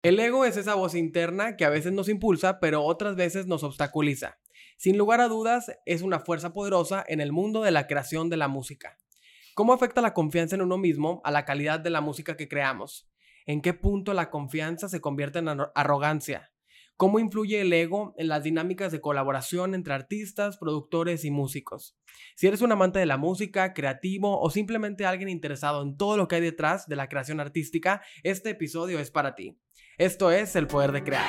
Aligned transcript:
El 0.00 0.20
ego 0.20 0.44
es 0.44 0.56
esa 0.56 0.76
voz 0.76 0.94
interna 0.94 1.56
que 1.56 1.64
a 1.64 1.70
veces 1.70 1.92
nos 1.92 2.08
impulsa, 2.08 2.60
pero 2.60 2.84
otras 2.84 3.16
veces 3.16 3.48
nos 3.48 3.64
obstaculiza. 3.64 4.38
Sin 4.76 4.96
lugar 4.96 5.20
a 5.20 5.26
dudas, 5.26 5.72
es 5.86 6.02
una 6.02 6.20
fuerza 6.20 6.52
poderosa 6.52 7.04
en 7.08 7.20
el 7.20 7.32
mundo 7.32 7.62
de 7.62 7.72
la 7.72 7.88
creación 7.88 8.30
de 8.30 8.36
la 8.36 8.46
música. 8.46 8.96
¿Cómo 9.56 9.72
afecta 9.72 10.00
la 10.00 10.14
confianza 10.14 10.54
en 10.54 10.62
uno 10.62 10.78
mismo 10.78 11.20
a 11.24 11.32
la 11.32 11.44
calidad 11.44 11.80
de 11.80 11.90
la 11.90 12.00
música 12.00 12.36
que 12.36 12.46
creamos? 12.46 13.10
¿En 13.44 13.60
qué 13.60 13.74
punto 13.74 14.14
la 14.14 14.30
confianza 14.30 14.88
se 14.88 15.00
convierte 15.00 15.40
en 15.40 15.48
arrogancia? 15.74 16.52
¿Cómo 16.96 17.18
influye 17.18 17.60
el 17.60 17.72
ego 17.72 18.14
en 18.18 18.28
las 18.28 18.44
dinámicas 18.44 18.92
de 18.92 19.00
colaboración 19.00 19.74
entre 19.74 19.94
artistas, 19.94 20.58
productores 20.58 21.24
y 21.24 21.32
músicos? 21.32 21.98
Si 22.36 22.46
eres 22.46 22.62
un 22.62 22.70
amante 22.70 23.00
de 23.00 23.06
la 23.06 23.16
música, 23.16 23.74
creativo 23.74 24.40
o 24.40 24.48
simplemente 24.50 25.06
alguien 25.06 25.28
interesado 25.28 25.82
en 25.82 25.96
todo 25.96 26.16
lo 26.16 26.28
que 26.28 26.36
hay 26.36 26.42
detrás 26.42 26.86
de 26.86 26.94
la 26.94 27.08
creación 27.08 27.40
artística, 27.40 28.00
este 28.22 28.50
episodio 28.50 29.00
es 29.00 29.10
para 29.10 29.34
ti. 29.34 29.58
Esto 29.98 30.30
es 30.30 30.54
El 30.54 30.68
Poder 30.68 30.92
de 30.92 31.02
Crear. 31.02 31.24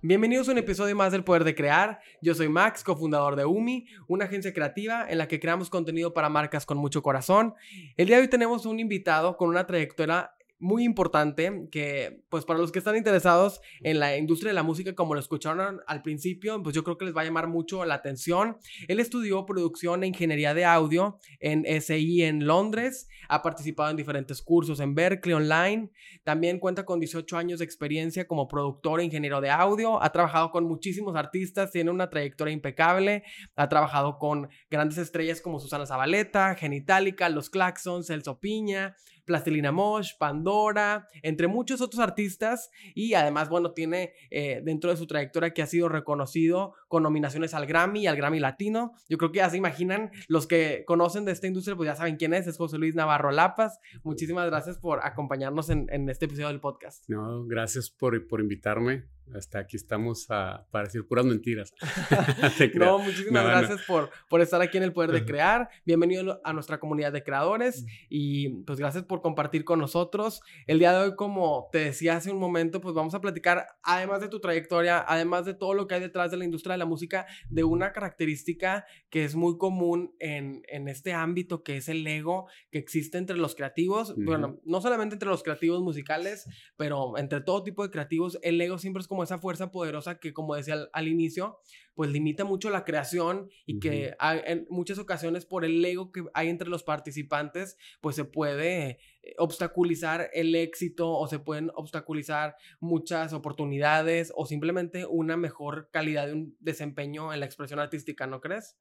Bienvenidos 0.00 0.48
a 0.48 0.50
un 0.50 0.58
episodio 0.58 0.96
más 0.96 1.12
del 1.12 1.22
Poder 1.22 1.44
de 1.44 1.54
Crear. 1.54 2.00
Yo 2.20 2.34
soy 2.34 2.48
Max, 2.48 2.82
cofundador 2.82 3.36
de 3.36 3.44
UMI, 3.44 3.86
una 4.08 4.24
agencia 4.24 4.52
creativa 4.52 5.06
en 5.08 5.18
la 5.18 5.28
que 5.28 5.38
creamos 5.38 5.70
contenido 5.70 6.12
para 6.12 6.28
marcas 6.28 6.66
con 6.66 6.78
mucho 6.78 7.00
corazón. 7.00 7.54
El 7.96 8.08
día 8.08 8.16
de 8.16 8.22
hoy 8.22 8.28
tenemos 8.28 8.66
un 8.66 8.80
invitado 8.80 9.36
con 9.36 9.50
una 9.50 9.68
trayectoria 9.68 10.32
muy 10.62 10.84
importante 10.84 11.68
que, 11.72 12.22
pues 12.28 12.44
para 12.44 12.60
los 12.60 12.70
que 12.70 12.78
están 12.78 12.96
interesados 12.96 13.60
en 13.80 13.98
la 13.98 14.16
industria 14.16 14.50
de 14.50 14.54
la 14.54 14.62
música, 14.62 14.94
como 14.94 15.14
lo 15.14 15.20
escucharon 15.20 15.80
al 15.88 16.02
principio, 16.02 16.62
pues 16.62 16.74
yo 16.74 16.84
creo 16.84 16.96
que 16.96 17.04
les 17.04 17.16
va 17.16 17.22
a 17.22 17.24
llamar 17.24 17.48
mucho 17.48 17.84
la 17.84 17.94
atención. 17.94 18.56
Él 18.86 19.00
estudió 19.00 19.44
producción 19.44 20.04
e 20.04 20.06
ingeniería 20.06 20.54
de 20.54 20.64
audio 20.64 21.18
en 21.40 21.64
SI 21.80 22.22
en 22.22 22.46
Londres, 22.46 23.08
ha 23.28 23.42
participado 23.42 23.90
en 23.90 23.96
diferentes 23.96 24.40
cursos 24.40 24.78
en 24.78 24.94
Berkeley 24.94 25.34
Online, 25.34 25.90
también 26.22 26.60
cuenta 26.60 26.84
con 26.84 27.00
18 27.00 27.36
años 27.36 27.58
de 27.58 27.64
experiencia 27.64 28.28
como 28.28 28.46
productor 28.46 29.00
e 29.00 29.04
ingeniero 29.04 29.40
de 29.40 29.50
audio, 29.50 30.00
ha 30.00 30.12
trabajado 30.12 30.52
con 30.52 30.64
muchísimos 30.64 31.16
artistas, 31.16 31.72
tiene 31.72 31.90
una 31.90 32.08
trayectoria 32.08 32.54
impecable, 32.54 33.24
ha 33.56 33.68
trabajado 33.68 34.18
con 34.18 34.48
grandes 34.70 34.98
estrellas 34.98 35.40
como 35.40 35.58
Susana 35.58 35.86
Zabaleta, 35.86 36.54
Genitalica, 36.54 37.28
Los 37.28 37.50
Claxons, 37.50 38.06
Celso 38.06 38.38
Piña, 38.38 38.94
Plastilina 39.24 39.72
Mosh, 39.72 40.12
Pandora, 40.18 41.08
entre 41.22 41.46
muchos 41.46 41.80
otros 41.80 42.00
artistas 42.00 42.70
y 42.94 43.14
además, 43.14 43.48
bueno, 43.48 43.72
tiene 43.72 44.12
eh, 44.30 44.60
dentro 44.64 44.90
de 44.90 44.96
su 44.96 45.06
trayectoria 45.06 45.52
que 45.52 45.62
ha 45.62 45.66
sido 45.66 45.88
reconocido 45.88 46.74
con 46.88 47.02
nominaciones 47.02 47.54
al 47.54 47.66
Grammy 47.66 48.02
y 48.02 48.06
al 48.06 48.16
Grammy 48.16 48.40
Latino. 48.40 48.92
Yo 49.08 49.18
creo 49.18 49.32
que 49.32 49.38
ya 49.38 49.50
se 49.50 49.56
imaginan, 49.56 50.10
los 50.28 50.46
que 50.46 50.84
conocen 50.86 51.24
de 51.24 51.32
esta 51.32 51.46
industria, 51.46 51.76
pues 51.76 51.86
ya 51.86 51.96
saben 51.96 52.16
quién 52.16 52.34
es, 52.34 52.46
es 52.46 52.56
José 52.56 52.78
Luis 52.78 52.94
Navarro 52.94 53.30
Lapas. 53.30 53.78
Muchísimas 54.02 54.46
gracias 54.46 54.78
por 54.78 55.04
acompañarnos 55.04 55.70
en, 55.70 55.86
en 55.90 56.08
este 56.08 56.26
episodio 56.26 56.48
del 56.48 56.60
podcast. 56.60 57.08
No, 57.08 57.44
gracias 57.44 57.90
por, 57.90 58.26
por 58.26 58.40
invitarme 58.40 59.04
hasta 59.34 59.60
aquí 59.60 59.76
estamos 59.76 60.26
a, 60.30 60.66
para 60.70 60.86
decir 60.86 61.06
puras 61.06 61.24
mentiras. 61.24 61.74
no, 62.74 62.98
muchísimas 62.98 63.44
gracias 63.44 63.82
Por, 63.86 64.10
por 64.28 64.40
estar 64.40 64.60
aquí 64.60 64.76
en 64.76 64.82
el 64.82 64.92
Poder 64.92 65.12
de 65.12 65.24
Crear. 65.24 65.68
Bienvenido 65.84 66.40
a 66.44 66.52
nuestra 66.52 66.78
comunidad 66.78 67.12
de 67.12 67.22
creadores 67.22 67.84
y 68.08 68.48
pues 68.64 68.78
gracias 68.78 69.04
por 69.04 69.22
compartir 69.22 69.64
con 69.64 69.78
nosotros. 69.78 70.42
El 70.66 70.78
día 70.78 70.92
de 70.92 71.04
hoy, 71.08 71.16
como 71.16 71.68
te 71.72 71.78
decía 71.78 72.16
hace 72.16 72.30
un 72.30 72.38
momento, 72.38 72.80
pues 72.80 72.94
vamos 72.94 73.14
a 73.14 73.20
platicar, 73.20 73.66
además 73.82 74.20
de 74.20 74.28
tu 74.28 74.40
trayectoria, 74.40 75.04
además 75.06 75.44
de 75.44 75.54
todo 75.54 75.74
lo 75.74 75.86
que 75.86 75.94
hay 75.94 76.00
detrás 76.00 76.30
de 76.30 76.36
la 76.36 76.44
industria 76.44 76.72
de 76.72 76.78
la 76.78 76.86
música, 76.86 77.26
de 77.48 77.64
una 77.64 77.92
característica 77.92 78.84
que 79.10 79.24
es 79.24 79.34
muy 79.34 79.56
común 79.58 80.14
en, 80.18 80.62
en 80.68 80.88
este 80.88 81.12
ámbito, 81.12 81.62
que 81.62 81.76
es 81.76 81.88
el 81.88 82.06
ego 82.06 82.46
que 82.70 82.78
existe 82.78 83.18
entre 83.18 83.36
los 83.36 83.54
creativos. 83.54 84.14
Bueno, 84.16 84.60
no 84.64 84.80
solamente 84.80 85.14
entre 85.14 85.28
los 85.28 85.42
creativos 85.42 85.82
musicales, 85.82 86.46
pero 86.76 87.16
entre 87.18 87.40
todo 87.40 87.62
tipo 87.62 87.82
de 87.82 87.90
creativos, 87.90 88.38
el 88.42 88.60
ego 88.60 88.78
siempre 88.78 89.00
es 89.00 89.08
como 89.08 89.21
esa 89.22 89.38
fuerza 89.38 89.70
poderosa 89.70 90.18
que, 90.18 90.32
como 90.32 90.54
decía 90.54 90.88
al, 90.92 91.08
inicio, 91.08 91.58
pues 91.94 92.10
limita 92.10 92.44
mucho 92.44 92.70
la 92.70 92.84
creación 92.84 93.48
y 93.66 93.78
que 93.78 94.14
en 94.20 94.66
muchas 94.70 94.98
ocasiones 94.98 95.44
por 95.44 95.64
el 95.64 95.84
ego 95.84 96.12
que 96.12 96.24
hay 96.34 96.48
entre 96.48 96.68
los 96.68 96.82
participantes, 96.82 97.76
pues 98.00 98.16
se 98.16 98.24
puede 98.24 98.98
eh, 99.22 99.34
obstaculizar 99.38 100.30
el 100.32 100.54
éxito 100.54 101.10
o 101.10 101.26
se 101.26 101.38
pueden 101.38 101.70
obstaculizar 101.74 102.56
muchas 102.80 103.32
oportunidades 103.32 104.32
o 104.34 104.46
simplemente 104.46 105.06
una 105.06 105.36
mejor 105.36 105.90
calidad 105.92 106.26
de 106.26 106.32
un 106.32 106.56
desempeño 106.60 107.32
en 107.32 107.40
la 107.40 107.46
expresión 107.46 107.78
artística, 107.80 108.26
¿no 108.26 108.40
crees? 108.40 108.76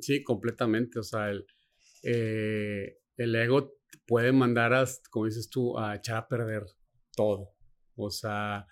Sí, 0.00 0.22
completamente. 0.22 0.98
O 0.98 1.02
sea, 1.02 1.30
el, 1.30 1.46
eh, 2.02 2.98
el 3.16 3.34
ego 3.34 3.74
puede 4.06 4.32
mandar 4.32 4.74
a, 4.74 4.84
como 5.10 5.26
dices 5.26 5.48
tú, 5.48 5.78
a 5.78 5.96
echar 5.96 6.16
a 6.16 6.28
perder 6.28 6.64
todo. 7.14 7.52
O 7.96 8.10
sea, 8.10 8.66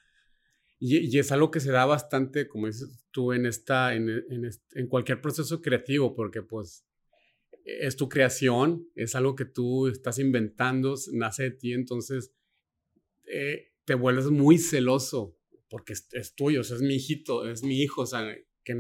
y, 0.87 1.19
es 1.19 1.33
algo 1.33 1.51
que 1.51 1.61
se 1.61 1.73
da 1.73 1.87
bastante, 1.87 2.47
como 2.47 2.67
dices 2.67 3.07
tú, 3.11 3.33
en, 3.33 3.47
esta, 3.47 3.95
en, 3.95 4.11
en, 4.11 4.51
en, 4.73 4.87
cualquier 4.87 5.23
proceso 5.23 5.63
creativo, 5.63 6.15
porque 6.15 6.43
pues 6.43 6.85
es 7.65 7.97
tu 7.97 8.11
creación, 8.11 8.87
es 8.95 9.15
algo 9.15 9.35
que 9.35 9.47
tú 9.47 9.89
estás 9.89 10.19
inventando, 10.19 10.95
nace 11.15 11.45
de 11.45 11.51
ti, 11.53 11.73
entonces 11.73 12.35
eh, 13.27 13.73
te 13.87 13.95
vuelves 13.95 14.27
muy 14.27 14.59
celoso, 14.59 15.39
porque 15.71 15.95
es, 15.95 16.35
tuyo, 16.35 16.61
o 16.61 16.65
sea, 16.65 16.77
es 16.77 16.83
mi 16.83 16.97
hijito, 16.97 17.49
es 17.49 17.63
mi 17.63 17.81
hijo, 17.81 18.03
o 18.03 18.07
sea, 18.07 18.37
que 18.63 18.77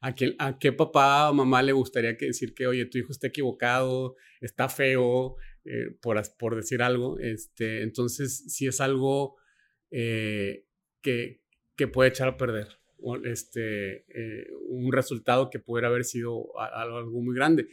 a, 0.00 0.14
qué, 0.14 0.36
a 0.38 0.58
qué 0.60 0.72
papá 0.72 1.30
o 1.30 1.34
mamá 1.34 1.64
le 1.64 1.72
gustaría 1.72 2.16
que 2.16 2.26
decir 2.26 2.54
que, 2.54 2.68
oye, 2.68 2.86
tu 2.86 2.96
hijo 2.98 3.10
está 3.10 3.26
equivocado, 3.26 4.14
está 4.40 4.68
feo, 4.68 5.34
eh, 5.64 5.96
por, 6.00 6.22
por 6.38 6.54
decir 6.54 6.80
algo, 6.80 7.18
este, 7.18 7.82
entonces 7.82 8.44
si 8.46 8.68
es 8.68 8.80
algo... 8.80 9.34
Eh, 9.90 10.67
que, 11.02 11.42
que 11.76 11.88
puede 11.88 12.10
echar 12.10 12.28
a 12.28 12.36
perder 12.36 12.78
este, 13.24 14.04
eh, 14.08 14.48
un 14.68 14.92
resultado 14.92 15.50
que 15.50 15.58
pudiera 15.58 15.88
haber 15.88 16.04
sido 16.04 16.46
algo 16.58 17.20
muy 17.22 17.34
grande. 17.34 17.68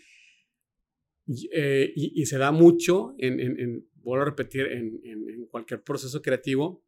Eh, 1.52 1.92
y, 1.96 2.26
se 2.28 2.38
da 2.38 2.52
mucho, 2.52 3.16
en, 3.18 3.40
en, 3.40 3.88
vuelvo 3.96 4.24
a 4.24 4.26
repetir, 4.26 4.68
en, 4.68 5.02
en, 5.04 5.46
cualquier 5.48 5.84
proceso 5.84 6.22
creativo. 6.22 6.86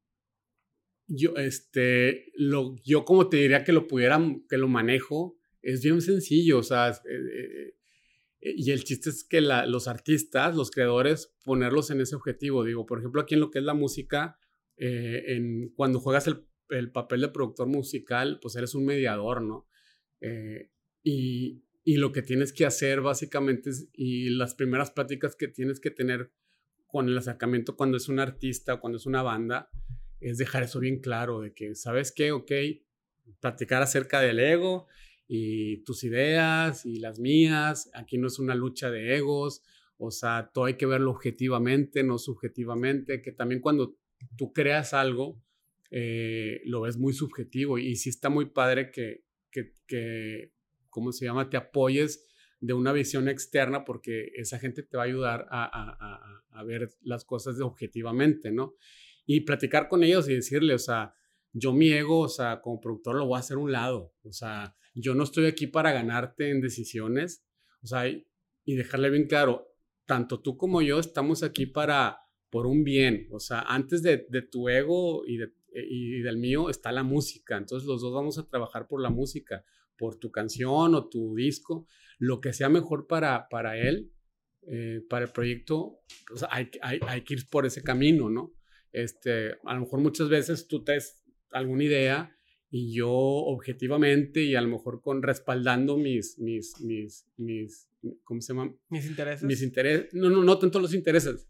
Yo, 1.07 1.35
este, 1.37 2.31
lo, 2.35 2.75
yo 2.83 3.05
como 3.05 3.29
te 3.29 3.37
diría 3.37 3.63
que 3.63 3.71
lo 3.71 3.87
pudiera, 3.87 4.19
que 4.49 4.57
lo 4.57 4.67
manejo, 4.67 5.39
es 5.61 5.81
bien 5.81 6.01
sencillo, 6.01 6.59
o 6.59 6.63
sea, 6.63 6.91
eh, 7.09 7.73
y 8.41 8.71
el 8.71 8.83
chiste 8.83 9.09
es 9.09 9.23
que 9.23 9.41
la, 9.41 9.65
los 9.65 9.87
artistas, 9.87 10.55
los 10.55 10.69
creadores, 10.69 11.33
ponerlos 11.43 11.89
en 11.89 12.01
ese 12.01 12.15
objetivo. 12.15 12.63
Digo, 12.63 12.85
por 12.85 12.99
ejemplo, 12.99 13.21
aquí 13.21 13.33
en 13.33 13.39
lo 13.39 13.49
que 13.49 13.59
es 13.59 13.65
la 13.65 13.73
música, 13.73 14.37
eh, 14.77 15.23
en, 15.27 15.69
cuando 15.75 15.99
juegas 15.99 16.27
el, 16.27 16.45
el, 16.69 16.91
papel 16.91 17.21
de 17.21 17.29
productor 17.29 17.67
musical, 17.67 18.39
pues 18.41 18.55
eres 18.55 18.75
un 18.75 18.85
mediador, 18.85 19.41
¿no? 19.41 19.67
Eh, 20.21 20.69
y, 21.03 21.63
y, 21.83 21.97
lo 21.97 22.11
que 22.11 22.21
tienes 22.21 22.53
que 22.53 22.65
hacer 22.65 23.01
básicamente 23.01 23.69
es, 23.69 23.89
y 23.93 24.29
las 24.29 24.55
primeras 24.55 24.91
pláticas 24.91 25.35
que 25.35 25.47
tienes 25.47 25.79
que 25.79 25.91
tener 25.91 26.31
con 26.85 27.09
el 27.09 27.17
acercamiento 27.17 27.75
cuando 27.75 27.97
es 27.97 28.07
un 28.07 28.19
artista, 28.19 28.77
cuando 28.77 28.97
es 28.97 29.05
una 29.05 29.23
banda, 29.23 29.69
es 30.19 30.37
dejar 30.37 30.63
eso 30.63 30.79
bien 30.79 30.99
claro, 30.99 31.41
de 31.41 31.53
que, 31.53 31.75
¿sabes 31.75 32.11
qué? 32.11 32.31
Ok, 32.31 32.51
platicar 33.39 33.81
acerca 33.81 34.21
del 34.21 34.39
ego 34.39 34.87
y 35.27 35.83
tus 35.83 36.03
ideas 36.03 36.85
y 36.85 36.99
las 36.99 37.19
mías, 37.19 37.89
aquí 37.93 38.17
no 38.17 38.27
es 38.27 38.39
una 38.39 38.55
lucha 38.55 38.89
de 38.89 39.15
egos, 39.15 39.63
o 39.97 40.11
sea, 40.11 40.51
todo 40.53 40.65
hay 40.65 40.75
que 40.75 40.85
verlo 40.85 41.11
objetivamente, 41.11 42.03
no 42.03 42.17
subjetivamente, 42.17 43.21
que 43.21 43.31
también 43.31 43.61
cuando 43.61 43.97
tú 44.37 44.53
creas 44.53 44.93
algo, 44.93 45.41
eh, 45.91 46.61
lo 46.65 46.81
ves 46.81 46.97
muy 46.97 47.13
subjetivo 47.13 47.77
y, 47.77 47.95
sí 47.95 48.09
está 48.09 48.29
muy 48.29 48.45
padre 48.45 48.91
que, 48.91 49.23
que, 49.51 49.75
que, 49.87 50.53
¿cómo 50.89 51.11
se 51.11 51.25
llama?, 51.25 51.49
te 51.49 51.57
apoyes 51.57 52.27
de 52.59 52.73
una 52.73 52.91
visión 52.91 53.29
externa 53.29 53.85
porque 53.85 54.31
esa 54.35 54.59
gente 54.59 54.83
te 54.83 54.97
va 54.97 55.03
a 55.03 55.05
ayudar 55.05 55.47
a, 55.49 56.41
a, 56.49 56.63
ver 56.63 56.89
las 57.01 57.23
cosas 57.23 57.59
objetivamente, 57.61 58.51
¿no? 58.51 58.75
Y 59.27 59.41
platicar 59.41 59.87
con 59.87 60.03
ellos 60.03 60.27
y 60.27 60.33
decirle, 60.33 60.73
o 60.73 60.79
sea, 60.79 61.13
yo 61.53 61.71
mi 61.71 61.91
ego, 61.91 62.21
o 62.21 62.29
sea, 62.29 62.61
como 62.61 62.81
productor 62.81 63.15
lo 63.15 63.27
voy 63.27 63.37
a 63.37 63.41
hacer 63.41 63.57
un 63.57 63.71
lado, 63.71 64.13
o 64.23 64.33
sea, 64.33 64.75
yo 64.95 65.13
no 65.13 65.23
estoy 65.23 65.45
aquí 65.45 65.67
para 65.67 65.91
ganarte 65.91 66.49
en 66.49 66.61
decisiones, 66.61 67.45
o 67.83 67.87
sea, 67.87 68.07
y 68.07 68.75
dejarle 68.75 69.11
bien 69.11 69.27
claro, 69.27 69.71
tanto 70.07 70.41
tú 70.41 70.57
como 70.57 70.81
yo 70.81 70.99
estamos 70.99 71.43
aquí 71.43 71.67
para 71.67 72.26
por 72.49 72.67
un 72.67 72.83
bien. 72.83 73.27
O 73.31 73.39
sea, 73.39 73.61
antes 73.61 74.01
de, 74.03 74.17
tu 74.49 74.69
ego 74.69 75.23
y, 75.25 75.37
de, 75.37 75.51
y, 75.73 76.19
del 76.21 76.37
mío 76.37 76.69
está 76.69 76.91
la 76.91 77.03
música. 77.03 77.57
Entonces 77.57 77.87
los 77.87 78.01
dos 78.01 78.13
vamos 78.13 78.37
a 78.37 78.47
trabajar 78.47 78.87
por 78.87 79.01
la 79.01 79.09
música, 79.09 79.63
por 79.97 80.15
tu 80.15 80.31
canción 80.31 80.95
o 80.95 81.07
tu 81.09 81.35
disco, 81.35 81.87
lo 82.19 82.41
que 82.41 82.53
sea 82.53 82.69
mejor 82.69 83.07
para, 83.07 83.47
para 83.49 83.77
él, 83.77 84.11
eh, 84.67 85.01
para 85.09 85.25
el 85.25 85.31
proyecto. 85.31 85.99
O 86.33 86.37
sea, 86.37 86.49
hay, 86.51 86.69
hay, 86.81 86.99
hay, 87.07 87.21
que 87.21 87.35
ir 87.35 87.49
por 87.49 87.65
ese 87.65 87.83
camino, 87.83 88.29
¿no? 88.29 88.57
este, 88.91 89.55
a 89.63 89.73
lo 89.73 89.81
mejor 89.81 89.99
muchas 89.99 90.29
veces 90.29 90.67
tú 90.67 90.83
traes 90.83 91.23
alguna 91.51 91.83
idea 91.83 92.35
y 92.69 92.93
yo 92.93 93.09
objetivamente 93.09 94.43
y 94.43 94.55
a 94.55 94.61
lo 94.61 94.67
mejor 94.67 95.01
con 95.01 95.21
respaldando 95.21 95.97
mis, 95.97 96.37
mis, 96.39 96.79
mis, 96.81 97.25
mis, 97.37 97.89
¿cómo 98.23 98.41
se 98.41 98.53
llama? 98.53 98.75
Mis 98.89 99.05
intereses. 99.05 99.43
Mis 99.43 99.61
intereses, 99.61 100.13
no, 100.13 100.29
no, 100.29 100.43
no 100.43 100.57
tanto 100.57 100.79
los 100.79 100.93
intereses, 100.93 101.47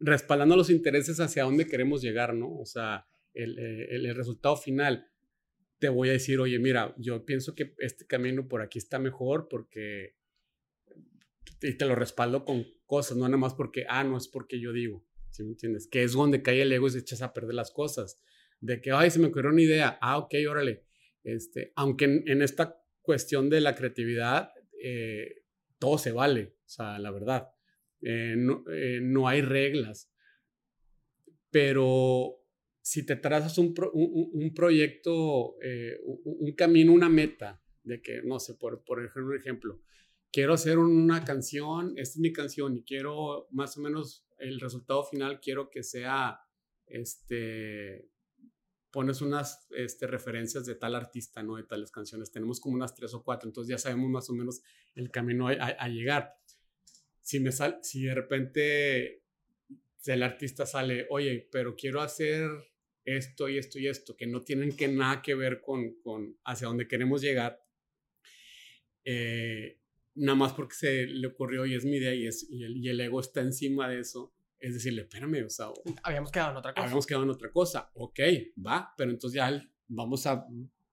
respaldando 0.00 0.56
los 0.56 0.70
intereses 0.70 1.20
hacia 1.20 1.44
dónde 1.44 1.66
queremos 1.66 2.02
llegar, 2.02 2.34
¿no? 2.34 2.58
O 2.58 2.66
sea, 2.66 3.06
el, 3.34 3.58
eh, 3.58 3.86
el, 3.90 4.06
el 4.06 4.14
resultado 4.14 4.56
final. 4.56 5.06
Te 5.78 5.88
voy 5.88 6.08
a 6.10 6.12
decir, 6.12 6.40
oye, 6.40 6.58
mira, 6.58 6.94
yo 6.98 7.24
pienso 7.24 7.54
que 7.54 7.74
este 7.78 8.06
camino 8.06 8.48
por 8.48 8.60
aquí 8.60 8.78
está 8.78 8.98
mejor 8.98 9.48
porque, 9.48 10.16
y 11.62 11.74
te 11.74 11.86
lo 11.86 11.94
respaldo 11.94 12.44
con 12.44 12.66
cosas, 12.84 13.16
no 13.16 13.24
nada 13.26 13.38
más 13.38 13.54
porque, 13.54 13.86
ah, 13.88 14.04
no 14.04 14.18
es 14.18 14.28
porque 14.28 14.60
yo 14.60 14.72
digo, 14.72 15.06
¿sí 15.30 15.42
me 15.42 15.50
entiendes? 15.50 15.86
Que 15.86 16.02
es 16.02 16.12
donde 16.12 16.42
cae 16.42 16.62
el 16.62 16.72
ego 16.72 16.86
y 16.86 16.90
se 16.90 16.98
echas 16.98 17.22
a 17.22 17.32
perder 17.32 17.54
las 17.54 17.70
cosas 17.70 18.20
de 18.60 18.80
que, 18.80 18.92
ay, 18.92 19.10
se 19.10 19.18
me 19.18 19.28
ocurrió 19.28 19.50
una 19.50 19.62
idea, 19.62 19.98
ah, 20.00 20.18
ok, 20.18 20.34
órale. 20.48 20.84
Este, 21.22 21.72
aunque 21.76 22.04
en, 22.04 22.42
esta 22.42 22.82
cuestión 23.00 23.48
de 23.48 23.60
la 23.60 23.74
creatividad, 23.74 24.50
eh, 24.82 25.44
todo 25.78 25.98
se 25.98 26.12
vale, 26.12 26.56
o 26.66 26.68
sea, 26.68 26.98
la 26.98 27.10
verdad, 27.10 27.48
eh, 28.02 28.34
no, 28.36 28.64
eh, 28.72 29.00
no, 29.02 29.28
hay 29.28 29.42
reglas, 29.42 30.10
pero 31.50 32.36
si 32.80 33.04
te 33.04 33.16
trazas 33.16 33.58
un, 33.58 33.74
un, 33.92 34.54
proyecto, 34.54 35.56
un, 36.04 36.52
camino, 36.56 36.92
una 36.92 37.08
meta, 37.08 37.62
de 37.82 38.00
que, 38.00 38.22
no 38.22 38.38
sé, 38.38 38.54
por, 38.54 38.84
por 38.84 39.04
ejemplo, 39.04 39.26
un 39.26 39.36
ejemplo, 39.36 39.80
quiero 40.32 40.54
hacer 40.54 40.78
una 40.78 41.24
canción, 41.24 41.92
esta 41.96 42.14
es 42.14 42.18
mi 42.18 42.32
canción 42.32 42.76
y 42.76 42.84
quiero 42.84 43.48
más 43.50 43.76
o 43.76 43.80
menos 43.80 44.26
el 44.38 44.60
resultado 44.60 45.04
final, 45.04 45.40
quiero 45.40 45.70
que 45.70 45.82
sea, 45.82 46.40
este, 46.86 48.08
pones 48.90 49.20
unas 49.20 49.66
este, 49.70 50.06
referencias 50.06 50.66
de 50.66 50.74
tal 50.74 50.94
artista, 50.94 51.42
¿no? 51.42 51.56
De 51.56 51.64
tales 51.64 51.90
canciones. 51.90 52.32
Tenemos 52.32 52.60
como 52.60 52.74
unas 52.74 52.94
tres 52.94 53.14
o 53.14 53.22
cuatro, 53.22 53.48
entonces 53.48 53.70
ya 53.70 53.78
sabemos 53.78 54.10
más 54.10 54.28
o 54.30 54.34
menos 54.34 54.62
el 54.94 55.10
camino 55.10 55.48
a, 55.48 55.88
llegar. 55.88 56.34
Si, 57.30 57.38
me 57.38 57.52
sal, 57.52 57.78
si 57.80 58.02
de 58.02 58.14
repente 58.16 59.22
el 60.04 60.22
artista 60.24 60.66
sale, 60.66 61.06
oye, 61.10 61.48
pero 61.52 61.76
quiero 61.76 62.00
hacer 62.00 62.50
esto 63.04 63.48
y 63.48 63.56
esto 63.56 63.78
y 63.78 63.86
esto, 63.86 64.16
que 64.16 64.26
no 64.26 64.42
tienen 64.42 64.76
que 64.76 64.88
nada 64.88 65.22
que 65.22 65.36
ver 65.36 65.60
con, 65.60 65.94
con 66.02 66.36
hacia 66.44 66.66
dónde 66.66 66.88
queremos 66.88 67.22
llegar, 67.22 67.64
eh, 69.04 69.78
nada 70.16 70.34
más 70.34 70.54
porque 70.54 70.74
se 70.74 71.06
le 71.06 71.28
ocurrió 71.28 71.64
y 71.66 71.76
es 71.76 71.84
mi 71.84 71.98
idea 71.98 72.12
y, 72.12 72.26
es, 72.26 72.50
y, 72.50 72.64
el, 72.64 72.76
y 72.76 72.88
el 72.88 73.00
ego 73.00 73.20
está 73.20 73.42
encima 73.42 73.88
de 73.88 74.00
eso, 74.00 74.34
es 74.58 74.74
decirle, 74.74 75.02
espérame, 75.02 75.44
o 75.46 75.50
sea, 75.50 75.66
habíamos 76.02 76.32
quedado 76.32 76.50
en 76.50 76.56
otra 76.56 76.74
cosa. 76.74 76.84
Habíamos 76.84 77.06
quedado 77.06 77.22
en 77.22 77.30
otra 77.30 77.52
cosa, 77.52 77.90
ok, 77.94 78.20
va, 78.66 78.92
pero 78.98 79.12
entonces 79.12 79.36
ya 79.36 79.70
vamos 79.86 80.26
a, 80.26 80.48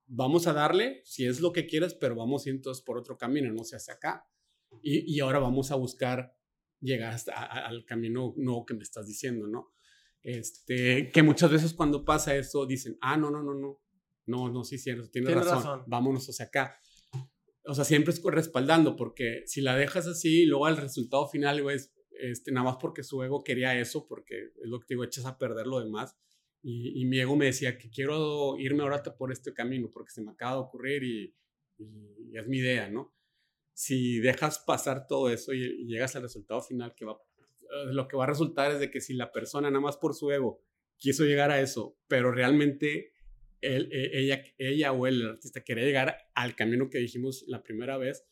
vamos 0.06 0.46
a 0.46 0.54
darle, 0.54 1.02
si 1.04 1.26
es 1.26 1.42
lo 1.42 1.52
que 1.52 1.66
quieres, 1.66 1.96
pero 1.96 2.14
vamos 2.14 2.46
entonces 2.46 2.84
por 2.84 3.00
otro 3.00 3.18
camino, 3.18 3.52
no 3.52 3.64
se 3.64 3.76
hace 3.76 3.92
acá. 3.92 4.30
Y, 4.82 5.16
y, 5.16 5.20
ahora 5.20 5.40
vamos 5.40 5.72
a 5.72 5.76
buscar 5.76 6.36
llegar 6.80 7.14
hasta 7.14 7.34
al 7.34 7.86
camino 7.86 8.34
nuevo 8.38 8.66
que 8.66 8.74
me 8.74 8.84
estás 8.84 9.08
diciendo, 9.08 9.48
¿no? 9.48 9.74
Este, 10.22 11.10
que 11.10 11.24
muchas 11.24 11.52
veces 11.52 11.74
cuando 11.74 12.04
pasa 12.04 12.36
eso 12.36 12.66
dicen, 12.66 12.98
ah, 13.02 13.18
no, 13.18 13.32
no, 13.32 13.42
no, 13.42 13.54
no, 13.54 13.82
no, 14.26 14.50
no, 14.50 14.64
sí, 14.64 14.78
cierto, 14.78 15.10
tienes, 15.10 15.34
razón, 15.34 15.56
razón, 15.56 15.84
vámonos 15.88 16.28
hacia 16.28 16.46
acá. 16.46 16.82
O 17.66 17.74
sea, 17.74 17.84
siempre 17.84 18.14
es 18.14 18.22
respaldando, 18.24 18.96
porque 18.96 19.44
si 19.46 19.62
la 19.62 19.76
dejas 19.76 20.08
así, 20.08 20.46
luego 20.46 20.68
el 20.68 20.78
resultado 20.78 21.28
final 21.28 21.70
es, 21.70 21.94
este, 22.20 22.52
nada 22.52 22.66
más 22.66 22.78
porque 22.80 23.04
su 23.04 23.22
ego 23.24 23.44
quería 23.44 23.80
eso, 23.80 24.08
porque 24.08 24.52
es 24.62 24.70
lo 24.70 24.80
que 24.80 24.88
te 24.88 24.94
digo, 24.94 25.04
echas 25.04 25.26
a 25.26 25.38
perder 25.38 25.68
lo 25.68 25.80
demás. 25.80 26.18
Y, 26.64 27.06
mi 27.06 27.20
ego 27.20 27.36
me 27.38 27.46
decía 27.46 27.78
que 27.78 27.90
quiero 27.90 28.58
irme 28.58 28.84
ahora 28.84 29.02
por 29.18 29.32
este 29.32 29.54
camino, 29.54 29.90
porque 29.92 30.12
se 30.12 30.22
me 30.22 30.32
acaba 30.32 30.54
de 30.54 30.60
ocurrir 30.60 31.04
y, 31.04 31.36
es 32.34 32.48
mi 32.48 32.58
idea, 32.58 32.90
¿no? 32.90 33.14
Si 33.78 34.18
dejas 34.18 34.58
pasar 34.58 35.06
todo 35.06 35.30
eso 35.30 35.54
y, 35.54 35.86
llegas 35.86 36.16
al 36.16 36.24
resultado 36.24 36.64
final, 36.64 36.96
que 36.96 37.06
va, 37.06 37.14
eh, 37.14 37.94
lo 37.94 38.08
que 38.08 38.18
va 38.18 38.24
a 38.24 38.28
resultar 38.28 38.72
es 38.72 38.80
de 38.80 38.90
que 38.90 39.02
si 39.02 39.14
la 39.14 39.32
persona 39.32 39.70
nada 39.70 39.82
más 39.82 39.98
por 39.98 40.16
su 40.16 40.32
ego 40.32 40.64
quiso 40.98 41.26
llegar 41.26 41.52
a 41.52 41.62
eso, 41.62 41.96
pero 42.08 42.32
realmente 42.32 43.14
él, 43.62 43.88
e, 43.92 44.20
ella, 44.20 44.44
ella 44.58 44.92
o 44.94 45.06
él, 45.06 45.22
el 45.22 45.30
artista, 45.30 45.64
quería 45.64 45.84
llegar 45.86 46.18
al 46.34 46.56
camino 46.56 46.90
que 46.90 46.98
dijimos 46.98 47.46
la 47.48 47.62
primera 47.62 47.98
vez, 47.98 48.26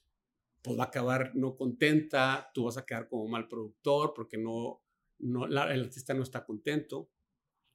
pues 0.64 0.80
va 0.80 0.86
a 0.86 0.88
acabar 0.88 1.36
no 1.36 1.56
contenta, 1.56 2.50
tú 2.56 2.64
vas 2.64 2.80
a 2.80 2.86
quedar 2.88 3.08
como 3.08 3.28
mal 3.28 3.48
productor 3.48 4.14
porque 4.16 4.40
no, 4.40 4.82
no 5.20 5.46
el 5.46 5.58
artista 5.58 6.16
no 6.16 6.24
está 6.24 6.44
contento. 6.44 7.12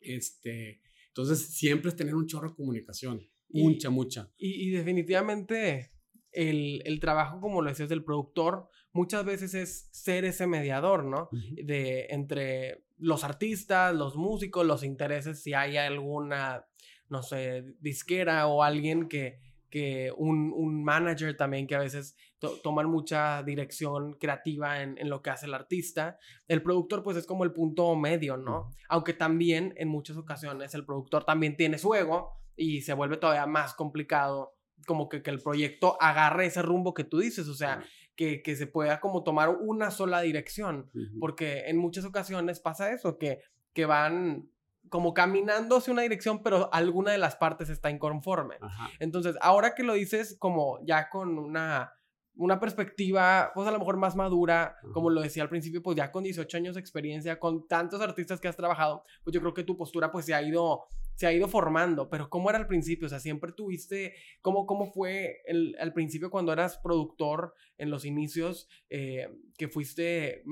Este, 0.00 0.80
entonces, 1.06 1.38
siempre 1.38 1.90
es 1.90 1.96
tener 1.96 2.16
un 2.16 2.26
chorro 2.26 2.48
de 2.48 2.56
comunicación, 2.56 3.30
mucha, 3.48 3.90
mucha. 3.90 4.32
Y, 4.36 4.70
definitivamente 4.70 5.99
el, 6.32 6.82
el, 6.84 7.00
trabajo, 7.00 7.40
como 7.40 7.62
lo 7.62 7.70
decías, 7.70 7.88
del 7.88 8.04
productor, 8.04 8.68
muchas 8.92 9.24
veces 9.24 9.54
es 9.54 9.88
ser 9.92 10.24
ese 10.24 10.46
mediador, 10.46 11.04
¿no? 11.04 11.28
De 11.32 12.06
entre 12.10 12.84
los 12.98 13.24
artistas, 13.24 13.94
los 13.94 14.16
músicos, 14.16 14.66
los 14.66 14.84
intereses, 14.84 15.42
si 15.42 15.54
hay 15.54 15.76
alguna, 15.76 16.66
no 17.08 17.22
sé, 17.22 17.64
disquera 17.80 18.46
o 18.46 18.62
alguien 18.62 19.08
que, 19.08 19.40
que 19.70 20.12
un, 20.16 20.52
un 20.54 20.84
manager 20.84 21.36
también 21.36 21.66
que 21.66 21.74
a 21.74 21.80
veces 21.80 22.16
toman 22.62 22.88
mucha 22.88 23.42
dirección 23.42 24.14
creativa 24.14 24.82
en, 24.82 24.98
en, 24.98 25.08
lo 25.08 25.22
que 25.22 25.30
hace 25.30 25.46
el 25.46 25.54
artista. 25.54 26.18
El 26.48 26.62
productor 26.62 27.02
pues 27.02 27.16
es 27.16 27.26
como 27.26 27.44
el 27.44 27.52
punto 27.52 27.94
medio, 27.96 28.36
¿no? 28.36 28.70
Aunque 28.88 29.14
también 29.14 29.74
en 29.76 29.88
muchas 29.88 30.16
ocasiones 30.16 30.74
el 30.74 30.84
productor 30.84 31.24
también 31.24 31.56
tiene 31.56 31.78
su 31.78 31.94
ego 31.94 32.40
y 32.56 32.82
se 32.82 32.92
vuelve 32.92 33.16
todavía 33.16 33.46
más 33.46 33.74
complicado 33.74 34.54
como 34.86 35.08
que, 35.08 35.22
que 35.22 35.30
el 35.30 35.40
proyecto 35.40 35.96
agarre 36.00 36.46
ese 36.46 36.62
rumbo 36.62 36.94
que 36.94 37.04
tú 37.04 37.18
dices, 37.18 37.48
o 37.48 37.54
sea, 37.54 37.84
que, 38.16 38.42
que, 38.42 38.56
se 38.56 38.66
pueda 38.66 39.00
como 39.00 39.22
tomar 39.22 39.48
una 39.48 39.90
sola 39.90 40.20
dirección, 40.20 40.90
porque 41.18 41.64
en 41.66 41.78
muchas 41.78 42.04
ocasiones 42.04 42.60
pasa 42.60 42.92
eso, 42.92 43.18
que, 43.18 43.40
que 43.72 43.86
van 43.86 44.50
como 44.88 45.14
caminando 45.14 45.76
hacia 45.76 45.92
una 45.92 46.02
dirección, 46.02 46.42
pero 46.42 46.72
alguna 46.72 47.12
de 47.12 47.18
las 47.18 47.36
partes 47.36 47.68
está 47.70 47.90
inconforme. 47.90 48.56
Entonces, 48.98 49.36
ahora 49.40 49.74
que 49.74 49.84
lo 49.84 49.94
dices 49.94 50.36
como 50.38 50.78
ya 50.84 51.08
con 51.08 51.38
una 51.38 51.92
una 52.36 52.58
perspectiva, 52.58 53.50
pues 53.54 53.68
a 53.68 53.70
lo 53.70 53.78
mejor 53.78 53.98
más 53.98 54.16
madura, 54.16 54.76
como 54.94 55.10
lo 55.10 55.20
decía 55.20 55.42
al 55.42 55.50
principio, 55.50 55.82
pues 55.82 55.96
ya 55.96 56.10
con 56.10 56.24
18 56.24 56.56
años 56.56 56.74
de 56.74 56.80
experiencia, 56.80 57.38
con 57.38 57.66
tantos 57.68 58.00
artistas 58.00 58.40
que 58.40 58.48
has 58.48 58.56
trabajado, 58.56 59.04
pues 59.22 59.34
yo 59.34 59.40
creo 59.40 59.52
que 59.52 59.62
tu 59.62 59.76
postura 59.76 60.10
pues 60.10 60.24
se 60.24 60.32
ha 60.32 60.40
ido, 60.40 60.86
se 61.20 61.26
ha 61.26 61.34
ido 61.34 61.48
formando, 61.48 62.08
pero 62.08 62.30
¿cómo 62.30 62.48
era 62.48 62.58
al 62.58 62.66
principio? 62.66 63.04
O 63.04 63.10
sea, 63.10 63.20
siempre 63.20 63.52
tuviste, 63.52 64.14
¿cómo, 64.40 64.64
cómo 64.64 64.90
fue 64.90 65.42
el, 65.44 65.76
al 65.78 65.92
principio 65.92 66.30
cuando 66.30 66.50
eras 66.50 66.78
productor 66.82 67.52
en 67.76 67.90
los 67.90 68.06
inicios, 68.06 68.70
eh, 68.88 69.28
que 69.58 69.68
fuiste 69.68 70.42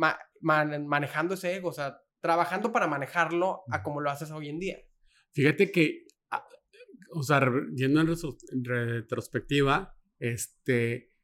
manejando 0.43 1.33
ese 1.33 1.57
ego, 1.57 1.71
o 1.71 1.73
sea, 1.73 2.03
trabajando 2.21 2.71
para 2.71 2.87
manejarlo 2.87 3.63
a 3.71 3.83
como 3.83 4.03
lo 4.03 4.11
haces 4.11 4.31
hoy 4.31 4.51
en 4.51 4.59
día? 4.59 4.79
Fíjate 5.33 5.73
que, 5.73 6.05
ah, 6.33 6.45
o 7.15 7.23
sea, 7.23 7.41
yendo 7.75 8.03
en 8.03 8.65
retrospectiva, 8.65 9.97
este 10.19 11.15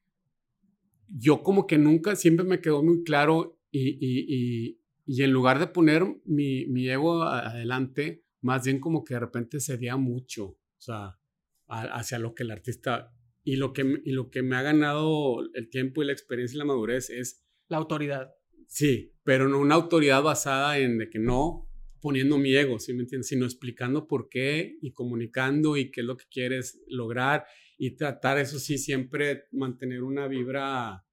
yo 1.07 1.43
como 1.43 1.67
que 1.67 1.77
nunca, 1.77 2.17
siempre 2.17 2.47
me 2.47 2.63
quedó 2.63 2.83
muy 2.83 3.05
claro 3.05 3.61
y, 3.71 3.91
y, 3.91 4.25
y, 4.27 4.81
y 5.05 5.23
en 5.23 5.33
lugar 5.33 5.59
de 5.59 5.67
poner 5.67 6.03
mi, 6.25 6.65
mi, 6.65 6.89
ego 6.89 7.25
adelante, 7.25 8.24
más 8.45 8.65
bien 8.65 8.79
como 8.79 9.05
que 9.05 9.15
de 9.15 9.21
repente 9.21 9.59
cedía 9.59 9.97
mucho, 9.97 10.45
o 10.45 10.61
sea, 10.79 11.19
hacia 11.67 12.19
lo 12.19 12.35
que 12.35 12.43
el 12.45 12.51
artista... 12.51 13.11
Y 13.47 13.57
lo, 13.57 13.75
que, 13.75 14.01
y 14.05 14.13
lo 14.13 14.31
que 14.31 14.43
me 14.43 14.57
ha 14.57 14.63
ganado 14.63 15.43
el 15.53 15.69
tiempo 15.69 16.03
y 16.03 16.07
la 16.07 16.13
experiencia 16.13 16.57
y 16.57 16.59
la 16.59 16.65
madurez 16.65 17.11
es... 17.11 17.45
La 17.69 17.77
autoridad. 17.77 18.33
Sí, 18.69 19.13
pero 19.23 19.49
no 19.49 19.59
una 19.59 19.75
autoridad 19.75 20.23
basada 20.23 20.79
en 20.79 20.97
de 20.97 21.11
que 21.11 21.19
no 21.19 21.69
poniendo 22.01 22.39
mi 22.39 22.55
ego, 22.55 22.79
¿sí 22.79 22.95
me 22.95 23.03
entiendes? 23.03 23.29
Sino 23.29 23.45
explicando 23.45 24.07
por 24.07 24.31
qué 24.31 24.79
y 24.81 24.93
comunicando 24.93 25.77
y 25.77 25.91
qué 25.91 26.01
es 26.01 26.07
lo 26.07 26.17
que 26.17 26.25
quieres 26.31 26.83
lograr 26.87 27.45
y 27.77 27.97
tratar, 27.97 28.39
eso 28.39 28.59
sí, 28.59 28.79
siempre 28.79 29.45
mantener 29.53 30.03
una 30.03 30.27
vibra, 30.27 31.05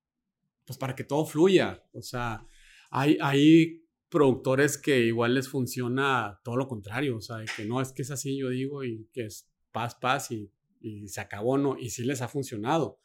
pues 0.66 0.78
para 0.78 0.96
que 0.96 1.04
todo 1.04 1.26
fluya. 1.26 1.84
O 1.92 2.02
sea, 2.02 2.46
hay, 2.90 3.18
hay 3.22 3.81
productores 4.12 4.78
que 4.78 5.00
igual 5.00 5.34
les 5.34 5.50
funciona 5.50 6.40
todo 6.44 6.58
lo 6.58 6.68
contrario, 6.68 7.18
o 7.18 7.22
sea, 7.22 7.38
que 7.56 7.66
no 7.66 7.82
es 7.82 7.92
que 7.94 8.04
es 8.04 8.12
así, 8.12 8.38
yo 8.38 8.50
digo, 8.50 8.84
y 8.84 9.08
que 9.14 9.26
es 9.26 9.50
paz, 9.72 9.96
paz 9.96 10.30
y, 10.30 10.52
y 10.80 11.08
se 11.08 11.22
acabó, 11.22 11.58
¿no? 11.58 11.78
Y 11.80 11.90
sí 11.90 12.04
les 12.04 12.22
ha 12.22 12.28
funcionado. 12.28 13.00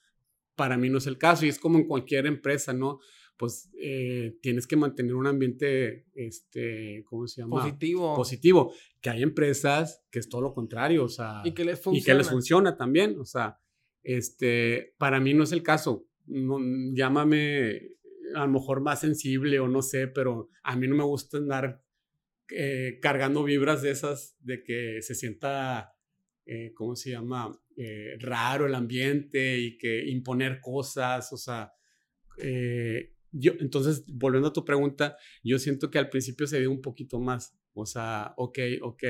Para 0.56 0.76
mí 0.76 0.90
no 0.90 0.98
es 0.98 1.06
el 1.06 1.16
caso 1.16 1.46
y 1.46 1.48
es 1.48 1.58
como 1.58 1.78
en 1.78 1.86
cualquier 1.86 2.26
empresa, 2.26 2.72
¿no? 2.72 2.98
pues 3.36 3.70
eh, 3.78 4.38
tienes 4.40 4.66
que 4.66 4.76
mantener 4.76 5.14
un 5.14 5.26
ambiente, 5.26 6.06
este, 6.14 7.04
¿cómo 7.04 7.26
se 7.26 7.42
llama? 7.42 7.56
Positivo. 7.62 8.14
Positivo. 8.14 8.72
Que 9.00 9.10
hay 9.10 9.22
empresas 9.22 10.04
que 10.10 10.18
es 10.18 10.28
todo 10.28 10.40
lo 10.40 10.54
contrario, 10.54 11.04
o 11.04 11.08
sea. 11.08 11.42
Y 11.44 11.52
que 11.52 11.64
les 11.64 11.80
funciona. 11.80 12.02
Y 12.02 12.04
que 12.04 12.14
les 12.14 12.28
funciona 12.28 12.76
también, 12.76 13.18
o 13.20 13.24
sea, 13.24 13.58
este, 14.02 14.94
para 14.98 15.20
mí 15.20 15.34
no 15.34 15.44
es 15.44 15.52
el 15.52 15.62
caso. 15.62 16.06
No, 16.26 16.58
llámame 16.94 17.90
a 18.34 18.46
lo 18.46 18.52
mejor 18.52 18.80
más 18.80 19.00
sensible 19.00 19.60
o 19.60 19.68
no 19.68 19.82
sé, 19.82 20.08
pero 20.08 20.50
a 20.62 20.76
mí 20.76 20.88
no 20.88 20.96
me 20.96 21.04
gusta 21.04 21.38
andar 21.38 21.82
eh, 22.50 22.98
cargando 23.02 23.42
vibras 23.42 23.82
de 23.82 23.90
esas, 23.90 24.36
de 24.40 24.62
que 24.62 25.02
se 25.02 25.14
sienta, 25.14 25.94
eh, 26.44 26.72
¿cómo 26.74 26.94
se 26.94 27.10
llama? 27.10 27.60
Eh, 27.76 28.16
raro 28.20 28.66
el 28.66 28.74
ambiente 28.74 29.58
y 29.58 29.76
que 29.76 30.06
imponer 30.06 30.60
cosas, 30.60 31.32
o 31.32 31.36
sea, 31.36 31.72
yo, 33.32 33.52
entonces, 33.60 34.04
volviendo 34.06 34.48
a 34.48 34.52
tu 34.52 34.64
pregunta, 34.64 35.16
yo 35.42 35.58
siento 35.58 35.90
que 35.90 35.98
al 35.98 36.08
principio 36.08 36.46
se 36.46 36.60
dio 36.60 36.70
un 36.70 36.82
poquito 36.82 37.18
más, 37.18 37.58
o 37.72 37.84
sea, 37.84 38.34
ok, 38.36 38.58
ok, 38.82 39.04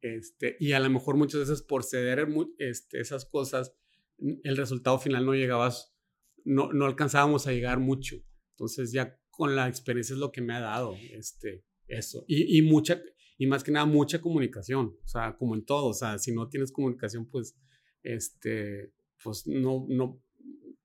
este, 0.00 0.56
y 0.60 0.72
a 0.72 0.80
lo 0.80 0.88
mejor 0.90 1.16
muchas 1.16 1.40
veces 1.40 1.62
por 1.62 1.82
ceder 1.82 2.28
este, 2.58 3.00
esas 3.00 3.24
cosas, 3.24 3.74
el 4.18 4.56
resultado 4.56 4.98
final 4.98 5.26
no 5.26 5.34
llegaba, 5.34 5.72
no, 6.44 6.72
no 6.72 6.86
alcanzábamos 6.86 7.46
a 7.46 7.52
llegar 7.52 7.80
mucho, 7.80 8.22
entonces 8.56 8.90
ya 8.90 9.20
con 9.30 9.54
la 9.54 9.68
experiencia 9.68 10.14
es 10.14 10.18
lo 10.18 10.32
que 10.32 10.40
me 10.40 10.54
ha 10.54 10.60
dado, 10.60 10.96
este, 11.12 11.62
eso. 11.86 12.24
Y, 12.26 12.58
y, 12.58 12.62
mucha, 12.62 13.02
y 13.36 13.46
más 13.46 13.62
que 13.62 13.70
nada, 13.70 13.84
mucha 13.84 14.18
comunicación. 14.18 14.96
O 15.04 15.06
sea, 15.06 15.36
como 15.36 15.54
en 15.54 15.66
todo. 15.66 15.88
O 15.88 15.92
sea, 15.92 16.18
si 16.18 16.32
no 16.32 16.48
tienes 16.48 16.72
comunicación, 16.72 17.26
pues, 17.26 17.54
este, 18.02 18.94
pues 19.22 19.46
no, 19.46 19.84
no, 19.90 20.22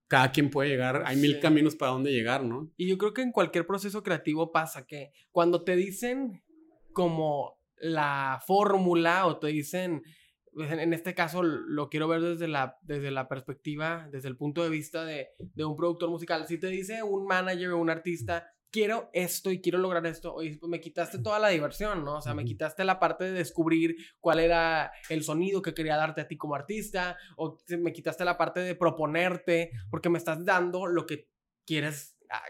cada 0.10 0.34
quien 0.34 0.50
puede 0.50 0.68
llegar, 0.68 1.04
hay 1.06 1.16
mil 1.16 1.40
caminos 1.40 1.78
para 1.78 1.94
dónde 1.94 2.12
llegar, 2.12 2.44
¿no? 2.44 2.70
Y 2.75 2.90
yo 2.90 2.98
creo 2.98 3.13
que 3.13 3.22
en 3.22 3.32
cualquier 3.32 3.66
proceso 3.66 4.04
creativo 4.04 4.51
pasa 4.51 4.86
que 4.86 5.13
cuando 5.32 5.63
te 5.63 5.78
dicen 5.78 6.44
como 6.92 7.58
la 7.78 8.42
fórmula 8.46 9.25
o 9.28 9.40
te 9.40 9.48
dicen, 9.48 10.04
pues, 10.53 10.72
en 10.72 10.93
este 10.93 11.13
caso 11.13 11.43
lo 11.43 11.89
quiero 11.89 12.08
ver 12.08 12.22
desde 12.22 12.48
la, 12.48 12.77
desde 12.81 13.12
la 13.12 13.27
perspectiva, 13.27 14.08
desde 14.12 14.27
el 14.27 14.38
punto 14.38 14.63
de 14.63 14.70
vista 14.70 15.05
de, 15.05 15.29
de 15.39 15.65
un 15.65 15.75
productor 15.75 16.10
musical, 16.10 16.48
si 16.48 16.60
te 16.60 16.67
dice 16.67 17.03
un 17.03 17.25
manager 17.25 17.70
o 17.72 17.79
un 17.79 17.89
artista, 17.89 18.48
quiero 18.72 19.10
esto 19.13 19.51
y 19.51 19.62
quiero 19.62 19.77
lograr 19.77 20.05
esto, 20.05 20.34
oye, 20.34 20.58
pues 20.58 20.70
me 20.70 20.79
quitaste 20.79 21.20
toda 21.20 21.39
la 21.39 21.50
diversión, 21.50 22.03
¿no? 22.03 22.17
O 22.17 22.22
sea, 22.22 22.34
me 22.34 22.46
quitaste 22.46 22.86
la 22.86 23.00
parte 23.00 23.25
de 23.25 23.34
descubrir 23.34 23.96
cuál 24.20 24.39
era 24.39 24.91
el 25.10 25.24
sonido 25.24 25.62
que 25.62 25.74
quería 25.74 25.98
darte 25.98 26.22
a 26.22 26.27
ti 26.27 26.38
como 26.38 26.55
artista, 26.55 27.17
o 27.36 27.58
me 27.79 27.91
quitaste 27.91 28.25
la 28.25 28.38
parte 28.38 28.62
de 28.62 28.75
proponerte, 28.75 29.72
porque 29.89 30.10
me 30.10 30.17
estás 30.17 30.43
dando 30.46 30.88
lo 30.88 31.05
que 31.05 31.29
quieres, 31.65 32.17
ah, 32.29 32.41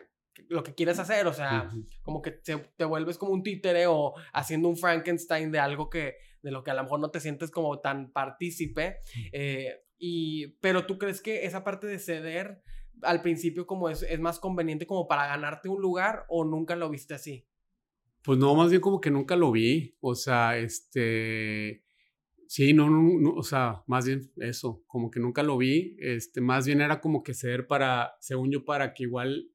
lo 0.51 0.63
que 0.63 0.75
quieres 0.75 0.99
hacer, 0.99 1.27
o 1.27 1.33
sea, 1.33 1.71
como 2.03 2.21
que 2.21 2.31
te, 2.31 2.85
vuelves 2.85 3.17
como 3.17 3.31
un 3.31 3.43
títere 3.43 3.87
o 3.87 4.13
haciendo 4.33 4.69
un 4.69 4.77
Frankenstein 4.77 5.51
de 5.51 5.59
algo 5.59 5.89
que, 5.89 6.15
de 6.41 6.51
lo 6.51 6.63
que 6.63 6.71
a 6.71 6.73
lo 6.73 6.83
mejor 6.83 6.99
no 6.99 7.09
te 7.09 7.19
sientes 7.19 7.51
como 7.51 7.79
tan 7.79 8.11
partícipe, 8.11 8.97
eh, 9.31 9.83
y, 9.97 10.47
pero 10.59 10.85
tú 10.85 10.97
crees 10.97 11.21
que 11.21 11.45
esa 11.45 11.63
parte 11.63 11.87
de 11.87 11.99
ceder 11.99 12.61
al 13.03 13.21
principio 13.21 13.65
como 13.65 13.89
es, 13.89 14.03
es 14.03 14.19
más 14.19 14.39
conveniente 14.39 14.85
como 14.85 15.07
para 15.07 15.27
ganarte 15.27 15.69
un 15.69 15.81
lugar 15.81 16.25
o 16.27 16.43
nunca 16.43 16.75
lo 16.75 16.89
viste 16.89 17.13
así? 17.13 17.47
Pues 18.23 18.37
no, 18.37 18.53
más 18.55 18.69
bien 18.69 18.81
como 18.81 19.01
que 19.01 19.09
nunca 19.09 19.35
lo 19.35 19.51
vi. 19.51 19.95
O 19.99 20.15
sea, 20.15 20.57
este. 20.57 21.83
Sí, 22.47 22.73
no, 22.73 22.89
no, 22.89 23.31
o 23.31 23.43
sea, 23.43 23.83
más 23.87 24.05
bien 24.05 24.29
eso, 24.37 24.83
como 24.85 25.09
que 25.09 25.19
nunca 25.19 25.41
lo 25.41 25.57
vi. 25.57 25.95
Este, 25.99 26.41
más 26.41 26.65
bien 26.65 26.81
era 26.81 26.99
como 26.99 27.23
que 27.23 27.33
ceder 27.33 27.65
para, 27.65 28.15
según 28.19 28.51
yo, 28.51 28.65
para 28.65 28.93
que 28.93 29.03
igual 29.03 29.49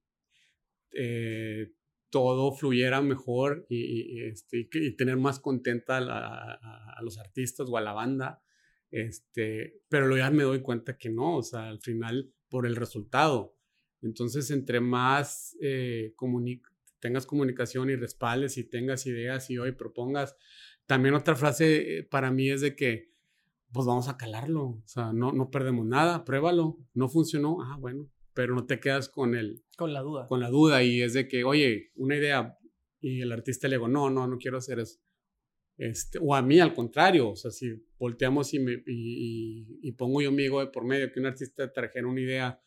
eh, 0.96 1.72
todo 2.10 2.52
fluyera 2.52 3.02
mejor 3.02 3.66
y, 3.68 4.22
este, 4.22 4.68
tener 4.96 5.16
más 5.16 5.38
contenta 5.38 5.98
a, 5.98 7.02
los 7.02 7.18
artistas 7.18 7.68
o 7.68 7.76
a 7.76 7.80
la 7.80 7.92
banda. 7.92 8.42
Este, 8.90 9.82
pero 9.88 10.06
luego 10.06 10.24
ya 10.24 10.30
me 10.30 10.44
doy 10.44 10.62
cuenta 10.62 10.96
que 10.96 11.10
no, 11.10 11.36
o 11.36 11.42
sea, 11.42 11.68
al 11.68 11.80
final 11.80 12.32
por 12.48 12.66
el 12.66 12.76
resultado. 12.76 13.56
Entonces, 14.02 14.50
entre 14.50 14.80
más 14.80 15.56
eh, 15.60 16.14
tengas 17.00 17.26
comunicación 17.26 17.90
y 17.90 17.96
respaldes 17.96 18.56
y 18.56 18.64
tengas 18.64 19.06
ideas 19.06 19.50
y 19.50 19.58
hoy 19.58 19.72
propongas, 19.72 20.36
también 20.86 21.14
otra 21.14 21.34
frase 21.34 21.98
eh, 21.98 22.02
para 22.04 22.30
mí 22.30 22.48
es 22.48 22.60
de 22.60 22.76
que, 22.76 23.10
pues 23.72 23.86
vamos 23.86 24.08
a 24.08 24.16
calarlo, 24.16 24.62
o 24.62 24.82
sea, 24.86 25.12
no, 25.12 25.32
no 25.32 25.50
perdemos 25.50 25.84
nada, 25.84 26.24
pruébalo, 26.24 26.78
no 26.94 27.08
funcionó, 27.08 27.58
ah, 27.62 27.76
bueno, 27.78 28.08
pero 28.36 28.54
no 28.54 28.66
te 28.66 28.78
quedas 28.78 29.08
con 29.08 29.34
el... 29.34 29.64
Con 29.78 29.94
la 29.94 30.02
duda. 30.02 30.28
Con 30.28 30.40
la 30.40 30.50
duda 30.50 30.82
y 30.82 31.00
es 31.00 31.14
de 31.14 31.26
que, 31.26 31.42
oye, 31.42 31.90
una 31.96 32.16
idea 32.16 32.58
y 33.00 33.22
el 33.22 33.32
artista 33.32 33.66
le 33.66 33.76
digo, 33.76 33.88
no, 33.88 34.10
no, 34.10 34.26
no 34.26 34.36
quiero 34.36 34.58
hacer 34.58 34.78
eso. 34.78 35.00
Este, 35.78 36.18
o 36.20 36.34
a 36.34 36.42
mí 36.42 36.60
al 36.60 36.74
contrario, 36.74 37.30
o 37.30 37.36
sea, 37.36 37.50
si 37.50 37.82
volteamos 37.98 38.52
y, 38.52 38.58
me, 38.58 38.82
y, 38.86 39.90
pongo 39.92 40.20
yo 40.20 40.32
mi 40.32 40.44
ego 40.44 40.60
de 40.60 40.66
por 40.66 40.84
medio, 40.84 41.10
que 41.10 41.18
un 41.18 41.26
artista 41.26 41.72
trajera 41.72 42.06
una 42.06 42.20
idea, 42.20 42.60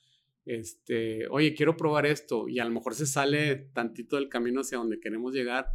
este, 0.44 1.28
oye, 1.28 1.54
quiero 1.54 1.78
probar 1.78 2.08
esto, 2.08 2.50
y 2.50 2.58
a 2.58 2.66
lo 2.66 2.72
mejor 2.72 2.96
se 2.96 3.06
sale 3.06 3.56
tantito 3.72 4.16
del 4.16 4.28
camino 4.28 4.62
hacia 4.62 4.80
donde 4.80 5.00
queremos 5.00 5.36
llegar, 5.36 5.68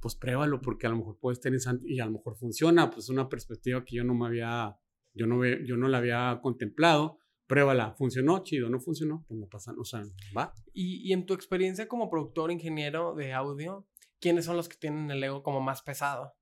pues 0.00 0.14
pruébalo, 0.16 0.62
porque 0.62 0.86
a 0.86 0.90
lo 0.90 0.96
mejor 0.96 1.18
puede 1.18 1.34
estar 1.34 1.50
interesante 1.50 1.84
y 1.86 2.00
a 2.00 2.06
lo 2.06 2.12
mejor 2.12 2.36
funciona, 2.36 2.90
pues 2.90 3.10
una 3.10 3.28
perspectiva 3.28 3.84
que 3.84 3.96
yo 3.96 4.04
no 4.04 4.14
me 4.14 4.26
había, 4.26 4.78
yo 5.12 5.26
no, 5.26 5.44
yo 5.44 5.76
no 5.76 5.88
la 5.88 5.98
había 5.98 6.40
contemplado, 6.42 7.18
pruébala, 7.52 7.92
funcionó, 7.92 8.42
chido, 8.42 8.70
no 8.70 8.80
funcionó, 8.80 9.26
pues 9.28 9.38
no 9.38 9.46
pasa, 9.46 9.74
o 9.78 9.84
sea, 9.84 10.02
va. 10.34 10.54
Y, 10.72 11.06
y 11.06 11.12
en 11.12 11.26
tu 11.26 11.34
experiencia 11.34 11.86
como 11.86 12.08
productor, 12.08 12.50
ingeniero 12.50 13.14
de 13.14 13.34
audio, 13.34 13.86
¿quiénes 14.20 14.46
son 14.46 14.56
los 14.56 14.70
que 14.70 14.78
tienen 14.78 15.10
el 15.10 15.22
ego 15.22 15.42
como 15.42 15.60
más 15.60 15.82
pesado? 15.82 16.32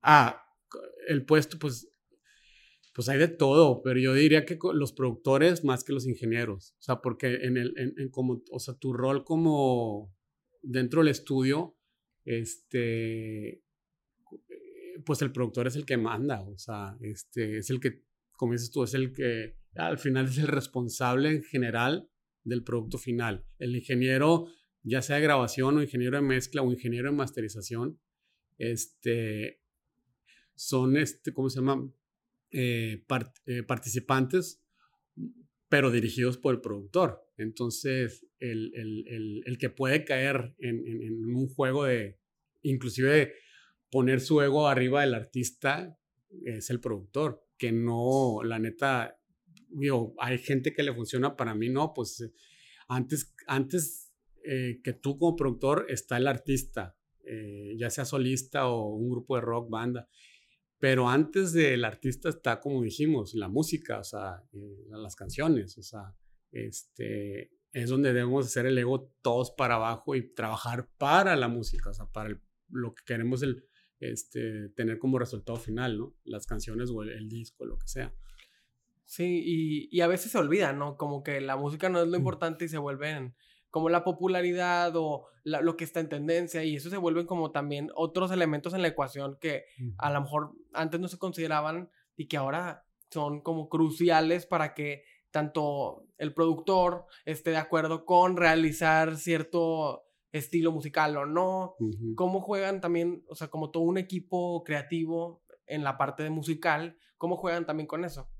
Ah, 0.00 0.46
el 1.08 1.26
puesto, 1.26 1.58
pues, 1.58 1.92
pues 2.94 3.08
hay 3.08 3.18
de 3.18 3.26
todo, 3.26 3.82
pero 3.82 3.98
yo 3.98 4.14
diría 4.14 4.46
que 4.46 4.56
los 4.74 4.92
productores 4.92 5.64
más 5.64 5.82
que 5.82 5.92
los 5.92 6.06
ingenieros. 6.06 6.76
O 6.78 6.82
sea, 6.82 7.02
porque 7.02 7.34
en 7.34 7.56
el, 7.56 7.74
en, 7.76 8.08
como, 8.10 8.44
o 8.52 8.60
sea, 8.60 8.74
tu 8.74 8.92
rol 8.92 9.24
como 9.24 10.14
dentro 10.62 11.00
del 11.00 11.08
estudio, 11.08 11.76
este, 12.24 13.64
pues 15.04 15.20
el 15.20 15.32
productor 15.32 15.66
es 15.66 15.74
el 15.74 15.84
que 15.84 15.96
manda, 15.96 16.42
o 16.42 16.56
sea, 16.56 16.96
este, 17.00 17.58
es 17.58 17.70
el 17.70 17.80
que, 17.80 18.05
como 18.36 18.52
dices 18.52 18.70
tú, 18.70 18.84
es 18.84 18.94
el 18.94 19.12
que 19.12 19.56
al 19.74 19.98
final 19.98 20.26
es 20.26 20.38
el 20.38 20.48
responsable 20.48 21.30
en 21.30 21.42
general 21.42 22.08
del 22.44 22.62
producto 22.62 22.98
final. 22.98 23.44
El 23.58 23.74
ingeniero, 23.74 24.46
ya 24.82 25.02
sea 25.02 25.16
de 25.16 25.22
grabación 25.22 25.76
o 25.76 25.82
ingeniero 25.82 26.16
de 26.16 26.22
mezcla 26.22 26.62
o 26.62 26.70
ingeniero 26.70 27.10
de 27.10 27.16
masterización, 27.16 28.00
este, 28.58 29.60
son, 30.54 30.96
este, 30.96 31.32
¿cómo 31.32 31.50
se 31.50 31.60
llama? 31.60 31.92
Eh, 32.50 33.04
eh, 33.46 33.62
participantes, 33.64 34.62
pero 35.68 35.90
dirigidos 35.90 36.38
por 36.38 36.54
el 36.54 36.60
productor. 36.60 37.26
Entonces, 37.36 38.26
el, 38.38 38.72
el, 38.74 39.42
el, 39.44 39.58
que 39.58 39.68
puede 39.68 40.04
caer 40.04 40.54
en, 40.58 40.86
en, 40.86 41.34
un 41.34 41.48
juego 41.48 41.84
de, 41.84 42.18
inclusive, 42.62 43.34
poner 43.90 44.20
su 44.20 44.40
ego 44.40 44.68
arriba 44.68 45.02
del 45.02 45.14
artista, 45.14 45.98
es 46.44 46.70
el 46.70 46.80
productor, 46.80 47.45
que 47.58 47.72
no, 47.72 48.42
la 48.42 48.58
neta, 48.58 49.18
digo, 49.68 50.14
hay 50.18 50.38
gente 50.38 50.72
que 50.72 50.82
le 50.82 50.94
funciona, 50.94 51.36
para 51.36 51.54
mí 51.54 51.68
no, 51.68 51.92
pues 51.94 52.30
antes, 52.88 53.34
antes 53.46 54.12
eh, 54.44 54.80
que 54.82 54.92
tú 54.92 55.18
como 55.18 55.36
productor 55.36 55.86
está 55.88 56.16
el 56.16 56.26
artista, 56.26 56.96
eh, 57.24 57.74
ya 57.76 57.90
sea 57.90 58.04
solista 58.04 58.68
o 58.68 58.94
un 58.94 59.10
grupo 59.10 59.36
de 59.36 59.42
rock, 59.42 59.70
banda. 59.70 60.08
Pero 60.78 61.08
antes 61.08 61.52
del 61.52 61.84
artista 61.84 62.28
está, 62.28 62.60
como 62.60 62.82
dijimos, 62.82 63.34
la 63.34 63.48
música, 63.48 63.98
o 63.98 64.04
sea, 64.04 64.42
eh, 64.52 64.84
las 64.90 65.16
canciones, 65.16 65.76
o 65.78 65.82
sea, 65.82 66.14
este, 66.52 67.50
es 67.72 67.90
donde 67.90 68.12
debemos 68.12 68.46
hacer 68.46 68.66
el 68.66 68.78
ego 68.78 69.10
todos 69.22 69.50
para 69.50 69.76
abajo 69.76 70.14
y 70.14 70.34
trabajar 70.34 70.88
para 70.98 71.34
la 71.34 71.48
música, 71.48 71.90
o 71.90 71.94
sea, 71.94 72.06
para 72.06 72.38
lo 72.68 72.94
que 72.94 73.02
queremos 73.04 73.42
el, 73.42 73.64
este, 74.00 74.68
tener 74.70 74.98
como 74.98 75.18
resultado 75.18 75.58
final, 75.58 75.98
¿no? 75.98 76.14
Las 76.24 76.46
canciones 76.46 76.90
o 76.90 77.02
el, 77.02 77.28
disco, 77.28 77.64
lo 77.64 77.78
que 77.78 77.88
sea. 77.88 78.14
Sí, 79.04 79.42
y, 79.44 79.88
y, 79.96 80.00
a 80.00 80.08
veces 80.08 80.32
se 80.32 80.38
olvida, 80.38 80.72
¿no? 80.72 80.96
Como 80.96 81.22
que 81.22 81.40
la 81.40 81.56
música 81.56 81.88
no 81.88 82.02
es 82.02 82.08
lo 82.08 82.16
importante 82.16 82.64
y 82.64 82.68
se 82.68 82.78
vuelven 82.78 83.34
como 83.70 83.88
la 83.90 84.04
popularidad 84.04 84.92
o 84.96 85.26
lo 85.44 85.76
que 85.76 85.84
está 85.84 86.00
en 86.00 86.08
tendencia 86.08 86.64
y 86.64 86.76
eso 86.76 86.88
se 86.88 86.96
vuelven 86.96 87.26
como 87.26 87.50
también 87.50 87.90
otros 87.94 88.32
elementos 88.32 88.72
en 88.72 88.80
la 88.80 88.88
ecuación 88.88 89.36
que 89.38 89.66
a 89.98 90.10
lo 90.10 90.22
mejor 90.22 90.52
antes 90.72 90.98
no 90.98 91.08
se 91.08 91.18
consideraban 91.18 91.90
y 92.16 92.26
que 92.26 92.38
ahora 92.38 92.86
son 93.10 93.42
como 93.42 93.68
cruciales 93.68 94.46
para 94.46 94.72
que 94.72 95.04
tanto 95.30 96.06
el 96.16 96.32
productor 96.32 97.04
esté 97.26 97.50
de 97.50 97.58
acuerdo 97.58 98.06
con 98.06 98.38
realizar 98.38 99.16
cierto 99.16 100.05
estilo 100.38 100.72
musical 100.72 101.16
o 101.16 101.26
no, 101.26 101.76
cómo 102.14 102.40
juegan 102.40 102.80
también, 102.80 103.24
o 103.28 103.34
sea, 103.34 103.48
como 103.48 103.70
todo 103.70 103.82
un 103.82 103.98
equipo 103.98 104.62
creativo 104.64 105.44
en 105.66 105.84
la 105.84 105.98
parte 105.98 106.22
de 106.22 106.30
musical, 106.30 106.98
cómo 107.16 107.36
juegan 107.36 107.66
también 107.66 107.86
con 107.86 108.04
eso. 108.04 108.30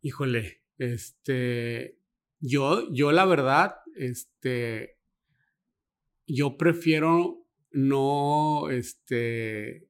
Híjole, 0.00 0.62
este, 0.78 1.98
yo, 2.40 2.92
yo 2.92 3.12
la 3.12 3.24
verdad, 3.24 3.76
este, 3.96 4.98
yo 6.26 6.56
prefiero 6.56 7.44
no, 7.70 8.70
este, 8.70 9.88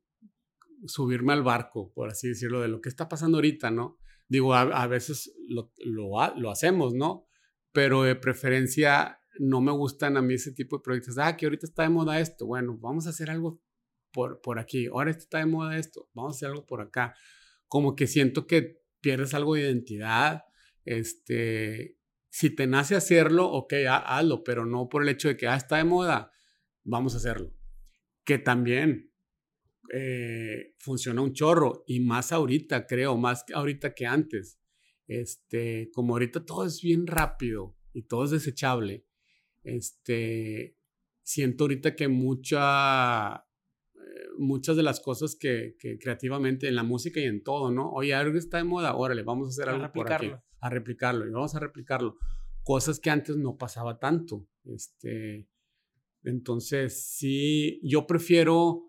subirme 0.87 1.33
al 1.33 1.43
barco, 1.43 1.93
por 1.93 2.11
así 2.11 2.29
decirlo, 2.29 2.61
de 2.61 2.69
lo 2.69 2.81
que 2.81 2.89
está 2.89 3.09
pasando 3.09 3.39
ahorita, 3.39 3.71
¿no? 3.71 3.99
Digo, 4.29 4.55
a, 4.55 4.87
veces 4.87 5.35
lo, 5.49 5.73
lo, 5.79 6.11
lo, 6.37 6.51
hacemos, 6.51 6.95
¿no? 6.95 7.27
Pero 7.73 8.03
de 8.03 8.15
preferencia 8.15 9.18
no 9.39 9.61
me 9.61 9.73
gustan 9.73 10.17
a 10.17 10.23
mí 10.23 10.35
ese 10.35 10.53
tipo 10.53 10.77
de 10.77 10.83
proyectos. 10.83 11.19
Ah, 11.19 11.37
que 11.37 11.47
ahorita 11.47 11.67
está 11.67 11.83
de 11.83 11.91
moda 11.91 12.21
esto. 12.21 12.47
Bueno, 12.47 12.77
vamos 12.79 13.07
a 13.07 13.11
hacer 13.11 13.31
algo 13.31 13.61
por, 14.13 14.41
por 14.41 14.59
aquí. 14.59 14.87
Ahora 14.87 15.11
está 15.11 15.39
de 15.39 15.47
moda 15.47 15.77
esto. 15.77 16.09
Vamos 16.15 16.35
a 16.35 16.37
hacer 16.37 16.49
algo 16.49 16.67
por 16.67 16.81
acá. 16.81 17.15
Como 17.67 17.97
que 17.97 18.07
siento 18.07 18.47
que 18.47 18.83
pierdes 19.01 19.35
algo 19.35 19.55
de 19.55 19.63
identidad. 19.63 20.45
Este, 20.85 21.99
si 22.31 22.51
te 22.51 22.67
nace 22.67 22.97
hacerlo, 22.97 23.51
ok, 23.51 23.75
hazlo, 23.89 24.45
pero 24.45 24.65
no 24.65 24.89
por 24.89 25.03
el 25.03 25.09
hecho 25.09 25.29
de 25.29 25.37
que 25.37 25.47
ah, 25.47 25.57
está 25.57 25.77
de 25.77 25.85
moda, 25.85 26.33
vamos 26.85 27.15
a 27.15 27.19
hacerlo. 27.19 27.53
Que 28.25 28.39
también 28.39 29.13
eh, 29.93 30.75
funciona 30.79 31.23
un 31.23 31.33
chorro 31.33 31.85
y 31.87 32.01
más 32.01 32.33
ahorita, 32.33 32.87
creo, 32.87 33.17
más 33.17 33.45
ahorita 33.53 33.95
que 33.95 34.07
antes. 34.07 34.61
Este, 35.07 35.91
como 35.93 36.15
ahorita 36.15 36.45
todo 36.45 36.67
es 36.67 36.83
bien 36.83 37.07
rápido 37.07 37.77
y 37.95 38.03
todo 38.03 38.25
es 38.25 38.31
desechable, 38.31 39.07
este, 39.63 40.77
siento 41.23 41.65
ahorita 41.65 41.95
que 41.95 42.09
mucha, 42.09 43.37
eh, 43.37 44.29
muchas 44.39 44.77
de 44.77 44.83
las 44.83 45.01
cosas 45.01 45.37
que, 45.37 45.77
creativamente 46.01 46.69
en 46.69 46.75
la 46.75 46.83
música 46.83 47.21
y 47.21 47.25
en 47.25 47.43
todo, 47.43 47.71
¿no? 47.71 47.91
Oye, 47.93 48.15
algo 48.15 48.39
está 48.39 48.59
de 48.59 48.65
moda, 48.65 48.95
órale, 48.97 49.23
vamos 49.23 49.49
a 49.49 49.51
hacer 49.51 49.69
algo 49.75 49.93
por 49.93 50.13
aquí, 50.13 50.31
a 50.61 50.71
replicarlo 50.71 51.27
y 51.27 51.31
vamos 51.31 51.55
a 51.55 51.61
replicarlo. 51.61 52.17
Cosas 52.63 53.01
que 53.01 53.11
antes 53.11 53.37
no 53.37 53.57
pasaba 53.57 53.99
tanto. 53.99 54.47
Este, 54.65 55.49
entonces, 56.23 57.03
sí, 57.07 57.81
yo 57.83 58.07
prefiero 58.07 58.89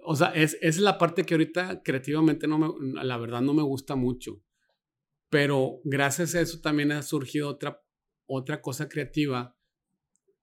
o 0.00 0.16
sea, 0.16 0.28
es, 0.28 0.56
es 0.60 0.78
la 0.78 0.98
parte 0.98 1.24
que 1.24 1.34
ahorita 1.34 1.82
creativamente 1.82 2.46
no 2.46 2.58
me, 2.58 3.04
la 3.04 3.16
verdad 3.18 3.42
no 3.42 3.54
me 3.54 3.62
gusta 3.62 3.94
mucho. 3.94 4.42
Pero 5.28 5.80
gracias 5.84 6.34
a 6.34 6.40
eso 6.40 6.60
también 6.60 6.92
ha 6.92 7.02
surgido 7.02 7.48
otra, 7.48 7.82
otra 8.26 8.60
cosa 8.60 8.88
creativa 8.88 9.56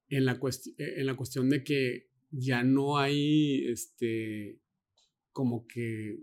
en 0.10 0.26
la, 0.26 0.40
e, 0.78 1.02
en 1.02 1.06
la 1.06 1.16
cuestión 1.16 1.50
de 1.50 1.64
que 1.64 2.10
ya 2.32 2.64
no 2.64 2.98
hay, 2.98 3.68
este, 3.68 4.60
como 5.32 5.68
que, 5.68 6.20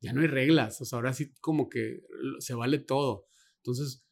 ya 0.00 0.12
no 0.12 0.20
hay 0.20 0.26
reglas. 0.26 0.80
O 0.80 0.84
sea, 0.84 0.96
ahora 0.96 1.12
sí 1.12 1.32
como 1.40 1.68
que 1.68 2.02
se 2.38 2.54
vale 2.54 2.78
todo. 2.78 3.26
Entonces, 3.56 4.06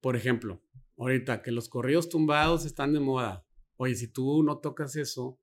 por 0.00 0.16
ejemplo, 0.16 0.62
ahorita 0.96 1.42
que 1.42 1.52
los 1.52 1.68
corridos 1.68 2.08
tumbados 2.08 2.64
están 2.64 2.92
de 2.92 3.00
moda. 3.00 3.46
Oye, 3.76 3.94
si 3.94 4.08
tú 4.08 4.42
no 4.42 4.58
tocas 4.58 4.96
eso, 4.96 5.40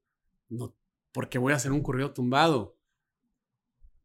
no, 0.49 0.77
porque 1.11 1.37
voy 1.37 1.53
a 1.53 1.57
hacer 1.57 1.71
un 1.71 1.81
corrido 1.81 2.13
tumbado. 2.13 2.77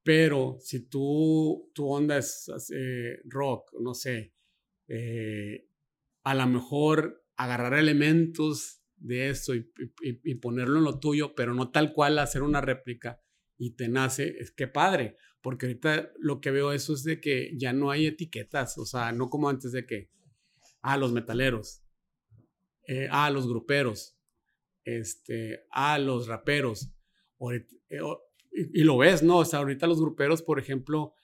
Pero 0.03 0.57
si 0.61 0.81
tú, 0.81 1.71
tu 1.75 1.89
onda 1.89 2.19
es 2.19 2.51
eh, 2.75 3.21
rock, 3.25 3.73
no 3.81 3.95
sé, 3.95 4.33
eh, 4.89 5.69
a 6.23 6.35
lo 6.35 6.47
mejor 6.47 7.25
agarrar 7.37 7.75
elementos 7.75 8.83
de 8.97 9.31
eso 9.31 9.55
y, 9.55 10.35
ponerlo 10.37 10.79
en 10.79 10.85
lo 10.85 11.01
tuyo, 11.01 11.35
pero 11.35 11.55
no 11.55 11.71
tal 11.71 11.93
cual 11.93 12.19
hacer 12.19 12.43
una 12.43 12.61
réplica 12.61 13.21
y 13.57 13.75
te 13.77 13.89
nace, 13.89 14.37
es 14.39 14.51
que 14.51 14.69
padre, 14.69 15.17
porque 15.41 15.67
ahorita 15.67 16.13
lo 16.19 16.41
que 16.41 16.51
veo 16.51 16.73
eso 16.73 16.95
es 16.95 17.03
de 17.05 17.21
que 17.21 17.53
ya 17.57 17.73
no 17.73 17.91
hay 17.91 18.07
etiquetas, 18.07 18.77
o 18.79 18.85
sea, 18.85 19.13
no 19.13 19.31
como 19.31 19.49
antes 19.49 19.73
de 19.73 19.87
que, 19.87 20.11
ah, 20.83 20.97
los 20.97 21.13
metaleros, 21.13 21.83
eh, 22.87 23.09
ah, 23.11 23.31
los 23.31 23.49
gruperos, 23.49 24.17
este, 24.85 25.65
ah, 25.71 25.99
los 25.99 26.27
raperos, 26.27 26.93
eh, 27.53 27.67
y, 28.53 28.83
lo 28.83 28.99
ves, 28.99 29.23
¿no? 29.23 29.39
O 29.39 29.45
sea, 29.45 29.61
ahorita 29.61 29.87
los 29.87 30.01
gruperos, 30.01 30.43
por 30.43 30.59
ejemplo, 30.59 31.15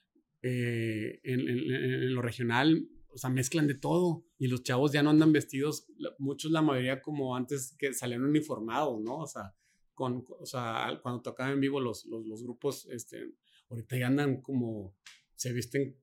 eh, 0.43 1.21
en, 1.25 2.15
lo 2.15 2.23
regional, 2.23 2.88
o 3.17 3.19
sea, 3.19 3.31
mezclan 3.31 3.67
de 3.67 3.75
todo 3.75 4.27
y 4.39 4.47
los 4.47 4.63
chavos 4.63 4.93
ya 4.93 5.03
no 5.03 5.09
andan 5.09 5.33
vestidos, 5.33 5.87
muchos, 6.19 6.51
la 6.53 6.61
mayoría 6.61 7.01
como 7.01 7.35
antes 7.35 7.75
que 7.79 7.95
salían 7.95 8.23
uniformados, 8.23 9.01
¿no? 9.01 9.21
O 9.21 9.27
sea, 9.27 9.55
con, 9.95 10.27
o 10.39 10.45
sea 10.45 11.01
cuando 11.03 11.23
tocaban 11.23 11.55
en 11.55 11.61
vivo 11.61 11.81
los, 11.81 12.05
los, 12.05 12.43
grupos, 12.43 12.87
este, 12.91 13.33
ahorita 13.71 13.97
ya 13.97 14.09
andan 14.09 14.43
como, 14.43 14.95
se 15.35 15.55
visten 15.55 15.97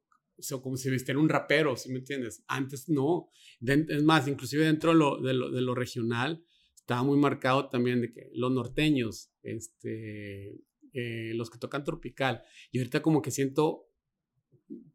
como 0.63 0.75
si 0.75 0.89
vistieran 0.89 1.21
un 1.21 1.29
rapero, 1.29 1.77
¿sí 1.77 1.91
me 1.91 1.99
entiendes? 1.99 2.43
Antes 2.47 2.89
no. 2.89 3.29
es 3.61 4.03
más, 4.03 4.27
inclusive 4.27 4.65
dentro 4.65 4.91
de 4.91 4.97
lo, 4.97 5.21
de 5.21 5.35
lo, 5.35 5.51
de 5.51 5.61
lo 5.61 5.75
regional, 5.75 6.43
estaba 6.75 7.03
muy 7.03 7.19
marcado 7.19 7.69
también 7.69 8.01
de 8.01 8.11
que 8.11 8.31
los 8.33 8.51
norteños, 8.51 9.31
este, 9.43 10.59
eh, 10.93 11.33
los 11.35 11.51
que 11.51 11.59
tocan 11.59 11.83
tropical, 11.83 12.41
y 12.71 12.79
ahorita 12.79 13.03
como 13.03 13.21
que 13.21 13.29
siento 13.29 13.92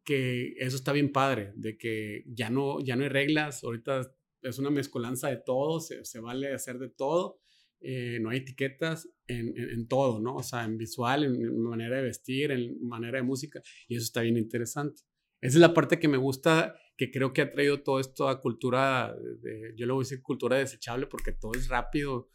que 0.03 0.53
eso 0.57 0.75
está 0.75 0.91
bien 0.91 1.11
padre, 1.11 1.53
de 1.55 1.77
que 1.77 2.23
ya 2.27 2.49
no, 2.49 2.79
ya 2.81 2.95
no 2.95 3.03
hay 3.03 3.09
reglas, 3.09 3.63
ahorita 3.63 4.11
es 4.41 4.59
una 4.59 4.69
mezcolanza 4.69 5.29
de 5.29 5.37
todo, 5.37 5.79
se, 5.79 6.05
se 6.05 6.19
vale 6.19 6.53
hacer 6.53 6.79
de 6.79 6.89
todo, 6.89 7.39
eh, 7.81 8.19
no 8.21 8.29
hay 8.29 8.39
etiquetas 8.39 9.09
en, 9.27 9.57
en, 9.57 9.87
todo, 9.87 10.19
¿no? 10.19 10.35
O 10.35 10.43
sea, 10.43 10.65
en 10.65 10.77
visual, 10.77 11.23
en, 11.23 11.61
manera 11.61 11.97
de 11.97 12.03
vestir, 12.03 12.51
en 12.51 12.85
manera 12.85 13.19
de 13.19 13.23
música, 13.23 13.61
y 13.87 13.95
eso 13.95 14.03
está 14.03 14.21
bien 14.21 14.37
interesante. 14.37 15.03
Esa 15.41 15.57
es 15.57 15.61
la 15.61 15.73
parte 15.73 15.99
que 15.99 16.09
me 16.09 16.17
gusta 16.17 16.75
que 16.97 17.11
creo 17.11 17.31
que 17.31 17.41
ha 17.41 17.51
traído 17.51 17.81
todo 17.81 18.01
esto 18.01 18.27
a 18.27 18.41
cultura, 18.41 19.15
yo 19.75 19.85
le 19.85 19.93
voy 19.93 20.01
a 20.01 20.05
decir 20.05 20.21
cultura 20.21 20.57
desechable 20.57 21.07
porque 21.07 21.31
todo 21.31 21.53
es 21.53 21.69
rápido, 21.69 22.27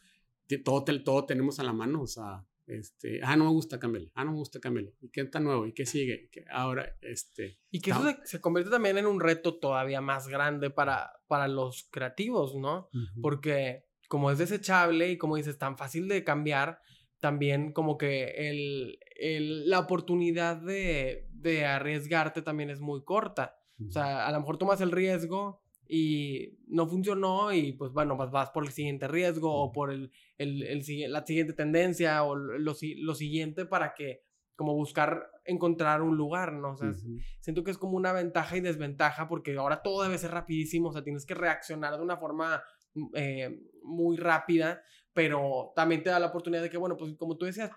todo, 0.65 0.85
todo 0.85 1.27
tenemos 1.27 1.59
a 1.61 1.65
la 1.65 1.75
mano, 1.75 2.01
o 2.01 2.07
sea, 2.07 2.47
este, 2.67 3.21
ah, 3.23 3.37
no 3.37 3.45
me 3.45 3.51
gusta, 3.51 3.79
cámbiale, 3.79 4.11
ah, 4.15 4.25
no 4.25 4.33
me 4.33 4.39
gusta, 4.39 4.61
cámbiale, 4.61 4.95
¿y 5.01 5.11
qué 5.11 5.23
está 5.23 5.41
nuevo? 5.41 5.67
¿Y 5.67 5.73
qué 5.73 5.87
sigue? 5.87 6.31
ahora, 6.51 6.97
este... 7.03 7.59
Y 7.71 7.81
que 7.81 7.91
eso 7.91 8.03
se, 8.25 8.41
convierte 8.41 8.71
también 8.71 8.99
en 8.99 9.07
un 9.07 9.21
reto 9.21 9.59
todavía 9.59 10.01
más 10.01 10.29
grande 10.29 10.71
para, 10.71 11.13
para 11.27 11.49
los 11.49 11.89
creativos, 11.91 12.55
¿no? 12.55 12.89
Porque 13.21 13.85
como 14.09 14.31
es 14.31 14.39
desechable 14.39 15.11
y 15.11 15.19
como 15.19 15.37
dices, 15.37 15.59
tan 15.59 15.77
fácil 15.77 16.09
de 16.09 16.25
cambiar, 16.25 16.81
también 17.21 17.73
como 17.73 17.99
que 17.99 18.51
el, 18.51 18.99
el, 19.17 19.69
la 19.69 19.81
oportunidad 19.81 20.57
de, 20.57 21.29
de 21.33 21.65
arriesgarte 21.65 22.43
también 22.43 22.71
es 22.71 22.81
muy 22.81 23.03
corta. 23.05 23.57
O 23.87 23.91
sea, 23.91 24.27
a 24.27 24.33
lo 24.33 24.41
mejor 24.41 24.57
tomas 24.57 24.81
el 24.81 24.93
riesgo 24.93 25.63
y 25.89 26.59
no 26.67 26.87
funcionó 26.87 27.53
y 27.53 27.73
pues 27.73 27.93
bueno, 27.93 28.17
vas, 28.17 28.31
vas 28.31 28.51
por 28.51 28.65
el 28.65 28.73
siguiente 28.73 29.09
riesgo 29.09 29.53
o 29.53 29.73
por 29.73 29.91
el, 29.91 30.13
el, 30.39 30.63
el, 30.63 31.13
la 31.13 31.25
siguiente 31.25 31.53
tendencia 31.53 32.25
o 32.25 32.35
lo, 32.35 32.59
lo, 32.59 33.15
siguiente 33.15 33.67
para 33.67 33.95
que 33.95 34.23
como 34.57 34.75
buscar 34.75 35.31
encontrar 35.45 36.03
un 36.03 36.17
lugar, 36.17 36.53
¿no? 36.53 36.73
O 36.73 36.77
sea, 36.77 36.93
siento 37.41 37.65
que 37.65 37.71
es 37.71 37.79
como 37.79 37.97
una 37.97 38.13
ventaja 38.13 38.57
y 38.57 38.61
desventaja 38.61 39.29
porque 39.29 39.57
ahora 39.57 39.83
todo 39.83 40.05
debe 40.05 40.19
ser 40.19 40.31
rapidísimo, 40.31 40.89
o 40.89 40.93
sea, 40.93 41.03
tienes 41.03 41.27
que 41.27 41.35
reaccionar 41.35 41.97
de 41.97 42.03
una 42.03 42.17
forma 42.17 42.63
mm, 42.95 43.07
eh, 43.15 43.61
muy 43.83 44.17
rápida, 44.17 44.83
pero 45.13 45.73
también 45.75 46.03
te 46.03 46.11
da 46.11 46.21
la 46.21 46.27
oportunidad 46.27 46.63
de 46.63 46.71
que, 46.71 46.79
bueno, 46.79 46.97
pues 46.97 47.15
como 47.17 47.37
tú 47.37 47.47
decías, 47.47 47.71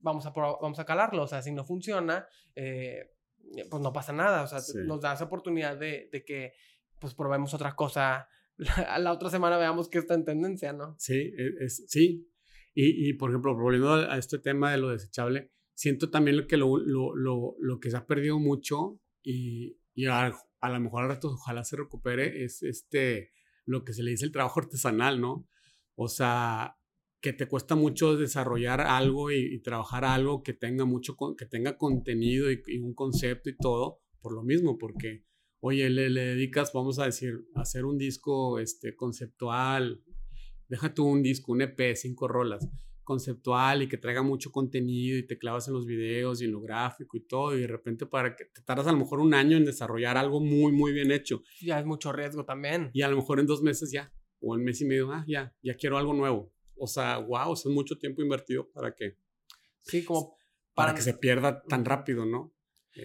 vamos 0.00 0.26
a, 0.26 0.30
vamos 0.30 0.78
a 0.78 0.84
calarlo, 0.84 1.22
o 1.22 1.26
sea, 1.26 1.40
si 1.40 1.52
no 1.52 1.64
funciona, 1.64 2.26
eh, 2.54 3.10
pues 3.70 3.82
no 3.82 3.92
pasa 3.92 4.12
nada, 4.12 4.42
o 4.42 4.46
sea, 4.46 4.58
nos 4.84 5.00
da 5.00 5.14
esa 5.14 5.24
oportunidad 5.24 5.76
de, 5.76 6.08
de, 6.10 6.24
que 6.24 6.54
pues 6.98 7.14
probemos 7.14 7.54
otra 7.54 7.74
cosa, 7.76 8.28
la, 8.56 8.98
la, 8.98 9.12
otra 9.12 9.30
semana 9.30 9.56
veamos 9.56 9.88
que 9.88 9.98
está 9.98 10.14
en 10.14 10.24
tendencia, 10.24 10.72
¿no? 10.72 10.94
Sí, 10.98 11.14
e, 11.14 11.64
es, 11.64 11.84
sí. 11.88 12.28
Y, 12.74 13.08
y, 13.08 13.12
por 13.14 13.30
ejemplo, 13.30 13.54
volviendo 13.54 13.92
a, 13.92 14.18
este 14.18 14.38
tema 14.38 14.72
de 14.72 14.78
lo 14.78 14.90
desechable, 14.90 15.52
siento 15.74 16.10
también 16.10 16.46
que 16.46 16.56
lo, 16.56 16.78
lo, 16.78 17.14
lo, 17.14 17.56
lo 17.60 17.80
que 17.80 17.90
se 17.90 17.96
ha 17.96 18.06
perdido 18.06 18.38
mucho 18.38 19.00
y, 19.22 19.78
y 19.94 20.06
a, 20.06 20.32
a, 20.60 20.70
lo 20.70 20.80
mejor 20.80 21.04
al 21.04 21.10
rato 21.10 21.28
ojalá 21.28 21.64
se 21.64 21.76
recupere 21.76 22.44
es 22.44 22.62
este, 22.62 23.30
lo 23.64 23.84
que 23.84 23.92
se 23.92 24.02
le 24.02 24.10
dice 24.10 24.24
el 24.24 24.32
trabajo 24.32 24.60
artesanal, 24.60 25.20
¿no? 25.20 25.48
O 25.94 26.08
sea, 26.08 26.76
que 27.24 27.32
te 27.32 27.46
cuesta 27.46 27.74
mucho 27.74 28.18
desarrollar 28.18 28.82
algo 28.82 29.30
y, 29.30 29.58
trabajar 29.62 30.04
algo 30.04 30.42
que 30.42 30.52
tenga 30.52 30.84
mucho, 30.84 31.16
que 31.38 31.46
tenga 31.46 31.78
contenido 31.78 32.52
y, 32.52 32.60
un 32.78 32.92
concepto 32.92 33.48
y 33.48 33.56
todo, 33.56 34.02
por 34.20 34.34
lo 34.34 34.42
mismo, 34.42 34.76
porque, 34.76 35.24
oye, 35.66 35.88
le, 35.88 36.10
le, 36.10 36.26
dedicas, 36.26 36.72
vamos 36.72 36.98
a 36.98 37.06
decir, 37.06 37.46
a 37.54 37.62
hacer 37.62 37.84
un 37.84 37.96
disco 37.96 38.58
este, 38.58 38.94
conceptual, 38.94 40.02
deja 40.68 40.92
tú 40.92 41.06
un 41.06 41.22
disco, 41.22 41.52
un 41.52 41.62
EP, 41.62 41.94
cinco 41.94 42.28
rolas, 42.28 42.68
conceptual 43.02 43.82
y 43.82 43.88
que 43.88 43.98
traiga 43.98 44.22
mucho 44.22 44.50
contenido 44.50 45.18
y 45.18 45.26
te 45.26 45.38
clavas 45.38 45.68
en 45.68 45.74
los 45.74 45.86
videos 45.86 46.40
y 46.40 46.46
en 46.46 46.52
lo 46.52 46.60
gráfico 46.60 47.16
y 47.16 47.26
todo, 47.26 47.56
y 47.56 47.60
de 47.60 47.66
repente 47.66 48.06
para 48.06 48.34
que 48.34 48.46
te 48.46 48.62
tardas 48.62 48.86
a 48.86 48.92
lo 48.92 48.98
mejor 48.98 49.20
un 49.20 49.34
año 49.34 49.56
en 49.56 49.64
desarrollar 49.64 50.16
algo 50.16 50.40
muy, 50.40 50.72
muy 50.72 50.92
bien 50.92 51.10
hecho. 51.10 51.42
Ya 51.60 51.78
es 51.78 51.86
mucho 51.86 52.12
riesgo 52.12 52.44
también. 52.44 52.90
Y 52.92 53.02
a 53.02 53.08
lo 53.08 53.16
mejor 53.16 53.40
en 53.40 53.46
dos 53.46 53.62
meses 53.62 53.90
ya, 53.90 54.12
o 54.40 54.56
en 54.56 54.64
mes 54.64 54.80
y 54.80 54.84
medio, 54.84 55.12
ah, 55.12 55.24
ya, 55.26 55.54
ya 55.62 55.74
quiero 55.76 55.98
algo 55.98 56.14
nuevo 56.14 56.54
o 56.76 56.86
sea, 56.86 57.18
wow, 57.18 57.52
es 57.52 57.66
mucho 57.66 57.96
tiempo 57.98 58.22
invertido 58.22 58.70
para 58.70 58.94
que... 58.94 59.16
Sí, 59.80 60.04
como... 60.04 60.36
Para, 60.74 60.94
que 60.94 61.02
se 61.02 61.14
pierda 61.14 61.62
tan 61.62 61.84
rápido, 61.84 62.26
¿no? 62.26 62.52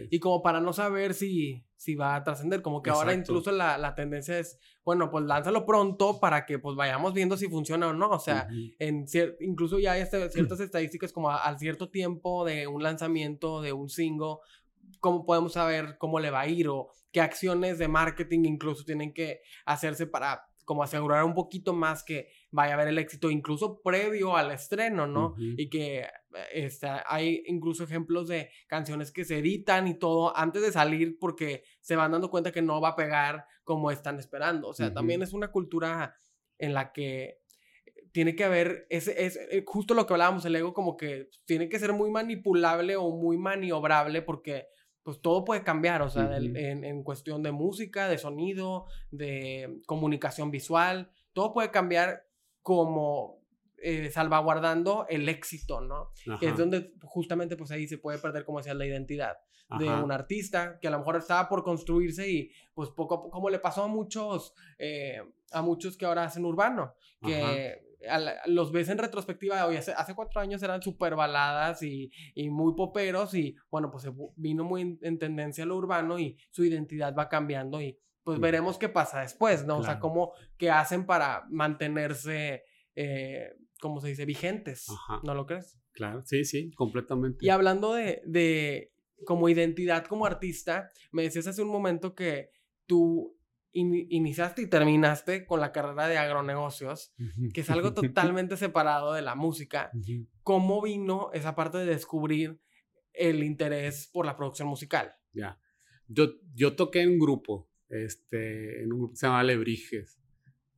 Y 0.10 0.20
como 0.20 0.42
para 0.42 0.60
no 0.60 0.74
saber 0.74 1.14
si, 1.14 1.68
si 1.80 1.96
va 1.96 2.14
a 2.14 2.24
trascender, 2.26 2.62
como 2.62 2.82
que 2.82 2.90
ahora 2.90 3.14
incluso 3.14 3.54
la, 3.54 3.78
la, 3.78 3.96
tendencia 3.96 4.38
es, 4.38 4.60
bueno, 4.84 5.10
pues 5.10 5.24
lánzalo 5.24 5.66
pronto 5.66 6.20
para 6.20 6.46
que 6.46 6.60
pues 6.60 6.76
vayamos 6.76 7.14
viendo 7.14 7.38
si 7.38 7.48
funciona 7.48 7.88
o 7.88 7.94
no. 7.94 8.10
O 8.10 8.20
sea, 8.20 8.50
en 8.80 9.06
incluso 9.40 9.80
ya 9.80 9.94
hay 9.94 10.02
este, 10.02 10.30
ciertas 10.30 10.60
estadísticas 10.60 11.14
como 11.14 11.32
al 11.32 11.58
cierto 11.58 11.90
tiempo 11.90 12.44
de 12.44 12.68
un 12.68 12.84
lanzamiento, 12.84 13.62
de 13.62 13.72
un 13.72 13.88
single, 13.88 14.40
cómo 15.00 15.26
podemos 15.26 15.54
saber 15.54 15.96
cómo 15.98 16.20
le 16.20 16.32
va 16.32 16.42
a 16.42 16.48
ir 16.50 16.68
o 16.68 16.90
qué 17.14 17.22
acciones 17.22 17.78
de 17.78 17.88
marketing 17.88 18.44
incluso 18.44 18.84
tienen 18.84 19.14
que 19.14 19.40
hacerse 19.66 20.06
para 20.06 20.50
como 20.66 20.84
asegurar 20.84 21.24
un 21.24 21.34
poquito 21.34 21.72
más 21.72 22.04
que 22.04 22.28
vaya 22.52 22.72
a 22.72 22.76
haber 22.76 22.88
el 22.88 22.98
éxito, 22.98 23.30
incluso 23.30 23.82
previo 23.82 24.36
al 24.36 24.52
estreno, 24.52 25.08
¿no? 25.08 25.36
Y 25.38 25.70
que 25.70 26.08
este, 26.52 26.88
hay 27.06 27.44
incluso 27.46 27.84
ejemplos 27.84 28.28
de 28.28 28.50
canciones 28.68 29.12
que 29.12 29.26
se 29.26 29.40
editan 29.40 29.88
y 29.88 29.98
todo 29.98 30.36
antes 30.36 30.62
de 30.62 30.72
salir 30.72 31.18
porque 31.20 31.64
se 31.82 31.96
van 31.96 32.12
dando 32.12 32.30
cuenta 32.30 32.52
que 32.52 32.62
no 32.62 32.82
va 32.82 32.90
a 32.90 32.96
pegar 32.96 33.46
como 33.64 33.92
están 33.92 34.20
esperando. 34.20 34.68
O 34.68 34.74
sea, 34.74 34.94
también 34.94 35.22
es 35.22 35.34
una 35.34 35.52
cultura 35.52 36.16
en 36.58 36.74
la 36.74 36.92
que 36.92 37.40
tiene 38.12 38.36
que 38.36 38.44
haber, 38.44 38.88
es, 38.90 39.08
es, 39.08 39.38
eh, 39.38 39.64
justo 39.66 39.94
lo 39.94 40.08
que 40.08 40.14
hablábamos, 40.14 40.44
el 40.46 40.56
ego 40.56 40.74
como 40.74 40.98
que 40.98 41.30
tiene 41.46 41.70
que 41.70 41.80
ser 41.80 41.94
muy 41.94 42.10
manipulable 42.10 42.96
o 42.96 43.12
muy 43.12 43.38
maniobrable 43.38 44.22
porque 44.24 44.68
pues 45.04 45.22
todo 45.22 45.46
puede 45.46 45.64
cambiar, 45.64 46.02
o 46.02 46.10
sea, 46.10 46.38
en, 46.38 46.84
en, 46.84 47.04
cuestión 47.04 47.42
de 47.42 47.52
música, 47.52 48.10
de 48.10 48.18
sonido, 48.18 48.86
de 49.12 49.80
comunicación 49.86 50.52
visual, 50.52 51.12
todo 51.34 51.54
puede 51.54 51.72
cambiar 51.72 52.29
como 52.62 53.40
eh, 53.78 54.10
salvaguardando 54.10 55.06
el 55.10 55.30
éxito, 55.30 55.82
¿no? 55.82 56.12
Que 56.40 56.48
es 56.48 56.58
donde 56.58 56.94
justamente 57.04 57.56
pues 57.56 57.72
ahí 57.72 57.88
se 57.88 57.98
puede 57.98 58.18
perder, 58.20 58.46
como 58.46 58.60
decía, 58.60 58.74
la 58.74 58.86
identidad 58.86 59.38
de 59.78 59.88
un 59.88 60.12
artista 60.12 60.80
que 60.80 60.88
a 60.88 60.92
lo 60.92 60.98
mejor 60.98 61.18
estaba 61.18 61.48
por 61.48 61.64
construirse 61.64 62.28
y 62.28 62.52
pues 62.74 62.90
poco 62.90 63.16
a 63.16 63.18
poco, 63.20 63.30
como 63.30 63.50
le 63.52 63.60
pasó 63.60 63.84
a 63.84 63.88
muchos, 63.88 64.54
eh, 64.80 65.22
a 65.52 65.62
muchos 65.62 65.96
que 65.96 66.06
ahora 66.06 66.24
hacen 66.24 66.44
urbano, 66.44 66.96
que 67.22 67.80
los 68.48 68.72
ves 68.72 68.90
en 68.90 68.98
retrospectiva, 68.98 69.66
hoy 69.66 69.76
hace, 69.78 70.16
cuatro 70.16 70.42
años 70.42 70.64
eran 70.64 70.82
súper 70.82 71.16
baladas 71.16 71.84
y, 71.84 72.12
muy 72.50 72.74
poperos 72.76 73.34
y 73.34 73.56
bueno, 73.70 73.92
pues 73.92 74.08
vino 74.36 74.64
muy 74.64 74.98
en, 75.02 75.20
tendencia 75.20 75.66
lo 75.66 75.76
urbano 75.76 76.18
y 76.18 76.38
su 76.50 76.64
identidad 76.64 77.14
va 77.16 77.30
cambiando 77.30 77.82
y 77.82 77.98
pues 78.24 78.40
veremos 78.40 78.78
qué 78.78 78.90
pasa 78.90 79.22
después, 79.22 79.66
¿no? 79.66 79.78
O 79.78 79.84
sea, 79.84 80.00
cómo, 80.00 80.34
qué 80.58 80.70
hacen 80.70 81.06
para 81.06 81.46
mantenerse, 81.50 82.64
eh, 82.96 83.54
¿cómo 83.82 84.02
se 84.02 84.10
dice? 84.10 84.26
Vigentes, 84.26 84.88
¿no 85.24 85.34
lo 85.34 85.46
crees? 85.46 85.80
Claro, 85.92 86.22
sí, 86.26 86.46
sí, 86.46 86.72
completamente. 86.72 87.46
Y 87.46 87.50
hablando 87.50 87.94
de, 87.94 88.22
de 88.26 88.94
como 89.26 89.50
identidad 89.50 90.06
como 90.06 90.26
artista, 90.26 90.90
me 91.12 91.24
decías 91.24 91.48
hace 91.48 91.62
un 91.62 91.70
momento 91.70 92.16
que 92.16 92.52
tú 92.86 93.40
iniciaste 93.72 94.64
y 94.64 94.68
terminaste 94.68 95.46
con 95.46 95.60
la 95.60 95.72
carrera 95.72 96.08
de 96.08 96.18
agronegocios, 96.18 97.14
que 97.54 97.62
es 97.62 97.70
algo 97.70 97.94
totalmente 97.94 98.58
separado 98.58 99.14
de 99.14 99.22
la 99.22 99.36
música. 99.36 99.92
¿Cómo 100.44 100.82
vino 100.82 101.30
esa 101.34 101.56
parte 101.56 101.78
de 101.78 101.86
descubrir 101.86 102.60
el 103.14 103.44
interés 103.44 104.10
por 104.12 104.26
la 104.26 104.36
producción 104.36 104.68
musical? 104.68 105.14
Ya. 105.34 105.60
Yo, 106.08 106.30
yo 106.56 106.76
toqué 106.76 107.02
en 107.02 107.12
un 107.12 107.20
grupo, 107.20 107.69
este, 107.90 108.84
en 108.84 108.94
un 108.94 109.00
grupo 109.00 109.14
que 109.14 109.20
se 109.20 109.28
llama 109.28 109.44
Lebrijes. 109.44 110.18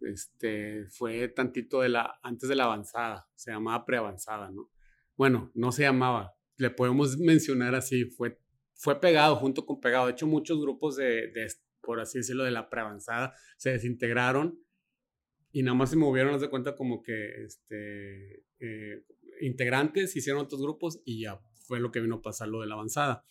Este, 0.02 0.86
fue 0.88 1.28
tantito 1.28 1.82
de 1.82 1.90
la, 1.90 2.20
antes 2.24 2.50
de 2.50 2.56
la 2.56 2.64
avanzada, 2.64 3.30
se 3.36 3.52
llamaba 3.52 3.86
preavanzada, 3.86 4.50
¿no? 4.50 4.72
Bueno, 5.16 5.52
no 5.54 5.72
se 5.72 5.84
llamaba, 5.84 6.34
le 6.58 6.72
podemos 6.72 7.18
mencionar 7.18 7.76
así, 7.76 8.06
fue, 8.06 8.40
fue 8.74 9.00
pegado 9.00 9.36
junto 9.36 9.66
con 9.66 9.80
pegado. 9.80 10.08
De 10.08 10.14
hecho, 10.14 10.26
muchos 10.26 10.60
grupos 10.60 10.96
de, 10.96 11.32
de, 11.32 11.48
por 11.82 12.00
así 12.00 12.18
decirlo, 12.18 12.44
de 12.44 12.52
la 12.52 12.70
preavanzada, 12.70 13.36
se 13.58 13.72
desintegraron 13.72 14.60
y 15.52 15.64
nada 15.64 15.76
más 15.76 15.90
se 15.90 15.98
movieron, 15.98 16.40
de 16.40 16.50
cuenta, 16.50 16.76
como 16.76 17.04
que 17.04 17.44
este, 17.44 18.46
eh, 18.60 19.06
integrantes 19.42 20.16
hicieron 20.16 20.42
otros 20.42 20.62
grupos 20.62 21.02
y 21.06 21.22
ya 21.22 21.40
fue 21.66 21.80
lo 21.80 21.92
que 21.92 22.00
vino 22.00 22.16
a 22.16 22.22
pasar 22.22 22.48
lo 22.48 22.62
de 22.62 22.68
la 22.68 22.76
avanzada. 22.76 23.26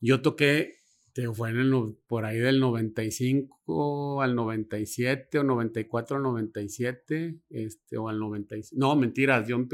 Yo 0.00 0.20
toqué, 0.20 0.76
te 1.14 1.32
fue 1.32 1.50
en 1.50 1.58
el, 1.58 1.96
por 2.08 2.24
ahí 2.24 2.38
del 2.38 2.58
95 2.58 4.20
al 4.20 4.34
97 4.34 5.38
o 5.38 5.44
94 5.44 6.16
al 6.16 6.22
97, 6.24 7.40
este, 7.50 7.96
o 7.96 8.08
al 8.08 8.18
96. 8.18 8.76
No, 8.76 8.96
mentiras, 8.96 9.46
yo 9.46 9.64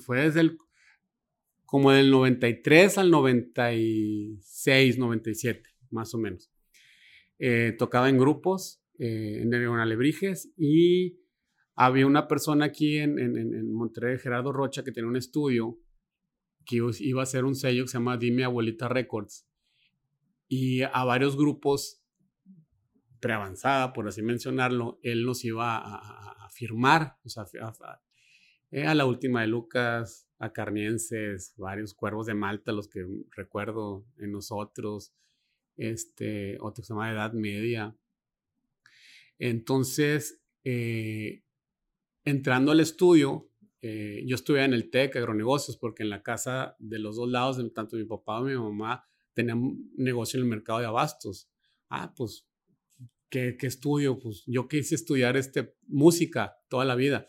fue 0.00 0.22
desde 0.22 0.40
el, 0.40 0.58
como 1.64 1.92
del 1.92 2.10
93 2.10 2.98
al 2.98 3.12
96, 3.12 4.98
97, 4.98 5.70
más 5.90 6.12
o 6.14 6.18
menos. 6.18 6.50
Eh, 7.38 7.76
tocaba 7.78 8.08
en 8.08 8.18
grupos, 8.18 8.82
eh, 8.98 9.38
en, 9.42 9.54
en 9.54 9.68
Alebrijes, 9.68 10.52
y 10.56 11.20
había 11.76 12.08
una 12.08 12.26
persona 12.26 12.64
aquí 12.64 12.98
en, 12.98 13.20
en, 13.20 13.72
Monterrey, 13.72 14.18
Gerardo 14.18 14.52
Rocha, 14.52 14.82
que 14.82 14.90
tenía 14.90 15.08
un 15.08 15.16
estudio 15.16 15.78
que 16.66 16.82
iba 16.98 17.20
a 17.20 17.22
hacer 17.22 17.44
un 17.44 17.54
sello 17.54 17.84
que 17.84 17.88
se 17.88 17.98
llama 17.98 18.16
Dime 18.16 18.42
Abuelita 18.42 18.88
Records. 18.88 19.47
Y 20.48 20.82
a 20.82 21.04
varios 21.04 21.36
grupos 21.36 22.02
preavanzada, 23.20 23.92
por 23.92 24.08
así 24.08 24.22
mencionarlo, 24.22 24.98
él 25.02 25.24
nos 25.24 25.44
iba 25.44 25.76
a, 25.76 26.48
firmar, 26.50 27.16
o 27.24 27.28
sea, 27.28 27.44
a, 27.62 28.00
eh, 28.70 28.84
a, 28.84 28.94
la 28.94 29.04
última 29.04 29.42
de 29.42 29.46
Lucas, 29.46 30.28
a 30.38 30.52
Carnienses, 30.52 31.54
varios 31.56 31.94
cuervos 31.94 32.26
de 32.26 32.34
Malta, 32.34 32.72
los 32.72 32.88
que 32.88 33.06
recuerdo 33.36 34.06
en 34.16 34.32
nosotros, 34.32 35.12
este, 35.76 36.58
otro 36.60 36.82
se 36.82 36.92
llama 36.92 37.12
Edad 37.12 37.32
Media. 37.32 37.96
Entonces, 39.38 40.42
eh, 40.64 41.44
entrando 42.24 42.72
al 42.72 42.80
estudio, 42.80 43.48
eh, 43.80 44.24
yo 44.26 44.34
estuve 44.34 44.64
en 44.64 44.74
el 44.74 44.90
TEC, 44.90 45.16
agronegocios, 45.16 45.76
porque 45.76 46.02
en 46.02 46.10
la 46.10 46.22
casa 46.22 46.76
de 46.80 46.98
los 46.98 47.16
dos 47.16 47.28
lados, 47.28 47.62
tanto 47.72 47.96
mi 47.96 48.04
papá 48.04 48.38
como 48.38 48.48
mi 48.48 48.56
mamá, 48.56 49.08
tenían 49.38 49.88
negocio 49.96 50.36
en 50.38 50.44
el 50.44 50.50
mercado 50.50 50.80
de 50.80 50.86
abastos. 50.86 51.48
Ah, 51.88 52.12
pues, 52.16 52.44
¿qué, 53.28 53.56
qué 53.56 53.68
estudio? 53.68 54.18
Pues 54.18 54.42
yo 54.46 54.66
quise 54.66 54.96
estudiar 54.96 55.36
este, 55.36 55.76
música 55.86 56.56
toda 56.68 56.84
la 56.84 56.96
vida, 56.96 57.28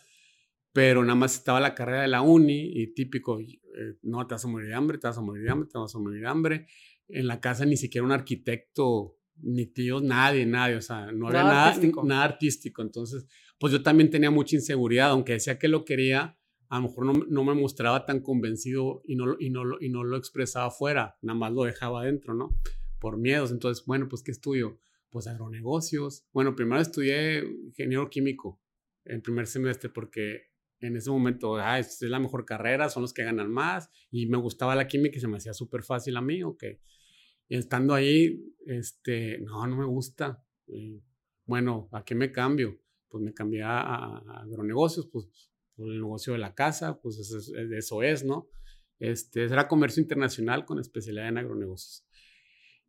pero 0.73 1.03
nada 1.03 1.13
más 1.13 1.35
estaba 1.35 1.59
la 1.59 1.75
carrera 1.75 2.01
de 2.01 2.07
la 2.07 2.23
uni 2.23 2.71
y 2.73 2.95
típico, 2.95 3.39
eh, 3.39 3.97
no, 4.01 4.25
te 4.25 4.33
vas 4.33 4.43
a 4.43 4.47
morir 4.47 4.69
de 4.69 4.75
hambre, 4.75 4.97
te 4.97 5.05
vas 5.05 5.19
a 5.19 5.21
morir 5.21 5.43
de 5.43 5.51
hambre, 5.51 5.69
te 5.71 5.77
vas 5.77 5.93
a 5.93 5.99
morir 5.99 6.21
de 6.21 6.27
hambre 6.27 6.65
en 7.09 7.27
la 7.27 7.39
casa 7.39 7.63
ni 7.63 7.77
siquiera 7.77 8.05
un 8.05 8.11
arquitecto, 8.11 9.17
ni 9.41 9.67
tíos, 9.67 10.01
nadie, 10.01 10.47
nadie, 10.47 10.77
o 10.77 10.81
sea, 10.81 11.11
no 11.11 11.27
había 11.27 11.43
nada, 11.43 11.67
artístico. 11.67 12.03
nada 12.03 12.23
artístico. 12.23 12.81
Entonces, 12.81 13.27
pues 13.59 13.71
yo 13.71 13.83
también 13.83 14.09
tenía 14.09 14.31
mucha 14.31 14.55
inseguridad, 14.55 15.11
aunque 15.11 15.33
decía 15.33 15.59
que 15.59 15.67
lo 15.67 15.85
quería, 15.85 16.38
a 16.69 16.77
lo 16.77 16.87
mejor 16.87 17.05
no, 17.05 17.13
no 17.13 17.43
me 17.43 17.53
mostraba 17.53 18.05
tan 18.05 18.21
convencido 18.21 19.01
y 19.05 19.15
no, 19.15 19.35
y, 19.39 19.49
no, 19.49 19.63
y 19.79 19.89
no 19.89 20.03
lo 20.03 20.17
expresaba 20.17 20.67
afuera, 20.67 21.17
nada 21.21 21.37
más 21.37 21.51
lo 21.51 21.63
dejaba 21.63 22.01
adentro, 22.01 22.33
¿no? 22.33 22.55
Por 22.99 23.17
miedos. 23.17 23.51
Entonces, 23.51 23.85
bueno, 23.85 24.07
pues 24.07 24.23
¿qué 24.23 24.31
estudio? 24.31 24.79
Pues 25.09 25.27
agronegocios. 25.27 26.25
Bueno, 26.31 26.55
primero 26.55 26.81
estudié 26.81 27.39
ingeniero 27.39 28.09
químico 28.09 28.61
en 29.05 29.21
primer 29.21 29.47
semestre 29.47 29.89
porque 29.89 30.49
en 30.81 30.95
ese 30.95 31.09
momento, 31.09 31.55
ah, 31.57 31.79
es 31.79 32.01
la 32.01 32.19
mejor 32.19 32.45
carrera, 32.45 32.89
son 32.89 33.01
los 33.01 33.13
que 33.13 33.23
ganan 33.23 33.51
más 33.51 33.89
y 34.11 34.27
me 34.27 34.37
gustaba 34.37 34.75
la 34.75 34.87
química 34.87 35.17
y 35.17 35.21
se 35.21 35.27
me 35.27 35.37
hacía 35.37 35.53
súper 35.53 35.83
fácil 35.83 36.15
a 36.17 36.21
mí, 36.21 36.43
ok. 36.43 36.63
Y 37.49 37.57
estando 37.57 37.93
ahí, 37.93 38.53
este, 38.65 39.39
no, 39.39 39.65
no 39.67 39.75
me 39.75 39.85
gusta. 39.85 40.43
bueno, 41.45 41.89
¿a 41.91 42.03
qué 42.05 42.15
me 42.15 42.31
cambio? 42.31 42.79
Pues 43.09 43.23
me 43.23 43.33
cambié 43.33 43.63
a, 43.63 44.17
agronegocios, 44.17 45.07
pues 45.07 45.48
el 45.79 46.01
negocio 46.01 46.33
de 46.33 46.39
la 46.39 46.55
casa, 46.55 46.99
pues 47.01 47.19
eso, 47.19 48.03
es, 48.03 48.23
¿no? 48.23 48.49
Este, 48.99 49.43
era 49.43 49.67
comercio 49.67 50.01
internacional 50.01 50.65
con 50.65 50.79
especialidad 50.79 51.29
en 51.29 51.37
agronegocios. 51.37 52.05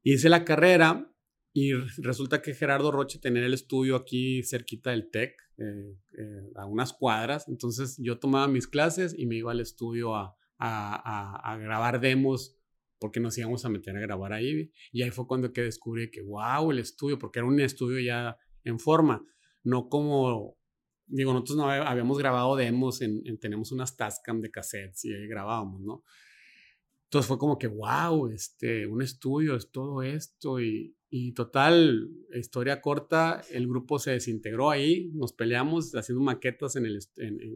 Hice 0.03 0.29
la 0.29 0.45
carrera 0.45 1.13
y 1.53 1.73
resulta 1.99 2.43
que 2.43 2.55
Gerardo 2.55 2.91
Roche 2.91 3.19
tenía 3.19 3.45
el 3.45 3.55
estudio 3.55 3.97
aquí 3.97 4.43
cerquita 4.43 4.91
del 4.91 5.11
TEC, 5.11 5.35
eh, 5.59 5.97
eh, 6.19 6.51
a 6.57 6.67
unas 6.67 6.93
cuadras. 6.93 7.49
Entonces 7.49 7.97
yo 7.99 8.19
tomaba 8.19 8.49
mis 8.49 8.67
clases 8.67 9.15
y 9.17 9.27
me 9.27 9.37
iba 9.37 9.53
al 9.53 9.61
estudio 9.61 10.17
a, 10.17 10.37
a, 10.59 11.53
a 11.53 11.57
grabar 11.59 12.01
demos 12.01 12.57
porque 13.01 13.19
nos 13.19 13.37
íbamos 13.39 13.65
a 13.65 13.71
meter 13.71 13.97
a 13.97 14.01
grabar 14.01 14.33
ahí. 14.33 14.71
Y 14.93 15.03
ahí 15.03 15.11
fue 15.11 15.27
cuando 15.27 15.53
que 15.53 15.63
descubrí 15.63 16.11
que, 16.11 16.21
wow, 16.21 16.71
el 16.71 16.79
estudio, 16.79 17.19
porque 17.19 17.41
era 17.41 17.49
un 17.49 17.59
estudio 17.59 17.99
ya 17.99 18.37
en 18.63 18.79
forma, 18.79 19.25
no 19.65 19.89
como, 19.89 20.59
digo, 21.11 21.33
nosotros 21.33 21.59
no 21.59 21.71
habíamos 21.71 22.19
grabado 22.19 22.57
demos, 22.57 23.03
en, 23.03 23.23
tenemos 23.39 23.73
unas 23.73 23.97
Tascam 23.97 24.41
de 24.41 24.51
cassettes 24.51 25.05
y 25.05 25.13
ahí 25.13 25.27
grabábamos, 25.27 25.81
¿no? 25.83 26.05
Entonces 27.05 27.27
fue 27.27 27.39
como 27.39 27.59
que, 27.59 27.67
wow, 27.67 28.29
este, 28.29 28.87
un 28.87 29.03
estudio 29.03 29.57
es 29.57 29.71
todo 29.71 30.03
esto 30.03 30.61
y, 30.61 30.95
y 31.09 31.33
total, 31.33 32.09
historia 32.33 32.81
corta, 32.81 33.43
el 33.51 33.67
grupo 33.67 33.99
se 33.99 34.13
desintegró 34.13 34.71
ahí, 34.71 35.11
nos 35.13 35.33
peleamos 35.33 35.93
haciendo 35.97 36.23
maquetas 36.23 36.77
en 36.77 36.87
el, 36.87 37.01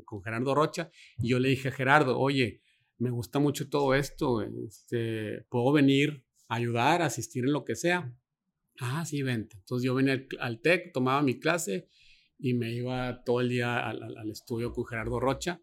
con 0.04 0.22
Gerardo 0.24 0.56
Rocha 0.56 0.90
y 1.18 1.28
yo 1.28 1.38
le 1.38 1.50
dije 1.50 1.68
a 1.68 1.72
Gerardo, 1.72 2.18
oye, 2.18 2.62
me 2.98 3.10
gusta 3.10 3.38
mucho 3.38 3.68
todo 3.68 3.94
esto, 3.94 4.42
este, 4.42 5.42
puedo 5.48 5.72
venir 5.72 6.24
a 6.48 6.56
ayudar, 6.56 7.02
asistir 7.02 7.44
en 7.44 7.52
lo 7.52 7.64
que 7.64 7.76
sea. 7.76 8.12
Ah, 8.80 9.04
sí, 9.04 9.22
vente. 9.22 9.56
Entonces 9.58 9.86
yo 9.86 9.94
venía 9.94 10.26
al, 10.40 10.60
TEC, 10.60 10.92
tomaba 10.92 11.22
mi 11.22 11.38
clase 11.38 11.88
y 12.44 12.52
me 12.52 12.74
iba 12.74 13.24
todo 13.24 13.40
el 13.40 13.48
día 13.48 13.88
al, 13.88 14.30
estudio 14.30 14.70
con 14.70 14.84
Gerardo 14.84 15.18
Rocha, 15.18 15.62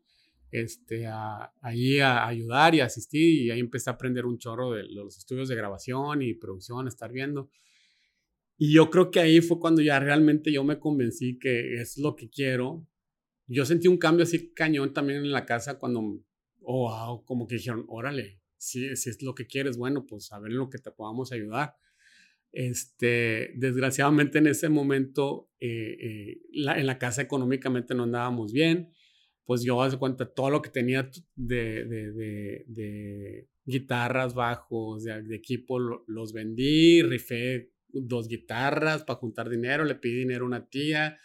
este, 0.49 1.05
a, 1.05 1.53
allí 1.61 1.99
a 1.99 2.25
ayudar 2.25 2.73
y 2.73 2.79
asistir 2.79 3.43
y 3.43 3.51
ahí 3.51 3.59
empecé 3.59 3.91
a 3.91 3.93
aprender 3.93 4.25
un 4.25 4.39
chorro 4.39 4.71
de 4.71 4.85
los 4.89 5.15
estudios 5.15 5.47
de 5.47 5.55
grabación 5.55 6.23
y 6.23 6.33
producción, 6.33 6.87
estar 6.87 7.11
viendo. 7.11 7.51
Y 8.57 8.73
yo 8.73 8.89
creo 8.89 9.11
que 9.11 9.19
ahí 9.19 9.41
fue 9.41 9.59
cuando 9.59 9.83
ya 9.83 9.99
realmente 9.99 10.51
yo 10.51 10.63
me 10.63 10.79
convencí 10.79 11.37
que 11.37 11.79
es 11.79 11.99
lo 11.99 12.15
que 12.15 12.31
quiero. 12.31 12.87
Yo 13.45 13.63
sentí 13.63 13.87
un 13.87 13.99
cambio 13.99 14.23
así 14.23 14.51
cañón 14.51 14.91
también 14.91 15.19
en 15.19 15.31
la 15.31 15.45
casa 15.45 15.77
cuando, 15.77 15.99
oh, 16.63 16.89
wow, 16.89 17.23
como 17.25 17.45
que 17.45 17.57
dijeron, 17.57 17.85
órale, 17.89 18.41
si, 18.57 18.95
si 18.95 19.11
es 19.11 19.21
lo 19.21 19.35
que 19.35 19.45
quieres, 19.45 19.77
bueno, 19.77 20.07
pues 20.07 20.31
a 20.31 20.39
ver 20.39 20.51
lo 20.51 20.67
que 20.67 20.79
te 20.79 20.89
podamos 20.89 21.31
ayudar. 21.31 21.75
Este, 22.53 23.53
desgraciadamente 23.55 24.39
en 24.39 24.47
ese 24.47 24.67
momento 24.67 25.49
eh, 25.59 25.95
eh, 26.01 26.41
en 26.51 26.85
la 26.85 26.97
casa 26.97 27.21
económicamente 27.21 27.95
no 27.95 28.03
andábamos 28.03 28.51
bien. 28.51 28.91
Pues 29.45 29.63
yo, 29.63 29.81
hace 29.81 29.97
cuenta, 29.97 30.25
todo 30.25 30.49
lo 30.49 30.61
que 30.61 30.69
tenía 30.69 31.09
de, 31.35 31.85
de, 31.85 32.63
de, 32.67 33.49
guitarras, 33.65 34.33
bajos, 34.33 35.03
de, 35.03 35.35
equipo, 35.35 35.79
los 35.79 36.33
vendí, 36.33 37.01
rifé 37.01 37.73
dos 37.87 38.27
guitarras 38.27 39.03
para 39.03 39.19
juntar 39.19 39.49
dinero, 39.49 39.83
le 39.83 39.95
pedí 39.95 40.19
dinero 40.19 40.45
a 40.45 40.47
una 40.47 40.69
tía 40.69 41.17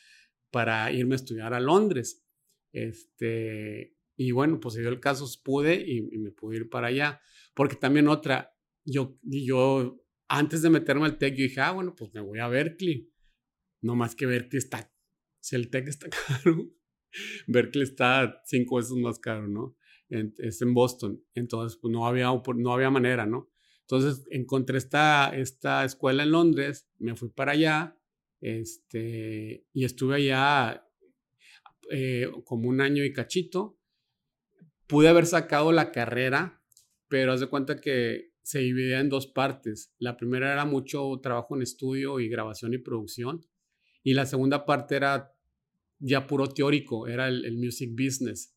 para 0.51 0.91
irme 0.93 1.15
a 1.15 1.17
estudiar 1.17 1.55
a 1.55 1.61
Londres. 1.61 2.25
Este, 2.73 3.97
y 4.17 4.31
bueno, 4.33 4.59
pues 4.59 4.75
se 4.75 4.81
dio 4.81 4.89
el 4.89 5.01
caso, 5.01 5.27
pude 5.45 5.75
y, 5.75 6.03
me 6.19 6.31
pude 6.31 6.57
ir 6.57 6.69
para 6.69 6.89
allá. 6.89 7.21
Porque 7.55 7.77
también 7.77 8.09
otra, 8.09 8.55
yo, 8.85 9.19
yo 9.23 10.03
antes 10.29 10.63
de 10.63 10.71
meterme 10.71 11.07
al 11.07 11.19
TEC, 11.19 11.35
yo 11.35 11.43
dije, 11.45 11.61
ah, 11.61 11.73
bueno, 11.73 11.95
pues 11.95 12.13
me 12.15 12.21
voy 12.21 12.39
a 12.39 12.49
Berkeley. 12.49 13.13
No 13.83 13.95
más 13.95 14.15
que 14.15 14.27
Berkeley 14.27 14.59
está, 14.59 14.93
si 15.41 15.57
el 15.57 15.71
TEC 15.71 15.89
está 15.89 16.09
caro, 16.29 16.71
Berkeley 17.47 17.85
está 17.85 18.43
cinco 18.45 18.77
veces 18.77 18.97
más 18.97 19.19
caro, 19.19 19.47
¿no? 19.47 19.77
es 20.09 20.63
en 20.63 20.75
Boston. 20.75 21.25
Entonces, 21.35 21.79
pues 21.81 21.93
no 21.93 22.07
había, 22.07 22.31
no 22.57 22.73
había 22.73 22.91
manera, 22.91 23.27
¿no? 23.27 23.51
Entonces, 23.81 24.27
encontré 24.31 24.79
esta, 24.79 25.31
esta 25.37 25.85
escuela 25.85 26.23
en 26.23 26.33
Londres, 26.33 26.89
me 26.99 27.15
fui 27.17 27.29
para 27.29 27.53
allá, 27.53 27.97
este, 28.41 29.67
y 29.73 29.85
estuve 29.85 30.17
allá 30.17 30.89
eh, 31.91 32.31
como 32.45 32.69
un 32.69 32.81
año 32.81 33.05
y 33.05 33.13
cachito. 33.13 33.79
Pude 34.87 35.09
haber 35.09 35.27
sacado 35.27 35.73
la 35.73 35.93
carrera, 35.93 36.63
pero 37.09 37.33
haz 37.33 37.41
de 37.41 37.49
cuenta 37.49 37.81
que 37.81 38.33
se 38.47 38.61
dividía 38.61 39.01
en 39.01 39.09
dos 39.09 39.27
partes. 39.27 39.93
La 39.99 40.17
primera 40.17 40.53
era 40.53 40.65
mucho 40.65 41.19
trabajo 41.21 41.57
en 41.57 41.63
estudio 41.63 42.21
y 42.21 42.29
grabación 42.29 42.75
y 42.75 42.79
producción. 42.79 43.45
Y 44.05 44.15
la 44.15 44.25
segunda 44.25 44.65
parte 44.65 44.95
era 44.95 45.35
ya 45.99 46.29
puro 46.29 46.47
teórico, 46.47 47.09
era 47.09 47.27
el, 47.27 47.57
music 47.57 47.91
business. 47.91 48.57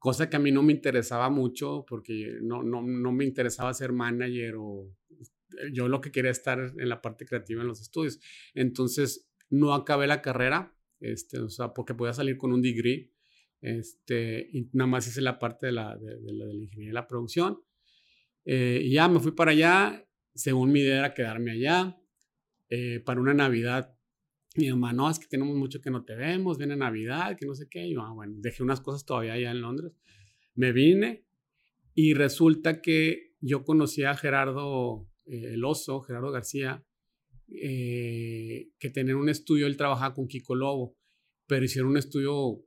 Cosa 0.00 0.28
que 0.28 0.34
a 0.34 0.40
mí 0.40 0.50
no 0.50 0.64
me 0.64 0.72
interesaba 0.72 1.30
mucho 1.30 1.84
porque 1.86 2.38
no, 2.42 2.64
no, 2.64 2.82
no 2.82 3.12
me 3.12 3.24
interesaba 3.24 3.72
ser 3.74 3.92
manager 3.92 4.56
o 4.58 4.92
yo 5.72 5.86
lo 5.86 6.00
que 6.00 6.10
quería 6.10 6.32
estar 6.32 6.72
en 6.76 6.88
la 6.88 7.00
parte 7.00 7.24
creativa 7.24 7.62
en 7.62 7.68
los 7.68 7.80
estudios. 7.80 8.18
Entonces 8.54 9.30
no 9.50 9.72
acabé 9.72 10.08
la 10.08 10.20
carrera, 10.20 10.76
este, 10.98 11.38
o 11.38 11.48
sea, 11.48 11.72
porque 11.74 11.94
podía 11.94 12.12
salir 12.12 12.38
con 12.38 12.52
un 12.52 12.60
degree. 12.60 13.12
Este, 13.60 14.48
y 14.52 14.68
nada 14.72 14.88
más 14.88 15.06
hice 15.06 15.20
la 15.20 15.38
parte 15.38 15.66
de 15.66 15.72
la, 15.72 15.96
de, 15.96 16.18
de 16.18 16.32
la 16.32 16.52
ingeniería 16.52 16.88
de 16.88 16.94
la 16.94 17.06
producción. 17.06 17.60
Eh, 18.44 18.80
y 18.84 18.92
ya 18.92 19.08
me 19.08 19.20
fui 19.20 19.32
para 19.32 19.52
allá, 19.52 20.06
según 20.34 20.72
mi 20.72 20.80
idea 20.80 20.98
era 20.98 21.14
quedarme 21.14 21.52
allá 21.52 21.96
eh, 22.68 23.00
para 23.00 23.20
una 23.20 23.34
Navidad. 23.34 23.96
Mi 24.56 24.70
mamá, 24.70 24.92
no, 24.92 25.08
es 25.08 25.18
que 25.18 25.26
tenemos 25.26 25.56
mucho 25.56 25.80
que 25.80 25.90
no 25.90 26.04
te 26.04 26.14
vemos, 26.14 26.58
viene 26.58 26.76
Navidad, 26.76 27.36
que 27.38 27.46
no 27.46 27.54
sé 27.54 27.68
qué. 27.68 27.86
Y 27.86 27.94
yo, 27.94 28.02
ah, 28.02 28.12
bueno, 28.12 28.34
dejé 28.38 28.62
unas 28.62 28.80
cosas 28.80 29.04
todavía 29.04 29.34
allá 29.34 29.50
en 29.50 29.60
Londres. 29.60 29.92
Me 30.54 30.72
vine 30.72 31.24
y 31.94 32.14
resulta 32.14 32.82
que 32.82 33.34
yo 33.40 33.64
conocí 33.64 34.04
a 34.04 34.14
Gerardo 34.14 35.08
eh, 35.26 35.54
El 35.54 35.64
Oso, 35.64 36.00
Gerardo 36.02 36.30
García, 36.30 36.84
que 37.48 38.90
tenía 38.94 39.14
un 39.14 39.28
estudio, 39.28 39.66
él 39.66 39.76
trabajaba 39.76 40.14
con 40.14 40.26
Kiko 40.26 40.54
Lobo, 40.54 40.96
pero 41.46 41.66
hicieron 41.66 41.90
un 41.90 41.98
estudio 41.98 42.64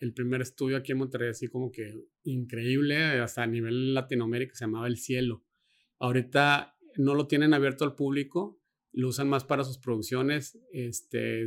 el 0.00 0.14
primer 0.14 0.40
estudio 0.42 0.76
aquí 0.76 0.92
en 0.92 0.98
Monterrey, 0.98 1.30
así 1.30 1.48
como 1.48 1.70
que 1.70 1.92
increíble, 2.24 2.96
hasta 2.96 3.42
a 3.42 3.46
nivel 3.46 3.94
Latinoamérica, 3.94 4.54
se 4.54 4.64
llamaba 4.64 4.86
El 4.86 4.96
Cielo. 4.96 5.44
Ahorita 5.98 6.76
no 6.96 7.14
lo 7.14 7.26
tienen 7.26 7.54
abierto 7.54 7.84
al 7.84 7.94
público, 7.94 8.60
lo 8.92 9.08
usan 9.08 9.28
más 9.28 9.44
para 9.44 9.64
sus 9.64 9.78
producciones, 9.78 10.58
este, 10.72 11.46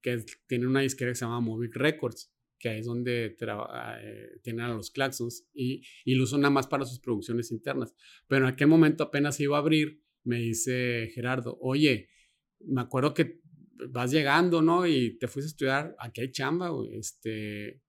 que 0.00 0.24
tiene 0.46 0.66
una 0.66 0.80
disquera 0.80 1.10
que 1.10 1.16
se 1.16 1.24
llama 1.24 1.40
Movic 1.40 1.74
Records, 1.76 2.32
que 2.58 2.78
es 2.78 2.86
donde 2.86 3.36
eh, 3.38 4.40
tienen 4.42 4.64
a 4.64 4.74
los 4.74 4.90
Claxons, 4.90 5.48
y, 5.52 5.82
y 6.04 6.14
lo 6.14 6.24
usan 6.24 6.40
nada 6.40 6.50
más 6.50 6.66
para 6.66 6.84
sus 6.84 7.00
producciones 7.00 7.50
internas. 7.50 7.94
Pero 8.26 8.46
en 8.46 8.54
aquel 8.54 8.68
momento 8.68 9.04
apenas 9.04 9.40
iba 9.40 9.56
a 9.56 9.60
abrir, 9.60 10.02
me 10.24 10.38
dice 10.38 11.10
Gerardo, 11.14 11.58
oye, 11.60 12.08
me 12.60 12.80
acuerdo 12.80 13.14
que 13.14 13.40
vas 13.90 14.10
llegando, 14.10 14.62
¿no? 14.62 14.86
Y 14.86 15.18
te 15.18 15.28
fuiste 15.28 15.48
a 15.48 15.52
estudiar, 15.52 15.96
aquí 15.98 16.20
hay 16.20 16.30
chamba, 16.30 16.70
este, 16.92 17.82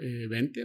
eh, 0.00 0.26
vente, 0.28 0.64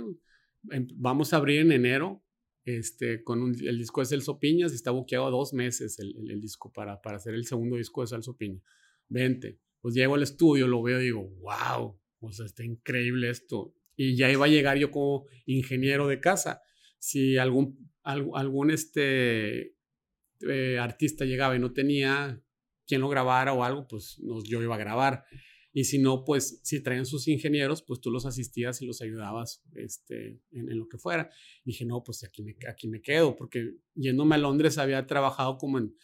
em, 0.72 0.88
vamos 0.96 1.34
a 1.34 1.38
abrir 1.38 1.62
en 1.62 1.72
enero, 1.72 2.24
este, 2.66 3.24
con 3.24 3.56
el 3.60 3.78
disco 3.78 4.02
de 4.02 4.08
Celso 4.08 4.40
Piñas 4.40 4.74
está 4.74 4.92
buqueado 4.92 5.32
dos 5.32 5.54
meses 5.54 6.00
el, 6.00 6.14
el, 6.30 6.42
disco 6.42 6.72
para, 6.74 7.02
para 7.02 7.16
hacer 7.16 7.34
el 7.34 7.46
segundo 7.46 7.78
disco 7.78 8.02
de 8.02 8.08
Celso 8.08 8.36
Piña. 8.36 8.62
Vente, 9.08 9.60
pues 9.80 9.96
llego 9.96 10.16
al 10.16 10.24
estudio, 10.24 10.68
lo 10.68 10.82
veo 10.82 11.00
y 11.00 11.06
digo, 11.06 11.30
wow, 11.40 11.98
o 12.20 12.32
sea, 12.32 12.46
está 12.46 12.66
increíble 12.66 13.30
esto. 13.30 13.74
Y 13.96 14.18
ya 14.18 14.30
iba 14.30 14.46
a 14.46 14.50
llegar 14.50 14.78
yo 14.78 14.92
como 14.92 15.28
ingeniero 15.46 16.08
de 16.08 16.20
casa. 16.20 16.62
Si 17.00 17.38
algún, 17.38 17.90
algún, 18.04 18.72
este, 18.72 19.76
eh, 20.42 20.78
artista 20.78 21.26
llegaba 21.26 21.56
y 21.56 21.60
no 21.60 21.72
tenía 21.74 22.42
quien 22.88 23.02
lo 23.02 23.10
grabara 23.10 23.54
o 23.54 23.64
algo, 23.64 23.88
pues 23.88 24.20
nos, 24.20 24.44
yo 24.46 24.62
iba 24.62 24.76
a 24.76 24.80
grabar. 24.80 25.26
Y 25.74 25.84
si 25.84 26.00
no, 26.00 26.24
pues 26.24 26.60
si 26.64 26.82
traían 26.82 27.06
sus 27.06 27.28
ingenieros, 27.28 27.84
pues 27.84 28.02
tú 28.02 28.10
los 28.10 28.26
asistías 28.26 28.82
y 28.82 28.88
los 28.88 29.02
ayudabas 29.02 29.64
este, 29.76 30.42
en, 30.52 30.76
lo 30.80 30.88
que 30.88 30.98
fuera. 30.98 31.30
dije, 31.66 31.86
no, 31.86 32.04
pues 32.04 32.24
aquí 32.24 32.42
me, 32.42 32.56
aquí 32.68 32.88
me 32.88 33.02
quedo, 33.02 33.36
porque 33.36 33.76
yéndome 33.94 34.36
a 34.36 34.38
Londres 34.40 34.80
había 34.80 35.06
trabajado 35.06 35.58
como 35.58 35.78
en, 35.78 35.96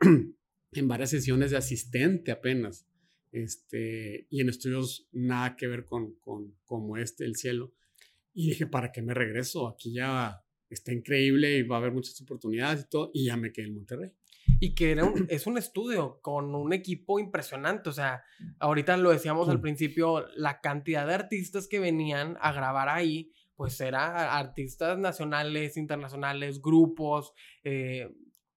en 0.72 0.88
varias 0.88 1.10
sesiones 1.10 1.50
de 1.50 1.56
asistente 1.56 2.30
apenas. 2.30 2.86
Este, 3.32 4.28
y 4.30 4.40
en 4.40 4.48
estudios 4.48 5.08
nada 5.10 5.56
que 5.56 5.66
ver 5.66 5.84
con, 5.84 6.14
con 6.20 6.54
como 6.64 6.96
este, 6.96 7.24
el 7.24 7.34
cielo. 7.34 7.74
Y 8.32 8.50
dije, 8.50 8.66
¿para 8.66 8.92
qué 8.92 9.02
me 9.02 9.14
regreso? 9.14 9.66
Aquí 9.66 9.92
ya 9.92 10.40
está 10.70 10.92
increíble 10.92 11.58
y 11.58 11.62
va 11.62 11.76
a 11.76 11.78
haber 11.80 11.92
muchas 11.92 12.20
oportunidades 12.20 12.84
y 12.84 12.88
todo. 12.88 13.10
Y 13.12 13.24
ya 13.24 13.36
me 13.36 13.50
quedé 13.50 13.66
en 13.66 13.74
Monterrey 13.74 14.12
y 14.60 14.74
que 14.74 14.92
era 14.92 15.02
es 15.28 15.46
un 15.46 15.58
estudio 15.58 16.20
con 16.22 16.54
un 16.54 16.72
equipo 16.72 17.18
impresionante. 17.18 17.88
O 17.88 17.92
sea, 17.92 18.24
ahorita 18.58 18.96
lo 18.96 19.10
decíamos 19.10 19.48
al 19.48 19.60
principio, 19.60 20.26
la 20.36 20.60
cantidad 20.60 21.06
de 21.06 21.14
artistas 21.14 21.68
que 21.68 21.80
venían 21.80 22.36
a 22.40 22.52
grabar 22.52 22.88
ahí, 22.88 23.32
pues 23.54 23.80
era 23.80 24.36
artistas 24.36 24.98
nacionales, 24.98 25.76
internacionales, 25.76 26.60
grupos, 26.60 27.32
eh, 27.64 28.10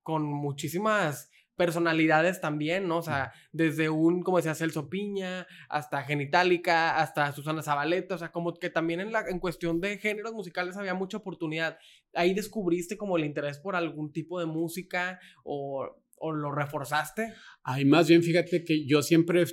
con 0.03 0.23
muchísimas 0.23 1.29
personalidades 1.59 2.39
también, 2.39 2.87
¿no? 2.87 2.99
O 2.99 3.01
sea, 3.01 3.33
desde 3.51 3.89
un, 3.89 4.23
como 4.23 4.37
decía 4.37 4.55
Celso 4.55 4.89
Piña, 4.89 5.45
hasta 5.67 6.03
Genitalica, 6.03 6.95
hasta 6.95 7.33
Susana 7.33 7.61
Zabaleta, 7.61 8.15
o 8.15 8.17
sea, 8.17 8.31
como 8.31 8.53
que 8.53 8.69
también 8.69 9.01
en, 9.01 9.11
la, 9.11 9.25
en 9.27 9.39
cuestión 9.39 9.81
de 9.81 9.97
géneros 9.97 10.31
musicales 10.31 10.77
había 10.77 10.93
mucha 10.93 11.17
oportunidad. 11.17 11.77
Ahí 12.13 12.33
descubriste 12.33 12.97
como 12.97 13.17
el 13.17 13.25
interés 13.25 13.59
por 13.59 13.75
algún 13.75 14.11
tipo 14.11 14.39
de 14.39 14.45
música 14.45 15.19
o, 15.43 15.87
o 16.17 16.31
lo 16.31 16.51
reforzaste. 16.51 17.33
Ahí 17.63 17.85
más 17.85 18.07
bien, 18.07 18.23
fíjate 18.23 18.63
que 18.63 18.85
yo 18.85 19.01
siempre 19.01 19.43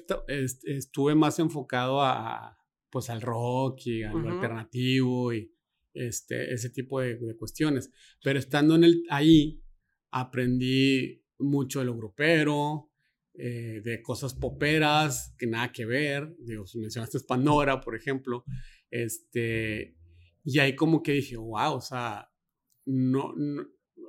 estuve 0.65 1.15
más 1.15 1.39
enfocado 1.39 2.03
a, 2.03 2.59
pues 2.91 3.11
al 3.11 3.21
rock 3.21 3.87
y 3.87 4.03
al 4.03 4.27
alternativo 4.27 5.33
y 5.33 5.53
este, 5.95 6.53
ese 6.53 6.71
tipo 6.71 7.01
de, 7.01 7.17
de, 7.17 7.37
cuestiones. 7.37 7.91
Pero 8.23 8.39
estando 8.39 8.75
en 8.75 8.85
el, 8.85 9.03
ahí, 9.11 9.63
aprendí 10.11 11.23
mucho 11.39 11.81
de 11.81 11.87
lo 11.87 11.97
grupero, 11.97 12.91
eh, 13.35 13.83
de 13.85 14.01
cosas 14.01 14.33
poperas 14.33 15.35
que 15.39 15.47
nada 15.47 15.73
que 15.73 15.85
ver. 15.85 16.35
Digo, 16.39 16.65
mencionaste 16.75 17.21
Pandora, 17.21 17.81
por 17.81 17.95
ejemplo. 17.95 18.45
Este, 18.91 19.97
y 20.43 20.59
ahí 20.59 20.75
como 20.75 21.03
que 21.03 21.13
dije, 21.13 21.37
wow, 21.37 21.75
o 21.75 21.81
sea, 21.81 22.31
no, 22.87 23.35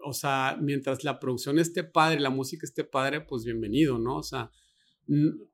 o 0.03 0.13
sea, 0.13 0.57
mientras 0.61 1.03
la 1.03 1.19
producción 1.19 1.59
esté 1.59 1.83
padre, 1.83 2.19
la 2.19 2.29
música 2.29 2.65
esté 2.65 2.83
padre, 2.83 3.21
pues 3.21 3.43
bienvenido, 3.43 3.99
¿no? 3.99 4.17
O 4.17 4.23
sea, 4.23 4.51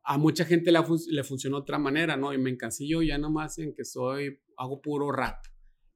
a 0.04 0.18
mucha 0.18 0.46
gente 0.46 0.72
le, 0.72 0.80
le 1.10 1.24
funcionó 1.24 1.58
de 1.58 1.62
otra 1.62 1.80
manera, 1.80 2.18
¿no? 2.18 2.34
Y 2.34 2.38
me 2.38 2.50
encasillo 2.50 3.02
ya 3.02 3.18
nomás 3.18 3.58
en 3.60 3.74
que 3.74 3.86
soy, 3.86 4.42
hago 4.58 4.82
puro 4.82 5.12
rap 5.12 5.46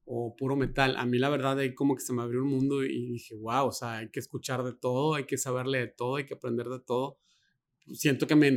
o 0.04 0.34
puro 0.36 0.56
metal. 0.56 0.96
A 0.96 1.06
mí 1.06 1.18
la 1.18 1.28
verdad 1.28 1.58
ahí 1.58 1.74
como 1.74 1.94
que 1.94 2.02
se 2.02 2.12
me 2.12 2.22
abrió 2.22 2.42
un 2.42 2.48
mundo 2.48 2.84
y 2.84 3.12
dije, 3.12 3.34
wow, 3.36 3.66
o 3.66 3.72
sea, 3.72 3.98
hay 3.98 4.10
que 4.10 4.20
escuchar 4.20 4.64
de 4.64 4.72
todo, 4.72 5.14
hay 5.14 5.24
que 5.24 5.36
saberle 5.36 5.78
de 5.78 5.88
todo, 5.88 6.16
hay 6.16 6.26
que 6.26 6.34
aprender 6.34 6.66
de 6.68 6.80
todo. 6.80 7.18
Siento 7.92 8.26
que 8.26 8.36
me, 8.36 8.50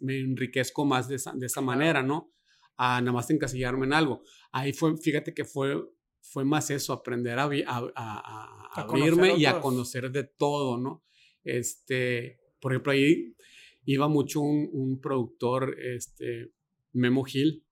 me 0.00 0.20
enriquezco 0.20 0.84
más 0.84 1.08
de 1.08 1.16
esa, 1.16 1.32
de 1.32 1.46
esa 1.46 1.60
manera, 1.60 2.02
¿no? 2.02 2.32
A 2.76 3.00
nada 3.00 3.12
más 3.12 3.30
encasillarme 3.30 3.86
en 3.86 3.92
algo. 3.92 4.22
Ahí 4.52 4.72
fue, 4.72 4.96
fíjate 4.96 5.32
que 5.32 5.44
fue, 5.44 5.76
fue 6.24 6.44
más 6.44 6.70
eso, 6.70 6.92
aprender 6.92 7.38
a, 7.38 7.44
a, 7.44 7.92
a, 7.94 8.80
abrirme 8.80 9.36
y 9.36 9.44
a 9.44 9.60
conocer 9.60 10.10
de 10.10 10.24
todo, 10.24 10.78
¿no? 10.78 11.04
Este, 11.44 12.40
por 12.60 12.72
ejemplo, 12.72 12.92
ahí 12.92 13.36
iba 13.84 14.08
mucho 14.08 14.40
un, 14.40 14.68
un 14.72 15.00
productor, 15.00 15.76
este, 15.78 16.50
Memo 16.92 17.24
Gil, 17.24 17.64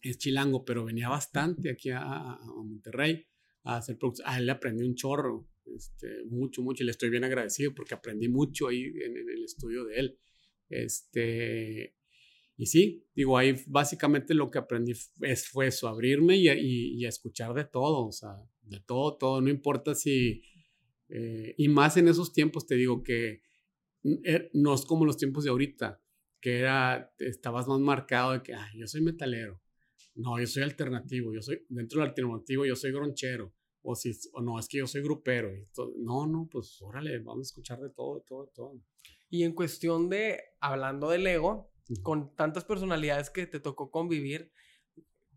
es 0.00 0.16
chilango, 0.18 0.64
pero 0.64 0.84
venía 0.84 1.08
bastante 1.08 1.70
aquí 1.70 1.90
a, 1.90 2.38
Monterrey 2.46 3.26
a 3.64 3.78
hacer 3.78 3.98
producción. 3.98 4.28
A 4.28 4.38
él 4.38 4.46
le 4.46 4.52
aprendí 4.52 4.84
un 4.84 4.94
chorro, 4.94 5.48
este, 5.66 6.24
mucho, 6.26 6.62
mucho, 6.62 6.84
y 6.84 6.86
le 6.86 6.92
estoy 6.92 7.10
bien 7.10 7.24
agradecido 7.24 7.74
porque 7.74 7.94
aprendí 7.94 8.28
mucho 8.28 8.68
ahí 8.68 8.84
en, 8.84 9.16
en 9.16 9.28
el 9.28 9.44
estudio 9.44 9.84
de 9.84 9.96
él. 9.96 10.18
Este, 10.68 11.97
y 12.58 12.66
sí, 12.66 13.06
digo, 13.14 13.38
ahí 13.38 13.54
básicamente 13.68 14.34
lo 14.34 14.50
que 14.50 14.58
aprendí 14.58 14.92
es, 15.20 15.48
fue 15.48 15.68
eso, 15.68 15.86
abrirme 15.86 16.36
y, 16.36 16.48
y, 16.48 17.00
y, 17.00 17.06
escuchar 17.06 17.54
de 17.54 17.64
todo, 17.64 18.04
o 18.04 18.10
sea, 18.10 18.34
de 18.62 18.80
todo, 18.80 19.16
todo, 19.16 19.40
no 19.40 19.48
importa 19.48 19.94
si, 19.94 20.42
eh, 21.08 21.54
y 21.56 21.68
más 21.68 21.96
en 21.96 22.08
esos 22.08 22.32
tiempos 22.32 22.66
te 22.66 22.74
digo 22.74 23.04
que 23.04 23.42
er, 24.24 24.50
no 24.54 24.74
es 24.74 24.84
como 24.84 25.04
los 25.04 25.16
tiempos 25.16 25.44
de 25.44 25.50
ahorita, 25.50 26.02
que 26.40 26.58
era, 26.58 27.14
estabas 27.20 27.68
más 27.68 27.78
marcado 27.78 28.32
de 28.32 28.42
que, 28.42 28.54
ay, 28.54 28.80
yo 28.80 28.88
soy 28.88 29.02
metalero, 29.02 29.62
no, 30.16 30.40
yo 30.40 30.46
soy 30.48 30.64
alternativo, 30.64 31.32
yo 31.32 31.40
soy, 31.40 31.64
dentro 31.68 32.00
del 32.00 32.08
alternativo 32.08 32.66
yo 32.66 32.74
soy 32.74 32.90
gronchero, 32.90 33.54
o 33.82 33.94
si, 33.94 34.10
o 34.32 34.40
no, 34.42 34.58
es 34.58 34.66
que 34.66 34.78
yo 34.78 34.88
soy 34.88 35.02
grupero, 35.02 35.56
y 35.56 35.64
todo, 35.72 35.92
no, 35.96 36.26
no, 36.26 36.48
pues 36.50 36.82
órale, 36.82 37.20
vamos 37.20 37.46
a 37.46 37.50
escuchar 37.50 37.78
de 37.78 37.90
todo, 37.90 38.16
de 38.16 38.24
todo, 38.26 38.46
de 38.46 38.52
todo. 38.52 38.82
Y 39.30 39.44
en 39.44 39.52
cuestión 39.52 40.08
de, 40.08 40.40
hablando 40.58 41.10
del 41.10 41.24
ego, 41.24 41.70
con 42.02 42.34
tantas 42.34 42.64
personalidades 42.64 43.30
que 43.30 43.46
te 43.46 43.60
tocó 43.60 43.90
convivir, 43.90 44.52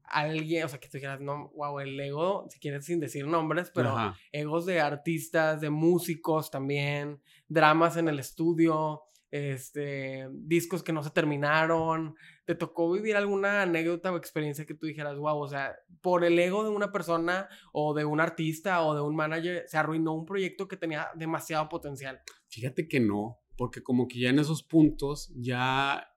alguien, 0.03 0.65
o 0.65 0.67
sea, 0.67 0.79
que 0.79 0.89
tú 0.89 0.97
dijeras, 0.97 1.21
no, 1.21 1.49
wow, 1.55 1.79
el 1.79 1.99
ego, 1.99 2.45
si 2.49 2.59
quieres 2.59 2.85
sin 2.85 2.99
decir 2.99 3.25
nombres, 3.25 3.71
pero 3.73 3.97
Ajá. 3.97 4.17
egos 4.31 4.65
de 4.65 4.81
artistas, 4.81 5.61
de 5.61 5.69
músicos 5.69 6.51
también, 6.51 7.21
dramas 7.47 7.97
en 7.97 8.09
el 8.09 8.19
estudio, 8.19 9.03
este, 9.31 10.27
discos 10.33 10.83
que 10.83 10.91
no 10.91 11.03
se 11.03 11.09
terminaron. 11.09 12.15
¿Te 12.45 12.53
tocó 12.53 12.91
vivir 12.91 13.15
alguna 13.15 13.61
anécdota 13.61 14.11
o 14.11 14.17
experiencia 14.17 14.65
que 14.65 14.75
tú 14.75 14.85
dijeras, 14.85 15.17
wow, 15.17 15.37
o 15.37 15.47
sea, 15.47 15.75
por 16.01 16.25
el 16.25 16.37
ego 16.37 16.63
de 16.63 16.69
una 16.69 16.91
persona 16.91 17.47
o 17.71 17.93
de 17.93 18.03
un 18.03 18.19
artista 18.19 18.83
o 18.83 18.93
de 18.93 19.01
un 19.01 19.15
manager 19.15 19.63
se 19.67 19.77
arruinó 19.77 20.13
un 20.13 20.25
proyecto 20.25 20.67
que 20.67 20.77
tenía 20.77 21.07
demasiado 21.15 21.69
potencial? 21.69 22.19
Fíjate 22.49 22.87
que 22.89 22.99
no, 22.99 23.39
porque 23.55 23.81
como 23.81 24.07
que 24.07 24.19
ya 24.19 24.29
en 24.29 24.39
esos 24.39 24.63
puntos 24.63 25.31
ya, 25.37 26.10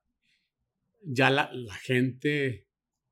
ya 1.05 1.29
la, 1.29 1.49
la 1.53 1.75
gente 1.75 2.67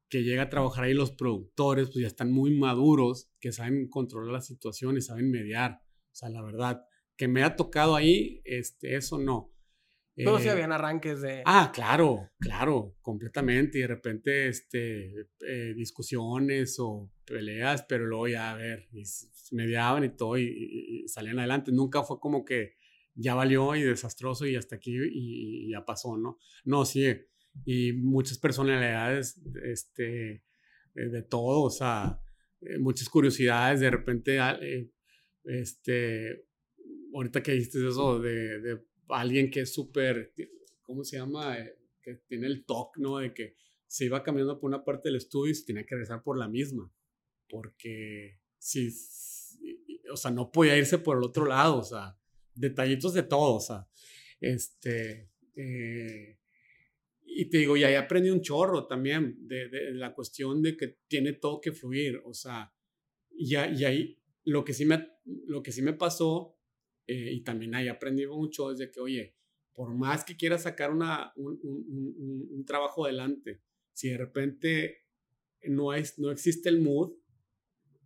que 0.09 0.23
llega 0.23 0.43
a 0.43 0.49
trabajar 0.49 0.83
ahí, 0.83 0.93
los 0.93 1.11
productores, 1.11 1.87
pues 1.87 2.01
ya 2.01 2.07
están 2.07 2.31
muy 2.31 2.55
maduros, 2.55 3.31
que 3.39 3.51
saben 3.51 3.89
controlar 3.89 4.31
la 4.31 4.41
situación 4.41 4.95
y 4.97 5.01
saben 5.01 5.31
mediar. 5.31 5.81
O 6.11 6.15
sea, 6.15 6.29
la 6.29 6.43
verdad, 6.43 6.85
que 7.17 7.27
me 7.27 7.43
ha 7.43 7.55
tocado 7.55 7.95
ahí, 7.95 8.41
este, 8.45 8.95
eso 8.95 9.17
no. 9.17 9.51
Pero 10.15 10.37
eh, 10.37 10.41
sí 10.43 10.49
habían 10.49 10.71
arranques 10.71 11.21
de... 11.21 11.41
Ah, 11.45 11.71
claro, 11.73 12.29
claro, 12.39 12.95
completamente. 13.01 13.79
Y 13.79 13.81
de 13.81 13.87
repente, 13.87 14.47
este, 14.47 15.29
eh, 15.47 15.73
discusiones 15.75 16.77
o 16.79 17.11
peleas, 17.25 17.83
pero 17.89 18.05
luego 18.05 18.27
ya, 18.27 18.51
a 18.51 18.55
ver, 18.55 18.87
y 18.91 19.03
mediaban 19.51 20.03
y 20.03 20.09
todo 20.09 20.37
y, 20.37 20.43
y, 20.43 21.07
salían 21.07 21.39
adelante. 21.39 21.71
Nunca 21.71 22.03
fue 22.03 22.19
como 22.19 22.45
que 22.45 22.75
ya 23.15 23.33
valió 23.33 23.75
y 23.75 23.81
desastroso 23.81 24.45
y 24.45 24.55
hasta 24.55 24.75
aquí 24.75 24.95
y, 24.95 25.65
y 25.65 25.71
ya 25.71 25.85
pasó, 25.85 26.17
¿no? 26.17 26.37
No, 26.63 26.85
sí, 26.85 27.15
y 27.65 27.93
muchas 27.93 28.37
personalidades, 28.37 29.41
este, 29.63 30.43
de 30.93 31.23
todo, 31.23 31.63
o 31.63 31.69
sea, 31.69 32.19
eh, 32.61 32.77
muchas 32.79 33.09
curiosidades, 33.09 33.79
de 33.79 33.89
repente, 33.89 34.37
eh, 34.37 34.89
este, 35.43 36.45
ahorita 37.13 37.41
que 37.41 37.53
dijiste 37.53 37.87
eso, 37.87 38.19
de, 38.19 38.59
de 38.59 38.79
alguien 39.09 39.49
que 39.49 39.61
es 39.61 39.73
súper, 39.73 40.33
¿cómo 40.83 41.03
se 41.03 41.17
llama? 41.17 41.57
Eh, 41.57 41.77
que 42.01 42.15
tiene 42.27 42.47
el 42.47 42.65
toque, 42.65 43.01
¿no? 43.01 43.17
De 43.17 43.33
que 43.33 43.55
se 43.87 44.05
iba 44.05 44.23
cambiando 44.23 44.59
por 44.59 44.67
una 44.67 44.83
parte 44.83 45.09
del 45.09 45.17
estudio 45.17 45.51
y 45.51 45.55
se 45.55 45.65
tenía 45.65 45.85
que 45.85 45.95
regresar 45.95 46.23
por 46.23 46.37
la 46.37 46.47
misma, 46.47 46.91
porque 47.49 48.39
sí, 48.57 48.89
o 50.11 50.17
sea, 50.17 50.31
no 50.31 50.51
podía 50.51 50.77
irse 50.77 50.97
por 50.97 51.17
el 51.17 51.23
otro 51.23 51.45
lado, 51.45 51.77
o 51.77 51.83
sea, 51.83 52.17
detallitos 52.55 53.13
de 53.13 53.23
todo, 53.23 53.55
o 53.55 53.59
sea, 53.59 53.87
este, 54.39 55.29
eh, 55.55 56.39
y 57.35 57.49
te 57.49 57.57
digo, 57.57 57.75
y 57.75 57.83
ahí 57.83 57.95
aprendí 57.95 58.29
un 58.29 58.41
chorro 58.41 58.85
también 58.85 59.47
de, 59.47 59.69
de, 59.69 59.91
la 59.93 60.13
cuestión 60.13 60.61
de 60.61 60.77
que 60.77 60.99
tiene 61.07 61.33
todo 61.33 61.59
que 61.59 61.71
fluir, 61.71 62.21
o 62.25 62.33
sea, 62.33 62.73
y, 63.31 63.55
y 63.55 63.85
ahí 63.85 64.19
lo 64.45 64.63
que 64.63 64.73
sí 64.73 64.85
me, 64.85 65.07
lo 65.25 65.63
que 65.63 65.71
sí 65.71 65.81
me 65.81 65.93
pasó, 65.93 66.57
eh, 67.07 67.31
y 67.33 67.43
también 67.43 67.75
ahí 67.75 67.87
aprendí 67.87 68.25
mucho, 68.27 68.71
es 68.71 68.77
de 68.77 68.91
que, 68.91 68.99
oye, 68.99 69.35
por 69.73 69.93
más 69.95 70.23
que 70.23 70.37
quieras 70.37 70.63
sacar 70.63 70.91
una, 70.91 71.33
un, 71.35 71.59
un, 71.63 71.85
un, 71.87 72.47
un, 72.51 72.65
trabajo 72.65 73.05
adelante, 73.05 73.61
si 73.91 74.09
de 74.09 74.17
repente 74.17 75.07
no, 75.63 75.93
es, 75.93 76.19
no 76.19 76.31
existe 76.31 76.69
el 76.69 76.81
mood, 76.81 77.13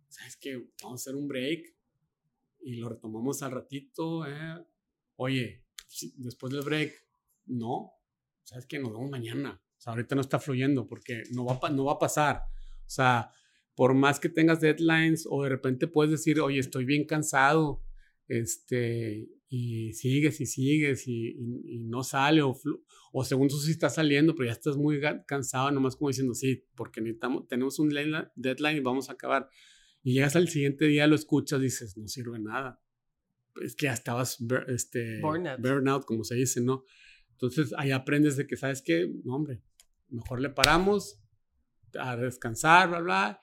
¿sabes 0.08 0.36
qué? 0.36 0.56
Vamos 0.82 1.00
a 1.00 1.02
hacer 1.02 1.16
un 1.16 1.28
break 1.28 1.74
y 2.60 2.76
lo 2.76 2.88
retomamos 2.88 3.42
al 3.42 3.52
ratito, 3.52 4.26
¿eh? 4.26 4.64
Oye, 5.16 5.64
después 6.16 6.52
del 6.52 6.62
break, 6.62 6.94
no, 7.46 7.97
¿sabes 8.48 8.64
qué? 8.66 8.78
Nos 8.78 8.92
vemos 8.92 9.10
mañana. 9.10 9.60
O 9.76 9.80
sea, 9.80 9.92
ahorita 9.92 10.14
no 10.14 10.22
está 10.22 10.38
fluyendo 10.38 10.86
porque 10.86 11.22
no 11.32 11.44
va, 11.44 11.60
no 11.70 11.84
va 11.84 11.92
a 11.92 11.98
pasar. 11.98 12.42
O 12.86 12.90
sea, 12.90 13.30
por 13.74 13.94
más 13.94 14.18
que 14.18 14.30
tengas 14.30 14.60
deadlines 14.60 15.26
o 15.28 15.42
de 15.42 15.50
repente 15.50 15.86
puedes 15.86 16.10
decir, 16.10 16.40
oye, 16.40 16.58
estoy 16.58 16.86
bien 16.86 17.04
cansado, 17.04 17.82
este, 18.26 19.28
y 19.48 19.92
sigues 19.92 20.40
y 20.40 20.46
sigues 20.46 21.06
y, 21.06 21.28
y, 21.28 21.76
y 21.76 21.78
no 21.80 22.02
sale, 22.02 22.40
o, 22.40 22.58
o 23.12 23.24
según 23.24 23.48
tú 23.48 23.58
sí 23.58 23.70
está 23.70 23.90
saliendo, 23.90 24.34
pero 24.34 24.46
ya 24.46 24.52
estás 24.52 24.78
muy 24.78 24.98
cansado, 25.26 25.70
nomás 25.70 25.96
como 25.96 26.08
diciendo, 26.08 26.32
sí, 26.34 26.64
porque 26.74 27.02
necesitamos, 27.02 27.46
tenemos 27.48 27.78
un 27.78 27.90
deadline 27.90 28.78
y 28.78 28.80
vamos 28.80 29.10
a 29.10 29.12
acabar. 29.12 29.48
Y 30.02 30.14
llegas 30.14 30.36
al 30.36 30.48
siguiente 30.48 30.86
día, 30.86 31.06
lo 31.06 31.14
escuchas, 31.14 31.60
dices, 31.60 31.98
no 31.98 32.08
sirve 32.08 32.38
nada. 32.38 32.80
Es 33.62 33.76
que 33.76 33.86
ya 33.86 33.92
estabas, 33.92 34.38
este, 34.68 35.20
burnout. 35.20 35.60
burnout, 35.60 36.04
como 36.06 36.24
se 36.24 36.36
dice, 36.36 36.62
¿no? 36.62 36.84
Entonces 37.40 37.72
ahí 37.78 37.92
aprendes 37.92 38.36
de 38.36 38.48
que, 38.48 38.56
¿sabes 38.56 38.82
qué? 38.82 39.08
No, 39.24 39.36
hombre, 39.36 39.62
mejor 40.08 40.40
le 40.40 40.50
paramos 40.50 41.22
a 41.96 42.16
descansar, 42.16 42.88
bla, 42.88 43.00
bla. 43.00 43.42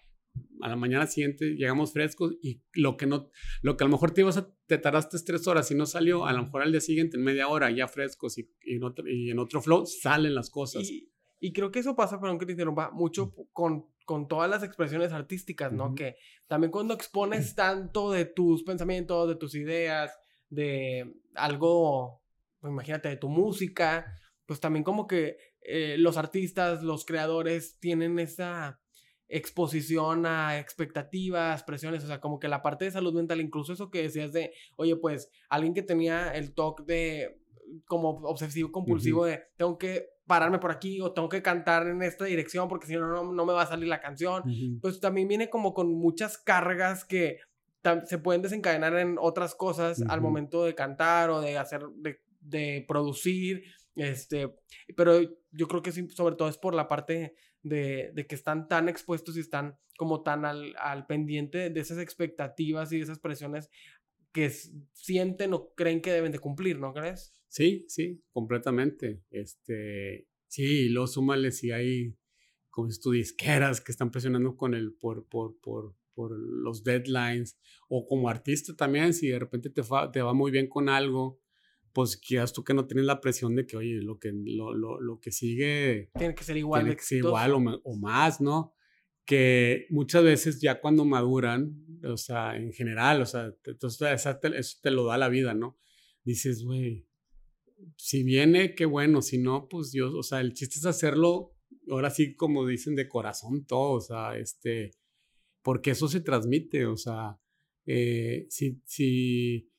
A 0.62 0.68
la 0.68 0.76
mañana 0.76 1.08
siguiente 1.08 1.56
llegamos 1.56 1.94
frescos 1.94 2.36
y 2.42 2.62
lo 2.74 2.98
que 2.98 3.06
no, 3.06 3.32
lo 3.62 3.78
que 3.78 3.86
a 3.86 3.88
lo 3.88 3.92
mejor 3.92 4.12
te 4.12 4.20
ibas 4.20 4.36
a, 4.36 4.54
te 4.68 4.78
tardaste 4.78 5.18
tres 5.26 5.48
horas 5.48 5.72
y 5.72 5.76
no 5.76 5.86
salió, 5.86 6.26
a 6.26 6.34
lo 6.34 6.44
mejor 6.44 6.62
al 6.64 6.74
día 6.74 6.82
siguiente 6.82 7.16
en 7.16 7.24
media 7.24 7.48
hora 7.48 7.72
ya 7.72 7.88
frescos 7.88 8.38
y, 8.38 8.52
y, 8.66 8.76
en, 8.76 8.84
otro, 8.84 9.08
y 9.08 9.32
en 9.32 9.40
otro 9.40 9.62
flow 9.62 9.86
salen 9.86 10.36
las 10.36 10.50
cosas. 10.50 10.84
Y, 10.90 11.10
y 11.40 11.54
creo 11.54 11.72
que 11.72 11.80
eso 11.80 11.96
pasa, 11.96 12.20
perdón 12.20 12.38
que 12.38 12.46
te 12.46 12.52
interrumpa, 12.52 12.92
mucho 12.92 13.34
con, 13.54 13.86
con 14.06 14.28
todas 14.28 14.50
las 14.50 14.62
expresiones 14.62 15.14
artísticas, 15.14 15.72
¿no? 15.72 15.86
Uh 15.86 15.90
-huh. 15.92 15.96
Que 15.96 16.16
también 16.48 16.72
cuando 16.72 16.94
expones 16.94 17.56
tanto 17.56 18.12
de 18.12 18.26
tus 18.26 18.64
pensamientos, 18.64 19.30
de 19.30 19.36
tus 19.36 19.56
ideas, 19.56 20.12
de 20.50 21.16
algo 21.34 22.25
pues 22.66 22.74
imagínate, 22.74 23.10
de 23.10 23.18
tu 23.18 23.30
música, 23.30 24.12
pues 24.48 24.60
también 24.60 24.84
como 24.84 25.06
que 25.06 25.38
eh, 25.62 25.98
los 26.00 26.18
artistas, 26.18 26.82
los 26.82 27.06
creadores 27.06 27.78
tienen 27.80 28.18
esa 28.18 28.82
exposición 29.28 30.26
a 30.26 30.58
expectativas, 30.58 31.62
presiones, 31.62 32.04
o 32.04 32.08
sea, 32.08 32.20
como 32.20 32.40
que 32.40 32.48
la 32.48 32.64
parte 32.64 32.86
de 32.86 32.92
salud 32.92 33.14
mental, 33.14 33.40
incluso 33.40 33.74
eso 33.74 33.92
que 33.92 34.02
decías 34.02 34.34
de, 34.34 34.52
oye, 34.78 34.96
pues 34.96 35.30
alguien 35.48 35.76
que 35.76 35.84
tenía 35.84 36.34
el 36.34 36.56
toque 36.56 36.84
de 36.88 37.40
como 37.86 38.10
obsesivo 38.24 38.72
compulsivo 38.72 39.22
uh 39.22 39.26
-huh. 39.26 39.30
de 39.30 39.44
tengo 39.58 39.78
que 39.78 40.10
pararme 40.26 40.58
por 40.58 40.72
aquí 40.72 41.02
o 41.02 41.14
tengo 41.14 41.30
que 41.30 41.44
cantar 41.44 41.86
en 41.86 42.02
esta 42.02 42.26
dirección 42.26 42.68
porque 42.68 42.88
si 42.88 42.96
no, 42.96 43.08
no, 43.08 43.32
no 43.32 43.46
me 43.46 43.54
va 43.54 43.62
a 43.62 43.68
salir 43.68 43.88
la 43.88 44.02
canción, 44.02 44.42
uh 44.44 44.48
-huh. 44.48 44.82
pues 44.82 45.00
también 45.00 45.28
viene 45.28 45.52
como 45.52 45.76
con 45.76 45.94
muchas 45.94 46.40
cargas 46.40 47.06
que 47.06 47.38
se 48.06 48.18
pueden 48.18 48.42
desencadenar 48.42 48.98
en 48.98 49.18
otras 49.20 49.54
cosas 49.54 50.00
uh 50.00 50.04
-huh. 50.04 50.12
al 50.12 50.22
momento 50.22 50.66
de 50.66 50.74
cantar 50.74 51.30
o 51.30 51.42
de 51.42 51.60
hacer, 51.60 51.84
de 51.98 52.25
de 52.46 52.86
producir, 52.88 53.64
este, 53.96 54.54
pero 54.96 55.22
yo 55.52 55.68
creo 55.68 55.82
que 55.82 55.92
sí, 55.92 56.08
sobre 56.10 56.36
todo 56.36 56.50
es 56.50 56.58
por 56.58 56.74
la 56.74 56.88
parte 56.88 57.36
de, 57.64 58.12
de 58.14 58.28
que 58.28 58.36
están 58.36 58.68
tan 58.68 58.90
expuestos 58.90 59.38
y 59.38 59.40
están 59.40 59.78
como 59.98 60.22
tan 60.24 60.46
al, 60.46 60.76
al, 60.78 61.08
pendiente 61.08 61.70
de 61.70 61.80
esas 61.80 62.00
expectativas 62.00 62.92
y 62.92 62.98
de 62.98 63.04
esas 63.04 63.20
presiones 63.20 63.70
que 64.34 64.50
sienten 64.92 65.54
o 65.54 65.74
creen 65.74 66.02
que 66.02 66.12
deben 66.12 66.34
de 66.34 66.40
cumplir, 66.40 66.78
¿no 66.78 66.94
crees? 66.94 67.34
Sí, 67.48 67.86
sí, 67.88 68.22
completamente. 68.34 69.24
Este, 69.32 70.28
sí, 70.48 70.90
lo 70.90 71.08
súmale 71.08 71.52
si 71.52 71.72
hay 71.72 72.18
como 72.70 72.90
tu 73.02 73.12
disqueras 73.12 73.80
que 73.80 73.94
están 73.94 74.12
presionando 74.12 74.58
con 74.58 74.74
el 74.74 74.94
por, 74.94 75.26
por, 75.30 75.58
por, 75.62 75.96
por 76.14 76.38
los 76.38 76.84
deadlines 76.84 77.58
o 77.88 78.06
como 78.06 78.28
artista 78.28 78.76
también, 78.76 79.14
si 79.14 79.30
de 79.30 79.40
repente 79.40 79.70
te, 79.70 79.82
fa, 79.82 80.12
te 80.12 80.22
va 80.22 80.34
muy 80.34 80.52
bien 80.52 80.68
con 80.68 80.90
algo, 80.90 81.40
pues 81.96 82.18
quieras 82.18 82.52
tú 82.52 82.62
que 82.62 82.74
no 82.74 82.86
tienes 82.86 83.06
la 83.06 83.22
presión 83.22 83.56
de 83.56 83.66
que, 83.66 83.78
oye, 83.78 84.02
lo 84.02 84.20
que, 84.20 84.34
lo, 84.34 84.74
lo, 84.74 85.00
lo 85.00 85.22
que 85.22 85.32
sigue... 85.32 86.12
Tiene 86.18 86.36
que 86.36 86.44
ser 86.44 86.58
igual. 86.58 86.84
Tiene 86.84 86.98
que 86.98 87.04
ser 87.04 87.20
igual 87.20 87.54
o, 87.54 87.58
o, 87.86 87.98
más, 87.98 88.42
¿no? 88.42 88.74
Que 89.24 89.88
muchas 89.90 90.22
veces 90.22 90.60
ya 90.60 90.82
cuando 90.82 91.06
maduran, 91.06 91.88
o 92.04 92.18
sea, 92.18 92.58
en 92.58 92.74
general, 92.74 93.22
o 93.22 93.26
sea, 93.26 93.56
entonces 93.64 94.10
eso 94.12 94.38
te, 94.38 94.60
eso 94.60 94.78
te 94.84 94.92
lo 94.92 95.06
da 95.06 95.18
la 95.18 95.30
vida, 95.30 95.54
¿no? 95.54 95.80
Dices, 96.26 96.66
güey, 96.66 97.08
si 97.96 98.24
viene, 98.24 98.76
qué 98.76 98.84
bueno, 98.84 99.22
si 99.22 99.38
no, 99.38 99.70
pues 99.70 99.92
Dios, 99.92 100.14
o 100.14 100.22
sea, 100.22 100.42
el 100.42 100.52
chiste 100.52 100.80
es 100.80 100.86
hacerlo, 100.86 101.56
ahora 101.90 102.10
sí, 102.10 102.36
como 102.36 102.68
dicen, 102.68 102.98
de 102.98 103.08
corazón 103.08 103.66
todo, 103.66 103.92
o 103.94 104.02
sea, 104.02 104.38
este, 104.38 104.92
porque 105.62 105.92
eso 105.92 106.10
se 106.10 106.20
transmite, 106.20 106.88
o 106.88 106.98
sea, 106.98 107.40
eh, 107.86 108.48
si, 108.50 108.82
si, 108.84 109.72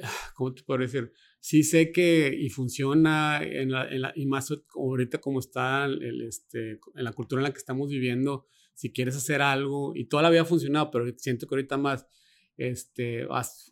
¿cómo 0.34 0.54
te 0.54 0.62
puedo 0.62 0.80
decir? 0.80 1.12
Sí 1.40 1.62
sé 1.62 1.92
que 1.92 2.34
y 2.38 2.50
funciona 2.50 3.42
en 3.42 3.72
la, 3.72 3.88
en 3.88 4.02
la, 4.02 4.12
y 4.14 4.26
más 4.26 4.52
ahorita 4.74 5.18
como 5.18 5.40
está 5.40 5.84
el, 5.84 6.22
este, 6.22 6.72
en 6.94 7.04
la 7.04 7.12
cultura 7.12 7.40
en 7.40 7.44
la 7.44 7.52
que 7.52 7.58
estamos 7.58 7.88
viviendo, 7.88 8.46
si 8.74 8.92
quieres 8.92 9.16
hacer 9.16 9.42
algo, 9.42 9.92
y 9.94 10.06
toda 10.06 10.22
la 10.22 10.30
vida 10.30 10.42
ha 10.42 10.46
funcionado, 10.46 10.90
pero 10.90 11.06
siento 11.16 11.46
que 11.46 11.54
ahorita 11.54 11.76
más, 11.76 12.06
este, 12.56 13.26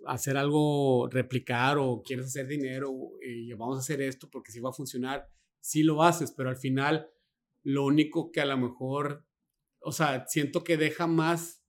hacer 0.07 0.37
algo, 0.37 1.09
replicar 1.11 1.77
o 1.79 2.03
quieres 2.03 2.27
hacer 2.27 2.47
dinero 2.47 2.91
y 3.23 3.53
vamos 3.53 3.77
a 3.77 3.81
hacer 3.81 4.01
esto 4.01 4.31
porque 4.31 4.51
si 4.51 4.61
va 4.61 4.71
a 4.71 4.73
funcionar, 4.73 5.29
sí 5.61 5.83
lo 5.83 6.03
haces, 6.03 6.33
pero 6.33 6.49
al 6.49 6.57
final 6.57 7.07
lo 7.63 7.85
único 7.85 8.31
que 8.31 8.41
a 8.41 8.47
lo 8.47 8.57
mejor, 8.57 9.27
o 9.81 9.93
sea, 9.93 10.25
siento 10.27 10.65
que 10.65 10.79
deja 10.79 11.07
más 11.07 11.63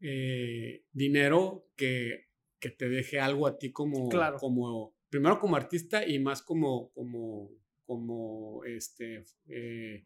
eh, 0.00 0.84
dinero 0.92 1.66
que, 1.74 2.27
que 2.60 2.70
te 2.70 2.88
deje 2.88 3.20
algo 3.20 3.46
a 3.46 3.58
ti 3.58 3.72
como, 3.72 4.08
como, 4.38 4.94
primero 5.08 5.38
como 5.38 5.56
artista 5.56 6.06
y 6.06 6.18
más 6.18 6.42
como, 6.42 6.90
como, 6.92 7.50
como, 7.86 8.64
este, 8.64 9.24
eh, 9.48 10.04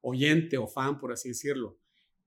oyente 0.00 0.56
o 0.58 0.66
fan, 0.66 0.98
por 0.98 1.12
así 1.12 1.28
decirlo 1.28 1.78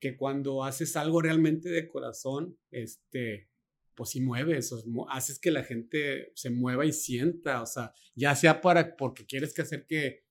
que 0.02 0.18
cuando 0.18 0.66
haces 0.66 0.98
algo 0.98 1.22
realmente 1.22 1.70
de 1.70 1.88
corazón, 1.88 2.58
este, 2.72 3.48
pues 3.96 4.10
sí 4.10 4.20
mueves, 4.20 4.74
haces 5.10 5.40
que 5.40 5.52
la 5.52 5.64
gente 5.64 6.32
se 6.34 6.50
mueva 6.50 6.86
y 6.86 6.92
sienta, 6.92 7.62
o 7.62 7.68
sea, 7.68 7.94
ya 8.16 8.36
sea 8.36 8.62
para, 8.62 8.98
porque 8.98 9.28
quieres 9.28 9.54
que 9.54 9.62
hacer 9.62 9.86
que 9.86 10.26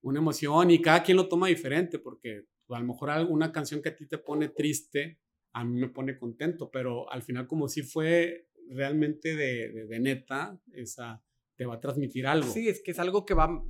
una 0.00 0.20
emoción 0.20 0.70
y 0.70 0.80
cada 0.80 1.02
quien 1.02 1.16
lo 1.16 1.28
toma 1.28 1.48
diferente, 1.48 1.98
porque 1.98 2.44
a 2.68 2.78
lo 2.78 2.86
mejor 2.86 3.10
alguna 3.10 3.50
canción 3.50 3.82
que 3.82 3.88
a 3.88 3.96
ti 3.96 4.06
te 4.06 4.18
pone 4.18 4.50
triste, 4.50 5.18
a 5.52 5.64
mí 5.64 5.80
me 5.80 5.88
pone 5.88 6.16
contento, 6.16 6.70
pero 6.70 7.10
al 7.10 7.22
final 7.22 7.48
como 7.48 7.68
si 7.68 7.82
fue 7.82 8.47
realmente 8.70 9.34
de, 9.34 9.86
de, 9.86 10.00
neta, 10.00 10.58
esa 10.72 11.22
te 11.56 11.66
va 11.66 11.74
a 11.74 11.80
transmitir 11.80 12.26
algo. 12.26 12.48
Sí, 12.48 12.68
es 12.68 12.80
que 12.82 12.92
es 12.92 12.98
algo 12.98 13.26
que 13.26 13.34
va, 13.34 13.62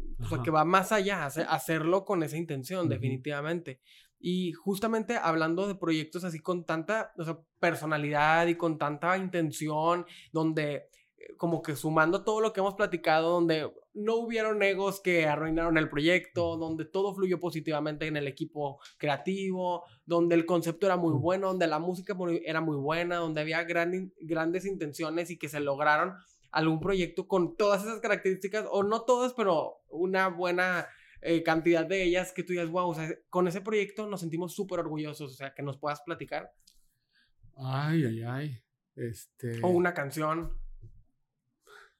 que 0.45 0.51
va 0.51 0.65
más 0.65 0.93
allá, 0.93 1.25
hacerlo 1.25 2.05
con 2.05 2.23
esa 2.23 2.37
intención, 2.37 2.89
definitivamente. 2.89 3.81
Y 4.21 4.53
justamente 4.53 5.17
hablando 5.17 5.69
de 5.69 5.77
proyectos 5.77 6.25
así 6.25 6.41
con 6.41 6.67
tanta 6.67 7.15
personalidad 7.59 8.47
y 8.49 8.57
con 8.57 8.77
tanta 8.77 9.17
intención, 9.17 10.05
donde 10.33 10.89
como 11.37 11.63
que 11.63 11.77
sumando 11.77 12.25
todo 12.25 12.41
lo 12.41 12.53
que 12.53 12.61
hemos 12.61 12.75
platicado, 12.75 13.31
donde 13.31 13.73
no 13.95 14.17
hubieron 14.17 14.63
egos 14.63 15.01
que 15.01 15.27
arruinaron 15.27 15.79
el 15.79 15.89
proyecto, 15.89 16.57
donde 16.57 16.85
todo 16.85 17.15
fluyó 17.15 17.41
positivamente 17.41 18.07
en 18.07 18.17
el 18.17 18.27
equipo 18.27 18.81
creativo, 18.97 19.85
donde 20.07 20.35
el 20.35 20.47
concepto 20.47 20.87
era 20.87 20.97
muy 20.97 21.15
bueno, 21.15 21.49
donde 21.49 21.67
la 21.67 21.79
música 21.79 22.17
era 22.45 22.61
muy 22.61 22.77
buena, 22.77 23.17
donde 23.17 23.41
había 23.41 23.65
grandes 23.65 24.65
intenciones 24.65 25.31
y 25.31 25.39
que 25.39 25.49
se 25.49 25.61
lograron 25.61 26.15
algún 26.51 26.81
proyecto 26.81 27.29
con 27.29 27.57
todas 27.57 27.83
esas 27.83 28.01
características, 28.01 28.67
o 28.71 28.83
no 28.83 29.03
todas, 29.03 29.35
pero 29.35 29.83
una 29.89 30.29
buena 30.29 30.89
eh, 31.21 31.43
cantidad 31.43 31.85
de 31.85 32.05
ellas 32.05 32.33
que 32.33 32.43
tú 32.43 32.53
digas, 32.53 32.71
wow, 32.71 32.91
o 32.91 32.95
sea, 32.95 33.11
con 33.29 33.49
ese 33.49 33.61
proyecto 33.61 34.07
nos 34.07 34.21
sentimos 34.21 34.55
súper 34.55 34.81
orgullosos, 34.81 35.33
o 35.33 35.35
sea, 35.35 35.53
que 35.55 35.63
nos 35.63 35.79
puedas 35.79 36.01
platicar. 36.03 36.53
Ay, 37.57 38.05
ay, 38.05 38.23
ay. 38.23 38.63
Este... 38.95 39.61
O 39.63 39.69
una 39.69 39.95
canción. 39.95 40.53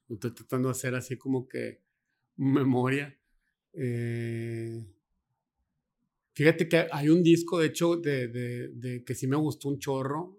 Estoy 0.09 0.33
tratando 0.33 0.69
de 0.69 0.73
hacer 0.73 0.95
así 0.95 1.17
como 1.17 1.49
que 1.49 1.83
memoria. 2.37 3.19
Eh, 3.73 4.85
fíjate 6.33 6.69
que 6.69 6.87
hay 6.91 7.09
un 7.11 7.23
disco, 7.23 7.59
de 7.59 7.67
hecho, 7.67 7.97
de, 7.97 9.03
que 9.05 9.15
sí 9.15 9.27
me 9.27 9.37
gustó 9.37 9.69
un 9.69 9.79
chorro. 9.79 10.39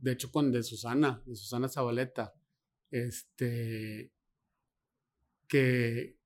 De 0.00 0.12
hecho, 0.12 0.30
con 0.30 0.52
de 0.52 0.62
Susana, 0.62 1.22
de 1.26 1.34
Susana 1.34 1.68
Zabaleta. 1.68 2.34
Este. 2.90 4.12
que, 5.48 6.16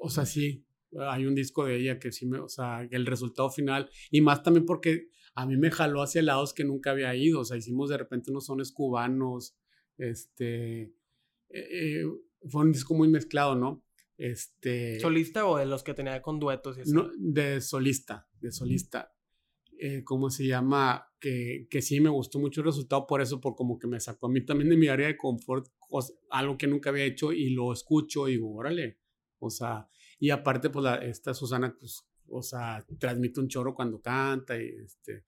o 0.00 0.10
sea, 0.10 0.26
sí, 0.26 0.64
hay 0.98 1.26
un 1.26 1.34
disco 1.34 1.64
de 1.64 1.76
ella 1.76 1.98
que 1.98 2.12
sí 2.12 2.26
me, 2.26 2.38
o 2.38 2.48
sea, 2.48 2.86
el 2.90 3.06
resultado 3.06 3.50
final, 3.50 3.90
y 4.10 4.20
más 4.20 4.42
también 4.42 4.66
porque 4.66 5.08
a 5.34 5.46
mí 5.46 5.56
me 5.56 5.70
jaló 5.70 6.02
hacia 6.02 6.22
lados 6.22 6.52
que 6.52 6.64
nunca 6.64 6.90
había 6.90 7.14
ido, 7.14 7.40
o 7.40 7.44
sea, 7.44 7.56
hicimos 7.56 7.90
de 7.90 7.98
repente 7.98 8.30
unos 8.30 8.46
sones 8.46 8.72
cubanos, 8.72 9.56
este, 9.98 10.92
eh, 11.50 12.04
fue 12.48 12.62
un 12.62 12.72
disco 12.72 12.94
muy 12.94 13.08
mezclado, 13.08 13.54
¿no? 13.54 13.84
Este... 14.16 15.00
¿Solista 15.00 15.46
o 15.46 15.56
de 15.56 15.66
los 15.66 15.82
que 15.82 15.94
tenía 15.94 16.20
con 16.20 16.38
duetos? 16.38 16.78
Y 16.78 16.90
No, 16.90 17.10
de 17.18 17.60
solista, 17.60 18.28
de 18.40 18.52
solista. 18.52 19.12
Eh, 19.78 20.04
¿Cómo 20.04 20.28
se 20.28 20.46
llama? 20.46 21.06
Que, 21.18 21.66
que 21.70 21.80
sí 21.80 22.00
me 22.00 22.10
gustó 22.10 22.38
mucho 22.38 22.60
el 22.60 22.66
resultado 22.66 23.06
por 23.06 23.22
eso, 23.22 23.40
por 23.40 23.54
como 23.54 23.78
que 23.78 23.86
me 23.86 23.98
sacó 23.98 24.26
a 24.26 24.30
mí 24.30 24.44
también 24.44 24.68
de 24.68 24.76
mi 24.76 24.88
área 24.88 25.06
de 25.06 25.16
confort, 25.16 25.68
algo 26.30 26.58
que 26.58 26.66
nunca 26.66 26.90
había 26.90 27.04
hecho 27.04 27.32
y 27.32 27.50
lo 27.50 27.72
escucho 27.72 28.28
y 28.28 28.32
digo, 28.32 28.54
órale, 28.54 28.98
o 29.38 29.48
sea, 29.48 29.88
y 30.18 30.28
aparte, 30.28 30.68
pues 30.68 30.84
la, 30.84 30.96
esta 30.96 31.32
Susana, 31.32 31.74
pues, 31.78 32.04
o 32.28 32.42
sea, 32.42 32.86
transmite 32.98 33.40
un 33.40 33.48
chorro 33.48 33.74
cuando 33.74 34.00
canta 34.00 34.60
y 34.60 34.68
este, 34.84 35.24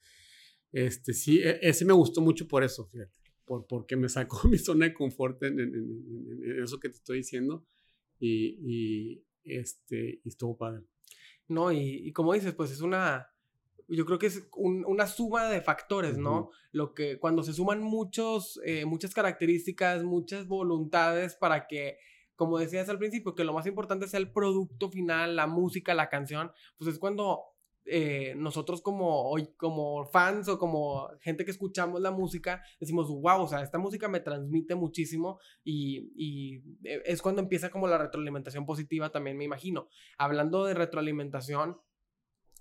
este, 0.71 1.15
sí, 1.15 1.41
e, 1.43 1.59
ese 1.63 1.87
me 1.87 1.95
gustó 1.95 2.21
mucho 2.21 2.47
por 2.47 2.63
eso, 2.63 2.87
fíjate, 2.87 3.19
por, 3.45 3.67
porque 3.67 3.97
me 3.97 4.09
sacó 4.09 4.41
mi 4.49 4.59
zona 4.59 4.87
de 4.87 4.95
confort 4.95 5.43
en, 5.43 6.63
eso 6.63 6.79
que 6.79 6.89
te 6.89 6.97
estoy 6.97 7.19
diciendo 7.19 7.65
y, 8.19 8.59
y 8.63 9.25
este, 9.45 10.21
y 10.25 10.29
estuvo 10.29 10.57
padre. 10.57 10.83
No, 11.49 11.73
y, 11.73 12.07
y, 12.07 12.13
como 12.13 12.33
dices, 12.33 12.55
pues 12.55 12.71
es 12.71 12.81
una, 12.81 13.29
yo 13.89 14.07
creo 14.07 14.19
que 14.19 14.27
es 14.27 14.49
una 14.55 15.07
suma 15.07 15.49
de 15.49 15.61
factores, 15.61 16.17
¿no? 16.17 16.51
Lo 16.71 16.95
que 16.95 17.19
cuando 17.19 17.43
se 17.43 17.53
suman 17.53 17.83
muchos, 17.83 18.61
eh, 18.65 18.85
muchas 18.87 19.13
características, 19.13 20.03
muchas 20.05 20.47
voluntades 20.47 21.35
para 21.35 21.67
que 21.67 21.99
como 22.43 22.59
decías 22.59 22.89
al 22.89 22.99
principio, 22.99 23.37
que 23.37 23.45
lo 23.45 23.53
más 23.53 23.67
importante 23.67 24.07
es 24.07 24.15
el 24.15 24.33
producto 24.33 24.91
final, 24.91 25.37
la 25.37 25.47
música, 25.47 25.95
la 25.95 26.09
canción, 26.09 26.51
pues 26.77 26.93
es 26.93 26.99
cuando 26.99 27.41
eh, 27.85 28.35
nosotros 28.37 28.81
como, 28.81 29.35
como 29.57 30.05
fans 30.07 30.49
o 30.49 30.59
como 30.59 31.09
gente 31.21 31.45
que 31.45 31.51
escuchamos 31.51 32.01
la 32.01 32.11
música, 32.11 32.63
decimos, 32.79 33.09
wow, 33.09 33.43
o 33.43 33.49
sea, 33.49 33.63
esta 33.63 33.79
música 33.79 34.09
me 34.09 34.21
transmite 34.21 34.75
muchísimo 34.75 35.41
y, 35.65 36.13
y, 36.15 36.57
eh, 36.85 37.03
es 37.05 37.23
cuando 37.23 37.43
empieza 37.43 37.71
como 37.71 37.89
la 37.89 37.99
retroalimentación 37.99 38.67
positiva 38.67 39.11
también, 39.11 39.37
me 39.37 39.45
imagino. 39.45 39.89
Hablando 40.17 40.65
de 40.65 40.75
retroalimentación, 40.75 41.79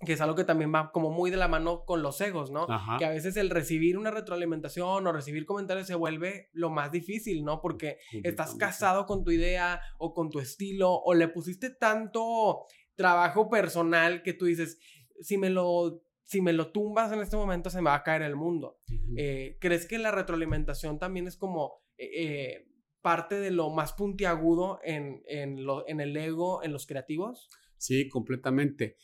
que 0.04 0.14
es 0.14 0.20
algo 0.20 0.34
que 0.34 0.44
también 0.44 0.74
va 0.74 0.90
como 0.90 1.10
muy 1.10 1.30
de 1.30 1.36
la 1.36 1.46
mano 1.46 1.84
con 1.84 2.02
los 2.02 2.20
egos, 2.20 2.50
¿no? 2.50 2.66
Que 2.98 3.04
a 3.04 3.10
veces 3.10 3.36
el 3.36 3.50
recibir 3.50 3.96
una 3.96 4.10
retroalimentación 4.10 5.06
o 5.06 5.12
recibir 5.12 5.46
comentarios 5.46 5.86
se 5.86 5.94
vuelve 5.94 6.50
lo 6.52 6.70
más 6.70 6.90
difícil, 6.90 7.44
¿no? 7.44 7.60
Porque 7.60 7.98
estás 8.24 8.56
casado 8.56 9.06
con 9.06 9.22
tu 9.22 9.30
idea 9.30 9.80
o 9.98 10.12
con 10.12 10.30
tu 10.30 10.40
estilo 10.40 10.92
o 10.92 11.14
le 11.14 11.28
pusiste 11.28 11.70
tanto 11.70 12.66
trabajo 12.96 13.48
personal 13.48 14.22
que 14.22 14.32
tú 14.32 14.46
dices, 14.46 14.78
si 15.22 15.38
me 15.38 15.50
lo, 15.50 16.04
si 16.24 16.40
me 16.40 16.52
lo 16.52 16.70
tumbas 16.72 17.12
en 17.12 17.20
este 17.20 17.36
momento 17.36 17.70
se 17.70 17.80
me 17.80 17.90
va 17.90 17.96
a 17.96 18.02
caer 18.02 18.22
el 18.22 18.36
mundo. 18.36 18.80
Eh, 19.16 19.56
¿Crees 19.60 19.86
que 19.86 19.98
la 19.98 20.10
retroalimentación 20.10 20.98
también 20.98 21.26
es 21.26 21.36
como... 21.36 21.82
Eh, 21.98 22.66
parte 23.02 23.34
de 23.40 23.50
lo 23.50 23.68
más 23.70 23.92
puntiagudo 23.92 24.78
en, 24.82 25.22
en, 25.26 25.66
lo, 25.66 25.86
en 25.88 26.00
el 26.00 26.16
ego, 26.16 26.62
en 26.62 26.72
los 26.72 26.86
creativos? 26.86 27.48
Sí, 27.76 28.08
completamente. 28.08 28.96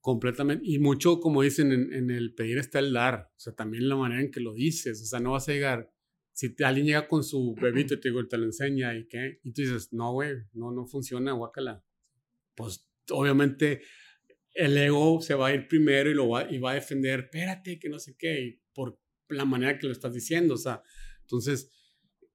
Completamente. 0.00 0.64
Y 0.66 0.78
mucho, 0.78 1.20
como 1.20 1.42
dicen, 1.42 1.70
en, 1.70 2.10
el 2.10 2.34
pedir 2.34 2.58
está 2.58 2.78
el 2.78 2.94
dar. 2.94 3.30
O 3.36 3.38
sea, 3.38 3.54
también 3.54 3.88
la 3.88 3.96
manera 3.96 4.22
en 4.22 4.30
que 4.30 4.40
lo 4.40 4.54
dices. 4.54 5.02
O 5.02 5.04
sea, 5.04 5.20
no 5.20 5.32
vas 5.32 5.48
a 5.48 5.52
llegar. 5.52 5.92
Si 6.32 6.54
alguien 6.64 6.86
llega 6.86 7.06
con 7.06 7.22
su 7.22 7.54
bebito 7.54 7.94
y 7.94 8.00
te, 8.00 8.10
te 8.10 8.38
lo 8.38 8.44
enseña 8.44 8.96
y 8.96 9.06
qué, 9.06 9.40
y 9.44 9.52
tú 9.52 9.60
dices, 9.60 9.92
no, 9.92 10.12
güey, 10.12 10.32
no, 10.54 10.72
no 10.72 10.86
funciona, 10.86 11.32
guácala. 11.32 11.84
Pues 12.54 12.88
obviamente 13.10 13.82
el 14.54 14.76
ego 14.76 15.20
se 15.20 15.34
va 15.34 15.48
a 15.48 15.54
ir 15.54 15.68
primero 15.68 16.10
y, 16.10 16.14
lo 16.14 16.28
va, 16.28 16.50
y 16.50 16.58
va 16.58 16.72
a 16.72 16.74
defender, 16.74 17.20
espérate, 17.20 17.78
que 17.78 17.88
no 17.88 17.98
sé 17.98 18.16
qué, 18.18 18.60
por 18.72 18.98
la 19.28 19.44
manera 19.44 19.78
que 19.78 19.86
lo 19.86 19.92
estás 19.92 20.14
diciendo. 20.14 20.54
O 20.54 20.58
sea, 20.58 20.82
entonces 21.22 21.70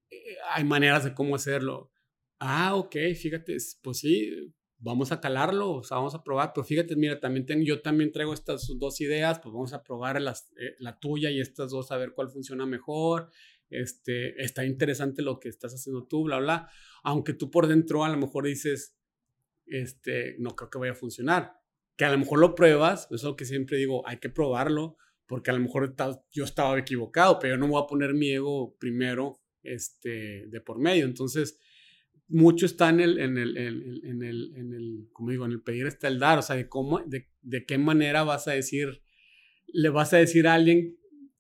eh, 0.10 0.38
hay 0.52 0.64
maneras 0.64 1.04
de 1.04 1.14
cómo 1.14 1.36
hacerlo. 1.36 1.92
Ah, 2.40 2.76
ok, 2.76 2.96
fíjate, 3.16 3.58
pues 3.82 4.00
sí, 4.00 4.54
vamos 4.78 5.12
a 5.12 5.20
calarlo, 5.20 5.72
o 5.72 5.84
sea, 5.84 5.98
vamos 5.98 6.16
a 6.16 6.24
probar, 6.24 6.52
pero 6.54 6.66
fíjate, 6.66 6.96
mira, 6.96 7.20
también 7.20 7.46
tengo, 7.46 7.64
yo 7.64 7.82
también 7.82 8.12
traigo 8.12 8.34
estas 8.34 8.68
dos 8.78 9.00
ideas, 9.02 9.40
pues 9.40 9.54
vamos 9.54 9.74
a 9.74 9.84
probar 9.84 10.22
las, 10.22 10.52
eh, 10.60 10.76
la 10.80 11.00
tuya 11.00 11.32
y 11.32 11.40
estas 11.40 11.72
dos 11.72 11.92
a 11.92 11.98
ver 11.98 12.12
cuál 12.14 12.30
funciona 12.30 12.66
mejor, 12.66 13.30
este, 13.70 14.42
está 14.44 14.66
interesante 14.66 15.22
lo 15.22 15.40
que 15.40 15.50
estás 15.50 15.74
haciendo 15.74 16.06
tú, 16.06 16.26
bla, 16.26 16.40
bla, 16.40 16.70
aunque 17.04 17.34
tú 17.34 17.50
por 17.50 17.68
dentro 17.68 18.04
a 18.04 18.10
lo 18.10 18.18
mejor 18.18 18.46
dices, 18.46 18.96
este, 19.66 20.36
no 20.40 20.56
creo 20.56 20.70
que 20.70 20.78
vaya 20.78 20.92
a 20.92 20.96
funcionar, 20.96 21.54
que 21.96 22.06
a 22.06 22.12
lo 22.12 22.18
mejor 22.18 22.40
lo 22.40 22.56
pruebas, 22.56 23.06
eso 23.06 23.16
es 23.16 23.24
lo 23.24 23.36
que 23.36 23.46
siempre 23.46 23.78
digo, 23.78 24.08
hay 24.08 24.18
que 24.18 24.30
probarlo, 24.30 24.98
porque 25.28 25.50
a 25.50 25.54
lo 25.54 25.60
mejor 25.60 25.96
yo 26.32 26.44
estaba 26.44 26.78
equivocado, 26.78 27.40
pero 27.40 27.56
yo 27.56 27.60
no 27.60 27.68
voy 27.68 27.82
a 27.82 27.88
poner 27.88 28.14
mi 28.14 28.32
ego 28.32 28.76
primero, 28.80 29.42
este, 29.64 30.46
de 30.48 30.62
por 30.62 30.80
medio, 30.80 31.06
entonces, 31.06 31.60
mucho 32.28 32.66
está 32.66 32.90
en 32.90 33.00
el, 33.00 33.20
en 33.20 33.38
el, 33.38 33.58
en 33.58 34.24
el, 34.24 34.54
en 34.56 34.74
el, 34.74 35.10
como 35.14 35.32
digo, 35.32 35.46
en 35.46 35.52
el 35.52 35.62
pedir 35.62 35.88
está 35.88 36.08
el 36.08 36.20
dar, 36.20 36.40
o 36.40 36.42
sea, 36.42 36.56
de 36.56 36.68
cómo, 36.68 37.00
de, 37.00 37.30
de 37.42 37.66
qué 37.66 37.78
manera 37.78 38.24
vas 38.24 38.48
a 38.48 38.52
decir, 38.52 39.02
le 39.68 39.90
vas 39.90 40.14
a 40.14 40.18
decir 40.18 40.48
a 40.48 40.56
alguien, 40.56 40.98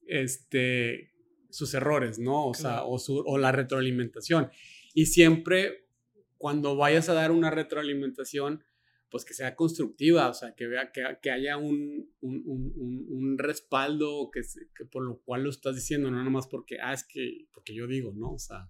este, 0.07 1.11
sus 1.49 1.73
errores, 1.73 2.19
¿no? 2.19 2.47
O 2.47 2.53
sea, 2.53 2.83
o, 2.83 2.99
su, 2.99 3.23
o 3.25 3.37
la 3.37 3.51
retroalimentación. 3.51 4.49
Y 4.93 5.07
siempre, 5.07 5.87
cuando 6.37 6.75
vayas 6.75 7.09
a 7.09 7.13
dar 7.13 7.31
una 7.31 7.49
retroalimentación, 7.49 8.63
pues 9.15 9.23
que 9.23 9.33
sea 9.33 9.55
constructiva, 9.55 10.27
o 10.27 10.33
sea, 10.33 10.55
que 10.55 10.67
vea 10.67 10.91
que, 10.91 11.01
que 11.21 11.31
haya 11.31 11.55
un, 11.55 12.13
un, 12.19 12.43
un, 12.45 13.05
un 13.07 13.37
respaldo 13.37 14.29
que, 14.29 14.41
que, 14.75 14.83
por 14.83 15.05
lo 15.05 15.21
cual 15.21 15.43
lo 15.43 15.49
estás 15.49 15.73
diciendo, 15.73 16.11
no 16.11 16.21
nomás 16.21 16.47
porque, 16.47 16.79
ah, 16.81 16.91
es 16.91 17.05
que, 17.05 17.47
porque 17.53 17.73
yo 17.73 17.87
digo, 17.87 18.11
¿no? 18.13 18.33
O 18.33 18.37
sea, 18.37 18.69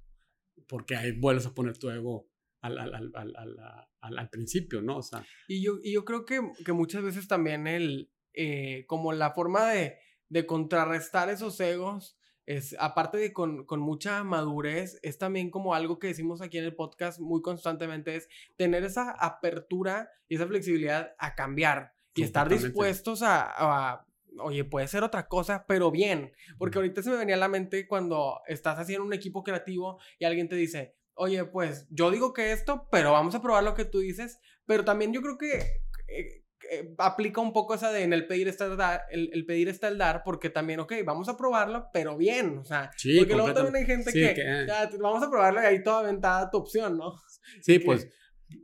porque 0.68 0.96
ahí 0.96 1.14
vuelves 1.14 1.48
a 1.48 1.56
poner 1.56 1.80
tu 1.80 1.90
ego 1.90 2.30
al, 2.62 2.78
al, 2.78 2.94
al, 3.16 3.58
al, 4.02 4.30
principio, 4.30 4.84
¿no? 4.84 4.98
O 4.98 5.02
sea. 5.02 5.26
Y 5.48 5.64
yo, 5.64 5.80
y 5.82 5.94
yo 5.94 6.06
creo 6.06 6.26
que, 6.26 6.40
que 6.64 6.74
muchas 6.74 7.02
veces 7.02 7.28
también 7.28 7.66
el, 7.66 8.12
eh, 8.34 8.86
como 8.86 9.14
la 9.14 9.32
forma 9.32 9.72
de, 9.72 9.98
de 10.30 10.46
contrarrestar 10.46 11.32
esos 11.32 11.60
egos, 11.60 12.20
es, 12.46 12.76
aparte 12.80 13.18
de 13.18 13.34
con, 13.34 13.66
con, 13.66 13.80
mucha 13.80 14.24
madurez, 14.24 15.00
es 15.02 15.18
también 15.18 15.50
como 15.50 15.74
algo 15.74 16.00
que 16.00 16.08
decimos 16.08 16.42
aquí 16.42 16.58
en 16.58 16.66
el 16.66 16.76
podcast 16.76 17.20
muy 17.20 17.42
constantemente, 17.42 18.16
es 18.16 18.30
tener 18.56 18.84
esa 18.84 19.12
apertura 19.12 20.10
y 20.28 20.36
esa 20.36 20.48
flexibilidad 20.48 21.16
a 21.18 21.36
cambiar 21.36 21.94
y 22.14 22.24
estar 22.24 22.48
dispuestos 22.48 23.24
a, 23.24 23.46
a, 23.94 24.06
oye, 24.40 24.64
puede 24.64 24.88
ser 24.88 25.04
otra 25.04 25.28
cosa, 25.28 25.66
pero 25.68 25.92
bien, 25.92 26.32
porque 26.58 26.78
ahorita 26.78 27.02
se 27.02 27.10
me 27.10 27.18
venía 27.18 27.36
a 27.36 27.40
la 27.40 27.48
mente 27.48 27.88
cuando 27.88 28.42
estás 28.48 28.80
haciendo 28.80 29.06
un 29.06 29.14
equipo 29.14 29.44
creativo 29.44 30.00
y 30.20 30.26
alguien 30.26 30.48
te 30.48 30.56
dice, 30.56 30.96
oye, 31.16 31.44
pues 31.46 31.88
yo 31.90 32.12
digo 32.12 32.34
que 32.34 32.52
esto, 32.52 32.88
pero 32.92 33.12
vamos 33.12 33.36
a 33.36 33.42
probar 33.42 33.64
lo 33.64 33.74
que 33.74 33.86
tú 33.86 34.00
dices, 34.00 34.40
pero 34.66 34.86
también 34.86 35.14
yo 35.14 35.22
creo 35.22 35.38
que... 35.38 35.82
Eh, 36.08 36.45
eh, 36.72 36.94
aplica 36.98 37.42
un 37.42 37.54
poco 37.54 37.74
esa 37.76 37.92
de 37.92 38.04
en 38.04 38.14
el 38.14 38.28
pedir 38.28 38.48
está 38.48 38.66
el 38.66 38.78
dar, 38.78 39.04
el, 39.10 39.46
pedir 39.46 39.70
está 39.70 39.88
el 39.88 39.98
dar, 39.98 40.24
porque 40.24 40.50
también, 40.50 40.80
ok, 40.80 40.94
vamos 41.06 41.30
a 41.30 41.38
probarlo, 41.38 41.88
pero 41.94 42.18
bien, 42.18 42.58
o 42.58 42.66
sea, 42.66 42.92
porque 43.18 43.34
luego 43.34 43.54
también 43.54 43.76
hay 43.76 43.86
gente 43.86 44.12
que, 44.12 44.66
ya, 44.68 44.90
vamos 45.00 45.24
a 45.24 45.30
probarlo 45.30 45.62
y 45.62 45.66
ahí 45.66 45.84
toda 45.84 46.00
aventada 46.00 46.50
tu 46.50 46.58
opción, 46.58 46.98
¿no? 46.98 47.14
Sí, 47.62 47.80
pues. 47.80 48.08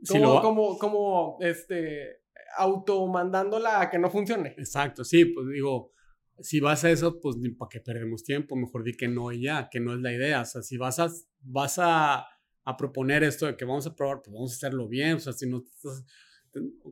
Como, 0.08 0.40
como, 0.40 0.78
como, 0.78 1.38
este, 1.40 2.22
automandándola 2.56 3.80
a 3.80 3.90
que 3.90 3.98
no 3.98 4.10
funcione. 4.10 4.54
Exacto, 4.56 5.04
sí, 5.04 5.24
pues 5.24 5.48
digo, 5.48 5.92
si 6.38 6.60
vas 6.60 6.84
a 6.84 6.90
eso, 6.90 7.20
pues 7.20 7.36
ni 7.36 7.50
para 7.50 7.68
qué 7.68 7.80
perdemos 7.80 8.24
tiempo, 8.24 8.56
mejor 8.56 8.84
di 8.84 8.94
que 8.94 9.08
no 9.08 9.32
y 9.32 9.42
ya, 9.42 9.68
que 9.70 9.80
no 9.80 9.94
es 9.94 10.00
la 10.00 10.12
idea, 10.12 10.42
o 10.42 10.44
sea, 10.44 10.62
si 10.62 10.76
vas 10.76 10.98
a, 10.98 11.10
vas 11.40 11.78
a, 11.78 12.26
a 12.64 12.76
proponer 12.76 13.22
esto 13.24 13.46
de 13.46 13.56
que 13.56 13.64
vamos 13.64 13.86
a 13.86 13.94
probar, 13.94 14.22
pues 14.22 14.32
vamos 14.32 14.52
a 14.52 14.54
hacerlo 14.54 14.88
bien, 14.88 15.16
o 15.16 15.20
sea, 15.20 15.32
si 15.32 15.48
no 15.48 15.64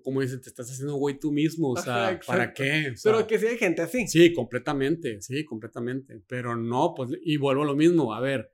como 0.02 0.20
dices, 0.20 0.40
te 0.40 0.48
estás 0.48 0.70
haciendo 0.70 0.94
güey 0.94 1.18
tú 1.18 1.32
mismo, 1.32 1.70
o 1.70 1.76
sea, 1.76 2.18
¿para 2.26 2.52
qué? 2.52 2.94
pero 3.02 3.26
que 3.26 3.38
sí 3.38 3.46
hay 3.46 3.58
gente 3.58 3.82
así. 3.82 4.06
Sí, 4.06 4.32
completamente, 4.32 5.20
sí, 5.20 5.44
completamente. 5.44 6.22
Pero 6.26 6.56
no, 6.56 6.94
pues, 6.94 7.10
y 7.22 7.36
vuelvo 7.36 7.62
a 7.62 7.66
lo 7.66 7.76
mismo, 7.76 8.14
a 8.14 8.20
ver, 8.20 8.52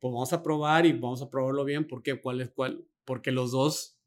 pues 0.00 0.12
vamos 0.12 0.32
a 0.32 0.42
probar 0.42 0.86
y 0.86 0.92
vamos 0.92 1.22
a 1.22 1.30
probarlo 1.30 1.64
bien, 1.64 1.86
¿por 1.86 2.02
qué? 2.02 2.20
¿Cuál 2.20 2.40
es 2.40 2.50
cuál? 2.50 2.84
Porque 3.04 3.30
los 3.30 3.52
dos, 3.52 3.98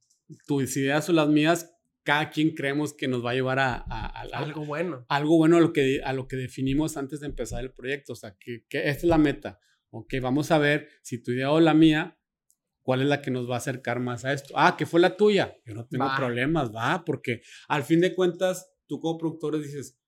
tus 0.46 0.76
ideas 0.76 1.08
o 1.10 1.14
las 1.14 1.30
mías, 1.30 1.74
cada 2.04 2.30
quien 2.30 2.54
creemos 2.54 2.94
que 2.94 3.08
nos 3.08 3.24
va 3.24 3.32
a 3.32 3.36
llevar 3.36 3.60
a, 3.60 3.76
algo 4.34 4.66
bueno. 4.66 5.06
Algo 5.08 5.38
bueno 5.38 5.58
a 5.58 5.62
lo, 5.62 5.72
que, 5.72 6.02
a 6.04 6.14
lo 6.14 6.28
que 6.28 6.36
definimos 6.36 6.98
antes 6.98 7.22
de 7.22 7.28
empezar 7.28 7.64
el 7.64 7.72
proyecto, 7.72 8.14
o 8.14 8.16
sea, 8.16 8.36
que, 8.40 8.66
que 8.68 8.90
esta 8.90 8.90
es 8.90 9.04
la 9.04 9.18
meta. 9.18 9.60
Ok, 9.90 10.16
vamos 10.22 10.52
a 10.52 10.58
ver 10.58 10.88
si 11.02 11.22
tu 11.22 11.32
idea 11.32 11.52
o 11.52 11.60
la 11.60 11.74
mía 11.74 12.18
¿Cuál 12.84 13.02
es 13.02 13.08
la 13.08 13.22
que 13.22 13.32
nos 13.32 13.50
va 13.50 13.56
a 13.56 13.58
acercar 13.60 14.00
más 14.00 14.26
a 14.26 14.34
esto? 14.34 14.54
Ah, 14.58 14.76
que 14.78 14.86
fue 14.86 15.00
la 15.00 15.16
tuya. 15.16 15.56
Yo 15.66 15.76
no 15.76 15.86
tengo 15.86 16.08
problemas, 16.18 16.74
va, 16.74 17.04
porque 17.06 17.42
al 17.68 17.84
fin 17.84 18.02
de 18.02 18.16
cuentas, 18.16 18.72
tú 18.88 19.00
como 19.00 19.18
productor 19.18 19.62
dices, 19.62 20.00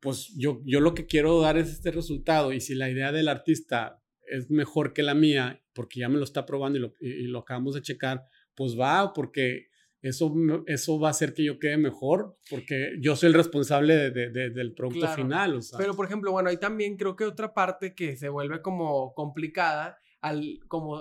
pues 0.00 0.34
yo, 0.36 0.60
yo 0.64 0.80
lo 0.80 0.94
que 0.94 1.06
quiero 1.06 1.40
dar 1.40 1.56
es 1.56 1.70
este 1.70 1.90
resultado 1.90 2.52
y 2.52 2.60
si 2.60 2.74
la 2.74 2.90
idea 2.90 3.12
del 3.12 3.28
artista 3.28 4.02
es 4.26 4.50
mejor 4.50 4.92
que 4.92 5.02
la 5.02 5.14
mía, 5.14 5.62
porque 5.72 6.00
ya 6.00 6.08
me 6.08 6.18
lo 6.18 6.24
está 6.24 6.46
probando 6.46 6.78
y 6.78 6.82
lo, 6.82 6.94
y, 7.00 7.24
lo 7.24 7.40
acabamos 7.40 7.74
de 7.74 7.82
checar, 7.82 8.24
pues 8.54 8.78
va, 8.78 9.12
porque 9.12 9.68
eso, 10.02 10.34
eso 10.66 10.98
va 10.98 11.08
a 11.08 11.10
hacer 11.10 11.34
que 11.34 11.44
yo 11.44 11.58
quede 11.58 11.76
mejor, 11.76 12.36
porque 12.48 12.92
yo 13.00 13.16
soy 13.16 13.28
el 13.28 13.34
responsable 13.34 14.10
de, 14.10 14.30
de, 14.30 14.50
del 14.50 14.72
producto 14.72 15.08
final. 15.08 15.56
O 15.56 15.62
sea. 15.62 15.78
Pero, 15.78 15.94
por 15.94 16.06
ejemplo, 16.06 16.32
bueno, 16.32 16.48
ahí 16.48 16.56
también 16.56 16.96
creo 16.96 17.16
que 17.16 17.24
otra 17.24 17.52
parte 17.52 17.94
que 17.94 18.16
se 18.16 18.28
vuelve 18.28 18.62
como 18.62 19.12
complicada, 19.14 19.98
al 20.20 20.60
como 20.68 21.00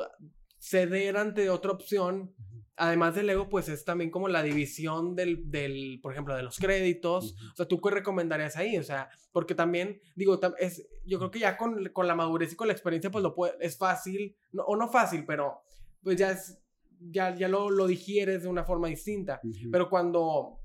ceder 0.69 1.17
ante 1.17 1.49
otra 1.49 1.71
opción, 1.71 2.35
además 2.75 3.15
del 3.15 3.29
ego, 3.29 3.49
pues 3.49 3.67
es 3.69 3.83
también 3.85 4.11
como 4.11 4.27
la 4.27 4.43
división 4.43 5.15
del, 5.15 5.49
del 5.49 5.99
por 6.01 6.13
ejemplo, 6.13 6.35
de 6.35 6.43
los 6.43 6.59
créditos. 6.59 7.35
O 7.51 7.55
sea, 7.55 7.67
¿tú 7.67 7.81
qué 7.81 7.89
recomendarías 7.89 8.55
ahí? 8.55 8.77
O 8.77 8.83
sea, 8.83 9.09
porque 9.31 9.55
también, 9.55 9.99
digo, 10.15 10.39
es, 10.59 10.87
yo 11.05 11.17
creo 11.17 11.31
que 11.31 11.39
ya 11.39 11.57
con, 11.57 11.89
con 11.89 12.07
la 12.07 12.15
madurez 12.15 12.53
y 12.53 12.55
con 12.55 12.67
la 12.67 12.73
experiencia, 12.73 13.09
pues 13.09 13.23
lo 13.23 13.33
puede, 13.33 13.53
es 13.59 13.77
fácil, 13.77 14.35
no, 14.51 14.63
o 14.63 14.75
no 14.75 14.87
fácil, 14.89 15.25
pero 15.25 15.61
pues 16.03 16.17
ya 16.17 16.31
es, 16.31 16.61
ya, 16.99 17.35
ya 17.35 17.47
lo, 17.47 17.71
lo 17.71 17.87
digieres 17.87 18.43
de 18.43 18.49
una 18.49 18.63
forma 18.63 18.89
distinta. 18.89 19.41
Pero 19.71 19.89
cuando, 19.89 20.59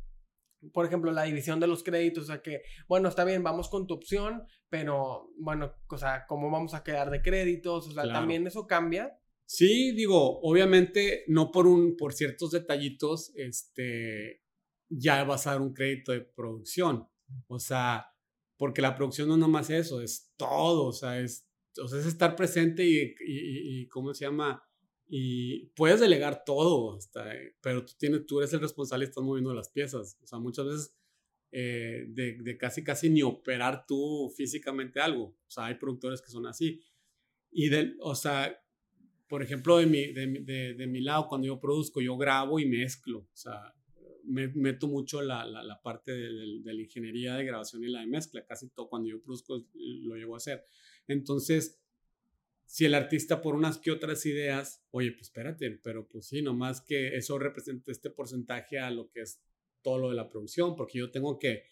por 0.75 0.85
ejemplo, 0.85 1.13
la 1.13 1.23
división 1.23 1.61
de 1.61 1.67
los 1.67 1.83
créditos, 1.83 2.25
o 2.25 2.27
sea 2.27 2.43
que, 2.43 2.61
bueno, 2.89 3.09
está 3.09 3.25
bien, 3.25 3.43
vamos 3.43 3.71
con 3.71 3.87
tu 3.87 3.95
opción, 3.95 4.45
pero 4.69 5.31
bueno, 5.39 5.73
o 5.89 5.97
sea, 5.97 6.27
¿cómo 6.27 6.51
vamos 6.51 6.75
a 6.75 6.85
quedar 6.85 7.11
de 7.11 7.23
créditos? 7.23 7.89
O 7.89 7.93
sea, 7.93 8.13
también 8.13 8.47
eso 8.47 8.67
cambia. 8.67 9.19
Sí, 9.47 9.93
digo, 9.93 10.41
obviamente 10.41 11.25
no 11.29 11.51
por, 11.51 11.67
un, 11.67 11.97
por 11.97 12.15
ciertos 12.15 12.51
detallitos, 12.51 13.33
este, 13.37 14.43
ya 14.89 15.25
vas 15.25 15.47
a 15.47 15.53
dar 15.53 15.61
un 15.61 15.75
crédito 15.75 16.13
de 16.13 16.23
producción. 16.23 17.09
O 17.47 17.59
sea, 17.59 18.07
porque 18.57 18.83
la 18.83 18.95
producción 18.95 19.29
no 19.29 19.37
nomás 19.37 19.71
eso, 19.71 20.01
es 20.01 20.33
todo, 20.37 20.87
o 20.87 20.93
sea, 20.93 21.21
es, 21.21 21.47
o 21.83 21.89
sea, 21.89 21.99
es 21.99 22.07
estar 22.07 22.37
presente 22.37 22.85
y, 22.85 23.15
y, 23.27 23.89
¿cómo 23.89 24.15
se 24.15 24.25
llama? 24.25 24.63
Y 25.07 25.67
puedes 25.77 26.01
delegar 26.01 26.45
todo, 26.45 26.97
hasta, 26.97 27.31
pero 27.61 27.85
tú, 27.85 27.93
tienes, 27.99 28.25
tú 28.27 28.41
eres 28.41 28.53
el 28.53 28.61
responsable 28.61 29.05
y 29.05 29.09
estás 29.09 29.25
moviendo 29.25 29.53
las 29.53 29.69
piezas. 29.69 30.19
O 30.23 30.27
sea, 30.27 30.39
muchas 30.39 30.67
veces 30.67 30.95
eh, 31.53 32.07
de, 32.09 32.39
de, 32.43 32.57
casi, 32.57 32.83
casi 32.83 33.11
ni 33.11 33.23
operar 33.23 33.87
tú 33.87 34.33
físicamente 34.37 35.01
algo. 35.01 35.27
O 35.27 35.51
sea, 35.51 35.67
hay 35.67 35.75
productores 35.75 36.23
que 36.23 36.31
son 36.31 36.47
así. 36.47 36.81
Y, 37.51 37.69
de, 37.69 37.95
o 38.01 38.15
sea, 38.15 38.59
por 39.29 39.43
ejemplo, 39.43 39.79
de 39.79 39.87
mi, 39.87 40.13
de, 40.13 40.75
de, 40.75 40.87
mi 40.87 41.01
lado, 41.01 41.29
cuando 41.29 41.47
yo 41.47 41.59
produzco, 41.59 42.01
yo 42.01 42.17
grabo 42.17 42.61
y 42.61 42.67
mezclo. 42.67 43.21
O 43.21 43.37
sea, 43.37 43.75
me, 44.25 44.49
meto 44.49 44.87
mucho 44.87 45.23
la, 45.23 45.45
la, 45.47 45.63
la 45.63 45.81
parte 45.81 46.13
de, 46.13 46.31
la 46.63 46.73
ingeniería 46.73 47.35
de 47.35 47.45
grabación 47.45 47.85
y 47.85 47.89
la 47.89 48.01
de 48.01 48.07
mezcla. 48.07 48.45
Casi 48.45 48.69
todo 48.71 48.89
cuando 48.89 49.09
yo 49.09 49.23
produzco 49.23 49.65
lo 49.75 50.17
llevo 50.17 50.35
a 50.35 50.39
hacer. 50.39 50.65
Entonces, 51.09 51.81
si 52.67 52.85
el 52.85 52.95
artista 52.95 53.41
por 53.41 53.55
unas 53.55 53.79
que 53.79 53.91
otras 53.91 54.25
ideas, 54.27 54.85
oye, 54.91 55.13
pues 55.13 55.29
espérate, 55.29 55.71
pero 55.83 56.07
pues 56.09 56.27
sí, 56.27 56.43
nomás 56.43 56.81
que 56.81 57.17
eso 57.17 57.39
represente 57.39 57.93
este 57.93 58.11
porcentaje 58.11 58.79
a 58.79 58.91
lo 58.91 59.11
que 59.11 59.21
es 59.23 59.41
todo 59.83 59.99
lo 59.99 60.09
de 60.11 60.17
la 60.17 60.29
producción, 60.29 60.75
porque 60.75 60.99
yo 60.99 61.11
tengo 61.11 61.39
que 61.39 61.65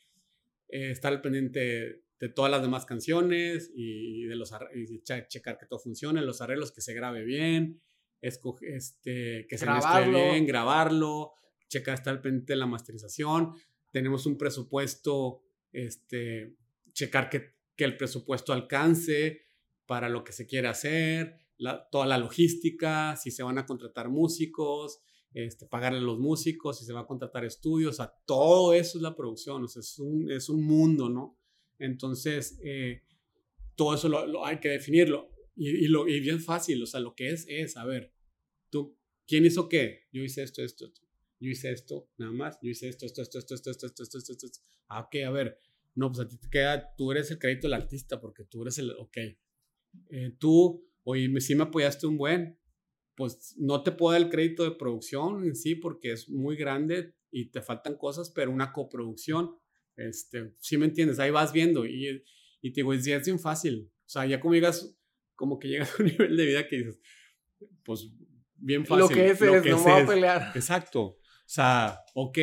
eh, 0.69 0.91
estar 0.91 1.13
al 1.13 1.23
pendiente 1.23 2.05
de 2.23 2.29
todas 2.29 2.53
las 2.53 2.63
demás 2.63 2.87
canciones 2.87 3.73
y 3.75 4.27
de 4.27 4.37
los 4.37 4.55
y 4.77 5.03
checar 5.03 5.59
que 5.59 5.67
todo 5.67 5.81
funcione, 5.81 6.23
los 6.23 6.41
arreglos 6.41 6.71
que 6.71 6.81
se 6.81 6.95
grabe 6.95 7.25
bien, 7.25 7.83
este, 8.21 9.45
que 9.49 9.59
se 9.59 9.67
mezcle 9.67 10.07
bien, 10.07 10.47
grabarlo, 10.47 11.33
checar 11.69 11.95
estar 11.95 12.23
pendiente 12.23 12.53
de 12.53 12.61
la 12.61 12.67
masterización, 12.67 13.55
tenemos 13.91 14.25
un 14.27 14.39
presupuesto, 14.39 15.43
este, 15.73 16.55
checar 16.93 17.29
que, 17.29 17.57
que 17.75 17.83
el 17.83 17.97
presupuesto 17.97 18.53
alcance 18.53 19.43
para 19.85 20.09
lo 20.09 20.23
que 20.23 20.33
se 20.33 20.47
quiere 20.47 20.69
hacer, 20.69 21.41
la, 21.59 21.89
toda 21.91 22.07
la 22.07 22.19
logística, 22.19 23.17
si 23.17 23.33
se 23.33 23.43
van 23.43 23.59
a 23.59 23.67
contratar 23.67 24.11
músicos, 24.11 25.01
este, 25.35 25.67
pagarle 25.67 25.99
a 25.99 26.03
los 26.03 26.21
músicos, 26.21 26.79
si 26.79 26.85
se 26.85 26.93
va 26.93 27.01
a 27.01 27.07
contratar 27.09 27.45
estudios, 27.45 27.95
o 27.95 27.97
sea, 27.97 28.15
todo 28.25 28.75
eso 28.75 28.99
es 28.99 29.03
la 29.03 29.17
producción, 29.17 29.65
o 29.65 29.67
sea, 29.67 29.81
es 29.81 29.99
un, 29.99 30.31
es 30.31 30.49
un 30.49 30.63
mundo, 30.63 31.09
¿no? 31.09 31.42
Entonces, 31.83 32.59
eh, 32.65 33.03
todo 33.75 33.95
eso 33.95 34.09
lo, 34.09 34.47
hay 34.47 34.61
que 34.61 34.69
definirlo. 34.69 35.31
Y, 35.57 35.69
y, 35.69 35.89
lo, 35.89 36.09
y 36.09 36.21
bien 36.21 36.41
fácil, 36.41 36.83
o 36.83 36.87
sea, 36.87 37.01
lo 37.01 37.15
que 37.15 37.31
es, 37.31 37.45
es, 37.49 37.77
a 37.77 37.85
ver, 37.85 38.13
tú, 38.71 38.97
¿quién 39.27 39.45
hizo 39.45 39.69
qué? 39.69 40.07
Yo 40.13 40.23
hice 40.23 40.43
esto, 40.43 40.63
esto, 40.63 40.87
esto. 40.87 41.03
Yo 41.41 41.51
hice 41.51 41.73
esto, 41.73 42.09
nada 42.19 42.33
más. 42.33 42.59
Yo 42.63 42.71
hice 42.71 42.89
esto, 42.89 43.05
esto, 43.05 43.21
esto, 43.21 43.39
esto, 43.39 43.55
esto, 43.55 43.71
esto, 43.71 43.87
esto, 43.87 44.03
esto, 44.03 44.33
esto, 44.33 44.47
esto. 44.47 44.61
Ah, 44.89 45.01
ok, 45.01 45.17
a 45.27 45.31
ver. 45.31 45.59
No, 45.95 46.11
pues 46.11 46.21
a 46.21 46.29
ti 46.29 46.37
te 46.37 46.49
queda, 46.49 46.95
tú 46.97 47.11
eres 47.11 47.31
el 47.31 47.39
crédito 47.39 47.67
del 47.67 47.75
artista 47.75 48.21
porque 48.21 48.45
tú 48.45 48.63
eres 48.63 48.79
el, 48.79 48.93
ok. 48.93 49.17
Eh, 50.11 50.37
tú, 50.39 50.89
oye, 51.03 51.29
sí 51.41 51.55
me 51.55 51.65
apoyaste 51.65 52.07
un 52.07 52.17
buen, 52.17 52.59
pues 53.17 53.55
no 53.59 53.83
te 53.83 53.93
puedo 53.93 54.13
dar 54.13 54.23
el 54.23 54.31
crédito 54.31 54.65
de 54.65 54.71
producción 54.71 55.45
en 55.45 55.55
sí 55.55 55.75
porque 55.75 56.13
es 56.13 56.31
muy 56.31 56.57
grande 56.57 57.15
y 57.31 57.51
te 57.51 57.61
faltan 57.61 57.97
cosas, 57.97 58.31
pero 58.31 58.51
una 58.51 58.73
coproducción 58.73 59.57
este, 60.09 60.55
si 60.59 60.77
me 60.77 60.87
entiendes, 60.87 61.19
ahí 61.19 61.31
vas 61.31 61.53
viendo 61.53 61.87
y, 61.87 62.23
y 62.61 62.73
te 62.73 62.81
digo, 62.81 62.93
es, 62.93 63.07
es 63.07 63.27
bien 63.27 63.39
fácil. 63.39 63.91
O 64.07 64.09
sea, 64.09 64.27
ya 64.27 64.41
como 64.41 64.55
llegas, 64.55 64.97
como 65.35 65.59
que 65.59 65.69
llegas 65.69 65.99
a 65.99 66.03
un 66.03 66.09
nivel 66.09 66.37
de 66.37 66.47
vida 66.47 66.69
que 66.69 66.77
dices, 66.77 67.01
pues 67.85 68.11
bien 68.57 68.87
fácil. 68.87 69.01
Lo 69.01 69.09
que 69.09 69.31
es 69.31 69.41
lo 69.41 69.57
es, 69.57 69.63
que 69.63 69.71
no 69.71 69.77
es 69.77 69.83
voy 69.83 69.93
a 69.93 70.07
pelear. 70.07 70.53
Exacto. 70.55 71.01
O 71.03 71.19
sea, 71.47 71.99
ok. 72.15 72.39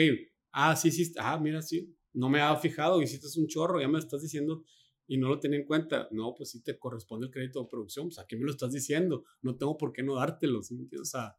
Ah, 0.51 0.75
sí, 0.75 0.91
sí. 0.91 1.13
Ah, 1.17 1.39
mira, 1.39 1.61
sí. 1.61 1.95
No 2.13 2.29
me 2.29 2.41
había 2.41 2.59
fijado. 2.59 3.01
Hiciste 3.01 3.27
un 3.39 3.47
chorro. 3.47 3.79
Ya 3.79 3.87
me 3.87 3.93
lo 3.93 3.99
estás 3.99 4.21
diciendo 4.21 4.63
y 5.07 5.17
no 5.17 5.29
lo 5.29 5.39
tenía 5.39 5.59
en 5.59 5.65
cuenta. 5.65 6.07
No, 6.11 6.35
pues 6.35 6.51
sí 6.51 6.63
te 6.63 6.77
corresponde 6.77 7.27
el 7.27 7.31
crédito 7.31 7.63
de 7.63 7.69
producción. 7.69 8.07
Pues 8.07 8.19
aquí 8.19 8.35
me 8.35 8.45
lo 8.45 8.51
estás 8.51 8.71
diciendo. 8.71 9.25
No 9.41 9.55
tengo 9.55 9.77
por 9.77 9.93
qué 9.93 10.03
no 10.03 10.15
dártelo. 10.15 10.61
¿sí 10.61 10.75
me 10.75 10.83
entiendes? 10.83 11.09
O 11.09 11.11
sea, 11.11 11.35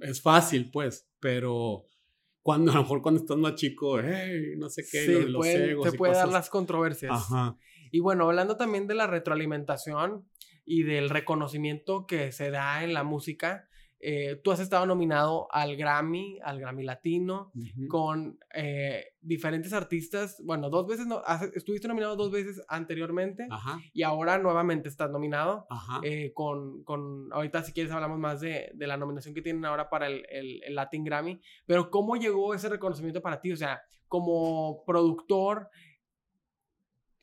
es 0.00 0.20
fácil, 0.20 0.70
pues. 0.70 1.08
Pero 1.18 1.86
cuando 2.48 2.72
a 2.72 2.76
lo 2.76 2.80
mejor 2.80 3.02
cuando 3.02 3.20
estás 3.20 3.36
más 3.36 3.56
chico, 3.56 4.00
hey, 4.00 4.54
no 4.56 4.70
sé 4.70 4.82
qué, 4.90 5.04
Sí, 5.04 5.12
los 5.26 5.36
pueden- 5.36 5.68
egos 5.70 5.90
te 5.90 5.94
y 5.94 5.98
puede 5.98 6.14
dar 6.14 6.28
las 6.30 6.48
controversias. 6.48 7.12
Ajá. 7.12 7.58
Y 7.92 8.00
bueno, 8.00 8.24
hablando 8.24 8.56
también 8.56 8.86
de 8.86 8.94
la 8.94 9.06
retroalimentación 9.06 10.26
y 10.64 10.84
del 10.84 11.10
reconocimiento 11.10 12.06
que 12.06 12.32
se 12.32 12.50
da 12.50 12.82
en 12.84 12.94
la 12.94 13.04
música, 13.04 13.68
eh, 14.00 14.36
tú 14.44 14.52
has 14.52 14.60
estado 14.60 14.86
nominado 14.86 15.48
al 15.50 15.76
Grammy, 15.76 16.38
al 16.44 16.60
Grammy 16.60 16.84
Latino, 16.84 17.50
con 17.88 18.38
eh, 18.54 19.06
diferentes 19.20 19.72
artistas. 19.72 20.40
Bueno, 20.44 20.70
dos 20.70 20.86
veces, 20.86 21.06
no, 21.06 21.20
has- 21.26 21.50
estuviste 21.54 21.88
nominado 21.88 22.14
dos 22.14 22.30
veces 22.30 22.62
anteriormente 22.68 23.46
Ajá. 23.50 23.80
y 23.92 24.02
ahora 24.04 24.38
nuevamente 24.38 24.88
estás 24.88 25.10
nominado. 25.10 25.66
Ajá. 25.68 26.00
eh, 26.04 26.32
con, 26.32 26.84
con, 26.84 27.32
ahorita 27.32 27.62
si 27.64 27.72
quieres 27.72 27.92
hablamos 27.92 28.18
más 28.18 28.40
de, 28.40 28.70
de 28.74 28.86
la 28.86 28.96
nominación 28.96 29.34
que 29.34 29.42
tienen 29.42 29.64
ahora 29.64 29.90
para 29.90 30.06
el, 30.06 30.24
el, 30.30 30.62
el 30.62 30.74
Latin 30.74 31.02
Grammy, 31.04 31.40
pero 31.66 31.90
¿cómo 31.90 32.14
llegó 32.16 32.54
ese 32.54 32.68
reconocimiento 32.68 33.20
para 33.20 33.40
ti? 33.40 33.50
O 33.52 33.56
sea, 33.56 33.80
como 34.06 34.84
productor, 34.86 35.68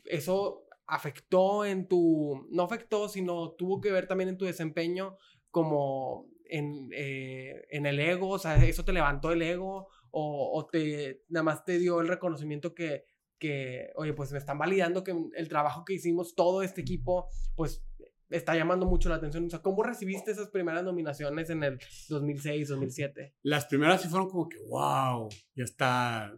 eso 0.03 0.63
afectó 0.87 1.65
en 1.65 1.87
tu, 1.87 2.47
no 2.51 2.63
afectó, 2.63 3.07
sino 3.09 3.51
tuvo 3.51 3.81
que 3.81 3.91
ver 3.91 4.07
también 4.07 4.29
en 4.29 4.37
tu 4.37 4.45
desempeño 4.45 5.17
como 5.49 6.27
en, 6.49 6.89
eh, 6.93 7.65
en 7.69 7.85
el 7.85 7.99
ego, 7.99 8.29
o 8.29 8.39
sea, 8.39 8.63
eso 8.63 8.85
te 8.85 8.93
levantó 8.93 9.31
el 9.31 9.41
ego 9.41 9.87
o, 10.11 10.51
o 10.53 10.65
te, 10.65 11.23
nada 11.29 11.43
más 11.43 11.65
te 11.65 11.77
dio 11.77 12.01
el 12.01 12.07
reconocimiento 12.07 12.73
que, 12.73 13.05
que, 13.37 13.91
oye, 13.95 14.13
pues 14.13 14.31
me 14.31 14.37
están 14.37 14.57
validando 14.57 15.03
que 15.03 15.13
el 15.35 15.49
trabajo 15.49 15.83
que 15.85 15.93
hicimos 15.93 16.35
todo 16.35 16.63
este 16.63 16.81
equipo, 16.81 17.29
pues 17.55 17.85
está 18.29 18.55
llamando 18.55 18.85
mucho 18.85 19.09
la 19.09 19.15
atención. 19.15 19.45
O 19.45 19.49
sea, 19.49 19.61
¿cómo 19.61 19.83
recibiste 19.83 20.31
esas 20.31 20.49
primeras 20.49 20.83
nominaciones 20.83 21.49
en 21.49 21.63
el 21.63 21.79
2006, 22.09 22.69
2007? 22.69 23.35
Las 23.43 23.65
primeras 23.65 24.01
sí 24.01 24.07
fueron 24.07 24.29
como 24.29 24.49
que, 24.49 24.57
wow, 24.67 25.29
ya 25.55 25.63
está, 25.63 26.37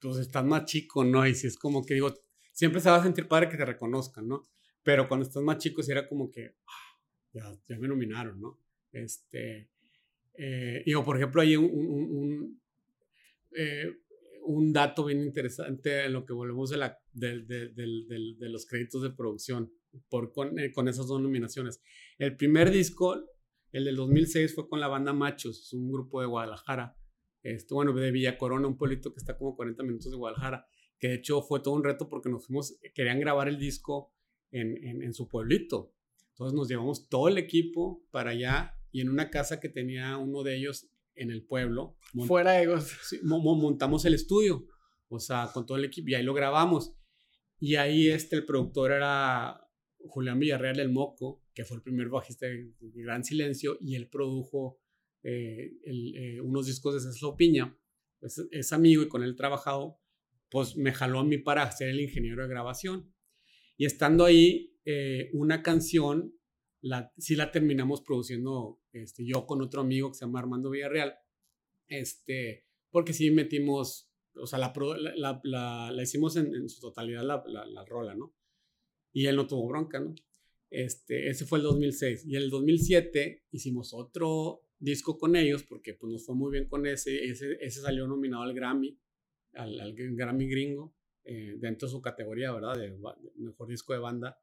pues 0.00 0.18
estás 0.18 0.44
más 0.44 0.64
chico, 0.64 1.04
¿no? 1.04 1.26
Y 1.26 1.34
si 1.34 1.46
es 1.46 1.56
como 1.56 1.84
que 1.84 1.94
digo, 1.94 2.12
siempre 2.52 2.80
se 2.80 2.90
va 2.90 2.96
a 2.96 3.02
sentir 3.02 3.28
padre 3.28 3.48
que 3.48 3.56
te 3.56 3.64
reconozcan, 3.64 4.28
¿no? 4.28 4.42
Pero 4.82 5.08
cuando 5.08 5.26
estás 5.26 5.42
más 5.42 5.58
chico 5.58 5.82
sí 5.82 5.92
era 5.92 6.08
como 6.08 6.30
que, 6.30 6.56
ah, 6.66 7.00
ya, 7.32 7.52
ya 7.68 7.78
me 7.78 7.88
nominaron, 7.88 8.40
¿no? 8.40 8.58
Este, 8.92 9.70
eh, 10.34 10.82
digo, 10.84 11.04
por 11.04 11.16
ejemplo, 11.16 11.42
hay 11.42 11.56
un, 11.56 11.64
un, 11.64 12.16
un, 12.16 12.62
eh, 13.56 13.90
un 14.44 14.72
dato 14.72 15.04
bien 15.04 15.20
interesante 15.20 16.04
en 16.04 16.12
lo 16.12 16.24
que 16.24 16.32
volvemos 16.32 16.70
de, 16.70 16.76
la, 16.76 16.98
de, 17.12 17.42
de, 17.42 17.68
de, 17.68 18.48
los 18.48 18.66
créditos 18.66 19.02
de 19.02 19.10
producción 19.10 19.72
por, 20.08 20.32
con, 20.32 20.58
eh, 20.58 20.72
con 20.72 20.88
esas 20.88 21.06
dos 21.06 21.20
nominaciones. 21.20 21.82
El 22.18 22.36
primer 22.36 22.70
disco, 22.70 23.22
el 23.72 23.84
del 23.84 23.96
2006, 23.96 24.54
fue 24.54 24.68
con 24.68 24.80
la 24.80 24.88
banda 24.88 25.12
Machos, 25.12 25.72
un 25.72 25.90
grupo 25.90 26.20
de 26.20 26.26
Guadalajara, 26.26 26.96
este, 27.42 27.74
bueno, 27.74 27.92
de 27.92 28.10
Villa 28.10 28.38
Corona, 28.38 28.66
un 28.66 28.76
pueblito 28.76 29.12
que 29.12 29.18
está 29.18 29.36
como 29.36 29.56
40 29.56 29.82
minutos 29.82 30.10
de 30.10 30.16
Guadalajara, 30.16 30.66
que 30.98 31.08
de 31.08 31.14
hecho 31.14 31.42
fue 31.42 31.60
todo 31.60 31.74
un 31.74 31.84
reto 31.84 32.08
porque 32.08 32.28
nos 32.28 32.46
fuimos, 32.46 32.78
querían 32.94 33.18
grabar 33.18 33.48
el 33.48 33.58
disco 33.58 34.12
en, 34.50 34.76
en, 34.84 35.02
en 35.02 35.14
su 35.14 35.28
pueblito. 35.28 35.92
Entonces 36.30 36.54
nos 36.54 36.68
llevamos 36.68 37.08
todo 37.08 37.28
el 37.28 37.38
equipo 37.38 38.04
para 38.10 38.30
allá 38.30 38.76
y 38.92 39.00
en 39.00 39.08
una 39.08 39.30
casa 39.30 39.58
que 39.58 39.68
tenía 39.68 40.16
uno 40.18 40.42
de 40.42 40.56
ellos 40.56 40.88
en 41.14 41.30
el 41.30 41.44
pueblo. 41.44 41.96
Fuera 42.26 42.62
egos. 42.62 42.92
Sí, 43.08 43.20
montamos 43.22 44.04
el 44.04 44.14
estudio, 44.14 44.66
o 45.08 45.18
sea, 45.18 45.50
con 45.52 45.66
todo 45.66 45.78
el 45.78 45.84
equipo 45.84 46.10
y 46.10 46.14
ahí 46.14 46.22
lo 46.22 46.34
grabamos. 46.34 46.94
Y 47.58 47.76
ahí 47.76 48.08
este, 48.08 48.36
el 48.36 48.44
productor 48.44 48.92
era 48.92 49.60
Julián 49.98 50.38
Villarreal 50.38 50.76
del 50.76 50.90
Moco, 50.90 51.42
que 51.54 51.64
fue 51.64 51.76
el 51.76 51.82
primer 51.82 52.08
bajista 52.08 52.46
de 52.46 52.72
Gran 52.80 53.24
Silencio, 53.24 53.76
y 53.80 53.94
él 53.94 54.08
produjo 54.08 54.80
eh, 55.22 55.72
el, 55.84 56.16
eh, 56.16 56.40
unos 56.40 56.66
discos 56.66 56.94
de 56.94 57.00
César 57.00 57.34
Piña. 57.36 57.76
Es 58.20 58.72
amigo 58.72 59.02
y 59.02 59.08
con 59.08 59.24
él 59.24 59.34
trabajado, 59.34 59.98
pues 60.48 60.76
me 60.76 60.92
jaló 60.92 61.20
a 61.20 61.24
mí 61.24 61.38
para 61.38 61.68
ser 61.72 61.88
el 61.88 62.00
ingeniero 62.00 62.42
de 62.42 62.48
grabación. 62.48 63.12
Y 63.76 63.84
estando 63.84 64.24
ahí, 64.24 64.76
eh, 64.84 65.30
una 65.32 65.62
canción, 65.62 66.32
la, 66.82 67.12
sí 67.16 67.36
la 67.36 67.50
terminamos 67.50 68.02
produciendo 68.02 68.80
este, 68.92 69.24
yo 69.24 69.46
con 69.46 69.62
otro 69.62 69.80
amigo 69.80 70.10
que 70.10 70.18
se 70.18 70.26
llama 70.26 70.40
Armando 70.40 70.70
Villarreal, 70.70 71.14
este, 71.88 72.66
porque 72.90 73.12
sí 73.12 73.30
metimos, 73.30 74.10
o 74.34 74.46
sea, 74.46 74.58
la, 74.58 74.72
la, 75.16 75.40
la, 75.44 75.90
la 75.92 76.02
hicimos 76.02 76.36
en, 76.36 76.68
su 76.68 76.80
totalidad 76.80 77.22
la, 77.22 77.42
la, 77.46 77.84
rola, 77.84 78.14
¿no? 78.14 78.34
Y 79.12 79.26
él 79.26 79.36
no 79.36 79.46
tuvo 79.46 79.68
bronca, 79.68 80.00
¿no? 80.00 80.14
Este, 80.70 81.28
ese 81.28 81.44
fue 81.44 81.58
el 81.58 81.64
2006. 81.64 82.26
Y 82.26 82.36
en 82.36 82.42
el 82.42 82.50
2007 82.50 83.44
hicimos 83.50 83.92
otro 83.94 84.62
disco 84.78 85.18
con 85.18 85.36
ellos, 85.36 85.62
porque 85.62 85.94
pues 85.94 86.12
nos 86.12 86.26
fue 86.26 86.34
muy 86.34 86.50
bien 86.50 86.66
con 86.66 86.86
ese, 86.86 87.24
ese, 87.24 87.58
ese 87.60 87.80
salió 87.80 88.06
nominado 88.06 88.42
al 88.42 88.54
Grammy, 88.54 88.98
al, 89.52 89.78
al 89.78 89.94
Grammy 89.94 90.48
gringo, 90.48 90.96
eh, 91.24 91.56
dentro 91.58 91.86
de 91.86 91.92
su 91.92 92.00
categoría, 92.00 92.52
¿verdad? 92.52 92.74
De, 92.74 92.90
de 92.90 93.44
mejor 93.44 93.68
disco 93.68 93.92
de 93.92 94.00
banda. 94.00 94.36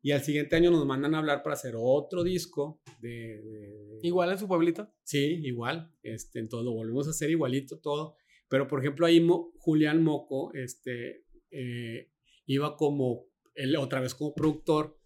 Y 0.00 0.12
al 0.12 0.22
siguiente 0.22 0.54
año 0.56 0.70
nos 0.70 0.86
mandan 0.86 1.14
a 1.14 1.18
hablar 1.18 1.42
para 1.42 1.54
hacer 1.54 1.74
otro 1.76 2.22
disco 2.22 2.80
de... 3.00 3.42
de 3.42 3.98
¿Igual 4.02 4.30
en 4.30 4.38
su 4.38 4.46
pueblito? 4.46 4.92
Sí, 5.02 5.40
igual. 5.42 5.92
Este, 6.02 6.38
entonces 6.38 6.64
lo 6.64 6.72
volvemos 6.72 7.08
a 7.08 7.10
hacer 7.10 7.30
igualito 7.30 7.80
todo. 7.80 8.16
Pero, 8.48 8.68
por 8.68 8.80
ejemplo, 8.80 9.06
ahí 9.06 9.20
Mo, 9.20 9.52
Julián 9.56 10.02
Moco 10.02 10.54
este, 10.54 11.24
eh, 11.50 12.12
iba 12.46 12.76
como, 12.76 13.26
él 13.54 13.76
otra 13.76 14.00
vez 14.00 14.14
como 14.14 14.34
productor, 14.34 14.98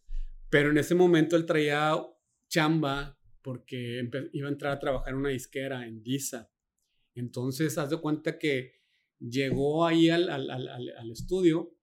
pero 0.51 0.70
en 0.70 0.78
ese 0.78 0.95
momento 0.95 1.36
él 1.36 1.47
traía 1.47 1.97
chamba 2.49 3.18
porque 3.40 4.09
iba 4.32 4.49
a 4.49 4.53
entrar 4.53 4.72
a 4.72 4.78
trabajar 4.78 5.14
en 5.14 5.20
una 5.20 5.30
disquera 5.30 5.86
en 5.86 6.03
Disa. 6.03 6.53
Entonces, 7.14 7.78
haz 7.78 7.90
de 7.90 8.01
cuenta 8.01 8.38
que 8.38 8.74
llegó 9.18 9.86
ahí 9.86 10.11
al, 10.11 10.28
al, 10.28 10.51
al, 10.51 10.68
al 10.68 11.11
estudio, 11.11 11.74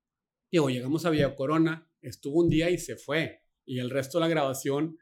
y 0.51 0.59
llegamos 0.59 1.05
a 1.05 1.09
Villa 1.09 1.35
Corona, 1.35 1.88
estuvo 2.01 2.39
un 2.41 2.49
día 2.49 2.69
y 2.69 2.77
se 2.77 2.95
fue. 2.95 3.41
Y 3.65 3.79
el 3.79 3.89
resto 3.89 4.17
de 4.17 4.25
la 4.25 4.29
grabación, 4.29 4.97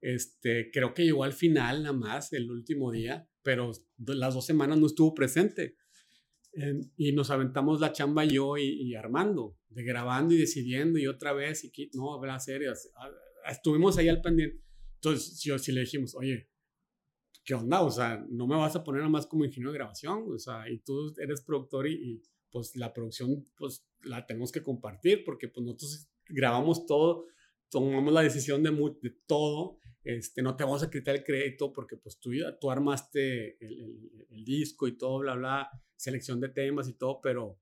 este, 0.00 0.70
creo 0.70 0.94
que 0.94 1.04
llegó 1.04 1.24
al 1.24 1.32
final 1.32 1.82
nada 1.82 1.94
más, 1.94 2.32
el 2.32 2.50
último 2.50 2.90
día, 2.90 3.28
pero 3.42 3.72
las 3.98 4.34
dos 4.34 4.46
semanas 4.46 4.78
no 4.78 4.86
estuvo 4.86 5.14
presente. 5.14 5.76
Eh, 6.54 6.80
y 6.96 7.12
nos 7.12 7.30
aventamos 7.30 7.80
la 7.80 7.92
chamba 7.92 8.24
yo 8.24 8.58
y, 8.58 8.64
y, 8.64 8.94
Armando, 8.94 9.56
de 9.70 9.84
grabando 9.84 10.34
y 10.34 10.38
decidiendo 10.38 10.98
y 10.98 11.06
otra 11.06 11.32
vez, 11.32 11.64
y 11.64 11.90
no, 11.94 12.14
habla 12.14 12.38
serio. 12.38 12.72
Estuvimos 13.48 13.96
ahí 13.98 14.08
al 14.08 14.20
pendiente. 14.20 14.62
Entonces, 14.96 15.40
yo 15.42 15.58
sí 15.58 15.72
le 15.72 15.80
dijimos, 15.80 16.14
oye, 16.14 16.50
¿qué 17.44 17.54
onda? 17.54 17.80
O 17.82 17.90
sea, 17.90 18.24
no 18.28 18.46
me 18.46 18.56
vas 18.56 18.76
a 18.76 18.84
poner 18.84 19.00
nada 19.00 19.10
más 19.10 19.26
como 19.26 19.44
ingeniero 19.44 19.72
de 19.72 19.78
grabación, 19.78 20.26
o 20.28 20.38
sea, 20.38 20.70
y 20.70 20.78
tú 20.78 21.12
eres 21.18 21.40
productor 21.40 21.88
y, 21.88 21.94
y 21.94 22.22
pues 22.50 22.76
la 22.76 22.92
producción, 22.92 23.48
pues 23.56 23.84
la 24.02 24.26
tenemos 24.26 24.52
que 24.52 24.62
compartir 24.62 25.24
porque 25.24 25.48
pues 25.48 25.64
nosotros 25.64 26.08
grabamos 26.32 26.86
todo, 26.86 27.26
tomamos 27.68 28.12
la 28.12 28.22
decisión 28.22 28.62
de, 28.62 28.70
de 28.70 29.10
todo, 29.26 29.78
este, 30.04 30.42
no 30.42 30.56
te 30.56 30.64
vamos 30.64 30.82
a 30.82 30.90
quitar 30.90 31.14
el 31.14 31.24
crédito 31.24 31.72
porque 31.72 31.96
pues 31.96 32.18
tú, 32.18 32.32
tú 32.60 32.70
armaste 32.70 33.56
el, 33.64 34.44
disco 34.44 34.88
y 34.88 34.98
todo, 34.98 35.20
bla, 35.20 35.36
bla, 35.36 35.70
selección 35.94 36.40
de 36.40 36.48
temas 36.48 36.88
y 36.88 36.94
todo, 36.94 37.20
pero 37.22 37.58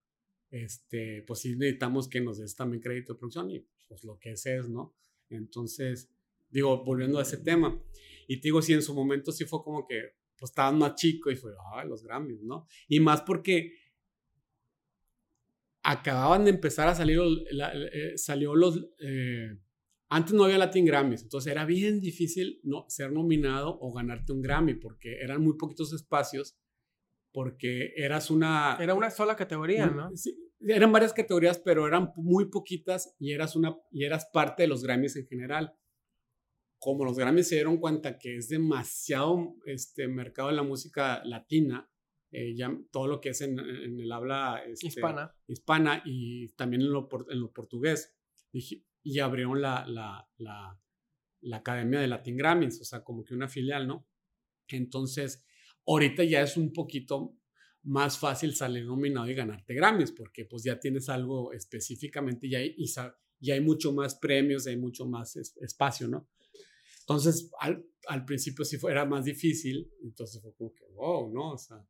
este, 0.51 1.23
pues 1.27 1.41
sí 1.41 1.55
necesitamos 1.57 2.09
que 2.09 2.21
nos 2.23 2.39
des 2.39 2.57
también 2.57 2.81
crédito 2.81 3.13
de 3.13 3.19
producción 3.19 3.51
y 3.51 3.67
pues 3.87 4.03
lo 4.05 4.19
que 4.19 4.33
es 4.33 4.47
es, 4.47 4.69
¿no? 4.71 4.95
Entonces, 5.29 6.11
digo, 6.49 6.83
volviendo 6.83 7.19
a 7.19 7.23
ese 7.23 7.37
tema, 7.37 7.79
y 8.27 8.37
te 8.37 8.49
digo, 8.49 8.63
sí, 8.63 8.73
en 8.73 8.83
su 8.83 8.95
momento 8.95 9.31
sí 9.33 9.45
fue 9.45 9.63
como 9.63 9.87
que, 9.87 10.15
pues 10.39 10.51
estaban 10.51 10.79
más 10.79 10.95
chico 10.95 11.31
y 11.31 11.37
fue, 11.37 11.53
ah, 11.75 11.85
los 11.85 12.03
Grammys, 12.03 12.43
¿no? 12.43 12.67
Y 12.89 12.99
más 13.01 13.21
porque 13.21 13.75
acababan 15.91 16.45
de 16.45 16.51
empezar 16.51 16.89
a 16.89 16.95
salir, 16.95 17.21
la, 17.51 17.73
eh, 17.75 18.17
salió 18.17 18.55
los, 18.55 18.79
eh, 19.01 19.59
antes 20.09 20.35
no 20.35 20.45
había 20.45 20.59
Latin 20.59 20.85
Grammys, 20.85 21.23
entonces 21.23 21.53
era 21.53 21.65
bien 21.65 22.01
difícil 22.01 22.61
no, 22.65 22.85
ser 22.89 23.13
nominado 23.13 23.79
o 23.81 23.93
ganarte 23.93 24.33
un 24.33 24.43
Grammy, 24.43 24.75
porque 24.75 25.21
eran 25.21 25.43
muy 25.43 25.57
poquitos 25.57 25.93
espacios, 25.93 26.59
porque 27.33 27.93
eras 27.97 28.31
una... 28.31 28.77
Era 28.81 28.95
una 28.95 29.11
sola 29.11 29.37
categoría, 29.37 29.87
¿no? 29.87 30.11
Sí, 30.17 30.37
eran 30.61 30.93
varias 30.93 31.13
categorías, 31.13 31.59
pero 31.59 31.87
eran 31.87 32.13
muy 32.17 32.51
poquitas 32.51 33.15
y 33.19 33.33
eras, 33.33 33.57
una, 33.57 33.77
y 33.91 34.05
eras 34.05 34.29
parte 34.33 34.65
de 34.65 34.69
los 34.69 34.83
Grammys 34.83 35.17
en 35.17 35.27
general. 35.27 35.75
Como 36.79 37.05
los 37.05 37.19
Grammys 37.19 37.49
se 37.49 37.57
dieron 37.57 37.79
cuenta 37.79 38.19
que 38.19 38.37
es 38.37 38.49
demasiado 38.49 39.57
este 39.67 40.09
mercado 40.09 40.49
de 40.49 40.57
la 40.57 40.63
música 40.63 41.23
latina, 41.25 41.90
eh, 42.33 42.55
ya 42.55 42.77
todo 42.93 43.09
lo 43.09 43.21
que 43.21 43.31
es 43.31 43.41
en, 43.41 43.59
en 43.59 43.99
el 43.99 44.13
habla 44.13 44.63
este, 44.67 44.87
hispana. 44.87 45.35
hispana 45.49 46.03
y 46.05 46.49
también 46.51 46.83
en 46.83 46.93
lo, 46.93 47.09
en 47.29 47.41
lo 47.41 47.53
portugués. 47.53 48.15
Y, 48.53 48.85
y 49.03 49.19
abrieron 49.19 49.61
la, 49.61 49.85
la, 49.87 50.29
la, 50.39 50.79
la, 51.41 51.57
Academia 51.57 52.01
de 52.01 52.07
Latin 52.07 52.37
Grammys, 52.37 52.81
o 52.81 52.85
sea, 52.85 53.03
como 53.03 53.25
que 53.25 53.35
una 53.35 53.49
filial, 53.49 53.87
¿no? 53.87 54.07
Entonces, 54.69 55.45
ahorita 55.87 56.23
ya 56.25 56.43
es 56.43 56.57
un 56.57 56.73
poquito 56.73 57.37
más 57.83 58.19
fácil 58.19 58.55
salir 58.55 58.85
nominado 58.85 59.29
y 59.29 59.35
ganarte 59.35 59.75
Grammys, 59.75 60.13
porque 60.13 60.45
pues 60.45 60.63
ya 60.63 60.79
tienes 60.79 61.09
algo 61.09 61.53
específicamente 61.53 62.47
y 62.47 62.55
hay, 62.55 62.75
y, 62.77 63.51
hay 63.51 63.61
mucho 63.61 63.93
más 63.93 64.15
premios, 64.17 64.67
hay 64.67 64.77
mucho 64.77 65.07
más 65.07 65.37
espacio, 65.37 66.07
¿no? 66.07 66.29
Entonces, 67.01 67.51
al, 67.59 67.85
al 68.07 68.25
principio 68.25 68.65
sí 68.65 68.77
fue, 68.77 68.93
era 68.93 69.05
más 69.05 69.25
difícil, 69.25 69.91
entonces 70.03 70.41
fue 70.41 70.55
como 70.55 70.75
que, 70.75 70.85
wow, 70.93 71.33
¿no? 71.33 71.53
O 71.53 71.59
sea, 71.59 71.85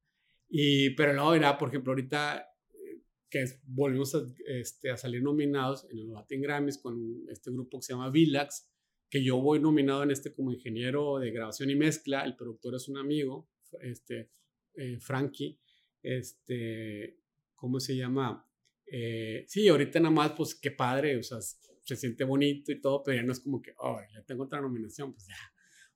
y, 0.50 0.90
pero 0.90 1.14
no, 1.14 1.32
era, 1.32 1.56
por 1.56 1.68
ejemplo, 1.68 1.92
ahorita 1.92 2.44
eh, 2.74 3.02
que 3.30 3.44
volvimos 3.64 4.14
a, 4.16 4.22
este, 4.46 4.90
a 4.90 4.96
salir 4.96 5.22
nominados 5.22 5.86
en 5.90 5.98
los 5.98 6.08
Latin 6.08 6.42
Grammys 6.42 6.78
con 6.78 7.24
este 7.28 7.52
grupo 7.52 7.78
que 7.78 7.84
se 7.84 7.92
llama 7.92 8.10
Villax, 8.10 8.68
que 9.08 9.22
yo 9.22 9.40
voy 9.40 9.60
nominado 9.60 10.02
en 10.02 10.10
este 10.10 10.34
como 10.34 10.50
ingeniero 10.50 11.18
de 11.18 11.30
grabación 11.30 11.70
y 11.70 11.76
mezcla, 11.76 12.24
el 12.24 12.36
productor 12.36 12.74
es 12.74 12.88
un 12.88 12.98
amigo, 12.98 13.48
este, 13.80 14.32
eh, 14.74 14.98
Frankie, 14.98 15.60
este, 16.02 17.20
¿cómo 17.54 17.78
se 17.78 17.96
llama? 17.96 18.44
Eh, 18.86 19.44
sí, 19.46 19.68
ahorita 19.68 20.00
nada 20.00 20.14
más, 20.14 20.32
pues 20.32 20.56
qué 20.56 20.72
padre, 20.72 21.16
o 21.16 21.22
sea, 21.22 21.38
se 21.40 21.96
siente 21.96 22.24
bonito 22.24 22.72
y 22.72 22.80
todo, 22.80 23.04
pero 23.04 23.16
ya 23.16 23.22
no 23.22 23.32
es 23.32 23.40
como 23.40 23.62
que, 23.62 23.72
oh, 23.78 24.00
ya 24.12 24.22
tengo 24.24 24.44
otra 24.44 24.60
nominación, 24.60 25.12
pues 25.12 25.26
ya. 25.28 25.36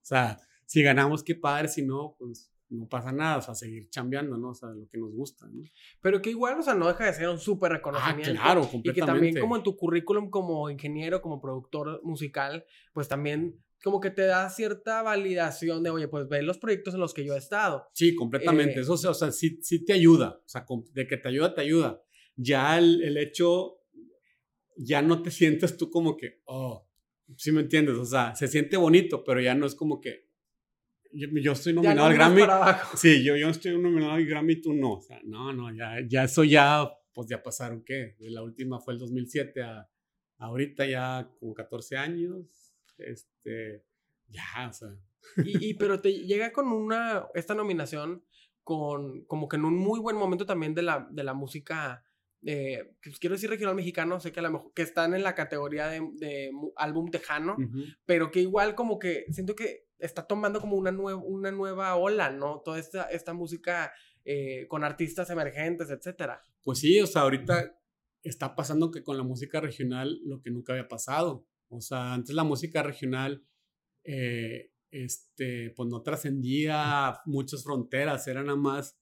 O 0.00 0.05
sea, 0.05 0.38
si 0.64 0.82
ganamos, 0.82 1.24
qué 1.24 1.34
padre, 1.34 1.68
si 1.68 1.82
no, 1.82 2.14
pues 2.18 2.53
no 2.75 2.89
pasa 2.89 3.12
nada, 3.12 3.39
o 3.39 3.43
sea, 3.43 3.55
seguir 3.55 3.89
chambeando, 3.89 4.37
¿no? 4.37 4.51
O 4.51 4.55
sea, 4.55 4.70
lo 4.70 4.89
que 4.89 4.99
nos 4.99 5.12
gusta, 5.12 5.47
¿no? 5.47 5.62
Pero 6.01 6.20
que 6.20 6.31
igual, 6.31 6.59
o 6.59 6.62
sea, 6.62 6.75
no 6.75 6.89
deja 6.89 7.07
de 7.07 7.14
ser 7.14 7.29
un 7.29 7.39
súper 7.39 7.72
reconocimiento. 7.72 8.33
Ah, 8.39 8.45
claro, 8.45 8.61
completamente. 8.62 8.91
Y 8.91 8.95
que 8.95 9.07
también 9.07 9.41
como 9.41 9.57
en 9.57 9.62
tu 9.62 9.77
currículum 9.77 10.31
como 10.31 10.70
ingeniero, 10.70 11.22
como 11.22 11.41
productor 11.41 12.01
musical, 12.05 12.64
pues 12.93 13.09
también 13.09 13.62
como 13.85 14.01
que 14.01 14.11
te 14.11 14.22
da 14.22 14.49
cierta 14.49 15.03
validación 15.03 15.83
de, 15.83 15.91
oye, 15.91 16.09
pues 16.09 16.27
ve 16.27 16.43
los 16.43 16.57
proyectos 16.57 16.95
en 16.95 17.01
los 17.01 17.12
que 17.12 17.25
yo 17.25 17.35
he 17.35 17.39
estado. 17.39 17.87
Sí, 17.93 18.14
completamente. 18.14 18.79
Eh, 18.79 18.83
Eso, 18.83 18.95
o 18.95 19.14
sea, 19.14 19.31
sí, 19.31 19.59
sí 19.61 19.85
te 19.85 19.93
ayuda. 19.93 20.41
O 20.43 20.49
sea, 20.49 20.64
de 20.93 21.07
que 21.07 21.18
te 21.18 21.29
ayuda, 21.29 21.55
te 21.55 21.61
ayuda. 21.61 22.03
Ya 22.35 22.79
el, 22.79 23.03
el 23.03 23.18
hecho, 23.18 23.83
ya 24.77 25.03
no 25.03 25.20
te 25.20 25.31
sientes 25.31 25.77
tú 25.77 25.91
como 25.91 26.16
que, 26.16 26.41
oh, 26.47 26.89
sí 27.37 27.53
me 27.53 27.61
entiendes. 27.61 27.97
O 27.97 28.07
sea, 28.07 28.35
se 28.35 28.49
siente 28.49 28.79
bonito, 28.79 29.22
pero 29.22 29.43
ya 29.43 29.55
no 29.55 29.66
es 29.66 29.75
como 29.75 30.01
que, 30.01 30.24
yo, 31.14 31.52
estoy 31.52 31.72
nominado 31.72 32.06
al 32.06 32.14
Grammy. 32.14 32.42
Sí, 32.96 33.24
yo, 33.24 33.36
yo 33.36 33.48
estoy 33.48 33.78
nominado 33.78 34.12
al 34.12 34.26
Grammy, 34.26 34.60
tú 34.60 34.74
no. 34.74 34.94
O 34.94 35.00
sea, 35.00 35.20
no, 35.24 35.52
no, 35.52 35.74
ya, 35.74 35.96
ya 36.06 36.24
eso 36.24 36.44
ya, 36.44 36.88
pues 37.12 37.28
ya 37.28 37.42
pasaron, 37.42 37.82
¿qué? 37.84 38.16
La 38.18 38.42
última 38.42 38.80
fue 38.80 38.94
el 38.94 39.00
2007 39.00 39.62
a 39.62 39.88
ahorita 40.38 40.86
ya 40.86 41.30
como 41.38 41.54
14 41.54 41.96
años. 41.96 42.74
Este, 42.98 43.84
ya, 44.28 44.68
o 44.68 44.72
sea. 44.72 44.88
Y, 45.44 45.70
y, 45.70 45.74
pero 45.74 46.00
te 46.00 46.12
llega 46.12 46.52
con 46.52 46.68
una, 46.68 47.26
esta 47.34 47.54
nominación 47.54 48.24
con, 48.62 49.24
como 49.24 49.48
que 49.48 49.56
en 49.56 49.64
un 49.64 49.76
muy 49.76 50.00
buen 50.00 50.16
momento 50.16 50.46
también 50.46 50.74
de 50.74 50.82
la, 50.82 51.06
de 51.10 51.22
la 51.24 51.34
música, 51.34 52.04
eh, 52.42 52.94
pues 53.02 53.18
quiero 53.18 53.34
decir 53.34 53.50
regional 53.50 53.74
mexicano, 53.74 54.20
sé 54.20 54.32
que 54.32 54.40
a 54.40 54.42
lo 54.42 54.50
mejor, 54.50 54.72
que 54.74 54.82
están 54.82 55.14
en 55.14 55.22
la 55.22 55.34
categoría 55.34 55.88
de, 55.88 56.00
de 56.14 56.50
álbum 56.76 57.10
tejano, 57.10 57.56
pero 58.06 58.30
que 58.30 58.40
igual 58.40 58.74
como 58.74 58.98
que 58.98 59.26
siento 59.30 59.54
que 59.54 59.84
está 59.99 60.26
tomando 60.26 60.61
como 60.61 60.76
una, 60.76 60.90
una 60.90 61.51
nueva 61.51 61.97
ola, 61.97 62.30
¿no? 62.30 62.61
Toda 62.64 62.78
esta, 62.78 63.05
esta 63.05 63.32
música 63.32 63.92
eh, 64.24 64.66
con 64.68 64.84
artistas 64.84 65.30
emergentes, 65.30 65.90
etcétera. 65.90 66.42
Pues 66.62 66.78
sí, 66.78 67.01
o 67.01 67.07
sea, 67.07 67.22
ahorita 67.22 67.78
está 68.22 68.55
pasando 68.55 68.90
que 68.90 69.03
con 69.03 69.16
la 69.16 69.22
música 69.22 69.61
regional 69.61 70.18
lo 70.24 70.40
que 70.40 70.51
nunca 70.51 70.72
había 70.72 70.88
pasado. 70.88 71.47
O 71.68 71.80
sea, 71.80 72.14
antes 72.14 72.34
la 72.34 72.45
música 72.45 72.82
regional, 72.82 73.45
eh, 74.05 74.72
este, 74.90 75.70
pues 75.70 75.88
no 75.88 76.03
trascendía 76.03 77.18
muchas 77.26 77.64
fronteras, 77.64 78.26
era 78.26 78.42
nada 78.42 78.57
más 78.57 78.99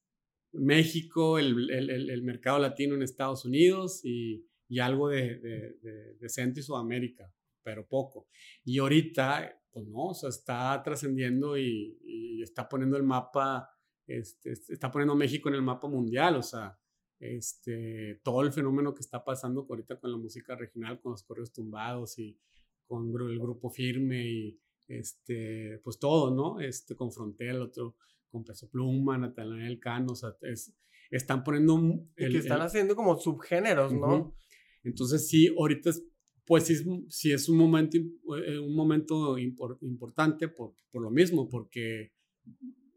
México, 0.53 1.38
el, 1.38 1.70
el, 1.70 2.11
el, 2.11 2.22
mercado 2.22 2.59
latino 2.59 2.95
en 2.95 3.03
Estados 3.03 3.45
Unidos 3.45 4.01
y, 4.05 4.47
y 4.68 4.80
algo 4.80 5.09
de, 5.09 5.38
de, 5.38 6.14
de, 6.18 6.28
Centro 6.28 6.61
y 6.61 6.62
Sudamérica, 6.64 7.32
pero 7.62 7.86
poco. 7.86 8.28
Y 8.64 8.78
ahorita, 8.78 9.61
pues 9.73 9.87
no, 9.87 10.09
o 10.09 10.14
sea, 10.14 10.29
está 10.29 10.81
trascendiendo 10.85 11.57
y, 11.57 11.99
y, 12.05 12.43
está 12.43 12.68
poniendo 12.68 12.97
el 12.97 13.03
mapa, 13.03 13.70
este, 14.07 14.53
está 14.53 14.91
poniendo 14.91 15.14
México 15.14 15.49
en 15.49 15.55
el 15.55 15.62
mapa 15.62 15.89
mundial, 15.89 16.37
o 16.37 16.43
sea, 16.43 16.79
este, 17.18 18.20
todo 18.23 18.43
el 18.43 18.53
fenómeno 18.53 18.95
que 18.95 19.01
está 19.01 19.25
pasando 19.25 19.66
ahorita 19.68 19.99
con 19.99 20.11
la 20.11 20.18
música 20.18 20.57
regional, 20.57 21.01
con 21.01 21.12
los 21.12 21.23
correos 21.23 21.53
tumbados 21.53 22.18
y 22.18 22.39
con 22.87 23.09
el 23.09 23.39
grupo 23.39 23.70
firme 23.70 24.27
y 24.27 24.61
este, 24.89 25.81
pues 25.85 25.99
todo, 25.99 26.35
¿no? 26.35 26.61
Este, 26.61 26.95
con 26.95 27.12
Frontera, 27.12 27.53
el 27.53 27.62
otro 27.62 27.97
con 28.29 28.45
Peso 28.45 28.68
Pluma, 28.68 29.16
Natanael 29.18 29.79
Cano, 29.79 30.12
o 30.12 30.16
sea, 30.16 30.35
están 31.11 31.45
poniendo... 31.45 31.79
El, 32.16 32.33
que 32.33 32.39
están 32.39 32.62
haciendo 32.62 32.97
como 32.97 33.16
subgéneros, 33.18 33.93
¿no? 33.93 34.35
Entonces 34.83 35.29
sí, 35.29 35.49
ahorita 35.57 35.91
pues 36.45 36.64
sí, 36.64 36.76
sí, 37.09 37.32
es 37.32 37.49
un 37.49 37.57
momento, 37.57 37.97
eh, 37.97 38.59
un 38.59 38.74
momento 38.74 39.38
importante 39.38 40.49
por, 40.49 40.74
por, 40.90 41.03
lo 41.03 41.11
mismo, 41.11 41.49
porque 41.49 42.12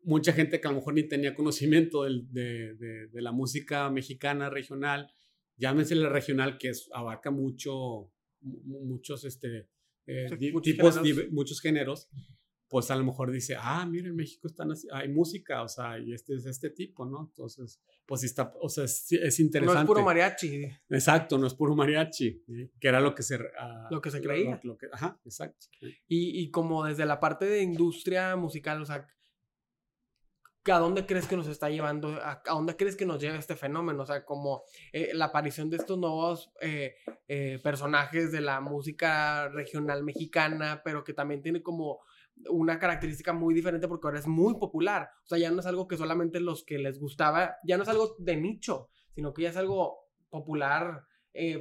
mucha 0.04 0.34
gente 0.34 0.60
que 0.60 0.68
a 0.68 0.72
lo 0.72 0.78
mejor 0.78 0.94
ni 0.94 1.04
tenía 1.04 1.36
conocimiento 1.36 2.04
de, 2.04 2.24
de, 2.32 3.08
de, 3.08 3.22
la 3.22 3.32
música 3.32 3.90
mexicana 3.90 4.50
regional, 4.50 5.12
llámese 5.58 5.96
la 5.96 6.10
regional 6.10 6.58
que 6.58 6.70
es, 6.70 6.90
abarca 6.94 7.32
mucho, 7.32 8.12
muchos 8.42 9.24
este, 9.26 9.68
eh, 10.08 10.30
tipos, 10.62 11.00
muchos 11.32 11.62
géneros, 11.62 12.10
pues 12.68 12.90
a 12.92 12.96
lo 12.96 13.04
mejor 13.04 13.32
dice, 13.32 13.56
ah, 13.60 13.86
mira, 13.86 14.08
en 14.08 14.16
México 14.16 14.48
están 14.48 14.72
hay 14.92 15.10
música, 15.10 15.62
o 15.62 15.68
sea, 15.68 16.00
y 16.00 16.14
este 16.14 16.36
es 16.36 16.46
este 16.46 16.70
tipo, 16.70 17.06
¿no? 17.06 17.28
Entonces, 17.30 17.82
pues 18.06 18.24
está, 18.24 18.54
o 18.62 18.70
sea, 18.70 18.86
es, 18.86 19.40
interesante. 19.40 19.74
No 19.74 19.82
es 19.82 19.88
puro 19.88 20.04
mariachi. 20.04 20.66
Exacto, 20.90 21.38
no 21.38 21.48
es 21.48 21.54
puro 21.54 21.76
mariachi, 21.76 22.44
que 22.80 22.88
era 22.88 23.00
lo 23.00 23.14
que 23.14 23.24
se... 23.24 23.40
Ah, 23.60 23.88
lo 23.92 24.02
que 24.02 24.12
se 24.12 24.22
creía. 24.22 24.60
Lo, 24.64 24.78
que, 24.78 24.88
ajá, 24.92 25.20
exacto. 25.26 25.68
Y, 26.08 26.42
y 26.42 26.52
como 26.52 26.86
desde 26.86 27.06
la 27.06 27.20
parte 27.20 27.46
de 27.46 27.62
industria 27.62 28.36
musical, 28.36 28.82
o 28.82 28.86
sea, 28.86 29.08
¿a 30.74 30.80
dónde 30.80 31.06
crees 31.06 31.28
que 31.28 31.38
nos 31.38 31.48
está 31.48 31.70
llevando? 31.70 32.20
¿A, 32.22 32.42
dónde 32.46 32.76
crees 32.76 32.96
que 32.96 33.06
nos 33.06 33.22
lleva 33.22 33.38
este 33.38 33.56
fenómeno? 33.56 34.04
O 34.04 34.06
sea, 34.06 34.26
como 34.26 34.64
eh, 34.92 35.12
la 35.14 35.26
aparición 35.26 35.70
de 35.70 35.78
estos 35.78 35.98
nuevos 35.98 36.52
eh, 36.62 36.96
eh, 37.28 37.60
personajes 37.64 38.32
de 38.32 38.42
la 38.42 38.62
música 38.62 39.48
regional 39.50 40.04
mexicana, 40.04 40.82
pero 40.84 41.04
que 41.04 41.14
también 41.14 41.42
tiene 41.42 41.62
como 41.62 42.00
una 42.50 42.80
característica 42.80 43.34
muy 43.34 43.54
diferente 43.54 43.88
porque 43.88 44.08
ahora 44.08 44.20
es 44.20 44.28
muy 44.28 44.56
popular. 44.56 45.10
O 45.24 45.28
sea, 45.28 45.38
ya 45.38 45.52
no 45.52 45.60
es 45.60 45.66
algo 45.66 45.88
que 45.88 45.98
solamente 45.98 46.40
los 46.40 46.64
que 46.64 46.78
les 46.78 47.00
gustaba, 47.00 47.56
ya 47.64 47.78
no 47.78 47.84
es 47.84 47.90
algo 47.90 48.16
de 48.20 48.36
nicho, 48.38 48.90
sino 49.14 49.34
que 49.34 49.44
ya 49.44 49.50
es 49.50 49.58
algo 49.58 49.98
popular 50.30 51.04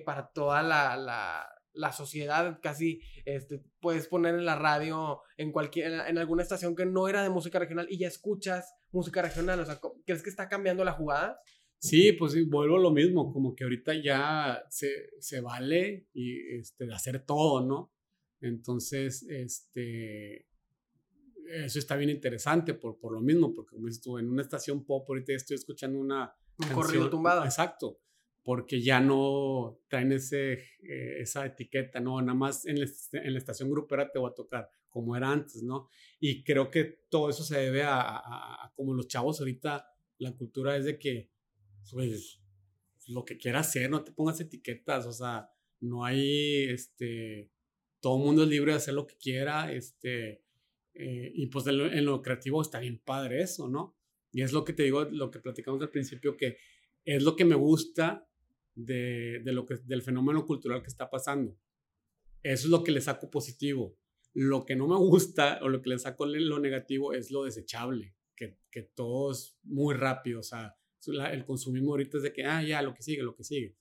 para 0.04 0.30
toda 0.32 0.62
la 0.62 1.48
la 1.74 1.92
sociedad. 1.92 2.58
Casi 2.62 3.00
este, 3.24 3.62
puedes 3.80 4.08
poner 4.08 4.34
en 4.34 4.44
la 4.44 4.56
radio 4.56 5.20
en 5.36 5.52
cualquier 5.52 5.92
en 6.08 6.18
alguna 6.18 6.42
estación 6.42 6.74
que 6.74 6.86
no 6.86 7.08
era 7.08 7.22
de 7.22 7.30
música 7.30 7.58
regional 7.58 7.86
y 7.90 7.98
ya 7.98 8.08
escuchas 8.08 8.72
música 8.92 9.20
regional. 9.20 9.60
O 9.60 9.66
sea 9.66 9.80
crees 10.06 10.22
que 10.22 10.30
está 10.30 10.48
cambiando 10.48 10.84
la 10.84 10.92
jugada 10.92 11.38
sí 11.78 12.12
pues 12.12 12.34
vuelvo 12.48 12.76
a 12.76 12.80
lo 12.80 12.92
mismo 12.92 13.30
como 13.30 13.54
que 13.54 13.64
ahorita 13.64 13.92
ya 14.02 14.64
se, 14.70 15.10
se 15.18 15.42
vale 15.42 16.08
y 16.14 16.56
este 16.56 16.90
hacer 16.90 17.26
todo 17.26 17.66
no 17.66 17.92
entonces 18.40 19.26
este 19.28 20.46
eso 21.48 21.78
está 21.78 21.96
bien 21.96 22.10
interesante 22.10 22.74
por, 22.74 22.98
por 22.98 23.12
lo 23.12 23.20
mismo 23.20 23.52
porque 23.52 23.74
como 23.74 23.86
dices 23.86 24.06
en 24.06 24.30
una 24.30 24.42
estación 24.42 24.84
pop 24.84 25.04
ahorita 25.08 25.32
estoy 25.32 25.56
escuchando 25.56 25.98
una 25.98 26.34
un 26.58 26.68
corrido 26.68 27.10
tumbado 27.10 27.44
exacto 27.44 28.00
porque 28.44 28.82
ya 28.82 29.00
no 29.00 29.80
traen 29.88 30.12
ese, 30.12 30.52
eh, 30.52 31.16
esa 31.20 31.46
etiqueta, 31.46 31.98
¿no? 31.98 32.20
Nada 32.20 32.34
más 32.34 32.66
en 32.66 32.78
la, 32.78 32.86
en 33.12 33.32
la, 33.32 33.38
estación 33.38 33.70
grupera 33.70 34.12
te 34.12 34.18
voy 34.18 34.30
a 34.30 34.34
tocar, 34.34 34.70
como 34.90 35.16
era 35.16 35.32
antes, 35.32 35.62
¿no? 35.62 35.88
Y 36.20 36.44
creo 36.44 36.70
que 36.70 36.84
todo 37.08 37.30
eso 37.30 37.42
se 37.42 37.58
debe 37.58 37.82
a, 37.84 38.02
a, 38.02 38.72
como 38.76 38.92
los 38.92 39.08
chavos 39.08 39.40
ahorita, 39.40 39.88
la 40.18 40.36
cultura 40.36 40.76
es 40.76 40.84
de 40.84 40.98
que, 40.98 41.30
pues, 41.90 42.38
lo 43.08 43.24
que 43.24 43.38
quieras 43.38 43.68
hacer, 43.68 43.90
no 43.90 44.04
te 44.04 44.12
pongas 44.12 44.38
etiquetas, 44.40 45.06
o 45.06 45.12
sea, 45.12 45.50
no 45.80 46.04
hay, 46.04 46.64
este, 46.64 47.50
todo 48.00 48.18
el 48.18 48.24
mundo 48.24 48.42
es 48.42 48.50
libre 48.50 48.72
de 48.72 48.76
hacer 48.76 48.92
lo 48.92 49.06
que 49.06 49.16
quiera, 49.16 49.72
este, 49.72 50.43
eh, 50.94 51.32
y 51.34 51.46
pues 51.46 51.66
en 51.66 51.78
lo, 51.78 51.86
en 51.86 52.04
lo 52.04 52.22
creativo 52.22 52.62
está 52.62 52.78
bien 52.78 53.00
padre 53.04 53.42
eso, 53.42 53.68
¿no? 53.68 53.96
Y 54.32 54.42
es 54.42 54.52
lo 54.52 54.64
que 54.64 54.72
te 54.72 54.84
digo, 54.84 55.04
lo 55.04 55.30
que 55.30 55.40
platicamos 55.40 55.80
al 55.82 55.90
principio, 55.90 56.36
que 56.36 56.56
es 57.04 57.22
lo 57.22 57.36
que 57.36 57.44
me 57.44 57.54
gusta 57.54 58.28
de, 58.74 59.40
de, 59.44 59.52
lo 59.52 59.66
que, 59.66 59.76
del 59.84 60.02
fenómeno 60.02 60.44
cultural 60.46 60.82
que 60.82 60.88
está 60.88 61.10
pasando. 61.10 61.56
Eso 62.42 62.66
es 62.66 62.70
lo 62.70 62.82
que 62.82 62.92
le 62.92 63.00
saco 63.00 63.30
positivo. 63.30 63.96
Lo 64.32 64.64
que 64.64 64.76
no 64.76 64.88
me 64.88 64.96
gusta 64.96 65.60
o 65.62 65.68
lo 65.68 65.80
que 65.80 65.90
le 65.90 65.98
saco 65.98 66.26
lo 66.26 66.58
negativo 66.58 67.12
es 67.12 67.30
lo 67.30 67.44
desechable, 67.44 68.16
que, 68.36 68.58
que 68.70 68.82
todo 68.82 69.30
es 69.30 69.56
muy 69.62 69.94
rápido. 69.94 70.40
O 70.40 70.42
sea, 70.42 70.76
el 71.06 71.44
consumismo 71.44 71.92
ahorita 71.92 72.16
es 72.16 72.24
de 72.24 72.32
que, 72.32 72.44
ah, 72.44 72.62
ya, 72.62 72.82
lo 72.82 72.94
que 72.94 73.02
sigue, 73.02 73.22
lo 73.22 73.34
que 73.36 73.44
sigue. 73.44 73.76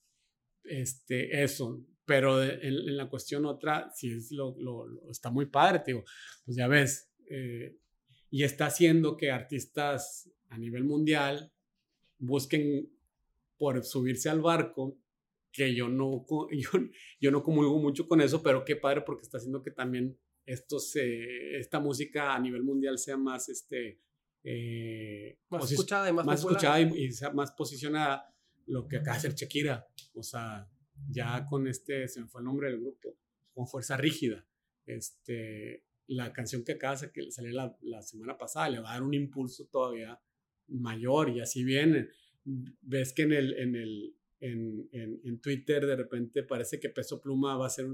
Este, 0.62 1.42
eso. 1.42 1.84
Pero 2.06 2.42
en, 2.42 2.96
la 2.96 3.08
cuestión 3.08 3.46
otra, 3.46 3.90
si 3.94 4.12
es 4.12 4.30
lo, 4.30 4.54
lo, 4.58 5.10
está 5.10 5.30
muy 5.30 5.46
padre, 5.46 5.80
tío. 5.80 6.04
Pues 6.44 6.56
ya 6.56 6.68
ves. 6.68 7.10
Eh, 7.30 7.78
y 8.30 8.42
está 8.42 8.66
haciendo 8.66 9.16
que 9.16 9.30
artistas 9.30 10.30
a 10.48 10.58
nivel 10.58 10.84
mundial 10.84 11.52
busquen 12.18 12.90
por 13.56 13.84
subirse 13.84 14.28
al 14.28 14.40
barco, 14.40 14.98
que 15.52 15.74
yo 15.74 15.88
no, 15.88 16.26
yo, 16.52 16.70
yo 17.20 17.30
no 17.30 17.42
comulgo 17.42 17.78
mucho 17.78 18.06
con 18.06 18.20
eso, 18.20 18.42
pero 18.42 18.64
qué 18.64 18.76
padre 18.76 19.02
porque 19.02 19.22
está 19.22 19.38
haciendo 19.38 19.62
que 19.62 19.70
también 19.70 20.18
esto 20.46 20.78
se, 20.78 21.56
esta 21.56 21.80
música 21.80 22.34
a 22.34 22.40
nivel 22.40 22.62
mundial 22.62 22.98
sea 22.98 23.16
más, 23.16 23.48
este, 23.48 24.00
eh, 24.42 25.38
más 25.48 25.70
escuchada 25.70 26.10
y 26.10 26.12
más, 26.12 26.26
más 26.26 26.40
escuchada 26.40 26.80
y, 26.80 27.12
sea 27.12 27.30
más 27.30 27.52
posicionada 27.52 28.34
lo 28.66 28.86
que 28.88 28.96
acaba 28.96 29.12
de 29.12 29.18
hacer 29.18 29.34
Shakira, 29.34 29.86
o 30.14 30.22
sea, 30.22 30.68
ya 31.08 31.46
con 31.46 31.66
este, 31.66 32.08
se 32.08 32.20
me 32.20 32.28
fue 32.28 32.40
el 32.40 32.46
nombre 32.46 32.70
del 32.70 32.80
grupo, 32.80 33.16
con 33.52 33.66
Fuerza 33.66 33.96
Rígida, 33.96 34.46
este, 34.86 35.84
la 36.06 36.32
canción 36.32 36.64
que 36.64 36.72
acaba 36.72 36.96
de 36.96 37.30
salir 37.30 37.54
la, 37.54 37.76
la 37.82 38.02
semana 38.02 38.36
pasada 38.36 38.68
le 38.68 38.80
va 38.80 38.90
a 38.90 38.94
dar 38.94 39.02
un 39.02 39.14
impulso 39.14 39.66
todavía 39.66 40.20
mayor 40.68 41.30
y 41.30 41.40
así 41.40 41.64
viene. 41.64 42.08
Ves 42.44 43.12
que 43.12 43.22
en 43.22 43.32
el, 43.32 43.54
en 43.54 43.74
el, 43.76 44.16
en, 44.40 44.88
en, 44.92 45.40
Twitter 45.40 45.86
de 45.86 45.96
repente 45.96 46.42
parece 46.42 46.78
que 46.78 46.90
Peso 46.90 47.20
Pluma 47.20 47.56
va 47.56 47.66
a 47.66 47.70
ser, 47.70 47.86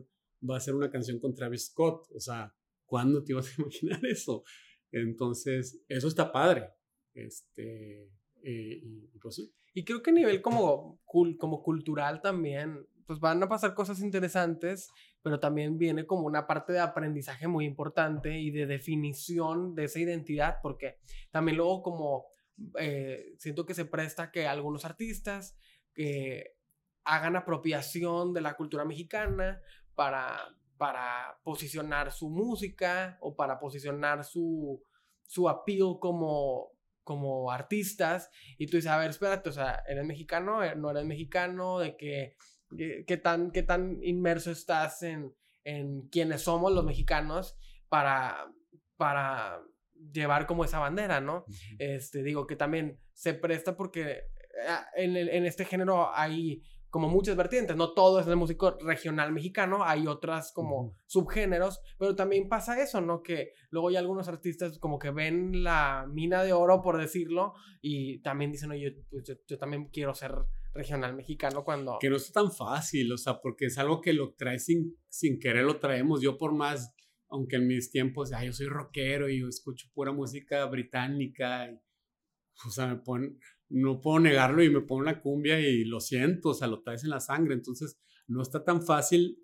va 0.49 0.57
a 0.57 0.61
ser 0.61 0.75
una 0.75 0.91
canción 0.91 1.21
con 1.21 1.35
Travis 1.35 1.67
Scott. 1.67 2.09
O 2.13 2.21
sea, 2.21 2.55
¿cuándo 2.85 3.23
te 3.23 3.33
ibas 3.33 3.49
a 3.49 3.55
imaginar 3.63 4.05
eso? 4.07 4.43
Entonces, 4.91 5.81
eso 5.89 6.09
está 6.09 6.33
padre. 6.33 6.71
Este, 7.15 8.11
eh, 8.43 8.81
y, 8.83 9.19
pues. 9.21 9.53
Y 9.73 9.85
creo 9.85 10.03
que 10.03 10.11
a 10.11 10.15
nivel 10.15 10.43
como, 10.43 11.01
como 11.05 11.63
cultural 11.63 12.21
también, 12.21 12.87
pues 13.07 13.21
van 13.21 13.43
a 13.43 13.49
pasar 13.49 13.75
cosas 13.75 14.01
interesantes, 14.01 14.91
pero 15.23 15.41
también 15.41 15.79
viene 15.79 16.07
como 16.07 16.27
una 16.27 16.47
parte 16.47 16.73
de 16.73 16.81
aprendizaje 16.81 17.49
muy 17.49 17.65
importante 17.65 18.39
y 18.39 18.51
de 18.51 18.67
definición 18.67 19.75
de 19.75 19.85
esa 19.85 19.99
identidad, 19.99 20.59
porque 20.63 20.99
también 21.31 21.57
luego 21.57 21.83
como 21.83 22.27
eh, 22.79 23.35
siento 23.39 23.67
que 23.67 23.75
se 23.75 23.85
presta 23.85 24.31
que 24.31 24.47
algunos 24.47 24.85
artistas 24.85 25.57
que 25.95 26.57
hagan 27.05 27.37
apropiación 27.37 28.33
de 28.33 28.43
la 28.43 28.55
cultura 28.55 28.85
mexicana 28.85 29.61
para, 29.95 30.55
para 30.77 31.39
posicionar 31.43 32.13
su 32.13 32.29
música 32.31 33.19
o 33.21 33.35
para 33.35 33.59
posicionar 33.59 34.25
su, 34.25 34.83
su 35.27 35.49
appeal 35.49 35.99
como, 36.01 36.73
como 37.11 37.51
artistas 37.51 38.31
y 38.57 38.69
tú 38.69 38.77
dices, 38.77 38.93
a 38.93 38.97
ver, 38.97 39.11
espérate, 39.11 39.49
o 39.49 39.53
sea, 39.53 39.83
¿eres 39.89 40.07
mexicano? 40.07 40.63
Eh, 40.63 40.77
¿No 40.77 40.93
eres 40.93 41.05
mexicano? 41.05 41.81
¿De 41.81 41.97
qué, 41.97 42.37
qué, 43.05 43.17
tan, 43.17 43.51
qué 43.51 43.65
tan 43.65 43.99
inmerso 44.05 44.53
estás 44.53 45.03
en, 45.03 45.35
en 45.65 46.03
quiénes 46.03 46.43
somos 46.43 46.73
los 46.73 46.85
mexicanos 46.85 47.59
para, 47.89 48.47
para 48.97 49.61
llevar 50.13 50.47
como 50.47 50.65
esa 50.65 50.79
bandera, 50.79 51.21
¿no? 51.21 51.47
Este, 51.81 52.23
digo 52.23 52.47
que 52.47 52.55
también 52.55 53.01
se 53.13 53.35
presta 53.35 53.77
porque 53.77 54.23
ah, 54.69 54.87
en, 54.95 55.17
en, 55.17 55.47
este 55.47 55.65
género 55.65 56.15
hay 56.15 56.63
como 56.91 57.09
muchas 57.09 57.37
vertientes, 57.37 57.77
no 57.77 57.93
todo 57.93 58.21
es 58.21 58.27
el 58.27 58.37
músico 58.37 58.77
regional 58.81 59.33
mexicano, 59.33 59.85
hay 59.85 60.07
otras 60.07 60.53
como 60.53 60.97
subgéneros, 61.07 61.81
pero 61.99 62.15
también 62.15 62.49
pasa 62.49 62.83
eso, 62.83 63.01
¿no? 63.01 63.23
Que 63.23 63.53
luego 63.71 63.89
hay 63.89 63.97
algunos 63.97 64.29
artistas 64.29 64.79
como 64.79 64.99
que 64.99 65.11
ven 65.11 65.63
la 65.63 66.07
mina 66.11 66.43
de 66.43 66.53
oro, 66.53 66.83
por 66.83 66.99
decirlo, 66.99 67.55
y 67.81 68.21
también 68.23 68.53
dicen, 68.53 68.73
oye, 68.73 69.05
pues 69.09 69.25
yo, 69.25 69.35
yo 69.47 69.59
también 69.59 69.89
quiero 69.93 70.15
ser 70.15 70.35
regional 70.73 71.15
mexicano 71.15 71.65
cuando... 71.65 71.99
Que 72.01 72.11
no 72.11 72.17
es 72.17 72.33
tan 72.33 72.53
fácil, 72.53 73.13
o 73.13 73.19
sea, 73.19 73.41
porque 73.41 73.67
es 73.67 73.79
algo 73.79 74.01
que 74.01 74.13
lo 74.13 74.35
traes 74.35 74.65
sin, 74.67 74.97
sin 75.09 75.39
querer, 75.39 75.65
lo 75.65 75.79
traemos. 75.79 76.21
Yo 76.21 76.37
por 76.37 76.53
más 76.53 76.95
aunque 77.31 77.57
en 77.57 77.67
mis 77.67 77.91
tiempos, 77.91 78.31
yo 78.45 78.53
soy 78.53 78.67
rockero 78.67 79.29
y 79.29 79.41
yo 79.41 79.49
escucho 79.49 79.89
pura 79.95 80.13
música 80.13 80.65
británica, 80.67 81.71
o 82.67 82.71
sea, 82.71 82.89
me 82.89 82.97
pon, 82.97 83.39
no 83.71 84.01
puedo 84.01 84.19
negarlo 84.21 84.63
y 84.63 84.71
me 84.71 84.81
pongo 84.81 85.03
la 85.03 85.21
cumbia 85.21 85.61
y 85.61 85.85
lo 85.85 86.01
siento, 86.01 86.51
o 86.51 86.55
sea, 86.55 86.69
lo 86.69 86.83
traes 86.83 87.05
en 87.05 87.11
la 87.11 87.21
sangre, 87.21 87.55
entonces 87.55 87.99
no 88.27 88.43
está 88.43 88.65
tan 88.65 88.83
fácil, 88.83 89.39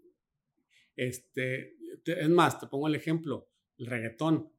este, 0.97 1.77
es 2.05 2.29
más, 2.29 2.61
te 2.61 2.66
pongo 2.66 2.89
el 2.89 2.95
ejemplo, 2.95 3.49
el 3.79 3.87
reggaetón, 3.87 4.51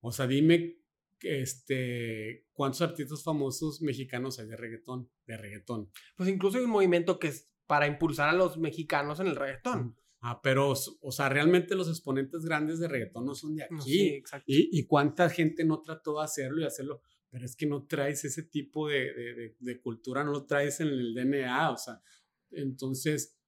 o 0.00 0.12
sea, 0.12 0.26
dime, 0.26 0.82
este, 1.20 2.46
¿cuántos 2.52 2.82
artistas 2.82 3.22
famosos 3.22 3.80
mexicanos 3.82 4.38
hay 4.38 4.48
de 4.48 4.56
reggaetón? 4.56 5.08
De 5.26 5.36
reggaetón. 5.36 5.90
Pues 6.16 6.28
incluso 6.28 6.58
hay 6.58 6.64
un 6.64 6.70
movimiento 6.70 7.18
que 7.18 7.28
es 7.28 7.48
para 7.66 7.86
impulsar 7.86 8.28
a 8.28 8.32
los 8.32 8.58
mexicanos 8.58 9.20
en 9.20 9.28
el 9.28 9.36
reggaetón. 9.36 9.96
Ah, 10.20 10.40
pero, 10.40 10.70
o 10.72 11.12
sea, 11.12 11.28
realmente 11.28 11.74
los 11.74 11.88
exponentes 11.88 12.44
grandes 12.44 12.78
de 12.78 12.86
reggaetón 12.86 13.26
no 13.26 13.34
son 13.34 13.56
de 13.56 13.64
aquí. 13.64 13.80
Sí, 13.80 14.08
exacto. 14.08 14.44
Y, 14.46 14.68
y, 14.70 14.86
cuánta 14.86 15.28
gente 15.28 15.64
no 15.64 15.82
trató 15.82 16.18
de 16.18 16.24
hacerlo 16.24 16.60
y 16.60 16.64
hacerlo, 16.64 17.02
pero 17.32 17.46
es 17.46 17.56
que 17.56 17.64
no 17.64 17.86
traes 17.86 18.26
ese 18.26 18.42
tipo 18.42 18.88
de, 18.88 19.14
de, 19.14 19.56
de, 19.58 19.80
cultura, 19.80 20.22
no 20.22 20.32
lo 20.32 20.44
traes 20.44 20.80
en 20.80 20.88
el 20.88 21.14
DNA, 21.14 21.70
o 21.70 21.78
sea, 21.78 22.02
entonces, 22.50 23.40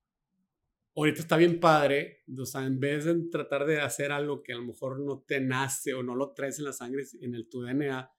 ahorita 0.96 1.20
está 1.20 1.36
bien 1.36 1.60
padre, 1.60 2.22
o 2.34 2.46
sea, 2.46 2.64
en 2.64 2.80
vez 2.80 3.04
de 3.04 3.14
tratar 3.30 3.66
de 3.66 3.82
hacer 3.82 4.10
algo 4.10 4.42
que 4.42 4.54
a 4.54 4.56
lo 4.56 4.64
mejor 4.64 5.00
no 5.00 5.20
te 5.20 5.38
nace 5.38 5.92
o 5.92 6.02
no 6.02 6.14
lo 6.14 6.32
traes 6.32 6.58
en 6.58 6.64
la 6.64 6.72
sangre, 6.72 7.04
en 7.20 7.34
el 7.34 7.46
tu 7.50 7.60
DNA, 7.60 8.10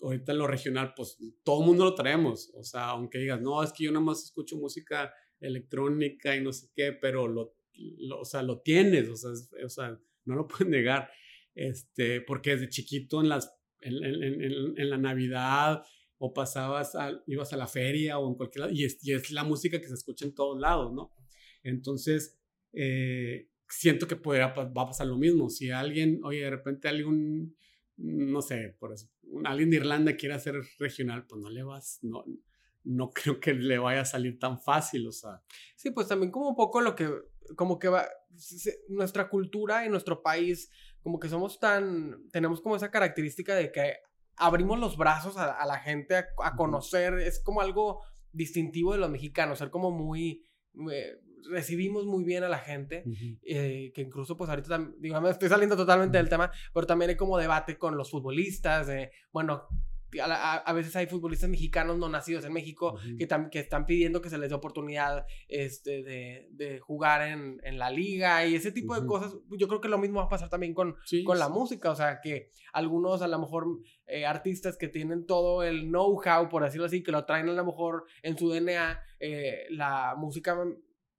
ahorita 0.00 0.32
en 0.32 0.38
lo 0.38 0.48
regional, 0.48 0.92
pues 0.96 1.16
todo 1.44 1.62
mundo 1.62 1.84
lo 1.84 1.94
traemos, 1.94 2.50
o 2.54 2.64
sea, 2.64 2.86
aunque 2.86 3.18
digas, 3.18 3.40
no, 3.40 3.62
es 3.62 3.72
que 3.72 3.84
yo 3.84 3.92
nada 3.92 4.04
más 4.04 4.24
escucho 4.24 4.56
música 4.56 5.14
electrónica 5.38 6.34
y 6.34 6.42
no 6.42 6.52
sé 6.52 6.66
qué, 6.74 6.92
pero 6.92 7.28
lo 7.28 7.54
o 8.18 8.24
sea, 8.24 8.42
lo 8.42 8.60
tienes, 8.60 9.08
o 9.08 9.16
sea, 9.16 9.30
o 9.64 9.68
sea, 9.68 10.00
no 10.24 10.34
lo 10.34 10.48
puedes 10.48 10.66
negar, 10.66 11.10
este, 11.54 12.20
porque 12.22 12.50
desde 12.56 12.70
chiquito 12.70 13.20
en, 13.20 13.28
las, 13.28 13.54
en, 13.80 14.04
en, 14.04 14.74
en, 14.76 14.90
la 14.90 14.98
Navidad 14.98 15.84
o 16.18 16.32
pasabas, 16.32 16.94
a, 16.94 17.22
ibas 17.26 17.52
a 17.52 17.56
la 17.56 17.66
feria 17.66 18.18
o 18.18 18.28
en 18.28 18.34
cualquier 18.34 18.60
lado, 18.60 18.72
y 18.72 18.84
es, 18.84 18.98
y 19.02 19.12
es 19.12 19.30
la 19.30 19.44
música 19.44 19.80
que 19.80 19.88
se 19.88 19.94
escucha 19.94 20.24
en 20.24 20.34
todos 20.34 20.58
lados, 20.58 20.92
¿no? 20.92 21.12
Entonces, 21.62 22.38
eh, 22.72 23.48
siento 23.68 24.06
que 24.06 24.16
podría, 24.16 24.48
va 24.48 24.82
a 24.82 24.86
pasar 24.86 25.06
lo 25.06 25.16
mismo. 25.16 25.50
Si 25.50 25.70
alguien, 25.70 26.20
oye, 26.24 26.40
de 26.40 26.50
repente 26.50 26.88
algún, 26.88 27.56
no 27.96 28.42
sé, 28.42 28.76
por 28.78 28.92
eso, 28.92 29.08
alguien 29.44 29.70
de 29.70 29.76
Irlanda 29.76 30.16
quiere 30.16 30.34
hacer 30.34 30.56
regional, 30.78 31.26
pues 31.26 31.40
no 31.40 31.50
le 31.50 31.62
vas, 31.62 31.98
no, 32.02 32.24
no 32.84 33.10
creo 33.14 33.40
que 33.40 33.54
le 33.54 33.78
vaya 33.78 34.02
a 34.02 34.06
salir 34.06 34.38
tan 34.38 34.60
fácil, 34.60 35.06
o 35.06 35.12
sea. 35.12 35.42
Sí, 35.74 35.90
pues 35.90 36.08
también 36.08 36.30
como 36.30 36.50
un 36.50 36.56
poco 36.56 36.80
lo 36.80 36.94
que, 36.94 37.10
como 37.56 37.78
que 37.78 37.88
va, 37.88 38.08
nuestra 38.88 39.28
cultura 39.28 39.84
y 39.84 39.88
nuestro 39.88 40.22
país, 40.22 40.70
como 41.06 41.20
que 41.20 41.28
somos 41.28 41.60
tan, 41.60 42.28
tenemos 42.32 42.60
como 42.60 42.74
esa 42.74 42.90
característica 42.90 43.54
de 43.54 43.70
que 43.70 43.98
abrimos 44.34 44.76
los 44.80 44.96
brazos 44.96 45.36
a, 45.36 45.64
la 45.64 45.78
gente 45.78 46.16
a, 46.16 46.56
conocer, 46.56 47.14
es 47.20 47.40
como 47.40 47.60
algo 47.60 48.02
distintivo 48.32 48.90
de 48.90 48.98
los 48.98 49.08
mexicanos, 49.08 49.60
ser 49.60 49.70
como 49.70 49.92
muy, 49.92 50.42
eh, 50.90 51.20
recibimos 51.48 52.06
muy 52.06 52.24
bien 52.24 52.42
a 52.42 52.48
la 52.48 52.58
gente, 52.58 53.04
eh, 53.44 53.92
que 53.94 54.00
incluso 54.00 54.36
pues 54.36 54.50
ahorita, 54.50 54.84
digamos, 54.98 55.30
estoy 55.30 55.48
saliendo 55.48 55.76
totalmente 55.76 56.18
del 56.18 56.28
tema, 56.28 56.50
pero 56.74 56.88
también 56.88 57.10
hay 57.10 57.16
como 57.16 57.38
debate 57.38 57.78
con 57.78 57.96
los 57.96 58.10
futbolistas, 58.10 58.88
de, 58.88 59.12
bueno, 59.30 59.62
a, 60.22 60.72
veces 60.72 60.94
hay 60.96 61.06
futbolistas 61.06 61.50
mexicanos 61.50 61.98
no 61.98 62.08
nacidos 62.08 62.44
en 62.44 62.52
México 62.52 62.98
que, 63.18 63.28
que 63.50 63.58
están 63.58 63.86
pidiendo 63.86 64.20
que 64.20 64.30
se 64.30 64.38
les 64.38 64.48
dé 64.48 64.54
oportunidad 64.54 65.26
este, 65.48 66.02
de, 66.02 66.48
de 66.52 66.78
jugar 66.78 67.22
en, 67.22 67.60
en, 67.64 67.78
la 67.78 67.90
liga 67.90 68.46
y 68.46 68.54
ese 68.54 68.72
tipo 68.72 68.98
de 68.98 69.06
cosas. 69.06 69.34
Yo 69.50 69.68
creo 69.68 69.80
que 69.80 69.88
lo 69.88 69.98
mismo 69.98 70.20
va 70.20 70.26
a 70.26 70.28
pasar 70.28 70.48
también 70.48 70.74
con, 70.74 70.96
con 71.24 71.38
la 71.38 71.48
música, 71.48 71.90
o 71.90 71.96
sea, 71.96 72.20
que 72.20 72.50
algunos 72.72 73.22
a 73.22 73.28
lo 73.28 73.38
mejor 73.38 73.66
eh, 74.06 74.26
artistas 74.26 74.76
que 74.76 74.88
tienen 74.88 75.26
todo 75.26 75.62
el 75.62 75.88
know-how, 75.88 76.48
por 76.48 76.62
decirlo 76.62 76.86
así, 76.86 77.02
que 77.02 77.12
lo 77.12 77.24
traen 77.24 77.48
a 77.48 77.52
lo 77.52 77.64
mejor 77.64 78.04
en 78.22 78.38
su 78.38 78.50
DNA, 78.50 79.00
eh, 79.20 79.66
la 79.70 80.14
música 80.16 80.56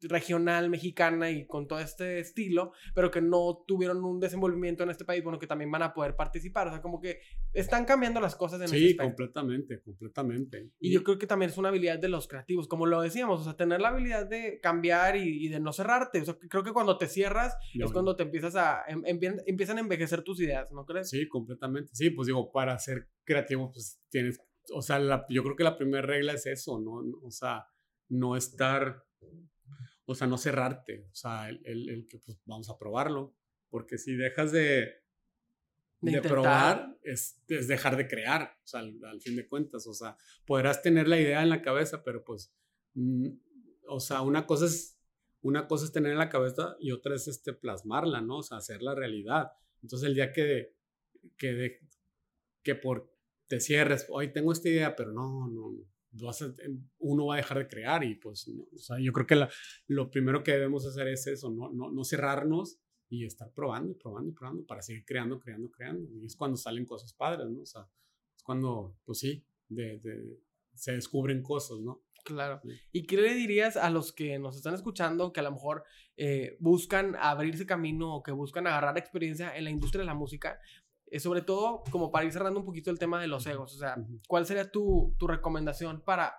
regional 0.01 0.69
mexicana 0.69 1.31
y 1.31 1.47
con 1.47 1.67
todo 1.67 1.79
este 1.79 2.19
estilo, 2.19 2.71
pero 2.93 3.09
que 3.09 3.21
no 3.21 3.63
tuvieron 3.67 4.03
un 4.03 4.19
desenvolvimiento 4.19 4.83
en 4.83 4.91
este 4.91 5.05
país, 5.05 5.23
bueno, 5.23 5.39
que 5.39 5.47
también 5.47 5.71
van 5.71 5.83
a 5.83 5.93
poder 5.93 6.15
participar. 6.15 6.67
O 6.67 6.71
sea, 6.71 6.81
como 6.81 6.99
que 6.99 7.19
están 7.53 7.85
cambiando 7.85 8.19
las 8.19 8.35
cosas 8.35 8.61
en 8.61 8.67
Sí, 8.67 8.95
completamente, 8.95 9.81
completamente. 9.81 10.71
Y, 10.79 10.91
yo 10.91 11.03
creo 11.03 11.17
que 11.17 11.27
también 11.27 11.51
es 11.51 11.57
una 11.57 11.69
habilidad 11.69 11.99
de 11.99 12.09
los 12.09 12.27
creativos, 12.27 12.67
como 12.67 12.85
lo 12.85 13.01
decíamos, 13.01 13.41
o 13.41 13.43
sea, 13.43 13.55
tener 13.55 13.81
la 13.81 13.89
habilidad 13.89 14.27
de 14.27 14.59
cambiar 14.61 15.15
y, 15.15 15.47
de 15.49 15.59
no 15.59 15.73
cerrarte. 15.73 16.21
O 16.21 16.25
sea, 16.25 16.37
creo 16.49 16.63
que 16.63 16.73
cuando 16.73 16.97
te 16.97 17.07
cierras 17.07 17.55
es 17.73 17.91
cuando 17.91 18.15
te 18.15 18.23
empiezas 18.23 18.55
a, 18.55 18.83
em, 18.87 19.01
empiezan 19.45 19.77
a 19.77 19.81
envejecer 19.81 20.21
tus 20.23 20.39
ideas, 20.39 20.71
¿no 20.71 20.85
crees? 20.85 21.09
Sí, 21.09 21.27
completamente. 21.27 21.89
Sí, 21.93 22.09
pues 22.11 22.27
digo, 22.27 22.51
para 22.51 22.77
ser 22.79 23.09
creativo, 23.23 23.71
pues 23.71 23.99
tienes, 24.09 24.39
o 24.73 24.81
sea, 24.81 24.99
yo 25.29 25.43
creo 25.43 25.55
que 25.55 25.63
la 25.63 25.77
primera 25.77 26.05
regla 26.05 26.33
es 26.33 26.45
eso, 26.45 26.79
¿no? 26.79 27.03
O 27.23 27.31
sea, 27.31 27.67
no 28.09 28.35
estar 28.35 29.03
o 30.09 30.15
sea, 30.15 30.25
no 30.25 30.37
cerrarte, 30.37 31.05
o 31.11 31.15
sea, 31.15 31.49
el, 31.49 31.59
el, 31.65 32.07
que 32.07 32.17
pues 32.17 32.39
vamos 32.45 32.69
a 32.69 32.77
probarlo, 32.77 33.35
porque 33.69 33.97
si 33.97 34.15
dejas 34.15 34.53
de, 34.53 35.03
de, 35.99 36.21
probar, 36.21 36.97
es, 37.03 37.41
es, 37.49 37.67
dejar 37.67 37.97
de 37.97 38.07
crear, 38.07 38.57
o 38.63 38.67
sea, 38.67 38.79
al, 38.79 39.21
fin 39.21 39.35
de 39.35 39.49
cuentas, 39.49 39.85
o 39.85 39.93
sea, 39.93 40.15
podrás 40.45 40.81
tener 40.81 41.09
la 41.09 41.19
idea 41.19 41.43
en 41.43 41.49
la 41.49 41.61
cabeza, 41.61 42.05
pero 42.05 42.23
pues, 42.23 42.53
mm, 42.93 43.27
o 43.89 43.99
sea, 43.99 44.21
una 44.21 44.47
cosa 44.47 44.67
es, 44.67 44.97
una 45.41 45.67
cosa 45.67 45.83
es 45.83 45.91
tener 45.91 46.13
en 46.13 46.19
la 46.19 46.29
cabeza 46.29 46.77
y 46.79 46.91
otra 46.93 47.13
es 47.13 47.27
este, 47.27 47.51
plasmarla, 47.51 48.21
¿no? 48.21 48.37
O 48.37 48.43
sea, 48.43 48.57
hacerla 48.57 48.95
realidad. 48.95 49.51
Entonces, 49.83 50.07
el 50.07 50.15
día 50.15 50.31
que, 50.31 50.73
que, 51.35 51.81
que 52.63 52.75
por 52.75 53.13
te 53.47 53.59
cierres, 53.59 54.05
hoy 54.09 54.31
tengo 54.31 54.53
esta 54.53 54.69
idea, 54.69 54.95
pero 54.95 55.11
no, 55.11 55.49
no, 55.49 55.73
uno 56.99 57.25
va 57.25 57.35
a 57.35 57.37
dejar 57.37 57.59
de 57.59 57.67
crear 57.67 58.03
y 58.03 58.15
pues, 58.15 58.47
o 58.47 58.77
sea, 58.77 58.97
yo 58.99 59.11
creo 59.13 59.27
que 59.27 59.47
lo 59.87 60.11
primero 60.11 60.43
que 60.43 60.51
debemos 60.51 60.85
hacer 60.85 61.07
es 61.07 61.27
eso, 61.27 61.49
no, 61.49 61.71
no, 61.71 61.91
no 61.91 62.03
cerrarnos 62.03 62.79
y 63.09 63.25
estar 63.25 63.51
probando, 63.53 63.97
probando, 63.97 64.33
probando 64.33 64.65
para 64.65 64.81
seguir 64.81 65.05
creando, 65.05 65.39
creando, 65.39 65.71
creando. 65.71 66.09
Y 66.13 66.25
es 66.25 66.35
cuando 66.35 66.57
salen 66.57 66.85
cosas 66.85 67.13
padres, 67.13 67.47
¿no? 67.49 67.61
O 67.61 67.65
sea, 67.65 67.87
es 68.35 68.43
cuando, 68.43 68.97
pues 69.05 69.19
sí, 69.19 69.45
de, 69.69 69.99
de, 69.99 70.39
se 70.73 70.93
descubren 70.93 71.41
cosas, 71.41 71.79
¿no? 71.79 72.03
Claro. 72.23 72.61
¿Y 72.91 73.05
qué 73.05 73.15
le 73.15 73.33
dirías 73.33 73.77
a 73.77 73.89
los 73.89 74.11
que 74.11 74.37
nos 74.37 74.57
están 74.57 74.73
escuchando 74.73 75.31
que 75.31 75.39
a 75.39 75.43
lo 75.43 75.53
mejor 75.53 75.85
eh, 76.17 76.57
buscan 76.59 77.15
abrirse 77.17 77.65
camino 77.65 78.15
o 78.15 78.23
que 78.23 78.33
buscan 78.33 78.67
agarrar 78.67 78.97
experiencia 78.97 79.55
en 79.55 79.63
la 79.63 79.69
industria 79.69 80.01
de 80.01 80.07
la 80.07 80.13
música? 80.13 80.59
Eh, 81.09 81.19
sobre 81.19 81.41
todo, 81.41 81.83
como 81.91 82.11
para 82.11 82.25
ir 82.25 82.31
cerrando 82.31 82.59
un 82.59 82.65
poquito 82.65 82.91
el 82.91 82.99
tema 82.99 83.21
de 83.21 83.27
los 83.27 83.45
egos. 83.47 83.73
O 83.75 83.77
sea, 83.77 83.95
¿cuál 84.27 84.45
sería 84.45 84.71
tu, 84.71 85.15
tu 85.17 85.27
recomendación 85.27 86.01
para, 86.01 86.35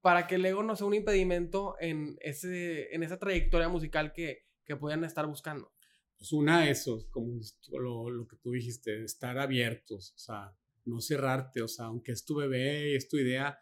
para 0.00 0.26
que 0.26 0.36
el 0.36 0.46
ego 0.46 0.62
no 0.62 0.76
sea 0.76 0.86
un 0.86 0.94
impedimento 0.94 1.76
en, 1.80 2.16
ese, 2.20 2.94
en 2.94 3.02
esa 3.02 3.18
trayectoria 3.18 3.68
musical 3.68 4.12
que, 4.12 4.46
que 4.64 4.76
puedan 4.76 5.04
estar 5.04 5.26
buscando? 5.26 5.72
Pues 6.16 6.32
una 6.32 6.62
de 6.62 6.70
esos, 6.70 7.06
como 7.06 7.40
lo, 7.72 8.10
lo, 8.10 8.26
que 8.26 8.36
tú 8.36 8.52
dijiste, 8.52 9.04
estar 9.04 9.38
abiertos, 9.38 10.12
o 10.14 10.18
sea, 10.18 10.54
no 10.84 11.00
cerrarte, 11.00 11.62
o 11.62 11.68
sea, 11.68 11.86
aunque 11.86 12.12
es 12.12 12.24
tu 12.24 12.36
bebé 12.36 12.90
y 12.90 12.94
es 12.94 13.08
tu 13.08 13.16
idea, 13.16 13.58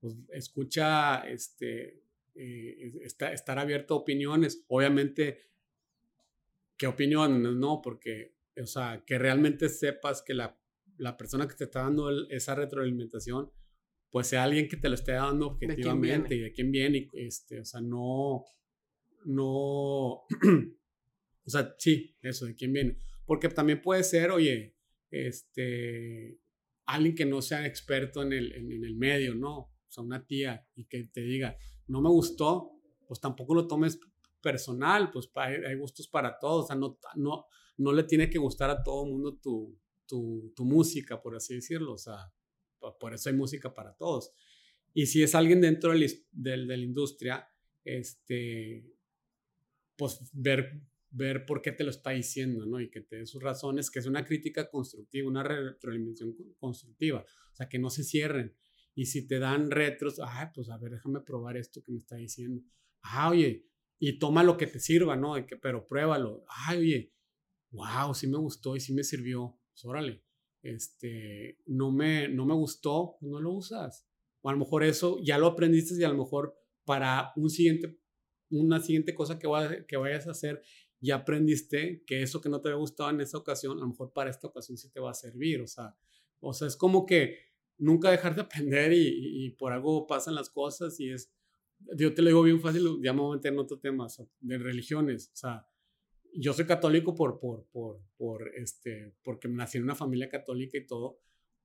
pues 0.00 0.14
escucha, 0.30 1.28
este, 1.28 2.04
eh, 2.34 3.00
estar 3.02 3.58
abierto 3.58 3.94
a 3.94 3.96
opiniones. 3.98 4.64
Obviamente, 4.68 5.50
¿qué 6.76 6.86
opiniones? 6.86 7.54
No, 7.54 7.82
porque, 7.82 8.36
o 8.62 8.66
sea, 8.66 9.02
que 9.06 9.18
realmente 9.18 9.68
sepas 9.68 10.22
que 10.22 10.34
la, 10.34 10.58
la 10.96 11.16
persona 11.16 11.46
que 11.46 11.54
te 11.54 11.64
está 11.64 11.82
dando 11.82 12.10
esa 12.28 12.54
retroalimentación, 12.54 13.50
pues 14.10 14.28
sea 14.28 14.44
alguien 14.44 14.68
que 14.68 14.76
te 14.76 14.88
lo 14.88 14.94
esté 14.94 15.12
dando 15.12 15.48
objetivamente 15.48 16.34
y 16.34 16.40
de 16.40 16.52
quién 16.52 16.72
viene, 16.72 17.08
este, 17.12 17.60
o 17.60 17.64
sea, 17.64 17.80
no, 17.80 18.44
no, 19.24 20.22
o 21.44 21.50
sea, 21.50 21.74
sí, 21.78 22.16
eso, 22.22 22.46
de 22.46 22.54
quién 22.54 22.72
viene. 22.72 22.98
Porque 23.26 23.48
también 23.48 23.82
puede 23.82 24.02
ser, 24.02 24.30
oye, 24.30 24.74
este, 25.10 26.40
alguien 26.86 27.14
que 27.14 27.26
no 27.26 27.42
sea 27.42 27.66
experto 27.66 28.22
en 28.22 28.32
el, 28.32 28.52
en 28.52 28.84
el 28.84 28.94
medio, 28.96 29.34
¿no? 29.34 29.70
o 29.88 29.90
sea, 29.90 30.04
una 30.04 30.26
tía, 30.26 30.66
y 30.74 30.84
que 30.84 31.04
te 31.04 31.22
diga, 31.22 31.56
no 31.86 32.00
me 32.00 32.10
gustó, 32.10 32.72
pues 33.06 33.20
tampoco 33.20 33.54
lo 33.54 33.66
tomes 33.66 33.98
personal, 34.40 35.10
pues 35.10 35.30
hay, 35.34 35.74
gustos 35.76 36.08
para 36.08 36.38
todos, 36.38 36.64
o 36.64 36.66
sea, 36.68 36.76
no, 36.76 36.98
no, 37.16 37.46
no 37.78 37.92
le 37.92 38.04
tiene 38.04 38.28
que 38.28 38.38
gustar 38.38 38.70
a 38.70 38.82
todo 38.82 39.04
el 39.04 39.12
mundo 39.12 39.38
tu, 39.38 39.78
tu, 40.06 40.52
tu, 40.54 40.64
música, 40.64 41.20
por 41.22 41.34
así 41.36 41.54
decirlo, 41.54 41.94
o 41.94 41.98
sea, 41.98 42.32
por 43.00 43.14
eso 43.14 43.28
hay 43.28 43.36
música 43.36 43.72
para 43.74 43.94
todos. 43.96 44.32
Y 44.92 45.06
si 45.06 45.22
es 45.22 45.34
alguien 45.34 45.60
dentro 45.60 45.92
de 45.92 46.56
la 46.56 46.76
industria, 46.76 47.48
este, 47.84 48.84
pues 49.96 50.20
ver, 50.32 50.80
ver 51.10 51.46
por 51.46 51.62
qué 51.62 51.72
te 51.72 51.84
lo 51.84 51.90
está 51.90 52.10
diciendo, 52.10 52.66
¿no? 52.66 52.80
Y 52.80 52.90
que 52.90 53.00
te 53.00 53.16
dé 53.16 53.26
sus 53.26 53.42
razones, 53.42 53.90
que 53.90 53.98
es 53.98 54.06
una 54.06 54.24
crítica 54.24 54.68
constructiva, 54.68 55.28
una 55.28 55.42
retroalimentación 55.42 56.34
constructiva, 56.58 57.24
o 57.52 57.56
sea, 57.56 57.68
que 57.68 57.78
no 57.78 57.90
se 57.90 58.04
cierren, 58.04 58.56
y 58.94 59.06
si 59.06 59.28
te 59.28 59.38
dan 59.38 59.70
retros, 59.70 60.18
ah, 60.20 60.50
pues 60.52 60.70
a 60.70 60.78
ver, 60.78 60.92
déjame 60.92 61.20
probar 61.20 61.56
esto 61.56 61.82
que 61.84 61.92
me 61.92 61.98
está 61.98 62.16
diciendo. 62.16 62.62
Ah, 63.02 63.30
oye, 63.30 63.68
y 64.00 64.18
toma 64.18 64.42
lo 64.42 64.56
que 64.56 64.66
te 64.66 64.80
sirva, 64.80 65.16
¿no? 65.16 65.34
que, 65.46 65.56
pero 65.56 65.86
pruébalo. 65.86 66.44
Ay, 66.48 66.78
oye, 66.78 67.12
wow, 67.70 68.14
sí 68.14 68.26
me 68.26 68.38
gustó 68.38 68.76
y 68.76 68.80
sí 68.80 68.92
me 68.92 69.04
sirvió. 69.04 69.58
Pues 69.72 69.84
órale, 69.84 70.22
este, 70.62 71.58
no 71.66 71.90
me, 71.92 72.28
no 72.28 72.44
me 72.46 72.54
gustó, 72.54 73.16
pues 73.20 73.30
no 73.30 73.40
lo 73.40 73.52
usas. 73.52 74.06
O 74.40 74.48
a 74.48 74.52
lo 74.52 74.58
mejor 74.58 74.84
eso 74.84 75.18
ya 75.22 75.38
lo 75.38 75.46
aprendiste 75.46 75.94
y 76.00 76.04
a 76.04 76.08
lo 76.08 76.18
mejor 76.18 76.56
para 76.84 77.32
un 77.36 77.50
siguiente, 77.50 77.98
una 78.50 78.80
siguiente 78.80 79.14
cosa 79.14 79.38
que, 79.38 79.48
que 79.86 79.96
vayas 79.96 80.26
a 80.26 80.32
hacer, 80.32 80.62
ya 81.00 81.16
aprendiste 81.16 82.02
que 82.06 82.22
eso 82.22 82.40
que 82.40 82.48
no 82.48 82.60
te 82.60 82.68
había 82.68 82.78
gustado 82.78 83.10
en 83.10 83.20
esa 83.20 83.38
ocasión, 83.38 83.78
a 83.78 83.80
lo 83.80 83.88
mejor 83.88 84.12
para 84.12 84.30
esta 84.30 84.48
ocasión 84.48 84.78
sí 84.78 84.90
te 84.90 85.00
va 85.00 85.10
a 85.10 85.14
servir. 85.14 85.60
O 85.60 85.66
sea, 85.66 85.96
o 86.40 86.52
sea 86.52 86.68
es 86.68 86.76
como 86.76 87.06
que 87.06 87.38
nunca 87.78 88.10
dejar 88.10 88.34
de 88.34 88.42
aprender 88.42 88.92
y, 88.92 89.50
por 89.58 89.72
algo 89.72 90.06
pasan 90.06 90.34
las 90.34 90.50
cosas 90.50 90.98
y 91.00 91.10
es, 91.10 91.32
yo 91.96 92.12
te 92.12 92.22
lo 92.22 92.28
digo 92.28 92.42
bien 92.42 92.60
fácil, 92.60 92.98
ya 93.02 93.12
me 93.12 93.20
voy 93.20 93.34
a 93.34 93.36
meter 93.36 93.52
en 93.52 93.58
otro 93.60 93.78
tema, 93.78 94.08
de 94.40 94.58
religiones, 94.58 95.30
o 95.32 95.36
sea, 95.36 95.66
yo 96.34 96.52
soy 96.52 96.66
católico 96.66 97.14
por, 97.14 97.38
por, 97.38 97.66
por, 97.70 98.00
por, 98.16 98.54
este, 98.56 99.14
porque 99.22 99.48
nací 99.48 99.78
en 99.78 99.84
una 99.84 99.94
familia 99.94 100.28
católica 100.28 100.78
y 100.78 100.86
todo, 100.86 101.18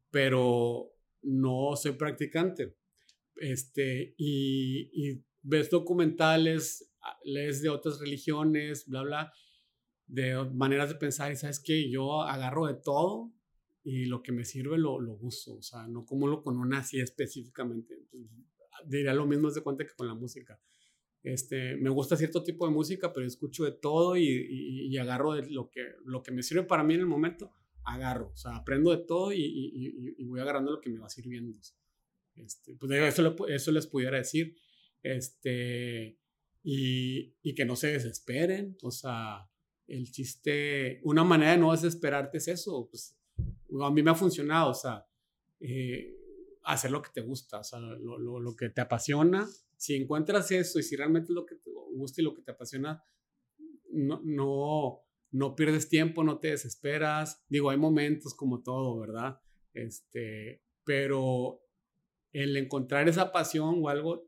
pero 0.10 0.94
no 1.22 1.76
soy 1.76 1.94
practicante, 1.94 2.76
este, 3.36 4.14
y, 4.18 4.90
y 4.94 5.24
ves 5.42 5.70
documentales, 5.70 6.92
lees 7.24 7.62
de 7.62 7.70
otras 7.70 8.00
religiones, 8.00 8.88
bla, 8.88 9.04
bla, 9.04 9.34
de 10.08 10.44
maneras 10.52 10.90
de 10.90 10.96
pensar 10.96 11.32
y 11.32 11.36
sabes 11.36 11.60
que 11.60 11.90
yo 11.90 12.22
agarro 12.22 12.68
de 12.68 12.76
todo 12.76 13.34
y 13.84 14.06
lo 14.06 14.22
que 14.22 14.32
me 14.32 14.46
sirve 14.46 14.78
lo, 14.78 15.00
lo 15.00 15.14
uso, 15.14 15.58
o 15.58 15.62
sea, 15.62 15.88
no 15.88 16.06
como 16.06 16.28
lo 16.28 16.42
con 16.42 16.58
una 16.58 16.80
así 16.80 17.00
específicamente. 17.00 17.98
Pues, 18.10 18.24
diría 18.86 19.14
lo 19.14 19.26
mismo 19.26 19.52
de 19.52 19.62
cuenta 19.62 19.86
que 19.86 19.96
con 19.96 20.08
la 20.08 20.16
música. 20.16 20.60
Este, 21.24 21.78
me 21.78 21.90
gusta 21.90 22.18
cierto 22.18 22.44
tipo 22.44 22.68
de 22.68 22.74
música, 22.74 23.14
pero 23.14 23.26
escucho 23.26 23.64
de 23.64 23.72
todo 23.72 24.18
y, 24.18 24.98
agarro 24.98 25.36
lo 25.36 25.70
que, 25.70 25.86
lo 26.04 26.22
que 26.22 26.32
me 26.32 26.44
sirve 26.44 26.64
para 26.64 26.84
mí 26.84 26.94
en 26.94 27.00
el 27.00 27.06
momento, 27.06 27.52
agarro, 27.86 28.32
o 28.34 28.36
sea, 28.36 28.58
aprendo 28.58 28.92
de 28.92 29.06
todo 29.06 29.32
y, 29.32 30.16
y 30.18 30.24
voy 30.26 30.42
agarrando 30.42 30.72
lo 30.72 30.82
que 30.82 30.90
me 30.90 31.00
va 31.00 31.10
sirviendo. 31.10 31.58
Este, 32.36 32.76
pues 32.76 32.92
eso, 32.92 33.48
eso 33.48 33.72
les 33.72 33.88
pudiera 33.88 34.18
decir. 34.18 34.56
Este, 35.02 36.18
y, 36.64 37.54
que 37.56 37.66
no 37.66 37.76
se 37.76 37.92
desesperen, 37.92 38.78
o 38.82 38.92
sea, 38.92 39.50
el 39.86 40.12
chiste, 40.12 41.02
una 41.04 41.24
manera 41.24 41.52
de 41.52 41.58
no 41.58 41.72
desesperarte 41.74 42.38
es 42.38 42.48
eso, 42.48 42.88
pues 42.90 43.18
a 43.82 43.92
mí 43.92 44.02
me 44.02 44.12
ha 44.12 44.16
funcionado, 44.16 44.72
o 44.72 44.74
sea, 44.74 45.06
eh, 45.60 46.16
hacer 46.64 46.92
lo 46.92 47.02
que 47.02 47.10
te 47.14 47.22
gusta, 47.22 47.60
o 47.60 47.64
sea, 47.64 47.80
lo, 47.80 48.56
que 48.56 48.70
te 48.70 48.80
apasiona. 48.80 49.48
Si 49.78 49.96
encuentras 49.96 50.52
eso 50.52 50.80
y 50.80 50.84
si 50.84 50.96
realmente 50.96 51.32
es 51.32 51.36
lo 51.36 51.46
que 51.46 51.56
te 51.56 51.72
gusta 51.72 52.22
y 52.22 52.24
lo 52.24 52.34
que 52.34 52.42
te 52.42 52.52
apasiona, 52.52 53.04
no, 53.92 54.22
no, 54.24 55.02
no 55.32 55.56
pierdes 55.56 55.90
tiempo, 55.90 56.24
no 56.24 56.40
te 56.40 56.50
desesperas. 56.50 57.44
Digo, 57.50 57.70
hay 57.70 57.78
momentos 57.78 58.34
como 58.34 58.64
todo, 58.64 59.00
¿verdad? 59.00 59.40
Este, 59.74 60.64
pero 60.84 61.62
el 62.32 62.56
encontrar 62.58 63.08
esa 63.08 63.32
pasión 63.32 63.80
o 63.82 63.90
algo 63.90 64.28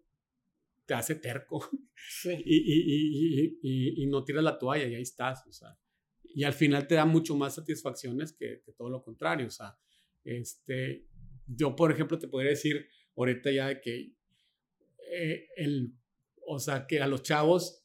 te 0.86 0.94
hace 0.94 1.16
terco 1.16 1.68
sí. 1.96 2.30
y, 2.46 2.58
y, 2.58 3.60
y, 3.62 4.04
y, 4.04 4.06
no 4.08 4.24
tiras 4.24 4.44
la 4.44 4.60
toalla 4.60 4.86
y 4.86 4.94
ahí 4.94 5.02
estás, 5.02 5.44
o 5.48 5.52
sea 5.52 5.76
y 6.36 6.44
al 6.44 6.54
final 6.54 6.86
te 6.86 6.96
da 6.96 7.06
mucho 7.06 7.34
más 7.38 7.56
satisfacciones 7.56 8.34
que, 8.34 8.62
todo 8.78 8.90
lo 8.90 9.02
contrario. 9.02 9.48
O 9.48 9.52
sea, 9.52 9.80
este, 10.26 11.08
yo, 11.48 11.78
por 11.78 11.94
ejemplo, 11.94 12.20
te 12.20 12.28
podría 12.28 12.52
decir 12.52 12.90
ahorita 13.16 13.52
ya 13.52 13.68
de 13.68 13.80
que 13.80 14.15
eh, 15.12 15.48
el, 15.58 15.94
o 16.48 16.60
sea, 16.60 16.88
que 16.88 17.02
a 17.02 17.08
los 17.08 17.24
chavos 17.24 17.84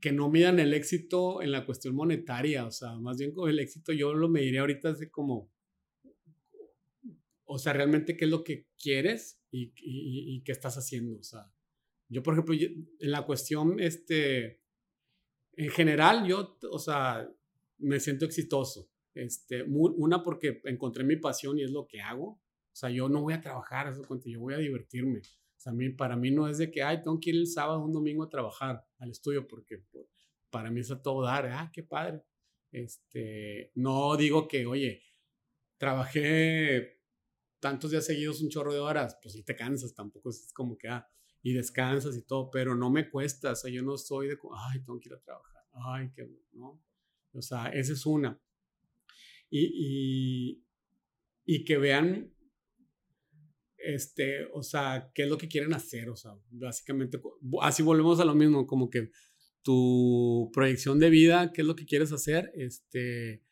que 0.00 0.12
no 0.12 0.30
midan 0.30 0.58
el 0.58 0.72
éxito 0.72 1.42
en 1.42 1.52
la 1.52 1.66
cuestión 1.66 1.94
monetaria, 1.94 2.66
o 2.66 2.70
sea, 2.70 2.96
más 2.98 3.18
bien 3.18 3.32
con 3.32 3.50
el 3.50 3.58
éxito 3.58 3.92
yo 3.92 4.14
lo 4.14 4.28
mediría 4.28 4.60
ahorita 4.60 4.90
así 4.90 5.10
como, 5.10 5.52
o 7.44 7.58
sea, 7.58 7.72
realmente 7.72 8.16
qué 8.16 8.24
es 8.24 8.30
lo 8.30 8.42
que 8.42 8.68
quieres 8.78 9.42
y, 9.50 9.72
y, 9.76 10.42
qué 10.42 10.52
estás 10.52 10.76
haciendo, 10.76 11.18
o 11.18 11.22
sea, 11.22 11.52
yo, 12.10 12.24
por 12.24 12.34
ejemplo, 12.34 12.54
en 12.54 13.10
la 13.10 13.24
cuestión, 13.24 13.78
este, 13.78 14.62
en 15.52 15.70
general, 15.70 16.26
yo, 16.26 16.58
o 16.70 16.78
sea, 16.78 17.30
me 17.78 18.00
siento 18.00 18.24
exitoso. 18.24 18.90
Este, 19.14 19.62
una 19.62 20.22
porque 20.22 20.60
encontré 20.64 21.04
mi 21.04 21.16
pasión 21.16 21.58
y 21.58 21.62
es 21.62 21.70
lo 21.70 21.86
que 21.86 22.00
hago. 22.00 22.26
O 22.72 22.76
sea, 22.76 22.90
yo 22.90 23.08
no 23.08 23.22
voy 23.22 23.34
a 23.34 23.40
trabajar, 23.40 23.88
eso 23.88 24.02
yo 24.24 24.40
voy 24.40 24.54
a 24.54 24.58
divertirme. 24.58 25.22
O 25.60 25.62
sea, 25.62 25.74
para 25.98 26.16
mí 26.16 26.30
no 26.30 26.48
es 26.48 26.56
de 26.56 26.70
que, 26.70 26.82
ay, 26.82 27.02
tengo 27.02 27.20
que 27.20 27.28
ir 27.28 27.36
el 27.36 27.46
sábado, 27.46 27.84
un 27.84 27.92
domingo 27.92 28.22
a 28.22 28.30
trabajar 28.30 28.82
al 28.98 29.10
estudio, 29.10 29.46
porque 29.46 29.76
pues, 29.90 30.06
para 30.48 30.70
mí 30.70 30.80
es 30.80 30.90
a 30.90 31.02
todo 31.02 31.22
dar, 31.22 31.44
ah, 31.48 31.70
qué 31.70 31.82
padre. 31.82 32.22
Este, 32.72 33.70
no 33.74 34.16
digo 34.16 34.48
que, 34.48 34.64
oye, 34.64 35.02
trabajé 35.76 37.02
tantos 37.58 37.90
días 37.90 38.06
seguidos 38.06 38.40
un 38.40 38.48
chorro 38.48 38.72
de 38.72 38.80
horas, 38.80 39.18
pues 39.20 39.34
sí 39.34 39.42
te 39.42 39.54
cansas, 39.54 39.94
tampoco 39.94 40.30
es 40.30 40.50
como 40.54 40.78
que, 40.78 40.88
ah, 40.88 41.06
y 41.42 41.52
descansas 41.52 42.16
y 42.16 42.22
todo, 42.22 42.50
pero 42.50 42.74
no 42.74 42.88
me 42.88 43.10
cuesta, 43.10 43.52
o 43.52 43.54
sea, 43.54 43.70
yo 43.70 43.82
no 43.82 43.98
soy 43.98 44.28
de, 44.28 44.38
ay, 44.54 44.80
tengo 44.82 44.98
que 44.98 45.10
ir 45.10 45.14
a 45.14 45.20
trabajar, 45.20 45.62
ay, 45.72 46.10
qué, 46.14 46.26
no, 46.52 46.82
o 47.34 47.42
sea, 47.42 47.66
esa 47.66 47.92
es 47.92 48.06
una. 48.06 48.40
Y, 49.50 50.64
y, 51.44 51.64
que 51.64 51.76
vean, 51.76 52.32
este, 53.84 54.46
o 54.52 54.62
sea, 54.62 55.10
qué 55.14 55.22
es 55.24 55.28
lo 55.28 55.38
que 55.38 55.48
quieren 55.48 55.74
hacer, 55.74 56.08
o 56.08 56.16
sea, 56.16 56.32
básicamente, 56.50 57.20
así 57.62 57.82
volvemos 57.82 58.20
a 58.20 58.24
lo 58.24 58.34
mismo, 58.34 58.66
como 58.66 58.90
que 58.90 59.10
tu 59.62 60.50
proyección 60.52 60.98
de 60.98 61.10
vida, 61.10 61.52
qué 61.52 61.62
es 61.62 61.66
lo 61.66 61.76
que 61.76 61.86
quieres 61.86 62.12
hacer, 62.12 62.50
este, 62.54 63.42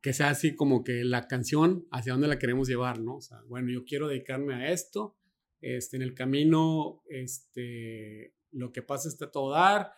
que 0.00 0.12
sea 0.12 0.30
así 0.30 0.54
como 0.54 0.84
que 0.84 1.04
la 1.04 1.28
canción 1.28 1.86
hacia 1.90 2.12
dónde 2.12 2.28
la 2.28 2.38
queremos 2.38 2.68
llevar, 2.68 3.00
¿no? 3.00 3.16
O 3.16 3.20
sea, 3.20 3.40
bueno, 3.46 3.70
yo 3.70 3.84
quiero 3.84 4.08
dedicarme 4.08 4.54
a 4.54 4.72
esto, 4.72 5.16
este, 5.60 5.96
en 5.96 6.02
el 6.02 6.14
camino, 6.14 7.02
este, 7.08 8.34
lo 8.50 8.72
que 8.72 8.82
pasa 8.82 9.08
está 9.08 9.30
todo 9.30 9.52
dar. 9.52 9.92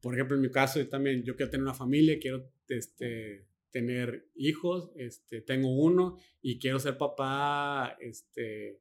Por 0.00 0.14
ejemplo, 0.14 0.36
en 0.36 0.42
mi 0.42 0.50
caso, 0.50 0.80
yo 0.80 0.88
también, 0.88 1.22
yo 1.22 1.36
quiero 1.36 1.50
tener 1.50 1.62
una 1.62 1.74
familia, 1.74 2.18
quiero, 2.20 2.50
este, 2.68 3.46
tener 3.76 4.26
hijos, 4.34 4.90
este, 4.96 5.42
tengo 5.42 5.68
uno 5.68 6.16
y 6.40 6.58
quiero 6.58 6.78
ser 6.78 6.96
papá, 6.96 7.94
este, 8.00 8.80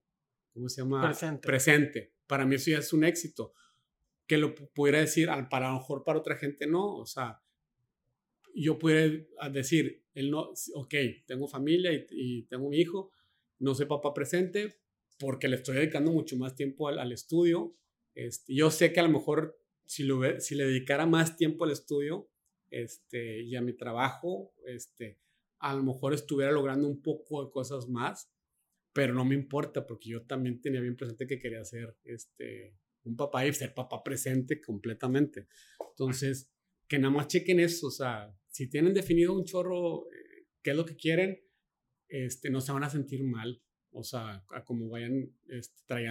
¿cómo 0.54 0.70
se 0.70 0.84
llama? 0.84 1.02
Presente. 1.02 1.46
Presente. 1.46 2.14
Para 2.28 2.46
mí 2.46 2.56
eso 2.56 2.72
ya 2.72 2.78
es 2.78 2.93
un 2.93 3.04
éxito. 3.04 3.52
Que 4.26 4.38
lo 4.38 4.56
pudiera 4.56 5.02
decir, 5.02 5.28
para 5.50 5.68
a 5.68 5.74
lo 5.74 5.80
mejor 5.80 6.06
para 6.06 6.20
otra 6.20 6.38
gente 6.38 6.66
no, 6.66 6.96
o 6.96 7.06
sea, 7.06 7.41
yo 8.54 8.80
pudiera 8.80 9.22
decir, 9.52 10.06
él 10.14 10.32
no, 10.32 10.52
ok, 10.76 10.93
tengo 11.28 11.50
familia 11.50 11.91
y, 11.91 12.43
tengo 12.43 12.66
un 12.66 12.74
hijo, 12.74 13.12
no 13.60 13.76
soy 13.76 13.88
papá 13.88 14.14
presente 14.14 14.80
porque 15.20 15.50
le 15.50 15.58
estoy 15.58 15.76
dedicando 15.76 16.10
mucho 16.10 16.38
más 16.38 16.56
tiempo 16.56 16.88
al, 16.88 17.12
estudio. 17.12 17.76
Este, 18.14 18.56
yo 18.56 18.72
sé 18.72 18.93
que 18.93 19.02
a 19.02 19.04
lo 19.04 19.10
mejor 19.10 19.60
si, 19.84 20.04
lo, 20.04 20.22
si 20.39 20.56
le 20.56 20.64
dedicara 20.64 21.06
más 21.06 21.36
tiempo 21.36 21.66
al 21.66 21.72
estudio 21.72 22.30
este, 22.76 23.41
y 23.41 23.55
a 23.55 23.61
mi 23.61 23.71
trabajo, 23.71 24.53
este, 24.65 25.17
a 25.59 25.73
lo 25.73 25.82
mejor 25.82 26.13
estuviera 26.13 26.51
logrando 26.51 26.89
un 26.89 27.01
poco 27.01 27.45
de 27.45 27.49
cosas 27.49 27.88
más, 27.88 28.30
pero 28.91 29.13
no 29.13 29.23
me 29.23 29.34
importa 29.34 29.88
porque 29.88 30.09
yo 30.09 30.26
también 30.26 30.59
tenía 30.59 30.82
bien 30.82 30.97
presente 30.97 31.26
que 31.26 31.39
quería 31.39 31.63
ser 31.63 31.95
este, 32.03 32.78
un 33.05 33.15
papá 33.15 33.47
y 33.47 33.53
ser 33.53 33.73
papá 33.73 34.03
presente 34.03 34.59
completamente. 34.59 35.47
Entonces, 35.91 36.51
que 36.86 36.99
nada 36.99 37.13
más 37.13 37.30
chequen 37.30 37.61
eso, 37.61 37.88
o 37.88 37.91
sea, 37.91 38.38
si 38.47 38.69
tienen 38.69 38.93
definido 38.93 39.34
un 39.34 39.45
chorro 39.45 40.11
eh, 40.11 40.47
qué 40.61 40.71
es 40.71 40.76
lo 40.76 40.86
que 40.86 40.97
quieren, 40.97 41.41
este, 42.09 42.49
no 42.49 42.59
se 42.59 42.73
van 42.73 42.84
a 42.84 42.89
sentir 42.89 43.23
mal, 43.23 43.63
o 43.91 44.03
sea, 44.03 44.43
a 44.49 44.65
como 44.65 44.89
vayan 44.89 45.34
este, 45.47 46.09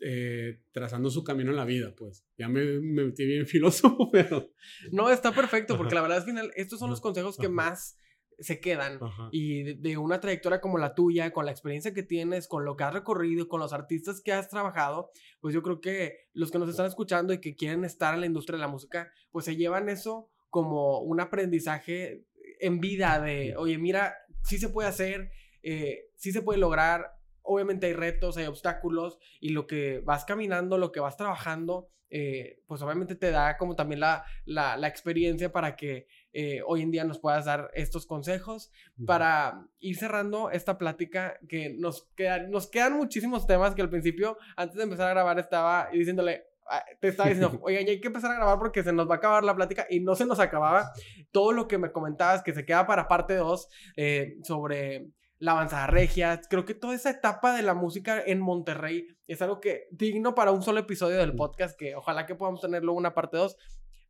eh, 0.00 0.62
trazando 0.72 1.10
su 1.10 1.24
camino 1.24 1.50
en 1.50 1.56
la 1.56 1.64
vida, 1.64 1.94
pues. 1.96 2.24
Ya 2.36 2.48
me, 2.48 2.64
me 2.80 3.04
metí 3.04 3.24
bien 3.26 3.46
filósofo, 3.46 4.10
pero... 4.10 4.50
No, 4.92 5.10
está 5.10 5.32
perfecto, 5.32 5.76
porque 5.76 5.94
la 5.94 6.02
verdad, 6.02 6.18
al 6.18 6.24
final, 6.24 6.52
estos 6.54 6.78
son 6.78 6.90
los 6.90 7.00
consejos 7.00 7.36
que 7.36 7.48
más 7.48 7.98
se 8.38 8.60
quedan. 8.60 9.00
Y 9.32 9.74
de, 9.74 9.96
una 9.96 10.20
trayectoria 10.20 10.60
como 10.60 10.78
la 10.78 10.94
tuya, 10.94 11.32
con 11.32 11.44
la 11.44 11.50
experiencia 11.50 11.92
que 11.92 12.02
tienes, 12.02 12.46
con 12.46 12.64
lo 12.64 12.76
que 12.76 12.84
has 12.84 12.92
recorrido, 12.92 13.48
con 13.48 13.60
los 13.60 13.72
artistas 13.72 14.20
que 14.22 14.32
has 14.32 14.48
trabajado, 14.48 15.10
pues 15.40 15.54
yo 15.54 15.62
creo 15.62 15.80
que 15.80 16.28
los 16.32 16.50
que 16.50 16.58
nos 16.58 16.68
están 16.68 16.86
escuchando 16.86 17.32
y 17.32 17.40
que 17.40 17.56
quieren 17.56 17.84
estar 17.84 18.14
en 18.14 18.20
la 18.20 18.26
industria 18.26 18.56
de 18.56 18.62
la 18.62 18.68
música, 18.68 19.12
pues 19.30 19.44
se 19.44 19.56
llevan 19.56 19.88
eso 19.88 20.30
como 20.50 21.00
un 21.00 21.20
aprendizaje 21.20 22.24
en 22.60 22.80
vida 22.80 23.20
de, 23.20 23.56
oye, 23.56 23.76
mira, 23.78 24.14
sí 24.44 24.58
se 24.58 24.68
puede 24.68 24.88
hacer, 24.88 25.30
eh, 25.62 26.10
sí 26.16 26.32
se 26.32 26.42
puede 26.42 26.60
lograr, 26.60 27.17
obviamente 27.48 27.86
hay 27.86 27.94
retos, 27.94 28.36
hay 28.36 28.46
obstáculos 28.46 29.18
y 29.40 29.50
lo 29.50 29.66
que 29.66 30.00
vas 30.04 30.24
caminando, 30.24 30.78
lo 30.78 30.92
que 30.92 31.00
vas 31.00 31.16
trabajando, 31.16 31.88
eh, 32.10 32.62
pues 32.66 32.80
obviamente 32.80 33.16
te 33.16 33.30
da 33.30 33.56
como 33.56 33.76
también 33.76 34.00
la, 34.00 34.24
la, 34.46 34.88
experiencia 34.88 35.52
para 35.52 35.76
que 35.76 36.06
eh, 36.32 36.62
hoy 36.66 36.80
en 36.80 36.90
día 36.90 37.04
nos 37.04 37.18
puedas 37.18 37.44
dar 37.44 37.70
estos 37.74 38.06
consejos. 38.06 38.70
Para 39.06 39.66
ir 39.78 39.96
cerrando 39.96 40.50
esta 40.50 40.78
plática, 40.78 41.38
que 41.48 41.70
nos 41.70 42.08
quedan, 42.16 42.50
nos 42.50 42.68
quedan 42.68 42.94
muchísimos 42.94 43.46
temas 43.46 43.74
que 43.74 43.82
al 43.82 43.90
principio, 43.90 44.38
antes 44.56 44.76
de 44.76 44.84
empezar 44.84 45.08
a 45.08 45.14
grabar, 45.14 45.38
estaba 45.38 45.88
diciéndole, 45.92 46.44
ah, 46.70 46.84
te 47.00 47.08
estaba 47.08 47.28
diciendo, 47.28 47.58
oigan, 47.62 47.84
ya 47.84 47.92
hay 47.92 48.00
que 48.00 48.08
empezar 48.08 48.30
a 48.30 48.36
grabar 48.36 48.58
porque 48.58 48.82
se 48.82 48.92
nos 48.92 49.08
va 49.08 49.16
a 49.16 49.18
acabar 49.18 49.44
la 49.44 49.54
plática 49.54 49.86
y 49.90 50.00
no 50.00 50.14
se 50.14 50.24
nos 50.24 50.40
acababa 50.40 50.90
todo 51.30 51.52
lo 51.52 51.68
que 51.68 51.76
me 51.76 51.92
comentabas 51.92 52.42
que 52.42 52.54
se 52.54 52.64
queda 52.64 52.86
para 52.86 53.08
parte 53.08 53.34
2 53.34 53.68
eh, 53.96 54.36
sobre 54.44 55.08
la 55.38 55.52
avanzada 55.52 55.86
regia. 55.86 56.40
Creo 56.48 56.64
que 56.64 56.74
toda 56.74 56.94
esa 56.94 57.10
etapa 57.10 57.54
de 57.56 57.62
la 57.62 57.74
música 57.74 58.22
en 58.24 58.40
Monterrey 58.40 59.06
es 59.26 59.42
algo 59.42 59.60
que 59.60 59.86
digno 59.90 60.34
para 60.34 60.52
un 60.52 60.62
solo 60.62 60.80
episodio 60.80 61.18
del 61.18 61.34
podcast, 61.34 61.78
que 61.78 61.94
ojalá 61.94 62.26
que 62.26 62.34
podamos 62.34 62.60
tenerlo 62.60 62.92
una 62.92 63.14
parte 63.14 63.36
2. 63.36 63.56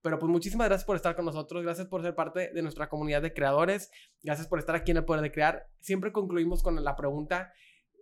Pero 0.01 0.19
pues 0.19 0.31
muchísimas 0.31 0.69
gracias 0.69 0.87
por 0.87 0.97
estar 0.97 1.17
con 1.17 1.25
nosotros, 1.25 1.63
gracias 1.65 1.89
por 1.89 2.03
ser 2.03 2.15
parte 2.15 2.53
de 2.53 2.63
nuestra 2.63 2.89
comunidad 2.89 3.21
de 3.21 3.35
creadores, 3.35 3.91
gracias 4.23 4.47
por 4.47 4.61
estar 4.61 4.77
aquí 4.77 4.93
en 4.93 4.99
el 4.99 5.05
Poder 5.05 5.23
de 5.23 5.33
Crear. 5.33 5.67
Siempre 5.81 6.13
concluimos 6.13 6.63
con 6.63 6.83
la 6.83 6.95
pregunta, 6.95 7.53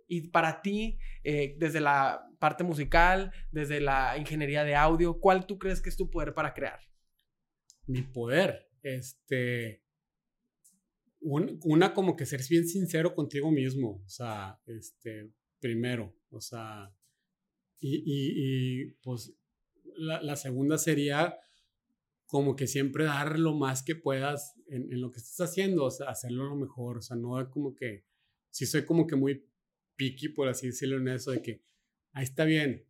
y 0.07 0.29
para 0.29 0.61
ti, 0.61 0.99
eh, 1.23 1.55
desde 1.57 1.81
la 1.81 2.25
parte 2.39 2.63
musical, 2.63 3.31
desde 3.51 3.81
la 3.81 4.17
ingeniería 4.17 4.63
de 4.63 4.75
audio, 4.75 5.19
¿cuál 5.19 5.45
tú 5.45 5.57
crees 5.57 5.81
que 5.81 5.89
es 5.89 5.97
tu 5.97 6.09
poder 6.09 6.33
para 6.33 6.53
crear? 6.53 6.79
Mi 7.85 8.01
poder, 8.01 8.69
este, 8.81 9.83
una 11.19 11.93
como 11.93 12.15
que 12.15 12.25
ser 12.25 12.41
bien 12.49 12.67
sincero 12.67 13.13
contigo 13.13 13.51
mismo, 13.51 14.01
o 14.05 14.09
sea, 14.09 14.59
este, 14.65 15.31
primero, 15.59 16.15
o 16.29 16.39
sea, 16.39 16.93
y, 17.79 18.03
y, 18.05 18.85
pues 19.01 19.33
la, 19.95 20.21
la, 20.21 20.35
segunda 20.35 20.77
sería 20.77 21.37
como 22.25 22.55
que 22.55 22.67
siempre 22.67 23.05
dar 23.05 23.39
lo 23.39 23.53
más 23.53 23.83
que 23.83 23.95
puedas 23.95 24.55
en, 24.67 24.91
en, 24.91 25.01
lo 25.01 25.11
que 25.11 25.19
estás 25.19 25.49
haciendo, 25.49 25.85
o 25.85 25.91
sea, 25.91 26.09
hacerlo 26.09 26.45
lo 26.45 26.55
mejor, 26.55 26.97
o 26.97 27.01
sea, 27.01 27.17
no 27.17 27.49
como 27.49 27.75
que, 27.75 28.05
si 28.49 28.65
soy 28.65 28.85
como 28.85 29.07
que 29.07 29.15
muy 29.15 29.45
picky, 29.95 30.29
por 30.29 30.47
así 30.47 30.67
decirlo, 30.67 30.97
en 30.97 31.07
eso 31.09 31.31
de 31.31 31.41
que, 31.41 31.63
ahí 32.13 32.23
está 32.23 32.45
bien, 32.45 32.85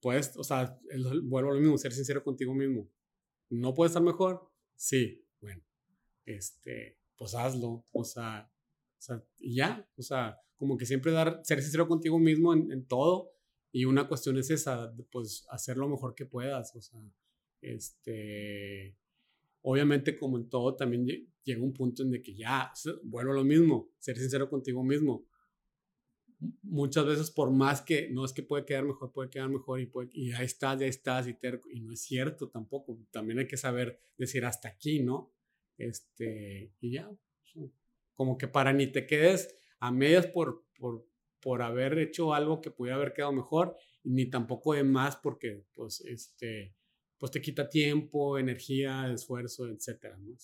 puedes, 0.00 0.36
o 0.36 0.44
sea, 0.44 0.78
vuelvo 1.22 1.50
a 1.50 1.54
lo 1.54 1.60
mismo, 1.60 1.78
ser 1.78 1.92
sincero 1.92 2.22
contigo 2.22 2.54
mismo, 2.54 2.90
¿no 3.48 3.74
puede 3.74 3.88
estar 3.88 4.02
mejor? 4.02 4.50
Sí, 4.74 5.24
bueno, 5.40 5.62
este, 6.24 6.99
pues 7.20 7.34
hazlo, 7.34 7.84
o 7.92 8.02
sea, 8.02 8.50
o 8.98 9.02
sea, 9.02 9.22
y 9.38 9.56
ya, 9.56 9.86
o 9.98 10.02
sea, 10.02 10.40
como 10.56 10.78
que 10.78 10.86
siempre 10.86 11.12
dar, 11.12 11.42
ser 11.44 11.60
sincero 11.60 11.86
contigo 11.86 12.18
mismo 12.18 12.54
en, 12.54 12.86
todo, 12.86 13.34
y 13.70 13.84
una 13.84 14.08
cuestión 14.08 14.38
es 14.38 14.48
esa, 14.48 14.90
pues 15.12 15.44
hacer 15.50 15.76
lo 15.76 15.86
mejor 15.86 16.14
que 16.14 16.24
puedas, 16.24 16.74
o 16.74 16.80
sea, 16.80 16.98
este, 17.60 18.96
obviamente 19.60 20.16
como 20.16 20.38
en 20.38 20.48
todo 20.48 20.76
también 20.76 21.06
llega 21.44 21.62
un 21.62 21.74
punto 21.74 22.04
en 22.04 22.10
de 22.10 22.22
que 22.22 22.34
ya, 22.34 22.72
vuelvo 23.02 23.32
a 23.32 23.34
lo 23.34 23.44
mismo, 23.44 23.90
ser 23.98 24.16
sincero 24.16 24.48
contigo 24.48 24.82
mismo. 24.82 25.26
Muchas 26.62 27.04
veces 27.04 27.30
por 27.30 27.50
más 27.50 27.82
que 27.82 28.08
no 28.08 28.24
es 28.24 28.32
que 28.32 28.42
puede 28.42 28.64
quedar 28.64 28.86
mejor, 28.86 29.12
puede 29.12 29.28
quedar 29.28 29.50
mejor 29.50 29.78
y, 29.78 29.84
puede, 29.84 30.08
y 30.14 30.32
ahí 30.32 30.46
estás, 30.46 30.80
ya 30.80 30.86
estás 30.86 31.28
y 31.28 31.36
y 31.70 31.80
no 31.82 31.92
es 31.92 32.00
cierto 32.00 32.48
tampoco, 32.48 32.98
también 33.10 33.40
hay 33.40 33.46
que 33.46 33.58
saber 33.58 34.00
decir 34.16 34.46
hasta 34.46 34.70
aquí, 34.70 35.00
¿no? 35.00 35.34
Este, 35.80 36.74
y 36.80 36.92
ya, 36.92 37.10
como 38.14 38.36
que 38.36 38.48
para 38.48 38.72
ni 38.72 38.86
te 38.86 39.06
quedes 39.06 39.56
a 39.78 39.90
medias 39.90 40.26
por, 40.26 40.66
por, 40.78 41.06
por 41.40 41.62
haber 41.62 41.98
hecho 41.98 42.34
algo 42.34 42.60
que 42.60 42.70
pudiera 42.70 42.96
haber 42.96 43.14
quedado 43.14 43.32
mejor, 43.32 43.76
ni 44.04 44.26
tampoco 44.26 44.74
de 44.74 44.84
más 44.84 45.16
porque, 45.16 45.64
pues, 45.72 46.02
este, 46.02 46.74
pues 47.18 47.32
te 47.32 47.40
quita 47.40 47.70
tiempo, 47.70 48.38
energía, 48.38 49.10
esfuerzo, 49.10 49.68
etcétera, 49.68 50.18
¿no? 50.18 50.36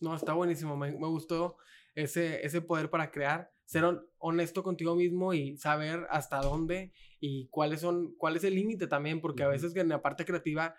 No, 0.00 0.16
está 0.16 0.32
buenísimo, 0.32 0.76
me, 0.76 0.90
me, 0.90 1.06
gustó 1.06 1.56
ese, 1.94 2.44
ese 2.44 2.60
poder 2.60 2.90
para 2.90 3.12
crear, 3.12 3.52
ser 3.64 3.84
honesto 4.18 4.64
contigo 4.64 4.96
mismo 4.96 5.32
y 5.34 5.56
saber 5.56 6.06
hasta 6.10 6.40
dónde 6.40 6.92
y 7.20 7.46
cuáles 7.46 7.80
son, 7.80 8.14
cuál 8.16 8.36
es 8.36 8.42
el 8.42 8.56
límite 8.56 8.88
también, 8.88 9.20
porque 9.20 9.44
a 9.44 9.48
veces 9.48 9.74
en 9.76 9.88
la 9.88 10.02
parte 10.02 10.24
creativa 10.24 10.74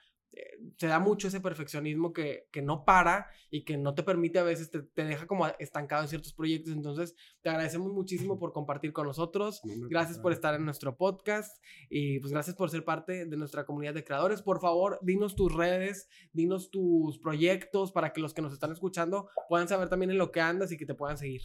se 0.78 0.88
da 0.88 1.00
mucho 1.00 1.28
ese 1.28 1.40
perfeccionismo 1.40 2.12
que, 2.12 2.48
que, 2.52 2.62
no 2.62 2.84
para 2.84 3.28
y 3.50 3.64
que 3.64 3.78
no 3.78 3.96
te 3.96 4.04
permite 4.04 4.40
a 4.40 4.44
veces, 4.44 4.70
te, 4.70 4.82
te, 4.82 5.06
deja 5.06 5.28
como 5.28 5.48
estancado 5.60 6.04
en 6.04 6.10
ciertos 6.10 6.34
proyectos. 6.34 6.74
Entonces, 6.74 7.16
te 7.42 7.50
agradecemos 7.50 7.94
muchísimo 7.94 8.38
por 8.38 8.52
compartir 8.52 8.92
con 8.92 9.08
nosotros. 9.08 9.62
Gracias 9.90 10.20
por 10.20 10.32
estar 10.32 10.54
en 10.56 10.66
nuestro 10.66 10.98
podcast 10.98 11.64
y 11.90 12.20
pues 12.20 12.32
gracias 12.34 12.56
por 12.56 12.70
ser 12.70 12.84
parte 12.84 13.26
de 13.26 13.38
nuestra 13.38 13.66
comunidad 13.66 13.94
de 13.94 14.04
creadores. 14.04 14.42
Por 14.42 14.60
favor, 14.60 15.00
dinos 15.02 15.36
tus 15.36 15.54
redes, 15.54 16.10
dinos 16.34 16.70
tus 16.70 17.20
proyectos 17.20 17.92
para 17.92 18.12
que 18.12 18.22
los 18.22 18.34
que 18.34 18.42
nos 18.42 18.54
están 18.54 18.72
escuchando 18.72 19.30
puedan 19.48 19.68
saber 19.68 19.90
también 19.90 20.12
en 20.12 20.18
lo 20.18 20.32
que 20.32 20.42
andas 20.42 20.72
y 20.72 20.78
que 20.78 20.86
te 20.86 20.96
puedan 20.96 21.18
seguir. 21.18 21.42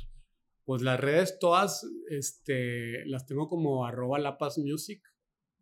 Pues 0.64 0.82
las 0.82 1.00
redes 1.00 1.38
todas, 1.38 1.84
este, 2.10 3.04
las 3.06 3.26
tengo 3.26 3.48
como 3.48 3.86
arroba 3.86 4.18
Music 4.58 5.02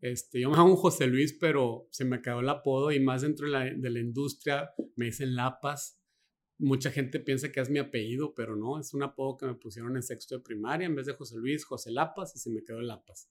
este, 0.00 0.40
yo 0.40 0.50
me 0.50 0.56
llamo 0.56 0.76
José 0.76 1.06
Luis, 1.06 1.36
pero 1.38 1.88
se 1.90 2.04
me 2.04 2.22
quedó 2.22 2.40
el 2.40 2.48
apodo 2.48 2.92
y 2.92 3.00
más 3.00 3.22
dentro 3.22 3.46
de 3.46 3.52
la, 3.52 3.64
de 3.64 3.90
la 3.90 3.98
industria 3.98 4.70
me 4.96 5.06
dicen 5.06 5.34
Lapas. 5.34 6.00
Mucha 6.58 6.90
gente 6.90 7.20
piensa 7.20 7.52
que 7.52 7.60
es 7.60 7.70
mi 7.70 7.78
apellido, 7.78 8.34
pero 8.34 8.56
no, 8.56 8.78
es 8.80 8.94
un 8.94 9.02
apodo 9.02 9.38
que 9.38 9.46
me 9.46 9.54
pusieron 9.54 9.96
en 9.96 10.02
sexto 10.02 10.36
de 10.36 10.42
primaria 10.42 10.86
en 10.86 10.94
vez 10.94 11.06
de 11.06 11.14
José 11.14 11.36
Luis, 11.36 11.64
José 11.64 11.90
Lapas 11.90 12.34
y 12.34 12.38
se 12.38 12.50
me 12.50 12.64
quedó 12.64 12.80
Lapas. 12.80 13.30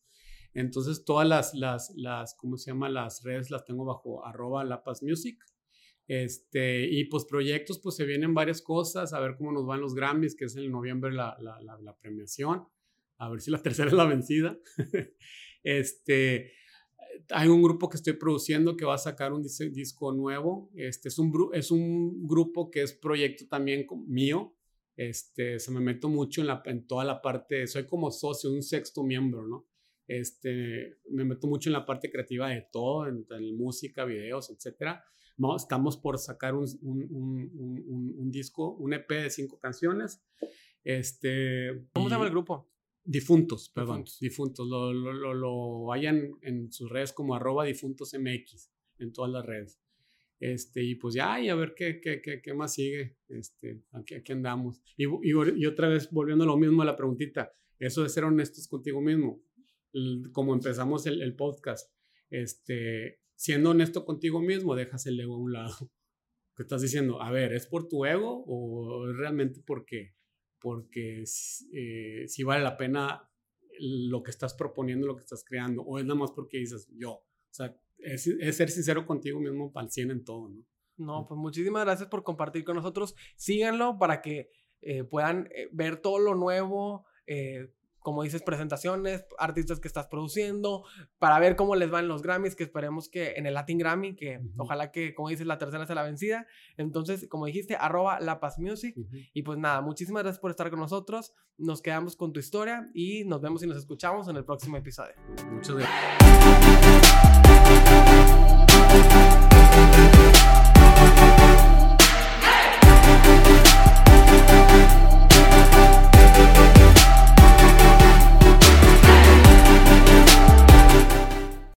Entonces 0.54 1.06
todas 1.06 1.28
las, 1.28 1.54
las, 1.54 1.94
las, 1.96 2.34
¿cómo 2.36 2.58
se 2.58 2.72
llama? 2.72 2.90
Las 2.90 3.24
redes 3.24 3.52
las 3.52 3.66
tengo 3.66 3.86
bajo 3.86 4.26
arroba 4.26 4.64
Lapas 4.64 5.04
Music. 5.04 5.44
Este, 6.08 6.88
y 6.90 7.06
pues 7.06 7.26
proyectos, 7.26 7.80
pues 7.80 7.96
se 7.96 8.06
vienen 8.06 8.34
varias 8.34 8.62
cosas, 8.62 9.14
a 9.14 9.20
ver 9.20 9.36
cómo 9.36 9.52
nos 9.52 9.66
van 9.66 9.82
los 9.82 9.94
Grammys, 9.94 10.36
que 10.36 10.46
es 10.46 10.56
en 10.56 10.72
noviembre 10.72 11.12
la, 11.12 11.38
la, 11.40 11.98
premiación, 11.98 12.66
a 13.18 13.30
ver 13.30 13.42
si 13.42 13.52
la 13.52 13.62
tercera 13.64 13.90
es 13.90 13.94
la 13.94 14.06
vencida. 14.06 14.58
Este, 15.68 16.54
hay 17.30 17.50
un 17.50 17.62
grupo 17.62 17.90
que 17.90 17.98
estoy 17.98 18.14
produciendo 18.14 18.78
que 18.78 18.86
va 18.86 18.96
a 18.96 18.98
sacar 18.98 19.34
un 19.34 19.44
disco 19.44 20.14
nuevo. 20.14 20.72
Este 20.76 21.10
es 21.10 21.20
un, 21.20 21.50
es 21.52 21.72
un 21.72 22.26
grupo 22.26 22.72
que 22.72 22.84
es 22.84 22.94
proyecto 22.94 23.48
también 23.50 23.86
mío. 24.08 24.56
Este, 24.96 25.60
se 25.60 25.72
me 25.72 25.82
meto 25.82 26.08
mucho 26.08 26.40
en, 26.40 26.48
la, 26.48 26.62
en 26.66 26.88
toda 26.88 27.04
la 27.04 27.22
parte, 27.22 27.68
soy 27.68 27.86
como 27.86 28.12
socio, 28.12 28.50
un 28.50 28.64
sexto 28.64 29.04
miembro, 29.04 29.46
¿no? 29.46 29.68
Este, 30.08 31.00
me 31.10 31.26
meto 31.26 31.48
mucho 31.48 31.68
en 31.68 31.74
la 31.74 31.86
parte 31.86 32.10
creativa 32.10 32.48
de 32.48 32.66
todo, 32.72 33.06
en, 33.06 33.58
música, 33.58 34.06
videos, 34.06 34.50
etcétera. 34.50 35.04
estamos 35.58 35.98
por 35.98 36.18
sacar 36.18 36.56
un, 36.56 36.66
un, 36.82 37.04
un, 37.12 38.16
un, 38.18 38.32
disco, 38.32 38.72
un 38.72 38.94
EP 38.94 39.10
de 39.10 39.30
cinco 39.30 39.60
canciones. 39.60 40.24
Este, 40.86 41.88
¿Cómo 41.92 42.08
se 42.08 42.16
llama 42.16 42.26
el 42.26 42.32
grupo? 42.32 42.70
Difuntos, 43.10 43.70
perdón, 43.70 44.04
difuntos. 44.20 44.68
Lo, 44.68 44.92
lo, 44.92 45.34
lo, 45.34 45.86
vayan 45.86 46.30
en 46.42 46.70
sus 46.74 46.90
redes 46.90 47.14
como 47.14 47.36
arroba 47.36 47.64
difuntosmx, 47.64 48.70
en 49.00 49.14
todas 49.14 49.32
las 49.32 49.46
redes. 49.46 49.80
Este, 50.42 50.84
y 50.84 50.96
pues 50.96 51.16
ya, 51.16 51.40
y 51.40 51.48
a 51.48 51.56
ver 51.56 51.74
qué, 51.74 52.02
qué, 52.02 52.22
qué, 52.22 52.42
qué 52.42 52.54
más 52.54 52.74
sigue. 52.74 53.16
Este, 53.30 53.82
aquí, 53.94 54.16
aquí 54.16 54.34
andamos. 54.34 54.82
Y, 54.98 55.06
y, 55.06 55.32
y, 55.56 55.66
otra 55.66 55.88
vez, 55.88 56.12
volviendo 56.12 56.44
a 56.44 56.48
lo 56.48 56.58
mismo 56.58 56.82
a 56.82 56.86
la 56.86 56.98
preguntita, 56.98 57.54
eso 57.80 58.04
de 58.04 58.10
ser 58.10 58.26
honestos 58.26 58.68
contigo 58.68 59.00
mismo, 59.00 59.42
como 60.34 60.54
empezamos 60.54 61.06
el, 61.06 61.22
el 61.22 61.34
podcast, 61.34 61.90
este, 62.30 63.22
siendo 63.36 63.70
honesto 63.70 64.04
contigo 64.04 64.42
mismo, 64.42 64.76
dejas 64.76 65.06
el 65.06 65.18
ego 65.18 65.36
a 65.36 65.40
un 65.40 65.54
lado. 65.54 65.76
¿Qué 66.58 66.64
estás 66.64 66.82
diciendo? 66.82 67.22
A 67.22 67.32
ver, 67.32 67.54
¿es 67.54 67.68
por 67.68 67.88
tu 67.88 68.04
ego 68.04 68.44
o 68.46 69.14
realmente 69.14 69.62
porque 69.66 70.17
porque 70.60 71.24
eh, 71.74 72.28
si 72.28 72.44
vale 72.44 72.64
la 72.64 72.78
pena 72.78 73.30
lo 73.80 74.24
que 74.24 74.32
estás 74.32 74.54
proponiendo, 74.54 75.08
lo 75.08 75.16
que 75.16 75.22
estás 75.22 75.44
creando, 75.44 75.84
o 75.84 76.00
es 76.00 76.06
nada 76.06 76.20
más 76.20 76.32
porque 76.32 76.58
dices 76.58 76.88
yo. 76.98 77.12
O 77.12 77.26
sea, 77.52 77.76
es, 78.00 78.24
ser 78.24 78.70
sincero 78.70 79.06
contigo 79.06 79.40
mismo 79.40 79.72
para 79.72 79.86
el 79.86 79.92
100 79.92 80.12
en 80.12 80.24
todo, 80.24 80.50
¿no? 80.50 80.66
No, 80.98 81.28
pues 81.28 81.38
muchísimas 81.38 81.86
gracias 81.86 82.10
por 82.10 82.24
compartir 82.24 82.64
con 82.64 82.76
nosotros. 82.76 83.14
Síganlo 83.36 84.00
para 84.00 84.22
que 84.22 84.50
eh, 84.82 85.04
puedan 85.04 85.48
eh, 85.54 85.70
ver 85.72 85.98
todo 85.98 86.18
lo 86.18 86.34
nuevo, 86.34 87.06
como 88.08 88.24
dices, 88.24 88.42
presentaciones, 88.42 89.26
artistas 89.38 89.82
que 89.82 89.90
estás 89.90 90.08
produciendo, 90.08 90.86
para 91.20 91.40
ver 91.40 91.58
cómo 91.58 91.76
les 91.76 91.90
van 91.90 92.08
los 92.08 92.22
Grammys, 92.22 92.56
que 92.56 92.64
esperemos 92.64 93.10
que 93.10 93.34
en 93.34 93.46
el 93.48 93.54
Latin 93.54 93.78
Grammy, 93.78 94.16
que 94.16 94.40
ojalá 94.56 94.94
que, 94.94 95.14
como 95.14 95.28
dices, 95.28 95.46
la 95.46 95.58
tercera 95.58 95.86
sea 95.86 95.96
la 95.96 96.04
vencida. 96.04 96.48
Entonces, 96.78 97.28
como 97.28 97.48
dijiste, 97.48 97.76
arroba 97.76 98.22
La 98.22 98.40
Paz 98.40 98.60
Music. 98.60 98.96
Y 99.34 99.42
pues 99.42 99.60
nada, 99.60 99.82
muchísimas 99.82 100.24
gracias 100.24 100.40
por 100.40 100.52
estar 100.52 100.70
con 100.70 100.80
nosotros. 100.80 101.34
Nos 101.58 101.82
quedamos 101.82 102.16
con 102.16 102.32
tu 102.32 102.40
historia 102.40 102.88
y 102.94 103.26
nos 103.26 103.42
vemos 103.42 103.62
y 103.64 103.68
nos 103.68 103.76
escuchamos 103.76 104.30
en 104.30 104.38
el 104.38 104.46
próximo 104.46 104.78
episodio. 104.78 105.12
Muchas 105.52 105.76
gracias. 105.76 107.47